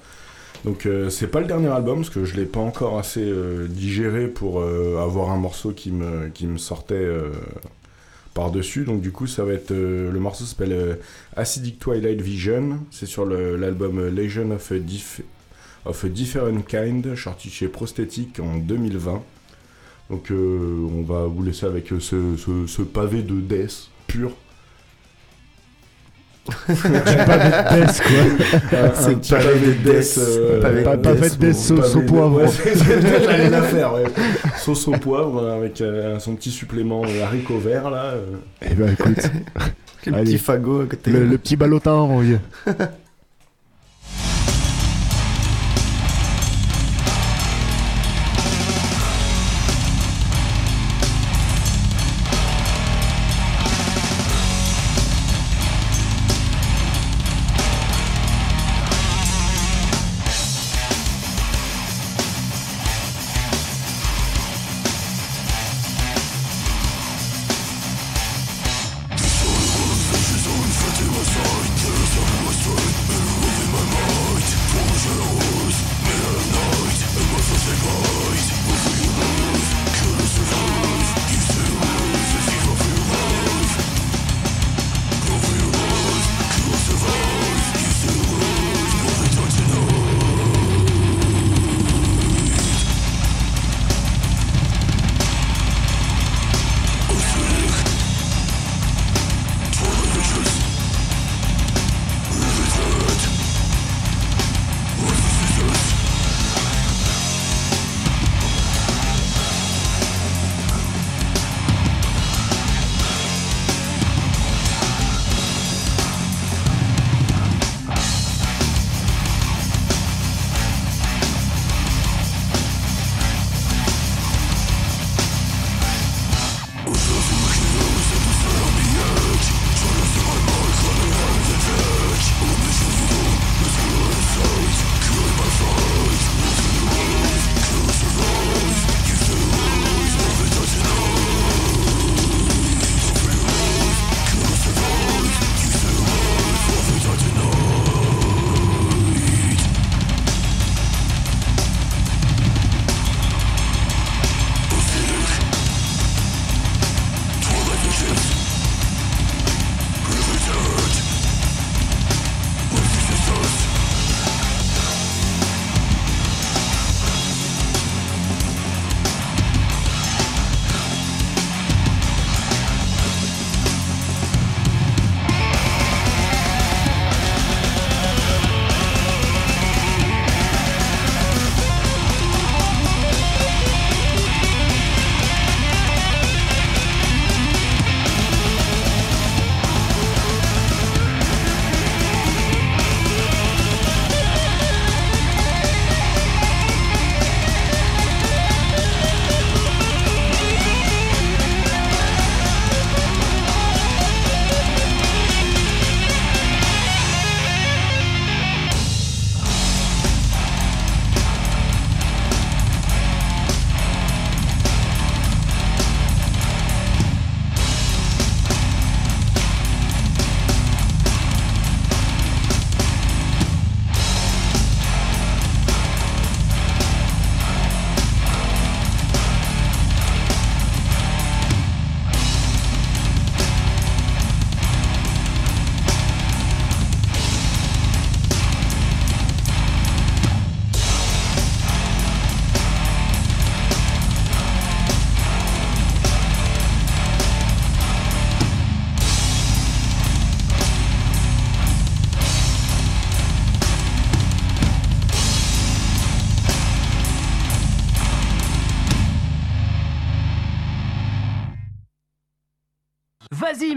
Donc 0.63 0.87
c'est 1.09 1.27
pas 1.27 1.39
le 1.39 1.47
dernier 1.47 1.69
album 1.69 2.01
parce 2.01 2.11
que 2.11 2.25
je 2.25 2.35
l'ai 2.35 2.45
pas 2.45 2.59
encore 2.59 2.99
assez 2.99 3.27
digéré 3.69 4.27
pour 4.27 4.61
avoir 4.61 5.31
un 5.31 5.37
morceau 5.37 5.71
qui 5.71 5.91
me, 5.91 6.29
qui 6.29 6.45
me 6.45 6.59
sortait 6.59 7.07
par-dessus. 8.37 8.83
Donc 8.85 9.01
du 9.01 9.11
coup 9.11 9.25
ça 9.27 9.43
va 9.43 9.53
être... 9.53 9.71
euh, 9.71 10.11
le 10.11 10.19
morceau 10.19 10.45
s'appelle 10.45 10.71
euh, 10.71 10.93
Acidic 11.35 11.79
Twilight 11.79 12.21
Vision. 12.21 12.79
C'est 12.91 13.07
sur 13.07 13.25
l'album 13.25 13.97
euh, 13.99 14.09
Legion 14.11 14.51
of 14.51 14.71
a, 14.71 14.79
Different 16.09 16.61
Kind, 16.67 17.15
sorti 17.15 17.49
chez 17.49 17.67
Prosthetic 17.67 18.39
en 18.39 18.57
2020. 18.57 19.23
Donc 20.09 20.31
on 20.31 21.01
va 21.01 21.25
vous 21.25 21.43
laisser 21.43 21.65
avec 21.65 21.87
ce, 21.99 22.37
ce- 22.37 22.65
ce 22.67 22.81
pavé 22.81 23.23
de 23.23 23.41
death 23.41 23.89
pur. 24.07 24.31
Pas 26.67 27.37
de 27.37 27.81
death, 27.81 28.01
quoi. 28.01 28.79
Un 29.07 29.13
petit 29.15 29.31
pavé 29.31 29.59
de 29.59 29.73
death, 29.91 30.17
euh, 30.17 30.61
pavé 30.83 31.29
de 31.39 31.51
sauce 31.53 31.79
pavé 31.79 31.95
au 31.95 32.01
de- 32.01 32.05
poivre. 32.05 32.41
À 32.43 33.61
faire, 33.63 33.93
ouais. 33.93 34.03
Sauce 34.57 34.87
au 34.87 34.91
poivre 34.91 35.49
avec 35.57 35.81
euh, 35.81 36.19
son 36.19 36.35
petit 36.35 36.51
supplément 36.51 37.03
euh, 37.05 37.23
haricot 37.23 37.57
vert 37.59 37.89
là. 37.89 38.13
euh. 38.15 38.25
Eh 38.69 38.73
ben, 38.75 38.89
écoute, 38.93 39.29
Le 40.05 40.13
Allez. 40.13 40.23
petit 40.25 40.37
fagot 40.37 40.81
à 40.81 40.85
côté. 40.85 41.11
le, 41.11 41.25
le 41.25 41.37
petit 41.37 41.55
ballotin, 41.57 41.91
mon 42.07 42.21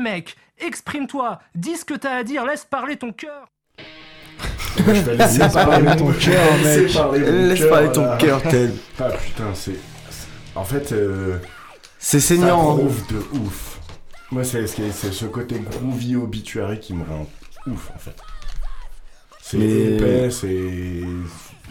mec, 0.00 0.36
exprime-toi, 0.58 1.40
dis 1.54 1.76
ce 1.76 1.84
que 1.84 1.94
t'as 1.94 2.16
à 2.16 2.24
dire, 2.24 2.44
laisse 2.46 2.64
parler 2.64 2.96
ton 2.96 3.12
cœur. 3.12 3.46
Je 4.76 4.82
vais 4.82 4.92
laisser 5.16 5.38
Laisse 5.38 5.52
parler 5.52 5.96
ton 5.96 6.12
cœur, 6.12 6.42
mec. 6.64 6.92
parler 6.92 7.18
mon 7.20 7.48
Laisse 7.48 7.68
parler 7.68 7.92
ton 7.92 8.16
cœur, 8.16 8.42
Ted. 8.42 8.72
Ah 8.98 9.08
putain, 9.10 9.54
c'est. 9.54 9.76
En 10.54 10.64
fait, 10.64 10.92
euh, 10.92 11.38
C'est 11.98 12.20
ça 12.20 12.28
saignant. 12.28 12.74
groove 12.74 13.06
de 13.08 13.18
ouf. 13.38 13.78
Moi, 14.32 14.44
c'est 14.44 14.66
ce 14.66 15.24
côté 15.26 15.58
groovy 15.60 16.16
obituary 16.16 16.78
qui 16.80 16.94
me 16.94 17.04
rend 17.04 17.26
ouf 17.66 17.90
en 17.94 17.98
fait. 17.98 18.16
C'est 19.42 19.58
Mais- 19.58 19.96
épais, 19.96 20.30
c'est. 20.30 21.00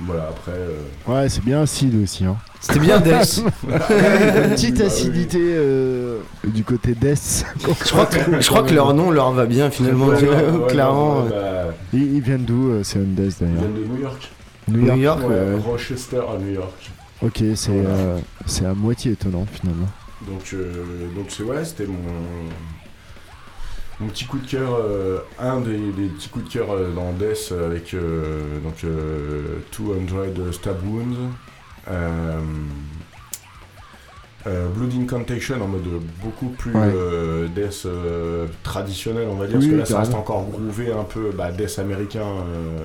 Voilà, 0.01 0.29
après. 0.29 0.51
euh, 0.53 0.81
Ouais, 1.07 1.27
c'est 1.29 1.43
bien 1.43 1.61
acide 1.61 2.01
aussi. 2.01 2.25
Hein. 2.25 2.37
C'était 2.61 2.79
bien 2.79 2.99
Death. 2.99 3.41
Une 3.67 4.49
petite 4.51 4.77
Bah 4.79 4.85
acidité 4.85 5.39
euh, 5.41 6.19
du 6.45 6.63
côté 6.63 6.93
Death. 6.95 7.45
Je 7.67 7.89
crois 7.91 8.05
que, 8.05 8.41
je 8.41 8.47
crois 8.47 8.63
que 8.63 8.73
leur 8.73 8.93
nom 8.93 9.11
leur 9.11 9.31
va 9.31 9.45
bien 9.45 9.69
finalement. 9.69 10.07
ouais, 10.07 10.17
tu 10.19 10.25
vois, 10.25 10.35
ouais, 10.35 10.49
ouais, 10.51 10.67
clairement. 10.67 11.23
ouais, 11.23 11.29
bah, 11.29 11.73
Ils, 11.93 12.15
ils 12.15 12.21
viennent 12.21 12.43
d'où 12.45 12.69
euh, 12.71 12.81
C'est 12.83 12.99
Undead 12.99 13.33
ils 13.39 13.45
d'ailleurs 13.45 13.61
viennent 13.61 13.73
de 13.73 13.85
New 13.87 14.01
York. 14.01 14.29
New 14.67 14.79
York. 14.85 14.97
New 14.97 15.03
York, 15.03 15.19
Ouais, 15.21 15.27
ouais. 15.35 15.55
Rochester 15.65 16.17
à 16.17 16.37
New 16.37 16.53
York. 16.53 16.91
Ok, 17.21 17.43
c'est 17.55 17.71
Voilà. 17.71 17.89
euh, 17.89 18.17
c'est 18.45 18.65
à 18.65 18.73
moitié 18.73 19.11
étonnant 19.13 19.45
finalement. 19.51 19.87
Donc, 20.27 20.41
euh, 20.53 21.07
donc 21.15 21.25
c'est 21.29 21.43
ouais, 21.43 21.63
c'était 21.63 21.85
mon 21.85 21.95
mon 23.99 24.07
petit 24.07 24.25
coup 24.25 24.37
de 24.39 24.47
cœur, 24.47 24.75
euh, 24.79 25.19
un 25.39 25.59
des, 25.61 25.77
des 25.91 26.07
petits 26.07 26.29
coups 26.29 26.45
de 26.45 26.49
cœur 26.51 26.67
euh, 26.71 26.91
dans 26.93 27.11
Death 27.13 27.51
avec 27.51 27.93
euh, 27.93 28.59
donc 28.63 28.83
euh, 28.85 29.59
200 29.77 30.51
Stab 30.53 30.77
Wounds, 30.87 31.17
euh, 31.89 32.39
euh, 34.47 34.69
Blood 34.69 34.93
Incantation 35.01 35.61
en 35.61 35.67
mode 35.67 35.83
beaucoup 36.23 36.47
plus 36.49 36.73
Ouais. 36.73 36.91
euh, 36.95 37.47
Death 37.49 37.83
euh, 37.85 38.47
traditionnel 38.63 39.27
on 39.29 39.35
va 39.35 39.47
dire, 39.47 39.57
Oui, 39.59 39.67
parce 39.67 39.71
que 39.71 39.75
là 39.79 39.85
ça 39.85 39.99
reste 39.99 40.13
encore 40.15 40.45
groové 40.49 40.91
un 40.93 41.03
peu 41.03 41.31
bah, 41.35 41.51
Death 41.51 41.79
américain. 41.79 42.21
euh, 42.25 42.77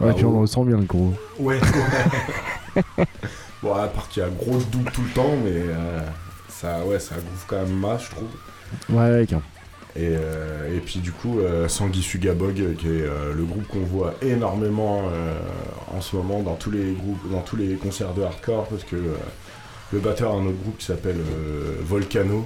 Ouais, 0.00 0.08
Ah, 0.10 0.14
puis 0.14 0.24
on 0.24 0.32
le 0.32 0.38
ressent 0.38 0.64
bien 0.64 0.76
le 0.76 0.84
gros. 0.84 1.14
Ouais, 1.38 1.58
ouais. 2.98 3.04
bon, 3.62 3.74
à 3.74 3.86
part 3.86 4.08
qu'il 4.08 4.22
y 4.22 4.26
a 4.26 4.28
gros 4.28 4.58
doute 4.58 4.90
tout 4.92 5.02
le 5.02 5.10
temps, 5.14 5.36
mais 5.44 5.52
euh, 5.54 6.00
ça, 6.48 6.84
ouais, 6.84 6.98
ça 6.98 7.14
groove 7.14 7.44
quand 7.46 7.56
même 7.64 7.76
masse, 7.78 8.06
je 8.06 8.10
trouve. 8.10 8.28
Ouais, 8.88 9.10
ouais. 9.10 9.26
Et, 9.96 10.08
euh, 10.10 10.76
et 10.76 10.80
puis 10.80 10.98
du 10.98 11.12
coup, 11.12 11.38
euh, 11.38 11.68
Sanguisuga 11.68 12.34
Bog, 12.34 12.54
qui 12.78 12.86
est 12.88 13.02
euh, 13.02 13.32
le 13.32 13.44
groupe 13.44 13.66
qu'on 13.68 13.84
voit 13.84 14.14
énormément 14.22 15.02
euh, 15.12 15.34
en 15.96 16.00
ce 16.00 16.16
moment 16.16 16.40
dans 16.40 16.56
tous 16.56 16.72
les 16.72 16.92
groupes, 16.92 17.30
dans 17.30 17.42
tous 17.42 17.56
les 17.56 17.74
concerts 17.76 18.12
de 18.12 18.22
hardcore, 18.22 18.66
parce 18.66 18.82
que 18.82 18.96
euh, 18.96 19.14
le 19.92 20.00
batteur 20.00 20.32
a 20.32 20.34
un 20.34 20.46
autre 20.46 20.58
groupe 20.62 20.78
qui 20.78 20.86
s'appelle 20.86 21.18
euh, 21.18 21.76
Volcano, 21.84 22.44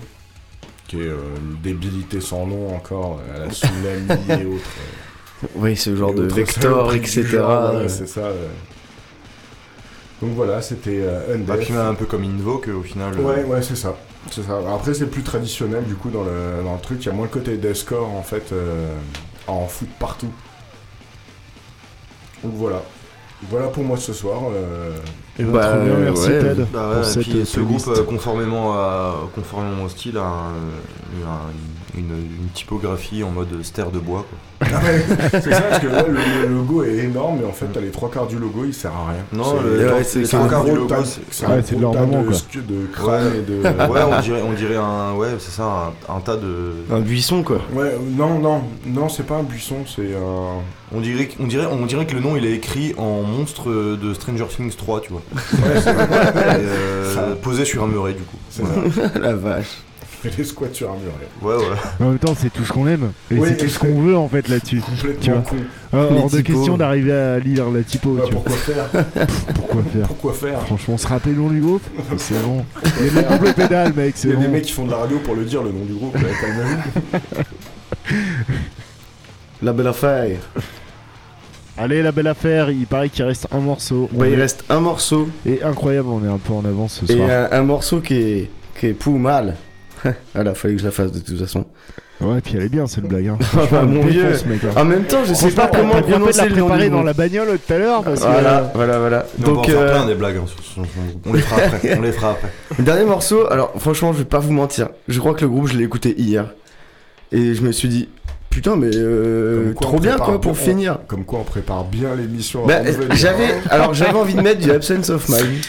qui 0.88 1.00
est 1.00 1.06
euh, 1.06 1.16
une 1.40 1.56
débilité 1.62 2.20
sans 2.20 2.46
nom 2.46 2.74
encore, 2.74 3.20
à 3.34 3.38
la 3.38 3.50
tsunami 3.50 4.06
et 4.28 4.44
autres. 4.46 4.64
euh, 5.44 5.46
Oui, 5.56 5.74
ce 5.74 5.96
genre 5.96 6.12
de 6.12 6.24
vector, 6.24 6.92
etc. 6.94 7.22
ouais, 7.22 7.38
euh. 7.40 7.88
c'est 7.88 8.08
ça. 8.08 8.20
euh. 8.26 8.46
Donc 10.20 10.32
voilà, 10.34 10.60
c'était 10.60 11.00
euh, 11.00 11.34
Undeath. 11.34 11.70
Bah, 11.72 11.88
un 11.88 11.94
peu 11.94 12.04
comme 12.04 12.24
Invoke 12.24 12.68
au 12.68 12.82
final. 12.82 13.14
euh, 13.18 13.22
Ouais, 13.22 13.44
ouais, 13.44 13.62
c'est 13.62 13.76
ça. 13.76 13.96
C'est 14.30 14.42
ça. 14.42 14.58
Après, 14.74 14.92
c'est 14.94 15.06
plus 15.06 15.22
traditionnel 15.22 15.84
du 15.84 15.94
coup 15.94 16.10
dans 16.10 16.22
le, 16.24 16.62
dans 16.64 16.74
le 16.74 16.80
truc. 16.80 17.02
Il 17.02 17.06
y 17.06 17.08
a 17.08 17.12
moins 17.12 17.24
le 17.26 17.30
côté 17.30 17.56
deathcore 17.56 18.08
en 18.14 18.22
fait 18.22 18.52
euh, 18.52 18.94
en 19.46 19.66
foot 19.66 19.88
partout. 19.98 20.30
Donc 22.42 22.52
voilà. 22.54 22.82
Voilà 23.48 23.68
pour 23.68 23.84
moi 23.84 23.96
ce 23.96 24.12
soir. 24.12 24.40
euh, 24.52 24.96
Et 25.38 25.44
bah, 25.44 25.52
Bah, 25.60 25.68
trop 25.76 25.84
bien, 25.84 25.96
merci 25.98 26.28
ouais. 26.28 26.40
Ted 26.40 26.64
Bah 26.72 26.88
ouais, 26.88 26.94
pour 26.96 27.00
et 27.02 27.04
cette 27.04 27.22
puis 27.22 27.46
ce 27.46 27.60
groupe, 27.60 27.82
playlist. 27.82 27.88
euh, 27.88 28.04
conformément, 28.04 28.72
à, 28.74 29.14
conformément 29.34 29.84
au 29.84 29.88
style, 29.88 30.18
a 30.18 30.22
un- 30.22 30.52
un- 31.24 31.52
une, 31.96 32.10
une 32.10 32.48
typographie 32.54 33.22
en 33.24 33.30
mode 33.30 33.62
stère 33.62 33.90
de 33.90 33.98
bois. 33.98 34.26
Quoi. 34.28 34.68
Ah 34.72 34.84
ouais, 34.84 35.04
c'est 35.30 35.52
ça 35.52 35.60
parce 35.62 35.78
que 35.80 35.86
ouais, 35.86 36.04
le, 36.08 36.48
le 36.48 36.54
logo 36.54 36.82
est 36.82 36.96
énorme, 37.04 37.38
mais 37.40 37.46
en 37.46 37.52
fait, 37.52 37.66
t'as 37.72 37.80
les 37.80 37.90
trois 37.90 38.10
quarts 38.10 38.26
du 38.26 38.38
logo, 38.38 38.64
il 38.66 38.74
sert 38.74 38.90
à 38.92 39.10
rien. 39.12 39.20
Non, 39.32 39.44
C'est- 39.44 39.62
le, 39.62 39.92
ouais, 39.92 39.98
les 39.98 40.04
c'est- 40.04 40.22
trois 40.22 40.42
c'est 40.44 40.48
quarts 40.50 40.60
un 40.62 40.64
du 40.64 40.70
logo, 40.74 40.86
tas- 40.88 41.04
c'est- 41.04 41.20
c'est 41.30 41.46
Ouais, 41.46 41.52
un 41.52 41.62
c'est 41.62 41.76
de 41.76 42.86
crânes 42.92 43.32
et 43.36 43.42
de. 43.42 43.62
Ouais, 43.62 44.00
on 44.10 44.20
dirait, 44.20 44.42
on 44.42 44.52
dirait 44.52 44.76
un, 44.76 45.14
ouais, 45.14 45.28
c'est 45.38 45.52
ça, 45.52 45.92
un, 46.08 46.14
un 46.16 46.20
tas 46.20 46.36
de. 46.36 46.72
Un 46.90 47.00
buisson 47.00 47.42
quoi. 47.42 47.58
Ouais, 47.72 47.96
non, 48.16 48.38
non, 48.38 48.62
non, 48.86 49.08
c'est 49.08 49.24
pas 49.26 49.36
un 49.36 49.42
buisson, 49.44 49.76
c'est 49.86 50.14
un. 50.14 50.62
On 50.92 51.00
dirait, 51.00 51.26
que- 51.26 51.34
on 51.40 51.46
dirait, 51.46 51.66
on 51.70 51.84
dirait 51.86 52.06
que 52.06 52.14
le 52.14 52.20
nom 52.20 52.36
il 52.36 52.44
est 52.46 52.52
écrit 52.54 52.94
en 52.96 53.22
monstre 53.22 53.70
de 53.70 54.14
Stranger 54.14 54.46
Things 54.48 54.74
3, 54.74 55.00
tu 55.02 55.10
vois. 55.12 55.22
Ouais, 55.34 55.80
c'est 55.82 55.90
Et, 55.90 55.94
euh, 55.98 57.14
Ça. 57.14 57.20
posé 57.42 57.64
sur 57.64 57.84
un 57.84 57.86
muret 57.88 58.14
du 58.14 58.22
coup. 58.22 58.36
c'est 58.50 58.62
La 59.20 59.34
vache. 59.34 59.82
Ça. 60.22 60.28
Les 60.36 60.44
squats 60.44 60.66
sur 60.72 60.90
un 60.90 60.94
muret. 60.96 61.28
Ouais, 61.58 61.62
ouais. 61.64 61.76
Mais 62.00 62.06
en 62.06 62.08
même 62.10 62.18
temps, 62.18 62.34
c'est 62.36 62.52
tout 62.52 62.64
ce 62.64 62.72
qu'on 62.72 62.86
aime. 62.86 63.12
Et 63.30 63.34
Oui, 63.34 63.48
c'est 63.50 63.56
tout 63.56 63.64
et 63.64 63.68
ce 63.68 63.78
qu'on 63.78 64.00
veut 64.02 64.16
en 64.16 64.28
fait 64.28 64.48
là-dessus. 64.48 64.82
Tu 65.00 65.06
Complètement 65.06 65.34
vois. 65.34 65.42
con. 65.50 65.56
Euh, 65.94 66.10
hors 66.18 66.30
de 66.30 66.40
question 66.40 66.76
d'arriver 66.76 67.12
à 67.12 67.38
lire 67.38 67.70
la 67.70 67.82
typo. 67.82 68.10
Ouais, 68.10 68.22
tu 68.26 68.32
vois. 68.34 68.42
pourquoi 68.44 68.56
faire 68.56 68.88
Pourquoi 69.54 69.82
faire 69.92 70.06
Pourquoi 70.08 70.32
faire 70.34 70.60
Franchement, 70.66 70.98
se 70.98 71.06
rappeler 71.06 71.32
le 71.32 71.38
nom 71.38 71.48
du 71.50 71.60
groupe 71.60 71.82
C'est 72.18 72.42
bon. 72.42 72.64
Il 73.00 73.06
y 73.06 73.08
a 73.18 73.22
des 73.22 73.28
double 73.38 73.54
pédales, 73.54 73.92
mec, 73.94 74.14
Il 74.24 74.30
y 74.30 74.32
a 74.32 74.36
des 74.36 74.48
mecs 74.48 74.64
qui 74.64 74.72
font 74.72 74.84
de 74.86 74.90
la 74.90 74.98
radio 74.98 75.18
pour 75.18 75.34
le 75.34 75.44
dire, 75.44 75.62
le 75.62 75.70
nom 75.72 75.84
du 75.84 75.94
groupe, 75.94 76.14
ouais, 76.14 76.20
calmez-vous. 76.40 77.18
La 79.62 79.72
belle 79.72 79.88
affaire. 79.88 80.38
Allez, 81.76 82.02
la 82.02 82.12
belle 82.12 82.26
affaire, 82.26 82.70
il 82.70 82.86
paraît 82.86 83.08
qu'il 83.08 83.24
reste 83.24 83.46
un 83.52 83.60
morceau. 83.60 84.08
Ouais, 84.12 84.30
il 84.32 84.38
est- 84.38 84.42
reste 84.42 84.64
un 84.68 84.80
morceau. 84.80 85.28
Et 85.46 85.62
incroyable, 85.62 86.08
on 86.08 86.24
est 86.24 86.28
un 86.28 86.38
peu 86.38 86.52
en 86.52 86.64
avance 86.64 87.02
ce 87.06 87.12
Et 87.12 87.16
soir. 87.16 87.28
un, 87.30 87.48
un 87.58 87.62
morceau 87.62 88.00
qui 88.00 88.14
est, 88.14 88.50
qui 88.78 88.86
est 88.86 88.92
pou 88.94 89.16
mal. 89.18 89.56
ah 90.34 90.42
là, 90.42 90.54
fallait 90.54 90.74
que 90.74 90.80
je 90.80 90.86
la 90.86 90.90
fasse 90.92 91.12
de 91.12 91.18
toute 91.20 91.38
façon. 91.38 91.64
Ouais, 92.20 92.40
puis 92.40 92.54
elle 92.56 92.64
est 92.64 92.68
bien 92.68 92.86
cette 92.88 93.04
blague. 93.08 93.28
Hein. 93.28 93.36
Ah, 93.40 93.44
Franchement, 93.44 93.82
mon 93.84 94.04
mec, 94.04 94.16
hein. 94.16 94.70
En 94.76 94.84
même 94.84 95.04
temps, 95.04 95.24
je 95.24 95.34
sais 95.34 95.50
pas 95.52 95.68
comment 95.68 96.00
prononcer 96.02 96.38
la 96.38 96.44
le 96.46 96.56
nom 96.56 96.66
préparer 96.66 96.84
du 96.86 96.90
dans 96.90 97.02
la 97.04 97.12
bagnole 97.12 97.58
tout 97.64 97.72
à 97.72 97.78
l'heure 97.78 98.02
que. 98.02 98.10
Voilà, 98.10 98.70
voilà, 98.74 98.98
voilà. 98.98 99.26
On 99.40 99.42
Donc, 99.46 99.66
faire 99.66 99.78
euh, 99.80 99.90
plein 99.92 100.06
des 100.06 100.14
blagues 100.14 100.36
hein, 100.38 100.44
sur 100.46 100.58
sur- 100.64 100.72
sur 100.72 100.82
le 100.82 101.10
groupe. 101.10 101.26
On 101.26 101.32
les 101.32 101.40
fera 101.42 101.56
après. 101.62 101.96
On 101.98 102.02
les 102.02 102.12
fera 102.12 102.30
après. 102.32 102.48
Dernier 102.82 103.04
morceau, 103.04 103.46
alors 103.52 103.72
franchement, 103.78 104.12
je 104.12 104.18
vais 104.18 104.24
pas 104.24 104.40
vous 104.40 104.52
mentir. 104.52 104.88
Je 105.06 105.18
crois 105.20 105.34
que 105.34 105.42
le 105.42 105.48
groupe, 105.48 105.68
je 105.68 105.76
l'ai 105.76 105.84
écouté 105.84 106.14
hier. 106.20 106.46
Et 107.30 107.54
je 107.54 107.62
me 107.62 107.70
suis 107.72 107.88
dit, 107.88 108.08
putain, 108.50 108.74
mais 108.74 108.90
euh, 108.94 109.72
quoi, 109.74 109.86
trop 109.86 109.96
on 109.98 110.00
bien 110.00 110.16
quoi 110.16 110.40
pour 110.40 110.52
bien- 110.54 110.60
finir. 110.62 110.98
Comme 111.06 111.24
quoi 111.24 111.38
on 111.40 111.44
prépare 111.44 111.84
bien 111.84 112.16
l'émission. 112.16 112.66
Bah, 112.66 112.80
j'avais, 113.12 113.54
alors 113.70 113.94
j'avais 113.94 114.18
envie 114.18 114.34
de 114.34 114.40
mettre 114.40 114.60
du 114.60 114.72
Absence 114.72 115.10
of 115.10 115.28
Mind. 115.28 115.60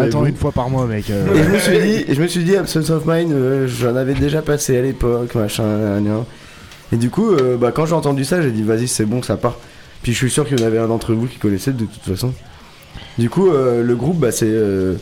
Attends 0.00 0.24
une 0.26 0.36
fois 0.36 0.52
par 0.52 0.68
mois, 0.70 0.86
mec. 0.86 1.08
euh. 1.10 1.26
Et 1.34 1.42
je 1.44 1.48
me 1.50 1.58
suis 1.58 1.78
dit, 1.78 2.04
je 2.14 2.22
me 2.22 2.26
suis 2.26 2.44
dit, 2.44 2.56
Absence 2.56 2.90
of 2.90 3.04
Mind, 3.06 3.32
euh, 3.32 3.66
j'en 3.68 3.94
avais 3.96 4.14
déjà 4.14 4.42
passé 4.42 4.76
à 4.76 4.82
l'époque, 4.82 5.34
machin, 5.34 5.64
nan. 6.00 6.24
Et 6.92 6.96
du 6.96 7.10
coup, 7.10 7.30
euh, 7.32 7.56
bah, 7.56 7.70
quand 7.72 7.86
j'ai 7.86 7.94
entendu 7.94 8.24
ça, 8.24 8.40
j'ai 8.42 8.50
dit, 8.50 8.62
vas-y, 8.62 8.88
c'est 8.88 9.04
bon, 9.04 9.22
ça 9.22 9.36
part. 9.36 9.56
Puis 10.02 10.12
je 10.12 10.16
suis 10.18 10.30
sûr 10.30 10.46
qu'il 10.46 10.58
y 10.58 10.62
en 10.62 10.66
avait 10.66 10.78
un 10.78 10.86
d'entre 10.88 11.12
vous 11.12 11.26
qui 11.26 11.38
connaissait 11.38 11.72
de 11.72 11.84
toute 11.84 12.02
façon. 12.02 12.32
Du 13.18 13.28
coup, 13.30 13.50
euh, 13.50 13.82
le 13.82 13.94
groupe, 13.96 14.18
bah, 14.18 14.32
c'est. 14.32 14.46
euh, 14.48 14.94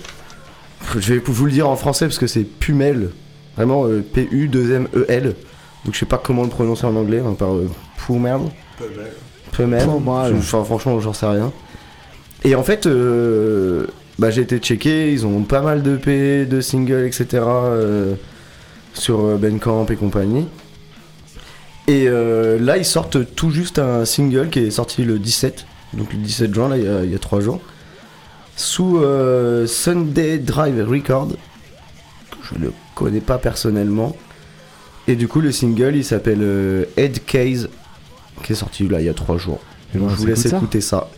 je 0.98 1.15
vais 1.15 1.20
vous 1.24 1.44
le 1.47 1.53
dire 1.53 1.69
en 1.69 1.77
français 1.77 2.07
parce 2.07 2.19
que 2.19 2.27
c'est 2.27 2.44
Pumel. 2.44 3.11
Vraiment, 3.57 3.86
euh, 3.86 4.05
P-U-2-M-E-L. 4.12 5.35
Donc 5.85 5.94
je 5.94 5.98
sais 6.01 6.07
pas 6.07 6.19
comment 6.23 6.43
le 6.43 6.48
prononcer 6.48 6.85
en 6.86 6.97
anglais, 6.97 7.23
hein, 7.27 7.35
par 7.39 7.55
euh, 7.55 7.70
Pumel. 8.07 8.39
Pumel. 8.78 9.07
Pumel. 9.53 9.89
Enfin, 10.39 10.65
franchement, 10.65 10.98
j'en 11.01 11.12
sais 11.12 11.27
rien. 11.27 11.53
Et 12.44 12.55
en 12.55 12.62
fait, 12.62 12.86
euh, 12.86 13.86
bah, 14.18 14.30
j'ai 14.30 14.43
été 14.43 14.59
checké, 14.59 15.12
ils 15.12 15.26
ont 15.26 15.43
pas 15.43 15.60
mal 15.60 15.82
de 15.82 15.97
P, 15.97 16.47
de 16.47 16.60
singles, 16.60 17.05
etc. 17.06 17.26
euh, 17.44 18.14
sur 18.94 19.24
euh, 19.24 19.36
Bandcamp 19.36 19.86
et 19.86 19.97
compagnie. 19.97 20.47
Et 21.88 22.09
euh, 22.09 22.59
là, 22.59 22.78
ils 22.78 22.84
sortent 22.84 23.34
tout 23.36 23.51
juste 23.51 23.78
un 23.78 24.05
single 24.05 24.48
qui 24.51 24.60
est 24.60 24.70
sorti 24.70 25.05
le 25.05 25.18
17, 25.18 25.66
donc 25.94 26.12
le 26.12 26.18
17 26.18 26.52
juin, 26.52 26.68
là, 26.68 26.76
il 26.78 26.84
y 26.84 26.88
a- 26.88 27.05
il 27.05 27.12
y, 27.12 27.14
a 27.14 27.18
3 27.18 27.40
jours, 27.40 27.60
sous 28.56 28.98
euh, 28.98 29.66
Sunday 29.66 30.38
Drive 30.38 30.84
Record, 30.88 31.28
que 32.30 32.36
je 32.55 32.59
ne 32.64 32.70
connais 32.94 33.20
pas 33.20 33.38
personnellement. 33.38 34.16
Et 35.06 35.14
du 35.14 35.28
coup, 35.28 35.40
le 35.40 35.52
single, 35.52 35.94
il 35.94 36.05
s'appelle 36.05 36.40
euh, 36.43 36.84
Head 36.97 37.24
Case, 37.24 37.68
qui 38.43 38.52
est 38.52 38.56
sorti 38.56 38.88
là, 38.88 38.98
il 39.01 39.06
y 39.06 39.09
a 39.09 39.14
3 39.14 39.36
jours. 39.38 39.60
Et 39.94 39.98
Donc 39.98 40.09
ben, 40.09 40.14
je 40.14 40.20
vous 40.20 40.26
laisse 40.26 40.43
écouter 40.56 40.80
ça. 40.80 41.09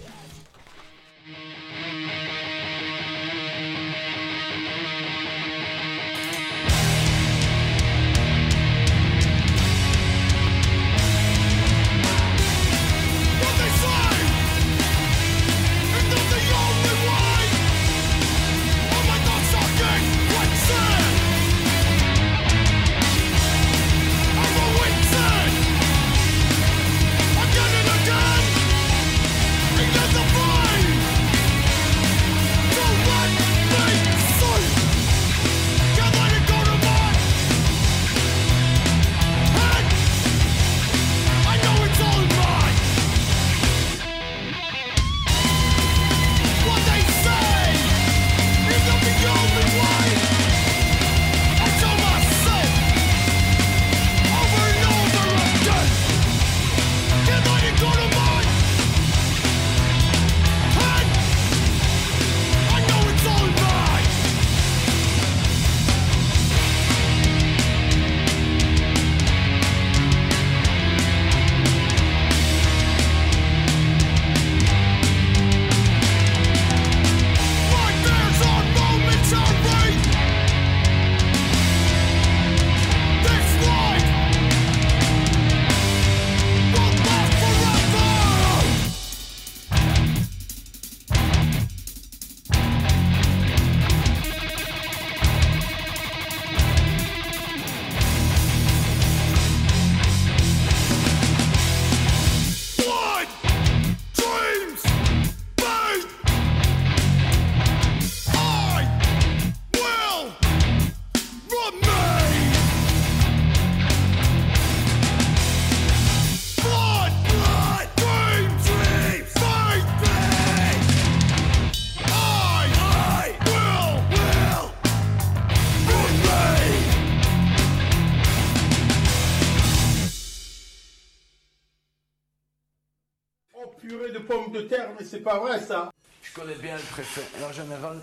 Pommes 134.29 134.53
de 134.55 134.61
terre, 134.63 134.91
mais 134.99 135.05
c'est 135.09 135.21
pas 135.23 135.39
vrai 135.39 135.59
ça 135.61 135.91
Je 136.23 136.39
connais 136.41 136.55
bien 136.61 136.75
le 136.77 136.83
préfet. 136.93 137.23
Et 137.41 137.45
en 137.45 137.53
général, 137.53 137.97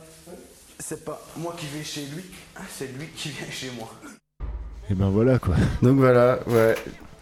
c'est 0.79 1.05
pas 1.05 1.21
moi 1.37 1.55
qui 1.57 1.67
vais 1.67 1.83
chez 1.83 2.01
lui, 2.13 2.23
c'est 2.69 2.87
lui 2.97 3.07
qui 3.15 3.29
vient 3.29 3.47
chez 3.51 3.71
moi. 3.77 3.89
Et 4.89 4.93
ben 4.93 5.09
voilà 5.09 5.39
quoi. 5.39 5.55
Donc 5.81 5.97
voilà, 5.97 6.39
ouais. 6.47 6.75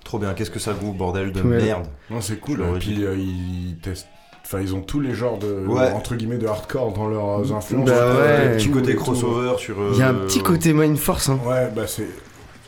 Trop 0.03 0.19
bien, 0.19 0.33
qu'est-ce 0.33 0.51
que 0.51 0.59
ça 0.59 0.73
groove, 0.73 0.95
bordel 0.97 1.31
de 1.31 1.41
Ouais. 1.41 1.61
merde? 1.61 1.87
Non, 2.09 2.19
c'est 2.21 2.37
cool. 2.37 2.61
Et 2.61 2.79
puis 2.79 3.03
euh, 3.05 3.15
ils 3.17 3.77
testent. 3.81 4.07
Enfin, 4.45 4.59
ils 4.59 4.75
ont 4.75 4.81
tous 4.81 4.99
les 4.99 5.13
genres 5.13 5.37
de 5.37 5.65
Ouais. 5.65 5.91
entre 5.93 6.15
guillemets 6.15 6.37
de 6.37 6.45
hardcore 6.47 6.91
dans 6.91 7.07
leurs 7.07 7.53
influences. 7.53 7.85
Bah 7.89 8.15
ouais. 8.15 8.57
Petit 8.57 8.69
côté 8.69 8.95
crossover 8.95 9.53
sur. 9.57 9.75
Il 9.93 9.99
y 9.99 10.01
a 10.01 10.09
un 10.09 10.15
euh, 10.15 10.25
petit 10.27 10.41
côté 10.43 10.73
Mind 10.73 10.97
Force. 10.97 11.29
Hein. 11.29 11.39
Ouais, 11.45 11.69
bah 11.73 11.87
c'est. 11.87 12.07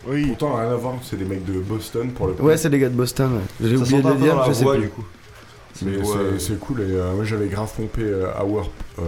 Oui. 0.08 0.28
Pourtant, 0.28 0.56
rien 0.56 0.72
à 0.72 0.76
voir. 0.76 0.96
C'est 1.04 1.18
des 1.18 1.26
mecs 1.26 1.44
de 1.44 1.60
Boston 1.60 2.12
pour 2.12 2.28
le 2.28 2.34
coup. 2.34 2.44
Ouais, 2.44 2.56
c'est 2.58 2.70
les 2.70 2.80
gars 2.80 2.90
de 2.90 2.96
Boston. 2.96 3.34
ouais. 3.34 3.68
J'ai 3.70 3.76
Ça 3.76 3.82
oublié 3.84 3.98
de 3.98 4.04
s'entend 4.04 4.10
le 4.10 4.16
un 4.16 4.18
peu 4.18 4.24
dire, 4.24 4.36
dans 4.36 4.42
la 4.42 4.48
je 4.48 4.54
sais 4.54 4.64
voix, 4.64 4.74
plus. 4.76 4.84
du 4.84 4.90
coup. 4.90 5.04
Mais 5.84 6.04
c'est- 6.04 6.18
euh, 6.18 6.40
c'est 6.40 6.60
cool. 6.60 6.82
Et 6.82 6.86
euh, 6.92 7.14
moi, 7.16 7.24
j'avais 7.26 7.48
grave 7.48 7.72
pompé 7.76 8.02
euh, 8.04 8.28
Hour, 8.44 8.70
euh, 9.00 9.02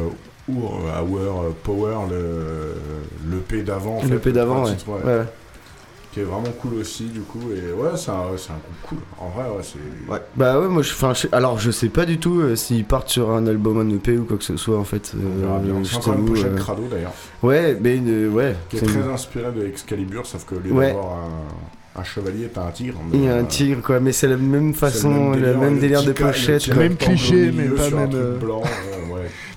Hour, 0.50 0.80
euh, 0.86 1.00
euh, 1.20 1.50
Power, 1.64 1.98
le, 2.10 3.32
le 3.32 3.38
P 3.38 3.64
d'avant. 3.64 4.02
Le 4.02 4.08
fait, 4.10 4.18
P 4.18 4.32
d'avant, 4.32 4.64
ouais. 4.66 4.74
Qui 6.14 6.22
est 6.22 6.24
vraiment 6.24 6.52
cool 6.62 6.76
aussi, 6.76 7.04
du 7.06 7.20
coup. 7.22 7.40
Et 7.52 7.72
ouais, 7.74 7.90
c'est 7.96 8.10
un, 8.10 8.24
c'est 8.38 8.52
un 8.52 8.56
groupe 8.56 8.82
cool. 8.84 8.98
En 9.20 9.30
vrai, 9.30 9.44
ouais, 9.50 9.62
c'est. 9.62 10.12
Ouais. 10.12 10.20
Bah 10.36 10.60
ouais, 10.60 10.68
moi 10.68 10.82
je. 10.82 10.92
Enfin, 10.94 11.14
je- 11.14 11.28
alors 11.32 11.60
je 11.60 11.70
sais 11.70 11.90
pas 11.90 12.06
du 12.06 12.18
tout 12.18 12.40
euh, 12.40 12.56
s'ils 12.56 12.86
partent 12.86 13.10
sur 13.10 13.30
un 13.32 13.46
album 13.46 13.78
en 13.78 13.90
EP 13.94 14.18
ou 14.18 14.24
quoi 14.24 14.38
que 14.38 14.44
ce 14.44 14.58
soit 14.58 14.80
en 14.80 14.84
fait. 14.84 15.14
On 15.16 15.40
verra 15.42 15.60
bien. 15.60 15.76
euh, 15.76 15.84
C'est 15.84 16.08
une 16.08 16.26
pochette 16.26 16.54
euh, 16.54 16.58
crado 16.58 16.84
d'ailleurs. 16.90 17.12
Ouais, 17.44 17.78
mais 17.80 18.00
euh, 18.04 18.30
ouais. 18.30 18.56
Qui 18.70 18.78
est 18.78 18.82
très 18.82 18.96
une- 18.96 19.10
inspiré 19.12 19.52
de 19.52 19.66
Excalibur, 19.68 20.26
sauf 20.26 20.44
que 20.46 20.56
lieu 20.56 20.72
Ouais. 20.72 20.88
d'avoir 20.88 21.14
un, 21.18 21.30
un 21.98 22.04
chevalier, 22.04 22.50
t'as 22.54 22.68
un 22.68 22.72
tigre. 22.72 23.00
Il 23.14 23.24
y 23.24 23.28
a 23.28 23.36
un 23.36 23.40
euh, 23.40 23.44
tigre 23.44 23.82
quoi, 23.82 24.00
mais 24.00 24.12
c'est 24.12 24.28
la 24.28 24.38
même 24.38 24.74
façon, 24.74 25.32
le 25.32 25.56
même 25.56 25.80
délire 25.80 26.04
de 26.04 26.12
pochette. 26.12 26.68
Même 26.76 26.96
cliché, 26.96 27.52
mais 27.54 27.66
pas 27.66 27.90
même, 27.90 28.10
euh, 28.14 28.38
blanc, 28.38 28.62
euh. 28.64 29.08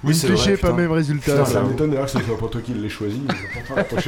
Même 0.03 0.15
cliché, 0.15 0.35
vrai, 0.35 0.57
pas 0.57 0.69
putain. 0.69 0.73
même 0.81 0.93
résultat. 0.93 1.33
Putain, 1.33 1.45
ça 1.45 1.53
ça. 1.53 1.62
m'étonne 1.62 1.91
d'ailleurs 1.91 2.07
que 2.07 2.12
ce 2.12 2.21
soit 2.21 2.39
pas 2.39 2.49
toi 2.49 2.61
qui 2.65 2.73
l'ai 2.73 2.89
choisi. 2.89 3.21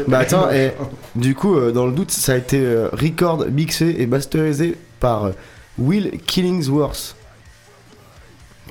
Bah 0.09 0.19
attends, 0.19 0.51
et 0.51 0.73
du 1.15 1.35
coup, 1.35 1.57
euh, 1.57 1.73
dans 1.73 1.87
le 1.87 1.93
doute, 1.93 2.11
ça 2.11 2.33
a 2.33 2.37
été 2.37 2.61
euh, 2.61 2.89
record, 2.93 3.47
mixé 3.51 3.97
et 3.99 4.07
masterisé 4.07 4.77
par 5.01 5.25
euh, 5.27 5.33
Will 5.79 6.19
Killingsworth. 6.27 7.17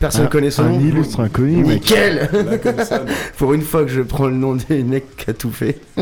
Personne 0.02 0.26
Un- 0.26 0.30
connaît 0.30 0.52
son 0.52 0.64
un 0.64 0.70
nom. 0.70 0.80
illustre 0.82 1.20
inconnu, 1.22 1.58
mec. 1.64 1.82
Nickel 1.84 2.30
Là, 2.34 2.58
comme 2.58 2.84
ça, 2.84 3.04
mais- 3.06 3.12
Pour 3.38 3.54
une 3.54 3.62
fois 3.62 3.84
que 3.86 3.92
je 3.92 4.02
prends 4.02 4.28
le 4.28 4.34
nom 4.36 4.56
des 4.56 4.84
mecs 4.84 5.16
qui 5.16 5.30
a 5.30 5.34
tout 5.34 5.52
fait. 5.52 5.80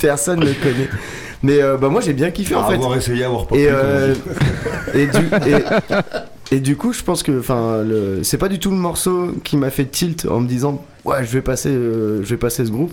Personne 0.00 0.40
ne 0.40 0.46
le 0.46 0.52
connaît. 0.54 0.88
Mais 1.42 1.62
euh, 1.62 1.78
bah 1.78 1.88
moi 1.88 2.00
j'ai 2.02 2.12
bien 2.12 2.30
kiffé 2.30 2.54
en 2.54 2.66
fait. 2.68 2.74
avoir 2.74 2.96
essayé, 2.96 3.24
avoir 3.24 3.46
pas 3.46 3.56
Et, 3.56 3.66
euh, 3.70 4.14
et, 4.94 5.06
du, 5.06 5.18
et, 6.52 6.56
et 6.56 6.60
du 6.60 6.76
coup, 6.76 6.92
je 6.92 7.02
pense 7.02 7.22
que 7.22 7.38
enfin, 7.40 7.82
le- 7.82 8.22
c'est 8.22 8.36
pas 8.38 8.48
du 8.48 8.58
tout 8.58 8.70
le 8.70 8.76
morceau 8.76 9.32
qui 9.42 9.56
m'a 9.56 9.70
fait 9.70 9.86
tilt 9.86 10.26
en 10.26 10.40
me 10.40 10.46
disant 10.46 10.84
ouais, 11.06 11.24
je 11.24 11.30
vais 11.32 11.40
passer, 11.42 11.70
euh, 11.70 12.22
je 12.22 12.28
vais 12.28 12.36
passer 12.36 12.64
ce 12.66 12.70
groupe. 12.70 12.92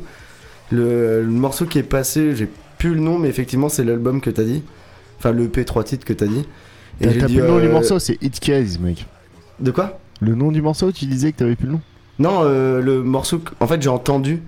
Le, 0.71 1.21
le 1.23 1.27
morceau 1.31 1.65
qui 1.65 1.77
est 1.79 1.83
passé, 1.83 2.35
j'ai 2.35 2.47
plus 2.77 2.93
le 2.93 3.01
nom, 3.01 3.19
mais 3.19 3.27
effectivement, 3.29 3.69
c'est 3.69 3.83
l'album 3.83 4.21
que 4.21 4.29
t'as 4.29 4.43
dit. 4.43 4.63
Enfin, 5.19 5.31
le 5.31 5.47
P3 5.47 5.83
titre 5.83 6.05
que 6.05 6.13
t'as 6.13 6.25
dit. 6.27 6.45
T'as 7.01 7.25
plus 7.25 7.35
le 7.37 7.47
nom 7.47 7.59
du 7.59 7.67
euh, 7.67 7.71
morceau, 7.71 7.99
c'est 7.99 8.17
Hit 8.21 8.39
Case, 8.39 8.79
mec. 8.79 9.05
De 9.59 9.71
quoi? 9.71 9.99
Le 10.19 10.35
nom 10.35 10.51
du 10.51 10.61
morceau, 10.61 10.91
tu 10.91 11.05
disais 11.05 11.31
que 11.31 11.37
t'avais 11.37 11.55
plus 11.55 11.67
le 11.67 11.73
nom? 11.73 11.81
Non, 12.19 12.39
euh, 12.43 12.81
le 12.81 13.03
morceau, 13.03 13.39
que- 13.39 13.51
en 13.59 13.67
fait, 13.67 13.81
j'ai 13.81 13.89
entendu, 13.89 14.41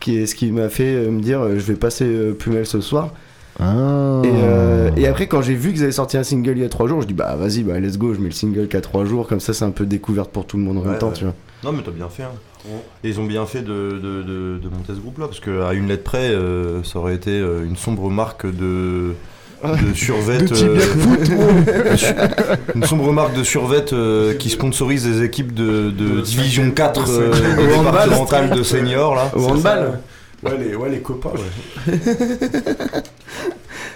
qui 0.00 0.16
est 0.16 0.26
ce 0.26 0.34
qui 0.34 0.50
m'a 0.50 0.68
fait 0.70 0.94
euh, 0.94 1.10
me 1.10 1.20
dire 1.20 1.42
je 1.50 1.60
vais 1.60 1.74
passer 1.74 2.04
euh, 2.06 2.32
Pumel 2.32 2.64
ce 2.66 2.80
soir. 2.80 3.10
Ah. 3.58 4.22
Et, 4.24 4.30
euh, 4.32 4.90
et 4.96 5.06
après, 5.06 5.26
quand 5.26 5.42
j'ai 5.42 5.54
vu 5.54 5.72
qu'ils 5.72 5.82
avaient 5.82 5.92
sorti 5.92 6.16
un 6.16 6.22
single 6.22 6.52
il 6.56 6.62
y 6.62 6.64
a 6.64 6.70
3 6.70 6.88
jours, 6.88 7.02
je 7.02 7.06
dis 7.06 7.12
bah 7.12 7.36
vas-y, 7.36 7.62
bah 7.62 7.78
let's 7.78 7.98
go, 7.98 8.14
je 8.14 8.20
mets 8.20 8.26
le 8.28 8.34
single 8.34 8.68
qu'à 8.68 8.80
3 8.80 9.04
jours, 9.04 9.26
comme 9.26 9.40
ça 9.40 9.52
c'est 9.52 9.66
un 9.66 9.70
peu 9.70 9.84
découverte 9.84 10.30
pour 10.30 10.46
tout 10.46 10.56
le 10.56 10.62
monde 10.62 10.78
en 10.78 10.82
même 10.82 10.98
temps, 10.98 11.08
ouais. 11.08 11.14
tu 11.14 11.24
vois. 11.24 11.34
Non, 11.64 11.72
mais 11.72 11.82
t'as 11.84 11.90
bien 11.90 12.08
fait. 12.08 12.22
hein. 12.22 12.30
Et 13.04 13.08
ils 13.10 13.20
ont 13.20 13.26
bien 13.26 13.44
fait 13.44 13.60
de, 13.62 13.66
de, 14.02 14.22
de, 14.22 14.58
de 14.62 14.68
monter 14.70 14.94
ce 14.94 15.00
groupe-là, 15.00 15.26
parce 15.26 15.40
qu'à 15.40 15.74
une 15.74 15.88
lettre 15.88 16.04
près, 16.04 16.28
euh, 16.30 16.82
ça 16.84 16.98
aurait 17.00 17.14
été 17.14 17.38
une 17.38 17.76
sombre 17.76 18.08
marque 18.10 18.46
de. 18.46 19.12
De 19.62 19.68
De 19.76 20.38
de 20.38 21.90
de 21.90 21.96
su- 21.96 22.06
une 22.74 22.84
sombre 22.84 23.12
marque 23.12 23.34
de 23.36 23.44
survêt 23.44 23.84
euh, 23.92 24.34
qui 24.34 24.48
sponsorise 24.50 25.04
des 25.04 25.22
équipes 25.24 25.52
de, 25.52 25.90
de 25.90 26.20
division 26.22 26.70
4 26.70 27.10
euh, 27.10 27.32
handball. 27.76 27.92
départementale 28.08 28.50
de 28.50 28.62
seniors 28.62 29.14
là. 29.14 29.30
Au 29.34 29.44
handball. 29.48 30.00
Ouais, 30.42 30.52
les, 30.58 30.74
ouais, 30.74 30.88
les 30.88 31.00
copains, 31.00 31.30
ouais. 31.34 31.92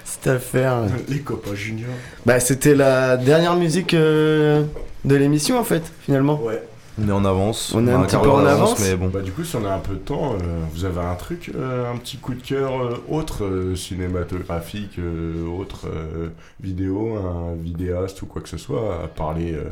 Cette 0.04 0.26
affaire. 0.26 0.82
les 1.08 1.20
copains 1.20 1.54
juniors. 1.54 1.88
Bah, 2.26 2.40
c'était 2.40 2.74
la 2.74 3.16
dernière 3.16 3.56
musique 3.56 3.94
euh, 3.94 4.62
de 5.04 5.14
l'émission 5.16 5.58
en 5.58 5.64
fait, 5.64 5.82
finalement. 6.04 6.40
Ouais. 6.42 6.62
On 7.02 7.08
est 7.08 7.12
en 7.12 7.24
avance. 7.24 7.72
On 7.74 7.86
est 7.88 7.92
un 7.92 8.02
petit 8.02 8.16
peu 8.16 8.30
en 8.30 8.44
avance. 8.46 8.78
mais 8.80 8.94
bon. 8.94 9.08
Bah, 9.08 9.20
du 9.20 9.32
coup, 9.32 9.42
si 9.44 9.56
on 9.56 9.64
a 9.64 9.72
un 9.72 9.78
peu 9.80 9.94
de 9.94 9.98
temps, 9.98 10.34
euh, 10.34 10.36
vous 10.72 10.84
avez 10.84 11.00
un 11.00 11.14
truc, 11.16 11.50
euh, 11.54 11.92
un 11.92 11.96
petit 11.96 12.18
coup 12.18 12.34
de 12.34 12.42
cœur 12.42 12.70
euh, 12.80 12.94
autre, 13.08 13.44
euh, 13.44 13.74
cinématographique, 13.74 14.98
euh, 14.98 15.44
autre 15.46 15.86
euh, 15.86 16.28
vidéo, 16.62 17.16
un 17.16 17.54
vidéaste 17.60 18.22
ou 18.22 18.26
quoi 18.26 18.42
que 18.42 18.48
ce 18.48 18.58
soit 18.58 19.00
à 19.02 19.08
parler. 19.08 19.54
euh, 19.54 19.64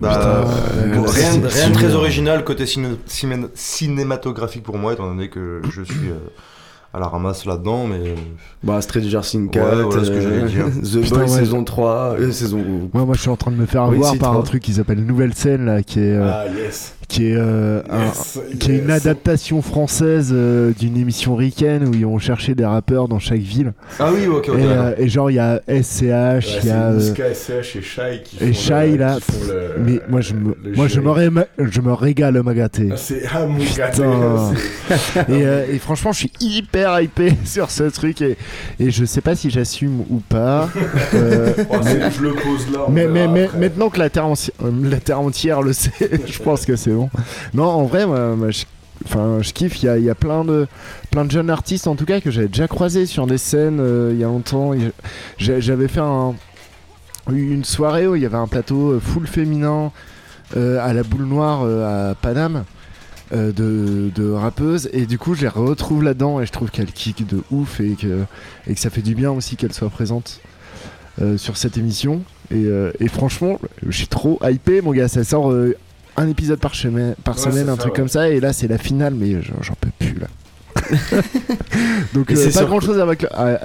Bah, 0.00 0.44
bon, 0.44 1.04
euh, 1.04 1.06
rien, 1.06 1.38
de 1.38 1.72
très 1.74 1.94
original 1.94 2.42
côté 2.44 2.64
ciné- 2.66 2.96
ciné- 3.06 3.46
cinématographique 3.54 4.64
pour 4.64 4.76
moi, 4.78 4.92
étant 4.94 5.06
donné 5.06 5.28
que 5.28 5.62
je 5.70 5.82
suis 5.82 6.08
euh, 6.10 6.18
à 6.94 7.00
la 7.00 7.08
ramasse 7.08 7.44
là-dedans, 7.44 7.88
mais 7.88 8.10
euh, 8.10 8.14
Bah, 8.62 8.80
Stranger 8.80 9.20
Things 9.22 9.46
Ouais, 9.46 9.50
4, 9.50 9.80
voilà 9.90 10.04
ce 10.04 10.10
que 10.10 10.20
j'allais 10.20 10.42
dire. 10.44 10.66
The 10.82 11.00
Putain, 11.02 11.16
Boys 11.16 11.22
ouais. 11.24 11.28
saison 11.28 11.64
3, 11.64 11.90
euh, 12.20 12.30
saison. 12.30 12.64
Moi, 12.92 13.04
moi, 13.04 13.14
je 13.16 13.20
suis 13.20 13.30
en 13.30 13.36
train 13.36 13.50
de 13.50 13.56
me 13.56 13.66
faire 13.66 13.88
Oui, 13.88 13.96
avoir 13.96 14.16
par 14.16 14.36
un 14.36 14.42
truc 14.42 14.62
qui 14.62 14.72
s'appelle 14.74 15.04
Nouvelle 15.04 15.34
Scène, 15.34 15.64
là, 15.66 15.82
qui 15.82 15.98
est, 15.98 16.12
euh, 16.14 16.30
Ah, 16.32 16.44
yes. 16.56 16.93
Qui 17.08 17.26
est, 17.28 17.36
euh, 17.36 17.82
un- 17.90 18.04
Yes, 18.06 18.38
qui 18.60 18.72
est 18.72 18.78
une 18.78 18.90
adaptation 18.90 19.62
française 19.62 20.30
euh, 20.32 20.72
d'une 20.78 20.96
émission 20.96 21.36
ricaine 21.36 21.86
où 21.88 21.94
ils 21.94 22.06
ont 22.06 22.18
cherché 22.18 22.54
des 22.54 22.64
rappeurs 22.64 23.08
dans 23.08 23.18
chaque 23.18 23.40
ville. 23.40 23.72
Ah 23.98 24.10
oui, 24.12 24.26
ok, 24.26 24.48
ok. 24.48 24.58
et, 24.58 24.62
euh, 24.64 24.94
et 24.98 25.08
genre, 25.08 25.30
il 25.30 25.34
y 25.34 25.38
a 25.38 25.60
SCH, 25.68 26.58
il 26.62 26.68
y 26.68 26.70
a. 26.70 26.90
Niska, 26.92 27.34
SCH 27.34 27.76
et 27.76 27.82
Shai 27.82 28.22
qui 28.24 28.36
font 28.38 28.44
et 28.44 28.48
le- 28.48 28.52
Shai, 28.54 28.96
là, 28.96 29.16
qui 29.16 29.32
font 29.32 29.38
le- 29.52 29.82
mais 29.84 30.00
moi, 30.08 30.20
je 30.20 30.34
me, 30.34 30.56
moi, 30.76 30.88
je 30.88 31.00
me, 31.00 31.10
réma- 31.10 31.46
je 31.58 31.80
me 31.80 31.92
régale, 31.92 32.42
ma 32.42 32.54
gâté. 32.54 32.88
Ah, 32.92 32.96
c'est 32.96 33.22
ah 33.32 33.46
mon 33.46 33.58
Et, 35.34 35.74
et 35.74 35.78
franchement, 35.78 36.12
je 36.12 36.18
suis 36.18 36.32
hyper 36.40 37.00
hypé 37.00 37.32
sur 37.44 37.70
ce 37.70 37.84
truc 37.84 38.20
et, 38.22 38.36
et 38.80 38.90
je 38.90 39.04
sais 39.04 39.20
pas 39.20 39.34
si 39.36 39.50
j'assume 39.50 40.00
ou 40.10 40.20
pas. 40.28 40.68
Oh, 40.74 41.76
je 41.84 42.22
le 42.22 42.30
pose 42.32 42.66
là. 42.72 42.86
mais, 42.90 43.06
maintenant 43.58 43.88
que 43.90 43.98
la 43.98 44.10
terre, 44.10 44.26
enti- 44.26 44.50
euh, 44.64 44.70
la 44.82 44.98
terre 44.98 45.20
entière 45.20 45.62
le 45.62 45.72
sait, 45.72 45.90
je 46.26 46.38
pense 46.42 46.64
que 46.64 46.76
c'est 46.76 46.90
Non, 47.54 47.64
en 47.64 47.84
vrai, 47.84 48.06
moi, 48.06 48.50
je, 48.50 48.64
enfin, 49.04 49.38
je 49.42 49.52
kiffe. 49.52 49.82
Il 49.82 50.02
y 50.02 50.10
a, 50.10 50.14
plein, 50.14 50.44
de, 50.44 50.66
plein 51.10 51.24
de 51.24 51.30
jeunes 51.30 51.50
artistes, 51.50 51.86
en 51.86 51.96
tout 51.96 52.04
cas, 52.04 52.20
que 52.20 52.30
j'avais 52.30 52.48
déjà 52.48 52.68
croisés 52.68 53.06
sur 53.06 53.26
des 53.26 53.38
scènes 53.38 53.78
euh, 53.80 54.10
il 54.12 54.18
y 54.20 54.24
a 54.24 54.26
longtemps. 54.26 54.72
J'avais 55.38 55.88
fait 55.88 56.00
un- 56.00 56.34
une 57.30 57.64
soirée 57.64 58.06
où 58.06 58.16
il 58.16 58.22
y 58.22 58.26
avait 58.26 58.36
un 58.36 58.46
plateau 58.48 58.92
euh, 58.92 59.00
full 59.00 59.26
féminin 59.26 59.90
euh, 60.56 60.78
à 60.86 60.92
la 60.92 61.02
boule 61.02 61.24
noire 61.24 61.62
à 61.64 62.14
Paname. 62.14 62.64
de, 63.32 64.10
de 64.14 64.30
rappeuses 64.30 64.88
et 64.92 65.06
du 65.06 65.18
coup 65.18 65.34
je 65.34 65.40
les 65.40 65.48
retrouve 65.48 66.04
là-dedans 66.04 66.40
et 66.40 66.46
je 66.46 66.52
trouve 66.52 66.70
qu'elle 66.70 66.92
kick 66.92 67.26
de 67.26 67.42
ouf 67.50 67.80
et 67.80 67.96
que, 67.96 68.24
ça 68.76 68.90
fait 68.90 69.00
du 69.00 69.14
bien 69.16 69.32
aussi 69.32 69.56
qu'elle 69.56 69.72
soit 69.72 69.88
présente 69.88 70.40
sur 71.38 71.56
cette 71.56 71.76
émission 71.78 72.22
et, 72.54 72.66
et 73.00 73.08
franchement 73.08 73.58
je 73.88 73.96
suis 73.96 74.06
trop 74.06 74.38
hypé 74.44 74.82
mon 74.82 74.92
gars 74.92 75.08
ça 75.08 75.24
sort 75.24 75.52
un 76.16 76.28
épisode 76.28 76.58
par 76.60 76.74
semaine, 76.74 77.14
par 77.24 77.36
Ouais, 77.36 77.42
semaine 77.50 77.68
un 77.68 77.74
ça, 77.76 77.80
truc 77.82 77.92
ouais. 77.94 78.00
comme 78.00 78.08
ça 78.08 78.28
et 78.30 78.40
là 78.40 78.52
c'est 78.52 78.68
la 78.68 78.78
finale 78.78 79.14
mais 79.14 79.40
j'en 79.42 79.74
peux 79.80 79.90
plus 79.98 80.14
là 80.18 80.26
donc 82.14 82.30
euh, 82.30 82.34
c'est 82.36 82.52
pas 82.52 82.64
grand 82.64 82.80
chose 82.80 82.98
avec, 82.98 83.22
le- 83.22 83.34
avec, 83.36 83.62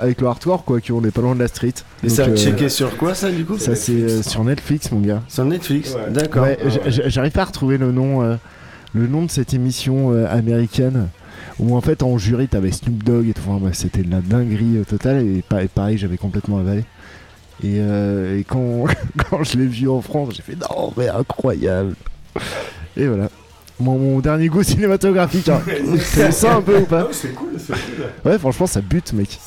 avec 0.00 0.20
le 0.20 0.26
hardcore 0.26 0.64
quoi 0.64 0.80
qu'on 0.80 1.02
est 1.04 1.10
pas 1.10 1.20
loin 1.22 1.34
de 1.34 1.40
la 1.40 1.48
street 1.48 1.72
Et 2.02 2.08
Donc, 2.08 2.16
ça 2.16 2.24
a 2.24 2.28
euh, 2.28 2.36
checké 2.36 2.68
sur 2.68 2.96
quoi 2.96 3.14
ça 3.14 3.30
du 3.30 3.44
coup? 3.44 3.58
ça 3.58 3.74
c'est 3.74 3.92
euh, 3.92 4.22
sur 4.22 4.44
Netflix 4.44 4.90
mon 4.92 5.00
gars 5.00 5.22
Sur 5.28 5.44
Netflix 5.44 5.94
Ouais. 5.94 6.10
D'accord. 6.10 6.42
Ouais, 6.44 6.58
Ah 6.62 6.66
ouais. 6.66 6.80
j'arrive 7.06 7.32
pas 7.32 7.42
à 7.42 7.46
retrouver 7.46 7.78
le 7.78 7.92
nom, 7.92 8.22
euh, 8.22 8.36
le 8.94 9.06
nom 9.06 9.24
de 9.24 9.30
cette 9.30 9.54
émission 9.54 10.12
euh, 10.12 10.26
américaine 10.30 11.08
où 11.58 11.74
en 11.76 11.80
fait 11.80 12.02
en 12.02 12.16
jury 12.18 12.48
t'avais 12.48 12.72
Snoop 12.72 13.02
Dogg 13.04 13.28
et 13.28 13.32
tout. 13.32 13.42
Enfin, 13.48 13.58
bah, 13.62 13.70
c'était 13.72 14.02
de 14.02 14.10
la 14.10 14.20
dinguerie 14.20 14.78
euh, 14.78 14.84
totale 14.84 15.24
et 15.24 15.42
pareil 15.74 15.98
j'avais 15.98 16.16
complètement 16.18 16.58
avalé. 16.58 16.84
Et, 17.62 17.76
euh, 17.78 18.38
et 18.38 18.44
quand, 18.44 18.84
quand 19.30 19.42
je 19.44 19.58
l'ai 19.58 19.66
vu 19.66 19.88
en 19.88 20.00
France, 20.00 20.34
j'ai 20.36 20.42
fait 20.42 20.56
non 20.60 20.92
mais 20.96 21.08
incroyable. 21.08 21.94
Et 22.96 23.06
voilà. 23.06 23.28
Mon, 23.78 23.98
mon 23.98 24.20
dernier 24.20 24.48
goût 24.48 24.62
cinématographique. 24.62 25.48
Hein. 25.48 25.60
C'est 25.98 26.32
ça 26.32 26.56
un 26.56 26.62
peu 26.62 26.78
ou 26.78 26.84
pas 26.84 27.08
c'est 27.12 27.32
cool, 27.34 27.52
c'est 27.58 27.72
cool. 27.72 28.04
Ouais 28.30 28.38
franchement 28.38 28.66
ça 28.66 28.80
bute 28.82 29.12
mec. 29.14 29.38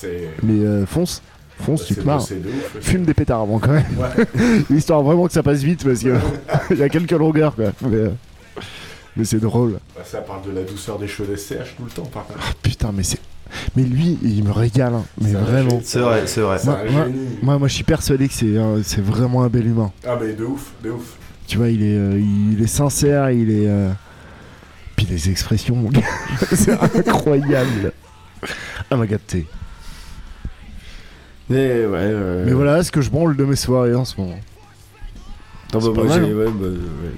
Mais 0.41 0.65
euh, 0.65 0.85
fonce, 0.87 1.21
fonce 1.59 1.85
tu 1.85 1.93
c'est- 1.93 2.01
te 2.01 2.05
marres. 2.05 2.27
Fume 2.81 3.03
des 3.05 3.13
pétards 3.13 3.41
avant 3.41 3.59
quand 3.59 3.73
même. 3.73 3.85
Ouais. 3.97 4.25
Histoire 4.75 5.03
vraiment 5.03 5.27
que 5.27 5.33
ça 5.33 5.43
passe 5.43 5.59
vite 5.61 5.83
parce 5.83 5.99
que 5.99 6.15
il 6.71 6.77
y 6.77 6.83
a 6.83 6.89
quelques 6.89 7.11
longueurs 7.11 7.55
quoi. 7.55 7.65
Mais, 7.87 7.95
euh, 7.97 8.09
mais 9.15 9.25
c'est 9.25 9.39
drôle. 9.39 9.73
Bah, 9.95 10.01
ça 10.03 10.19
parle 10.21 10.41
de 10.51 10.51
la 10.51 10.63
douceur 10.63 10.97
des 10.97 11.07
cheveux 11.07 11.29
des 11.29 11.37
CH 11.37 11.75
tout 11.77 11.83
le 11.85 11.91
temps, 11.91 12.05
par 12.11 12.25
contre. 12.25 12.55
Putain, 12.63 12.91
mais 12.91 13.03
c'est. 13.03 13.19
Mais 13.75 13.83
lui, 13.83 14.17
il 14.23 14.43
me 14.43 14.51
régale, 14.51 14.93
hein. 14.93 15.03
mais 15.21 15.31
vraiment. 15.33 15.79
C'est 15.83 15.99
vrai, 15.99 16.23
c'est 16.27 16.41
vrai. 16.41 16.57
Moi, 16.65 16.79
moi, 16.89 17.05
génie. 17.05 17.27
moi, 17.41 17.59
moi, 17.59 17.67
je 17.67 17.73
suis 17.73 17.83
persuadé 17.83 18.27
que 18.27 18.33
c'est 18.83 19.01
vraiment 19.01 19.43
un 19.43 19.49
bel 19.49 19.67
humain. 19.67 19.91
Ah, 20.07 20.17
mais 20.21 20.33
de 20.33 20.43
ouf, 20.43 20.71
de 20.83 20.91
ouf. 20.91 21.17
Tu 21.47 21.57
vois, 21.57 21.69
il 21.69 21.83
est, 21.83 21.95
euh, 21.97 22.19
il 22.53 22.61
est 22.63 22.67
sincère, 22.67 23.29
il 23.31 23.49
est. 23.51 23.67
euh, 23.67 23.89
Puis 24.95 25.05
les 25.09 25.29
expressions, 25.29 25.75
mon 25.75 25.89
gars, 25.89 26.01
c'est 26.53 26.71
incroyable. 27.07 27.91
Ah, 28.89 28.95
m'a 28.95 29.05
gâté. 29.07 29.45
Mais 31.49 31.85
ouais, 31.85 31.87
ouais. 31.87 32.43
Mais 32.45 32.53
voilà 32.53 32.81
ce 32.83 32.91
que 32.91 33.01
je 33.01 33.09
branle 33.09 33.35
de 33.35 33.43
mes 33.43 33.55
soirées 33.57 33.93
en 33.95 34.05
ce 34.05 34.19
moment. 34.19 34.39
Non, 35.73 35.79
bah, 35.79 35.87
pas 35.93 36.03
moi, 36.03 36.05
mal, 36.05 36.25
j'ai- 36.25 36.31
hein. 36.31 36.35
ouais, 36.35 36.45
bah, 36.45 36.67
ouais. 36.67 37.11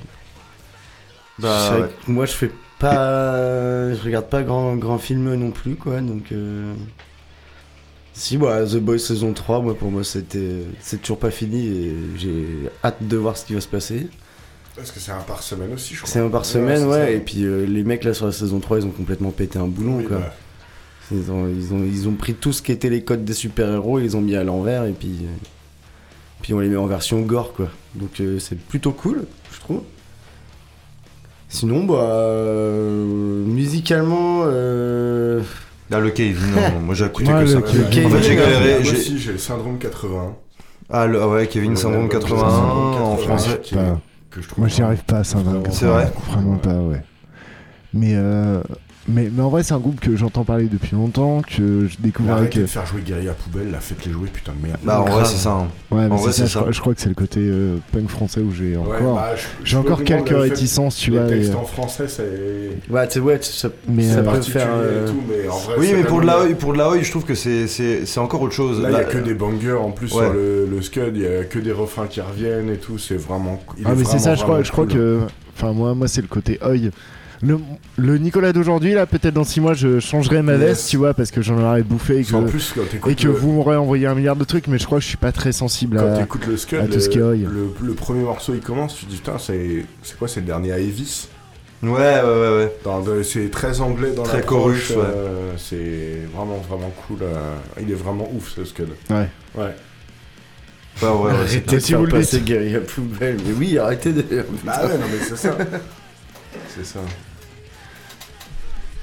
Bah, 1.37 1.77
ouais. 1.79 1.89
moi, 2.07 2.25
je 2.25 2.31
fais 2.31 2.51
pas. 2.89 3.93
Je 3.93 4.03
regarde 4.03 4.27
pas 4.29 4.43
grand, 4.43 4.75
grand 4.75 4.97
film 4.97 5.33
non 5.35 5.51
plus, 5.51 5.75
quoi. 5.75 6.01
Donc. 6.01 6.31
euh, 6.31 6.73
Si, 8.13 8.37
bah, 8.37 8.65
The 8.65 8.77
Boys 8.77 8.99
saison 8.99 9.33
3, 9.33 9.61
moi, 9.61 9.75
pour 9.77 9.91
moi, 9.91 10.03
c'était. 10.03 10.63
C'est 10.79 11.01
toujours 11.01 11.19
pas 11.19 11.31
fini 11.31 11.67
et 11.67 11.95
j'ai 12.17 12.45
hâte 12.83 12.97
de 13.05 13.17
voir 13.17 13.37
ce 13.37 13.45
qui 13.45 13.53
va 13.53 13.61
se 13.61 13.67
passer. 13.67 14.07
Parce 14.75 14.91
que 14.91 14.99
c'est 14.99 15.11
un 15.11 15.21
par 15.21 15.41
semaine 15.41 15.73
aussi, 15.73 15.93
je 15.95 16.01
crois. 16.01 16.09
C'est 16.11 16.19
un 16.19 16.29
par 16.29 16.45
semaine, 16.45 16.83
ouais. 16.85 17.15
Et 17.15 17.19
puis 17.19 17.43
euh, 17.45 17.65
les 17.65 17.83
mecs 17.83 18.03
là 18.03 18.13
sur 18.13 18.25
la 18.25 18.31
saison 18.33 18.59
3, 18.59 18.79
ils 18.79 18.85
ont 18.85 18.91
complètement 18.91 19.31
pété 19.31 19.57
un 19.57 19.67
boulon, 19.67 19.97
Oui, 19.97 20.05
quoi. 20.05 20.17
bah, 20.17 20.33
Ils, 21.11 21.31
ont, 21.31 21.47
ils, 21.47 21.73
ont, 21.73 21.83
ils 21.85 22.07
ont 22.09 22.13
pris 22.15 22.33
tout 22.33 22.51
ce 22.51 22.61
qui 22.61 22.71
était 22.73 22.89
les 22.89 23.01
codes 23.03 23.23
des 23.23 23.33
super-héros, 23.33 23.99
ils 23.99 24.03
les 24.03 24.15
ont 24.15 24.21
mis 24.21 24.35
à 24.35 24.43
l'envers 24.43 24.83
et 24.85 24.91
puis. 24.91 25.19
euh, 25.23 25.27
Puis 26.41 26.53
on 26.53 26.59
les 26.59 26.67
met 26.67 26.75
en 26.75 26.87
version 26.87 27.21
gore, 27.21 27.53
quoi. 27.53 27.69
Donc 27.95 28.19
euh, 28.19 28.37
c'est 28.39 28.57
plutôt 28.59 28.91
cool, 28.91 29.25
je 29.53 29.59
trouve. 29.61 29.81
Sinon, 31.55 31.85
bah. 31.85 31.93
euh, 31.95 33.45
musicalement. 33.45 34.41
euh, 34.45 35.41
Ah, 35.91 35.99
le 35.99 36.09
Kevin, 36.09 36.51
non, 36.53 36.79
moi 36.85 36.95
j'ai 36.95 37.05
écouté 37.05 37.31
Ouais, 37.31 37.35
que 37.35 37.39
le 37.41 37.47
ça. 37.47 37.61
Kevin. 37.61 38.05
En 38.07 38.09
fait, 38.09 38.23
j'ai 38.23 38.35
galéré. 38.35 38.73
Moi 38.75 38.83
j'ai- 38.83 38.91
aussi, 38.97 39.17
j'ai 39.19 39.31
le 39.31 39.37
syndrome 39.37 39.77
81. 39.77 40.33
Ah, 40.89 41.07
le, 41.07 41.21
ah 41.21 41.27
ouais, 41.29 41.47
Kevin 41.47 41.71
Le 41.71 41.75
Syndrome 41.77 42.03
album 42.03 42.19
81 42.19 42.49
Syndrome 42.49 42.77
en 42.77 42.91
81, 43.15 43.17
français. 43.25 43.59
qui- 43.63 43.75
Pas- 43.75 43.99
que 44.31 44.41
je 44.41 44.47
trouve 44.49 44.59
Moi, 44.59 44.67
j'y 44.67 44.81
arrive 44.81 45.03
pas 45.05 45.17
à 45.19 45.23
ça. 45.23 45.37
C'est 45.71 45.85
vrai 45.85 46.11
Vraiment 46.31 46.57
pas, 46.57 46.73
ouais. 46.75 47.01
Mais, 47.93 48.11
euh, 48.15 48.61
mais, 49.07 49.29
mais 49.31 49.43
en 49.43 49.49
vrai, 49.49 49.61
c'est 49.63 49.73
un 49.73 49.79
groupe 49.79 49.99
que 49.99 50.15
j'entends 50.15 50.43
parler 50.43 50.65
depuis 50.65 50.95
longtemps, 50.95 51.41
que 51.41 51.87
je 51.87 51.95
découvre 51.99 52.31
avec. 52.31 52.41
Arrêtez 52.53 52.61
de 52.61 52.65
faire 52.65 52.85
jouer 52.85 53.01
Guerilla 53.01 53.33
Poubelle, 53.33 53.69
là, 53.71 53.79
faites-les 53.79 54.11
jouer, 54.11 54.29
putain 54.33 54.53
de 54.59 54.65
merde. 54.67 54.79
Bah, 54.83 55.01
en 55.01 55.05
vrai, 55.05 55.25
c'est 55.25 55.37
ça. 55.37 55.51
hein. 55.51 55.67
Ouais, 55.91 56.07
mais 56.07 56.13
en 56.13 56.15
vrai, 56.15 56.31
c'est 56.31 56.39
ça, 56.39 56.45
je, 56.47 56.51
ça. 56.53 56.59
crois, 56.61 56.71
je 56.71 56.79
crois 56.81 56.93
que 56.95 57.01
c'est 57.01 57.09
le 57.09 57.15
côté 57.15 57.39
euh, 57.41 57.77
punk 57.91 58.09
français 58.09 58.39
où 58.41 58.51
j'ai 58.51 58.75
Ouais, 58.75 58.95
encore. 58.97 59.15
bah, 59.15 59.29
j'ai 59.63 59.77
encore 59.77 60.03
quelques 60.03 60.29
réticences, 60.29 60.95
tu 60.97 61.11
les 61.11 61.19
vois. 61.19 61.27
textes 61.27 61.51
et, 61.51 61.55
euh, 61.55 61.57
en 61.59 61.65
français, 61.65 62.07
c'est. 62.07 62.91
Ouais, 62.91 63.07
tu 63.07 63.13
sais, 63.13 63.19
ouais, 63.19 63.39
ça, 63.41 63.69
Mais, 63.87 64.03
ça 64.09 64.19
euh, 64.19 64.23
peut 64.23 64.41
faire. 64.41 64.67
euh, 64.71 65.05
et 65.05 65.09
tout, 65.11 65.21
mais 65.29 65.47
en 65.47 65.57
vrai, 65.57 65.75
Oui, 65.77 65.91
mais 65.95 66.03
pour 66.03 66.21
de 66.21 66.25
la 66.25 66.39
Oi, 66.41 66.55
pour 66.57 66.73
de 66.73 66.77
la 66.79 66.89
Oi, 66.89 67.01
je 67.03 67.09
trouve 67.11 67.25
que 67.25 67.35
c'est 67.35 67.67
c'est 67.67 68.05
c'est 68.05 68.19
encore 68.19 68.41
autre 68.41 68.53
chose. 68.55 68.81
Là, 68.81 68.89
il 68.89 68.93
y 68.93 68.95
a 68.95 69.03
que 69.03 69.17
des 69.19 69.33
bangers 69.35 69.73
en 69.73 69.91
plus 69.91 70.11
Ouais. 70.13 70.23
sur 70.25 70.33
le, 70.33 70.65
le 70.65 70.81
Scud, 70.81 71.11
il 71.15 71.21
y 71.21 71.27
a 71.27 71.43
que 71.43 71.59
des 71.59 71.71
refrains 71.71 72.07
qui 72.07 72.21
reviennent 72.21 72.69
et 72.69 72.77
tout, 72.77 72.97
c'est 72.97 73.17
vraiment. 73.17 73.61
il 73.77 73.83
Ah, 73.87 73.93
mais 73.95 74.03
c'est 74.03 74.19
ça, 74.19 74.33
je 74.35 74.43
crois, 74.43 74.87
que. 74.87 75.19
Enfin, 75.57 75.71
moi, 75.73 75.93
moi 75.95 76.07
c'est 76.07 76.21
le 76.21 76.27
côté 76.27 76.59
œil. 76.63 76.91
Le, 77.41 77.57
le 77.97 78.17
Nicolas 78.17 78.53
d'aujourd'hui, 78.53 78.93
là, 78.93 79.05
peut-être 79.05 79.33
dans 79.33 79.43
6 79.43 79.59
mois, 79.61 79.73
je 79.73 79.99
changerai 79.99 80.41
ma 80.41 80.53
Yes. 80.53 80.61
veste, 80.61 80.89
tu 80.89 80.97
vois, 80.97 81.13
parce 81.13 81.31
que 81.31 81.41
j'en 81.41 81.57
aurais 81.61 81.83
bouffé 81.83 82.19
et 82.19 82.23
que, 82.23 82.47
plus, 82.47 82.73
quand 82.75 82.81
t'écoutes 82.89 83.11
et 83.11 83.15
que 83.15 83.27
le- 83.27 83.33
vous 83.33 83.51
m'aurez 83.51 83.75
envoyé 83.75 84.07
un 84.07 84.15
milliard 84.15 84.35
de 84.35 84.43
trucs, 84.45 84.67
mais 84.67 84.77
je 84.79 84.85
crois 84.85 84.99
que 84.99 85.03
je 85.03 85.09
suis 85.09 85.17
pas 85.17 85.31
très 85.31 85.51
sensible 85.51 85.97
Quand 85.97 86.05
à. 86.05 86.47
le 86.47 86.57
Scud, 86.57 86.79
à 86.79 86.87
tout 86.87 86.99
ce 86.99 87.09
qui 87.09 87.17
est 87.17 87.21
le, 87.21 87.25
oi. 87.27 87.35
le, 87.35 87.69
le 87.87 87.93
premier 87.93 88.23
morceau 88.23 88.53
il 88.53 88.61
commence, 88.61 88.95
tu 88.95 89.05
te 89.05 89.11
dis 89.11 89.17
putain, 89.17 89.37
c'est 89.37 89.85
c'est 90.01 90.17
quoi, 90.17 90.27
c'est 90.27 90.39
le 90.39 90.45
dernier 90.45 90.71
Avis 90.71 91.27
Ouais, 91.83 91.89
ouais, 91.91 92.21
ouais, 92.23 92.69
ouais. 92.85 93.05
Le- 93.17 93.23
C'est 93.23 93.51
très 93.51 93.81
anglais 93.81 94.11
dans 94.15 94.23
Très 94.23 94.37
l'approche, 94.37 94.87
chorus, 94.87 94.89
ouais. 94.91 95.03
euh, 95.13 95.51
c'est 95.57 96.25
vraiment, 96.35 96.57
vraiment 96.67 96.91
cool. 97.07 97.17
euh, 97.21 97.55
il 97.81 97.91
est 97.91 97.95
vraiment 97.95 98.27
ouf 98.33 98.53
ce 98.55 98.63
Scud. 98.63 98.87
Ouais. 99.09 99.27
Ouais. 99.55 99.63
Ouais, 101.01 101.09
ouais, 101.09 101.09
ouais, 101.09 101.31
c'est 101.47 101.57
Arrêtez 101.57 101.75
de 101.75 101.79
Si 101.81 101.93
vous 101.93 101.99
faire 101.99 102.05
le 102.07 102.19
passer 102.19 102.37
dites. 102.37 102.45
Guerilla 102.47 102.79
Poubelle. 102.79 103.37
Mais 103.45 103.53
oui, 103.59 103.77
arrêtez 103.77 104.13
de. 104.13 104.23
Bah 104.63 104.81
ouais, 104.85 104.93
non 104.97 105.05
mais 105.11 105.19
c'est 105.27 105.35
ça. 105.37 105.57
c'est 106.75 106.85
ça. 106.85 106.99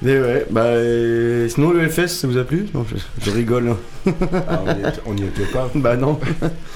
Mais 0.05 0.19
ouais, 0.21 0.47
bah. 0.51 0.63
euh, 0.63 1.49
Sinon, 1.49 1.71
le 1.71 1.89
FS, 1.89 2.09
ça 2.09 2.27
vous 2.27 2.37
a 2.37 2.43
plu? 2.43 2.67
Non, 2.75 2.85
je, 2.91 2.97
je 3.25 3.31
rigole. 3.31 3.69
hein. 3.69 4.13
Ah, 4.49 4.63
on, 4.67 4.75
y 4.75 4.81
était, 4.81 5.01
on 5.07 5.17
y 5.17 5.23
était 5.23 5.45
pas. 5.53 5.71
Bah 5.77 5.97
non. 5.97 6.19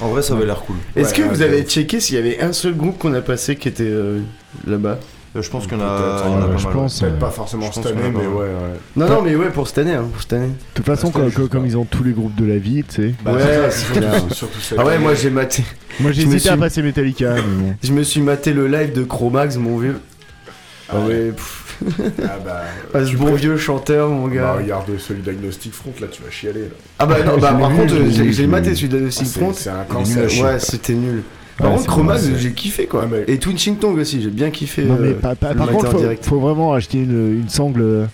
En 0.01 0.09
vrai, 0.11 0.23
ça 0.23 0.35
avait 0.35 0.47
l'air 0.47 0.61
cool. 0.61 0.77
Est-ce 0.95 1.11
Ouais, 1.11 1.17
que 1.29 1.35
vous 1.35 1.43
avez 1.43 1.63
checké 1.65 1.99
s'il 1.99 2.15
y 2.15 2.19
avait 2.19 2.41
un 2.41 2.53
seul 2.53 2.77
groupe 2.77 2.99
qu'on 2.99 3.13
a 3.15 3.21
passé 3.21 3.57
qui 3.57 3.67
était 3.67 3.83
euh, 3.85 4.21
là-bas? 4.65 4.99
Euh, 5.35 5.43
Je 5.43 5.51
pense 5.51 5.65
qu'il 5.67 5.73
y 5.77 5.81
en 5.83 5.85
Peut-être, 5.85 5.91
a, 5.91 6.23
il 6.29 6.31
y 6.31 6.35
en 6.37 6.43
a 6.43 6.47
pas 6.51 6.57
je 6.57 6.65
mal. 6.67 6.73
pense. 6.73 7.01
Peut-être 7.01 7.19
pas 7.19 7.31
forcément 7.31 7.67
je 7.67 7.73
pense 7.73 7.83
cette 7.85 7.95
qu'on 7.97 8.01
année, 8.01 8.11
mais 8.17 8.27
ouais, 8.29 8.45
ouais. 8.45 8.79
Non, 8.95 9.09
non, 9.09 9.23
mais 9.23 9.35
ouais, 9.35 9.51
pour 9.51 9.67
cette 9.67 9.79
année, 9.79 9.95
hein, 9.95 10.07
pour 10.13 10.23
cette 10.23 10.33
année. 10.35 10.47
De 10.47 10.53
toute 10.75 10.87
façon, 10.87 11.11
Parce 11.11 11.13
que 11.13 11.19
comme, 11.19 11.31
je 11.31 11.43
sais 11.43 11.51
comme 11.51 11.63
pas. 11.63 11.67
ils 11.69 11.77
ont 11.77 11.85
tous 11.85 12.05
les 12.05 12.13
groupes 12.13 12.37
de 12.37 12.45
la 12.47 12.59
vie, 12.59 12.85
tu 12.89 12.95
sais. 12.95 13.15
Bah, 13.25 13.33
Ouais, 13.33 13.41
c'est 13.43 13.71
c'est 13.73 13.79
surtout- 13.87 13.99
clair. 13.99 14.23
surtout 14.31 14.61
cette 14.61 14.79
Ah 14.79 14.85
ouais, 14.85 14.93
année. 14.95 15.03
moi 15.03 15.15
j'ai 15.17 15.31
maté. 15.31 15.65
Moi, 15.99 16.13
j'ai 16.13 16.23
hésité 16.23 16.49
à 16.51 16.57
passer 16.57 16.81
Metallica, 16.81 17.35
mais 17.35 17.41
bon. 17.43 17.75
Je 17.83 17.93
me 17.93 18.05
suis 18.05 18.21
maté 18.21 18.53
le 18.53 18.69
live 18.69 18.93
de 18.93 19.03
Chromax, 19.03 19.57
mon 19.57 19.79
vieux. 19.79 19.97
Ah 20.89 21.01
ouais, 21.01 21.33
pff, 21.33 21.79
Ah 22.23 22.39
bah. 22.45 22.63
ah, 22.95 23.05
ce 23.05 23.17
bon 23.17 23.35
vieux 23.35 23.57
chanteur, 23.57 24.09
mon 24.09 24.29
Bah, 24.29 24.35
gars. 24.35 24.53
regarde 24.55 24.87
celui 24.99 25.23
d'Agnostic 25.23 25.73
Front, 25.75 25.93
là 26.01 26.07
tu 26.11 26.23
vas 26.23 26.31
chialer. 26.31 26.63
Là. 26.63 26.67
Ah 27.01 27.07
bah 27.07 27.17
non, 27.27 27.39
bah 27.39 27.53
par 27.61 27.71
contre, 27.75 27.95
j'ai 28.11 28.47
maté 28.47 28.75
celui 28.75 28.89
de 28.89 29.09
Ah, 29.09 29.25
Front. 29.25 29.53
C'est 29.53 29.71
un 29.71 29.85
cancer. 29.85 30.25
Ouais, 30.45 30.59
c'était 30.61 30.95
nul. 30.95 31.23
Par 31.59 31.71
Ouais, 31.71 31.77
contre, 31.79 31.89
Chromax, 31.89 32.29
j'ai 32.37 32.53
kiffé 32.53 32.87
quoi. 32.87 33.07
Ouais, 33.07 33.25
mais- 33.27 33.33
Et 33.35 33.39
Twinching 33.39 33.79
Tongue 33.79 33.99
aussi, 33.99 34.21
j'ai 34.23 34.31
bien 34.31 34.51
kiffé. 34.51 34.85
Non, 34.85 34.99
mais 35.01 35.09
euh, 35.09 35.15
pa- 35.15 35.35
pa- 35.35 35.53
le 35.53 35.57
par 35.59 35.69
contre, 35.71 35.91
faut, 35.91 35.99
direct. 35.99 36.25
faut 36.25 36.39
vraiment 36.39 36.75
acheter 36.75 36.99
une, 36.99 37.41
une 37.41 37.49
sangle, 37.49 37.81
euh, 37.81 38.05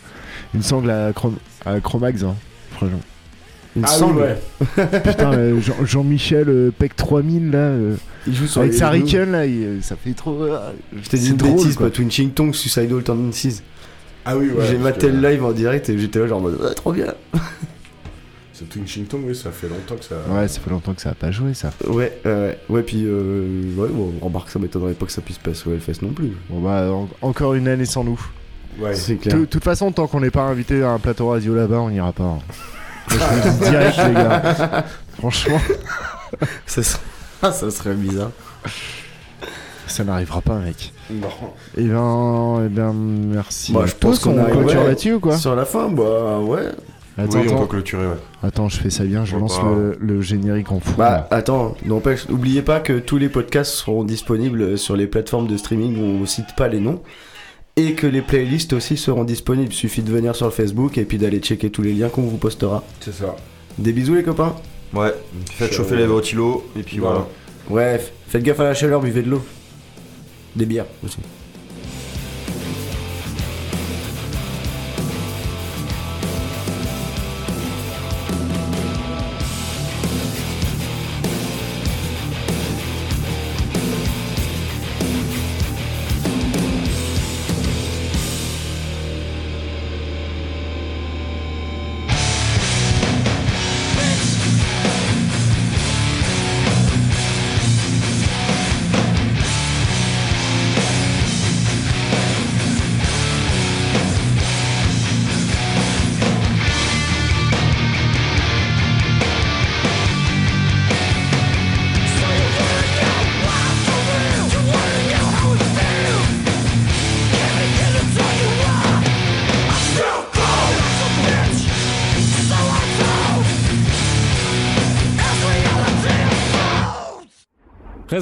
une 0.54 0.62
sangle 0.62 0.90
à, 0.90 1.10
Chrom- 1.10 1.34
à 1.66 1.80
Chromax. 1.80 2.22
Hein, 2.22 2.36
franchement. 2.76 3.00
Ah 3.76 3.88
oui, 3.92 3.98
sangle. 3.98 4.20
ouais. 4.22 4.38
Putain, 5.04 5.32
euh, 5.32 5.60
Jean- 5.60 5.84
Jean-Michel 5.84 6.48
euh, 6.48 6.70
Pec 6.76 6.94
3000 6.96 7.50
là, 7.50 7.58
euh, 7.58 7.94
Il 8.26 8.34
joue 8.34 8.46
sur 8.46 8.60
avec 8.60 8.74
sa. 8.74 8.90
Riken 8.90 9.32
là, 9.32 9.46
il- 9.46 9.64
euh, 9.64 9.80
ça 9.80 9.96
fait 9.96 10.12
trop. 10.12 10.42
euh, 10.42 10.58
Je 11.02 11.08
t'ai 11.08 11.16
dit 11.16 11.24
c'est 11.26 11.30
une 11.30 11.36
drôle, 11.38 11.56
bêtise, 11.56 11.76
quoi. 11.76 11.86
pas 11.86 11.92
Twinching 11.94 12.30
Tongue, 12.32 12.54
Suicidal 12.54 13.02
Tendencies. 13.02 13.62
Ah 14.24 14.36
oui, 14.36 14.50
ouais. 14.50 14.66
j'ai 14.68 14.76
maté 14.78 15.08
le 15.10 15.20
live 15.26 15.42
en 15.44 15.52
direct 15.52 15.88
et 15.88 15.98
j'étais 15.98 16.18
là 16.18 16.26
genre 16.28 16.38
en 16.38 16.42
mode 16.42 16.58
ah, 16.70 16.74
trop 16.74 16.92
bien. 16.92 17.14
Ce 18.52 18.64
Twinching 18.64 19.06
Tongue, 19.06 19.22
oui, 19.26 19.34
ça 19.34 19.50
fait 19.50 19.68
longtemps 19.68 19.96
que 19.96 20.04
ça. 20.04 20.16
Ouais, 20.28 20.46
ça 20.46 20.60
fait 20.60 20.70
longtemps 20.70 20.92
que 20.92 21.00
ça 21.00 21.10
a 21.10 21.14
pas 21.14 21.30
joué 21.30 21.54
ça. 21.54 21.72
Ouais, 21.88 22.18
euh, 22.26 22.52
ouais, 22.68 22.82
puis 22.82 23.02
euh, 23.06 23.74
ouais, 23.76 23.88
bon, 23.88 24.12
remarque, 24.20 24.50
ça 24.50 24.58
m'étonnerait 24.58 24.92
pas 24.92 25.06
que 25.06 25.12
ça 25.12 25.22
puisse 25.22 25.38
passer 25.38 25.68
au 25.68 25.72
Hellfest 25.72 26.02
non 26.02 26.10
plus. 26.10 26.32
Bon 26.50 26.60
bah, 26.60 26.90
en- 26.92 27.08
encore 27.22 27.54
une 27.54 27.66
année 27.68 27.86
sans 27.86 28.04
nous. 28.04 28.20
Ouais. 28.78 28.94
C'est 28.94 29.16
clair. 29.16 29.36
De 29.38 29.44
toute 29.46 29.64
façon, 29.64 29.90
tant 29.92 30.06
qu'on 30.06 30.20
n'est 30.20 30.30
pas 30.30 30.42
invité 30.42 30.82
à 30.82 30.90
un 30.90 30.98
plateau 30.98 31.28
radio 31.28 31.54
là-bas, 31.54 31.80
on 31.80 31.90
n'ira 31.90 32.12
pas. 32.12 32.24
hein. 32.24 32.38
Je 33.08 33.16
vous 33.16 33.50
dis 33.50 33.70
direct, 33.70 33.98
les 34.06 34.14
gars. 34.14 34.84
Franchement, 35.18 35.60
ça, 36.66 36.82
serait... 36.82 37.00
ça 37.52 37.70
serait 37.70 37.94
bizarre. 37.94 38.30
ça 39.86 40.04
n'arrivera 40.04 40.40
pas, 40.40 40.58
mec. 40.58 40.92
Non. 41.10 41.28
Et 41.76 41.84
ben, 41.84 42.62
eh 42.64 42.68
ben 42.68 42.92
merci. 42.92 43.72
Bah, 43.72 43.84
je 43.86 43.94
pense 43.94 44.18
qu'on 44.18 44.34
on 44.34 44.38
arrive, 44.38 44.54
clôture 44.54 44.80
ouais. 44.80 44.88
là-dessus 44.88 45.12
ou 45.14 45.20
quoi 45.20 45.36
Sur 45.36 45.54
la 45.54 45.64
fin, 45.64 45.88
bah 45.88 46.38
ouais. 46.38 46.68
Attends, 47.18 47.40
oui, 47.40 47.46
on 47.46 47.50
attends. 47.50 47.60
peut 47.60 47.66
clôturer, 47.66 48.06
ouais. 48.06 48.18
Attends, 48.42 48.68
je 48.70 48.78
fais 48.78 48.88
ça 48.88 49.04
bien, 49.04 49.26
je 49.26 49.36
lance 49.36 49.60
le, 49.62 49.98
le 50.00 50.22
générique 50.22 50.72
en 50.72 50.80
fou. 50.80 50.94
Bah 50.96 51.28
attends, 51.30 51.74
n'empêche, 51.84 52.26
n'oubliez 52.28 52.62
pas 52.62 52.80
que 52.80 52.98
tous 52.98 53.18
les 53.18 53.28
podcasts 53.28 53.72
seront 53.72 54.02
disponibles 54.02 54.78
sur 54.78 54.96
les 54.96 55.06
plateformes 55.06 55.46
de 55.46 55.58
streaming 55.58 55.98
où 56.00 56.22
on 56.22 56.26
cite 56.26 56.56
pas 56.56 56.68
les 56.68 56.80
noms. 56.80 57.02
Et 57.76 57.94
que 57.94 58.06
les 58.06 58.20
playlists 58.22 58.74
aussi 58.74 58.96
seront 58.96 59.24
disponibles. 59.24 59.72
Il 59.72 59.76
suffit 59.76 60.02
de 60.02 60.10
venir 60.12 60.36
sur 60.36 60.46
le 60.46 60.52
Facebook 60.52 60.98
et 60.98 61.04
puis 61.04 61.16
d'aller 61.18 61.38
checker 61.38 61.70
tous 61.70 61.82
les 61.82 61.94
liens 61.94 62.08
qu'on 62.10 62.22
vous 62.22 62.36
postera. 62.36 62.84
C'est 63.00 63.14
ça. 63.14 63.34
Des 63.78 63.92
bisous 63.92 64.14
les 64.14 64.22
copains. 64.22 64.54
Ouais, 64.92 65.14
faites 65.52 65.72
chauffer 65.72 65.96
les 65.96 66.04
ventilos, 66.06 66.64
et 66.78 66.82
puis 66.82 66.98
voilà. 66.98 67.26
Ouais, 67.70 67.96
f- 67.96 68.10
faites 68.28 68.42
gaffe 68.42 68.60
à 68.60 68.64
la 68.64 68.74
chaleur, 68.74 69.00
buvez 69.00 69.22
de 69.22 69.30
l'eau. 69.30 69.42
Des 70.54 70.66
bières 70.66 70.84
aussi. 71.02 71.16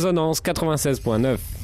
Résonance 0.00 0.40
96.9. 0.40 1.59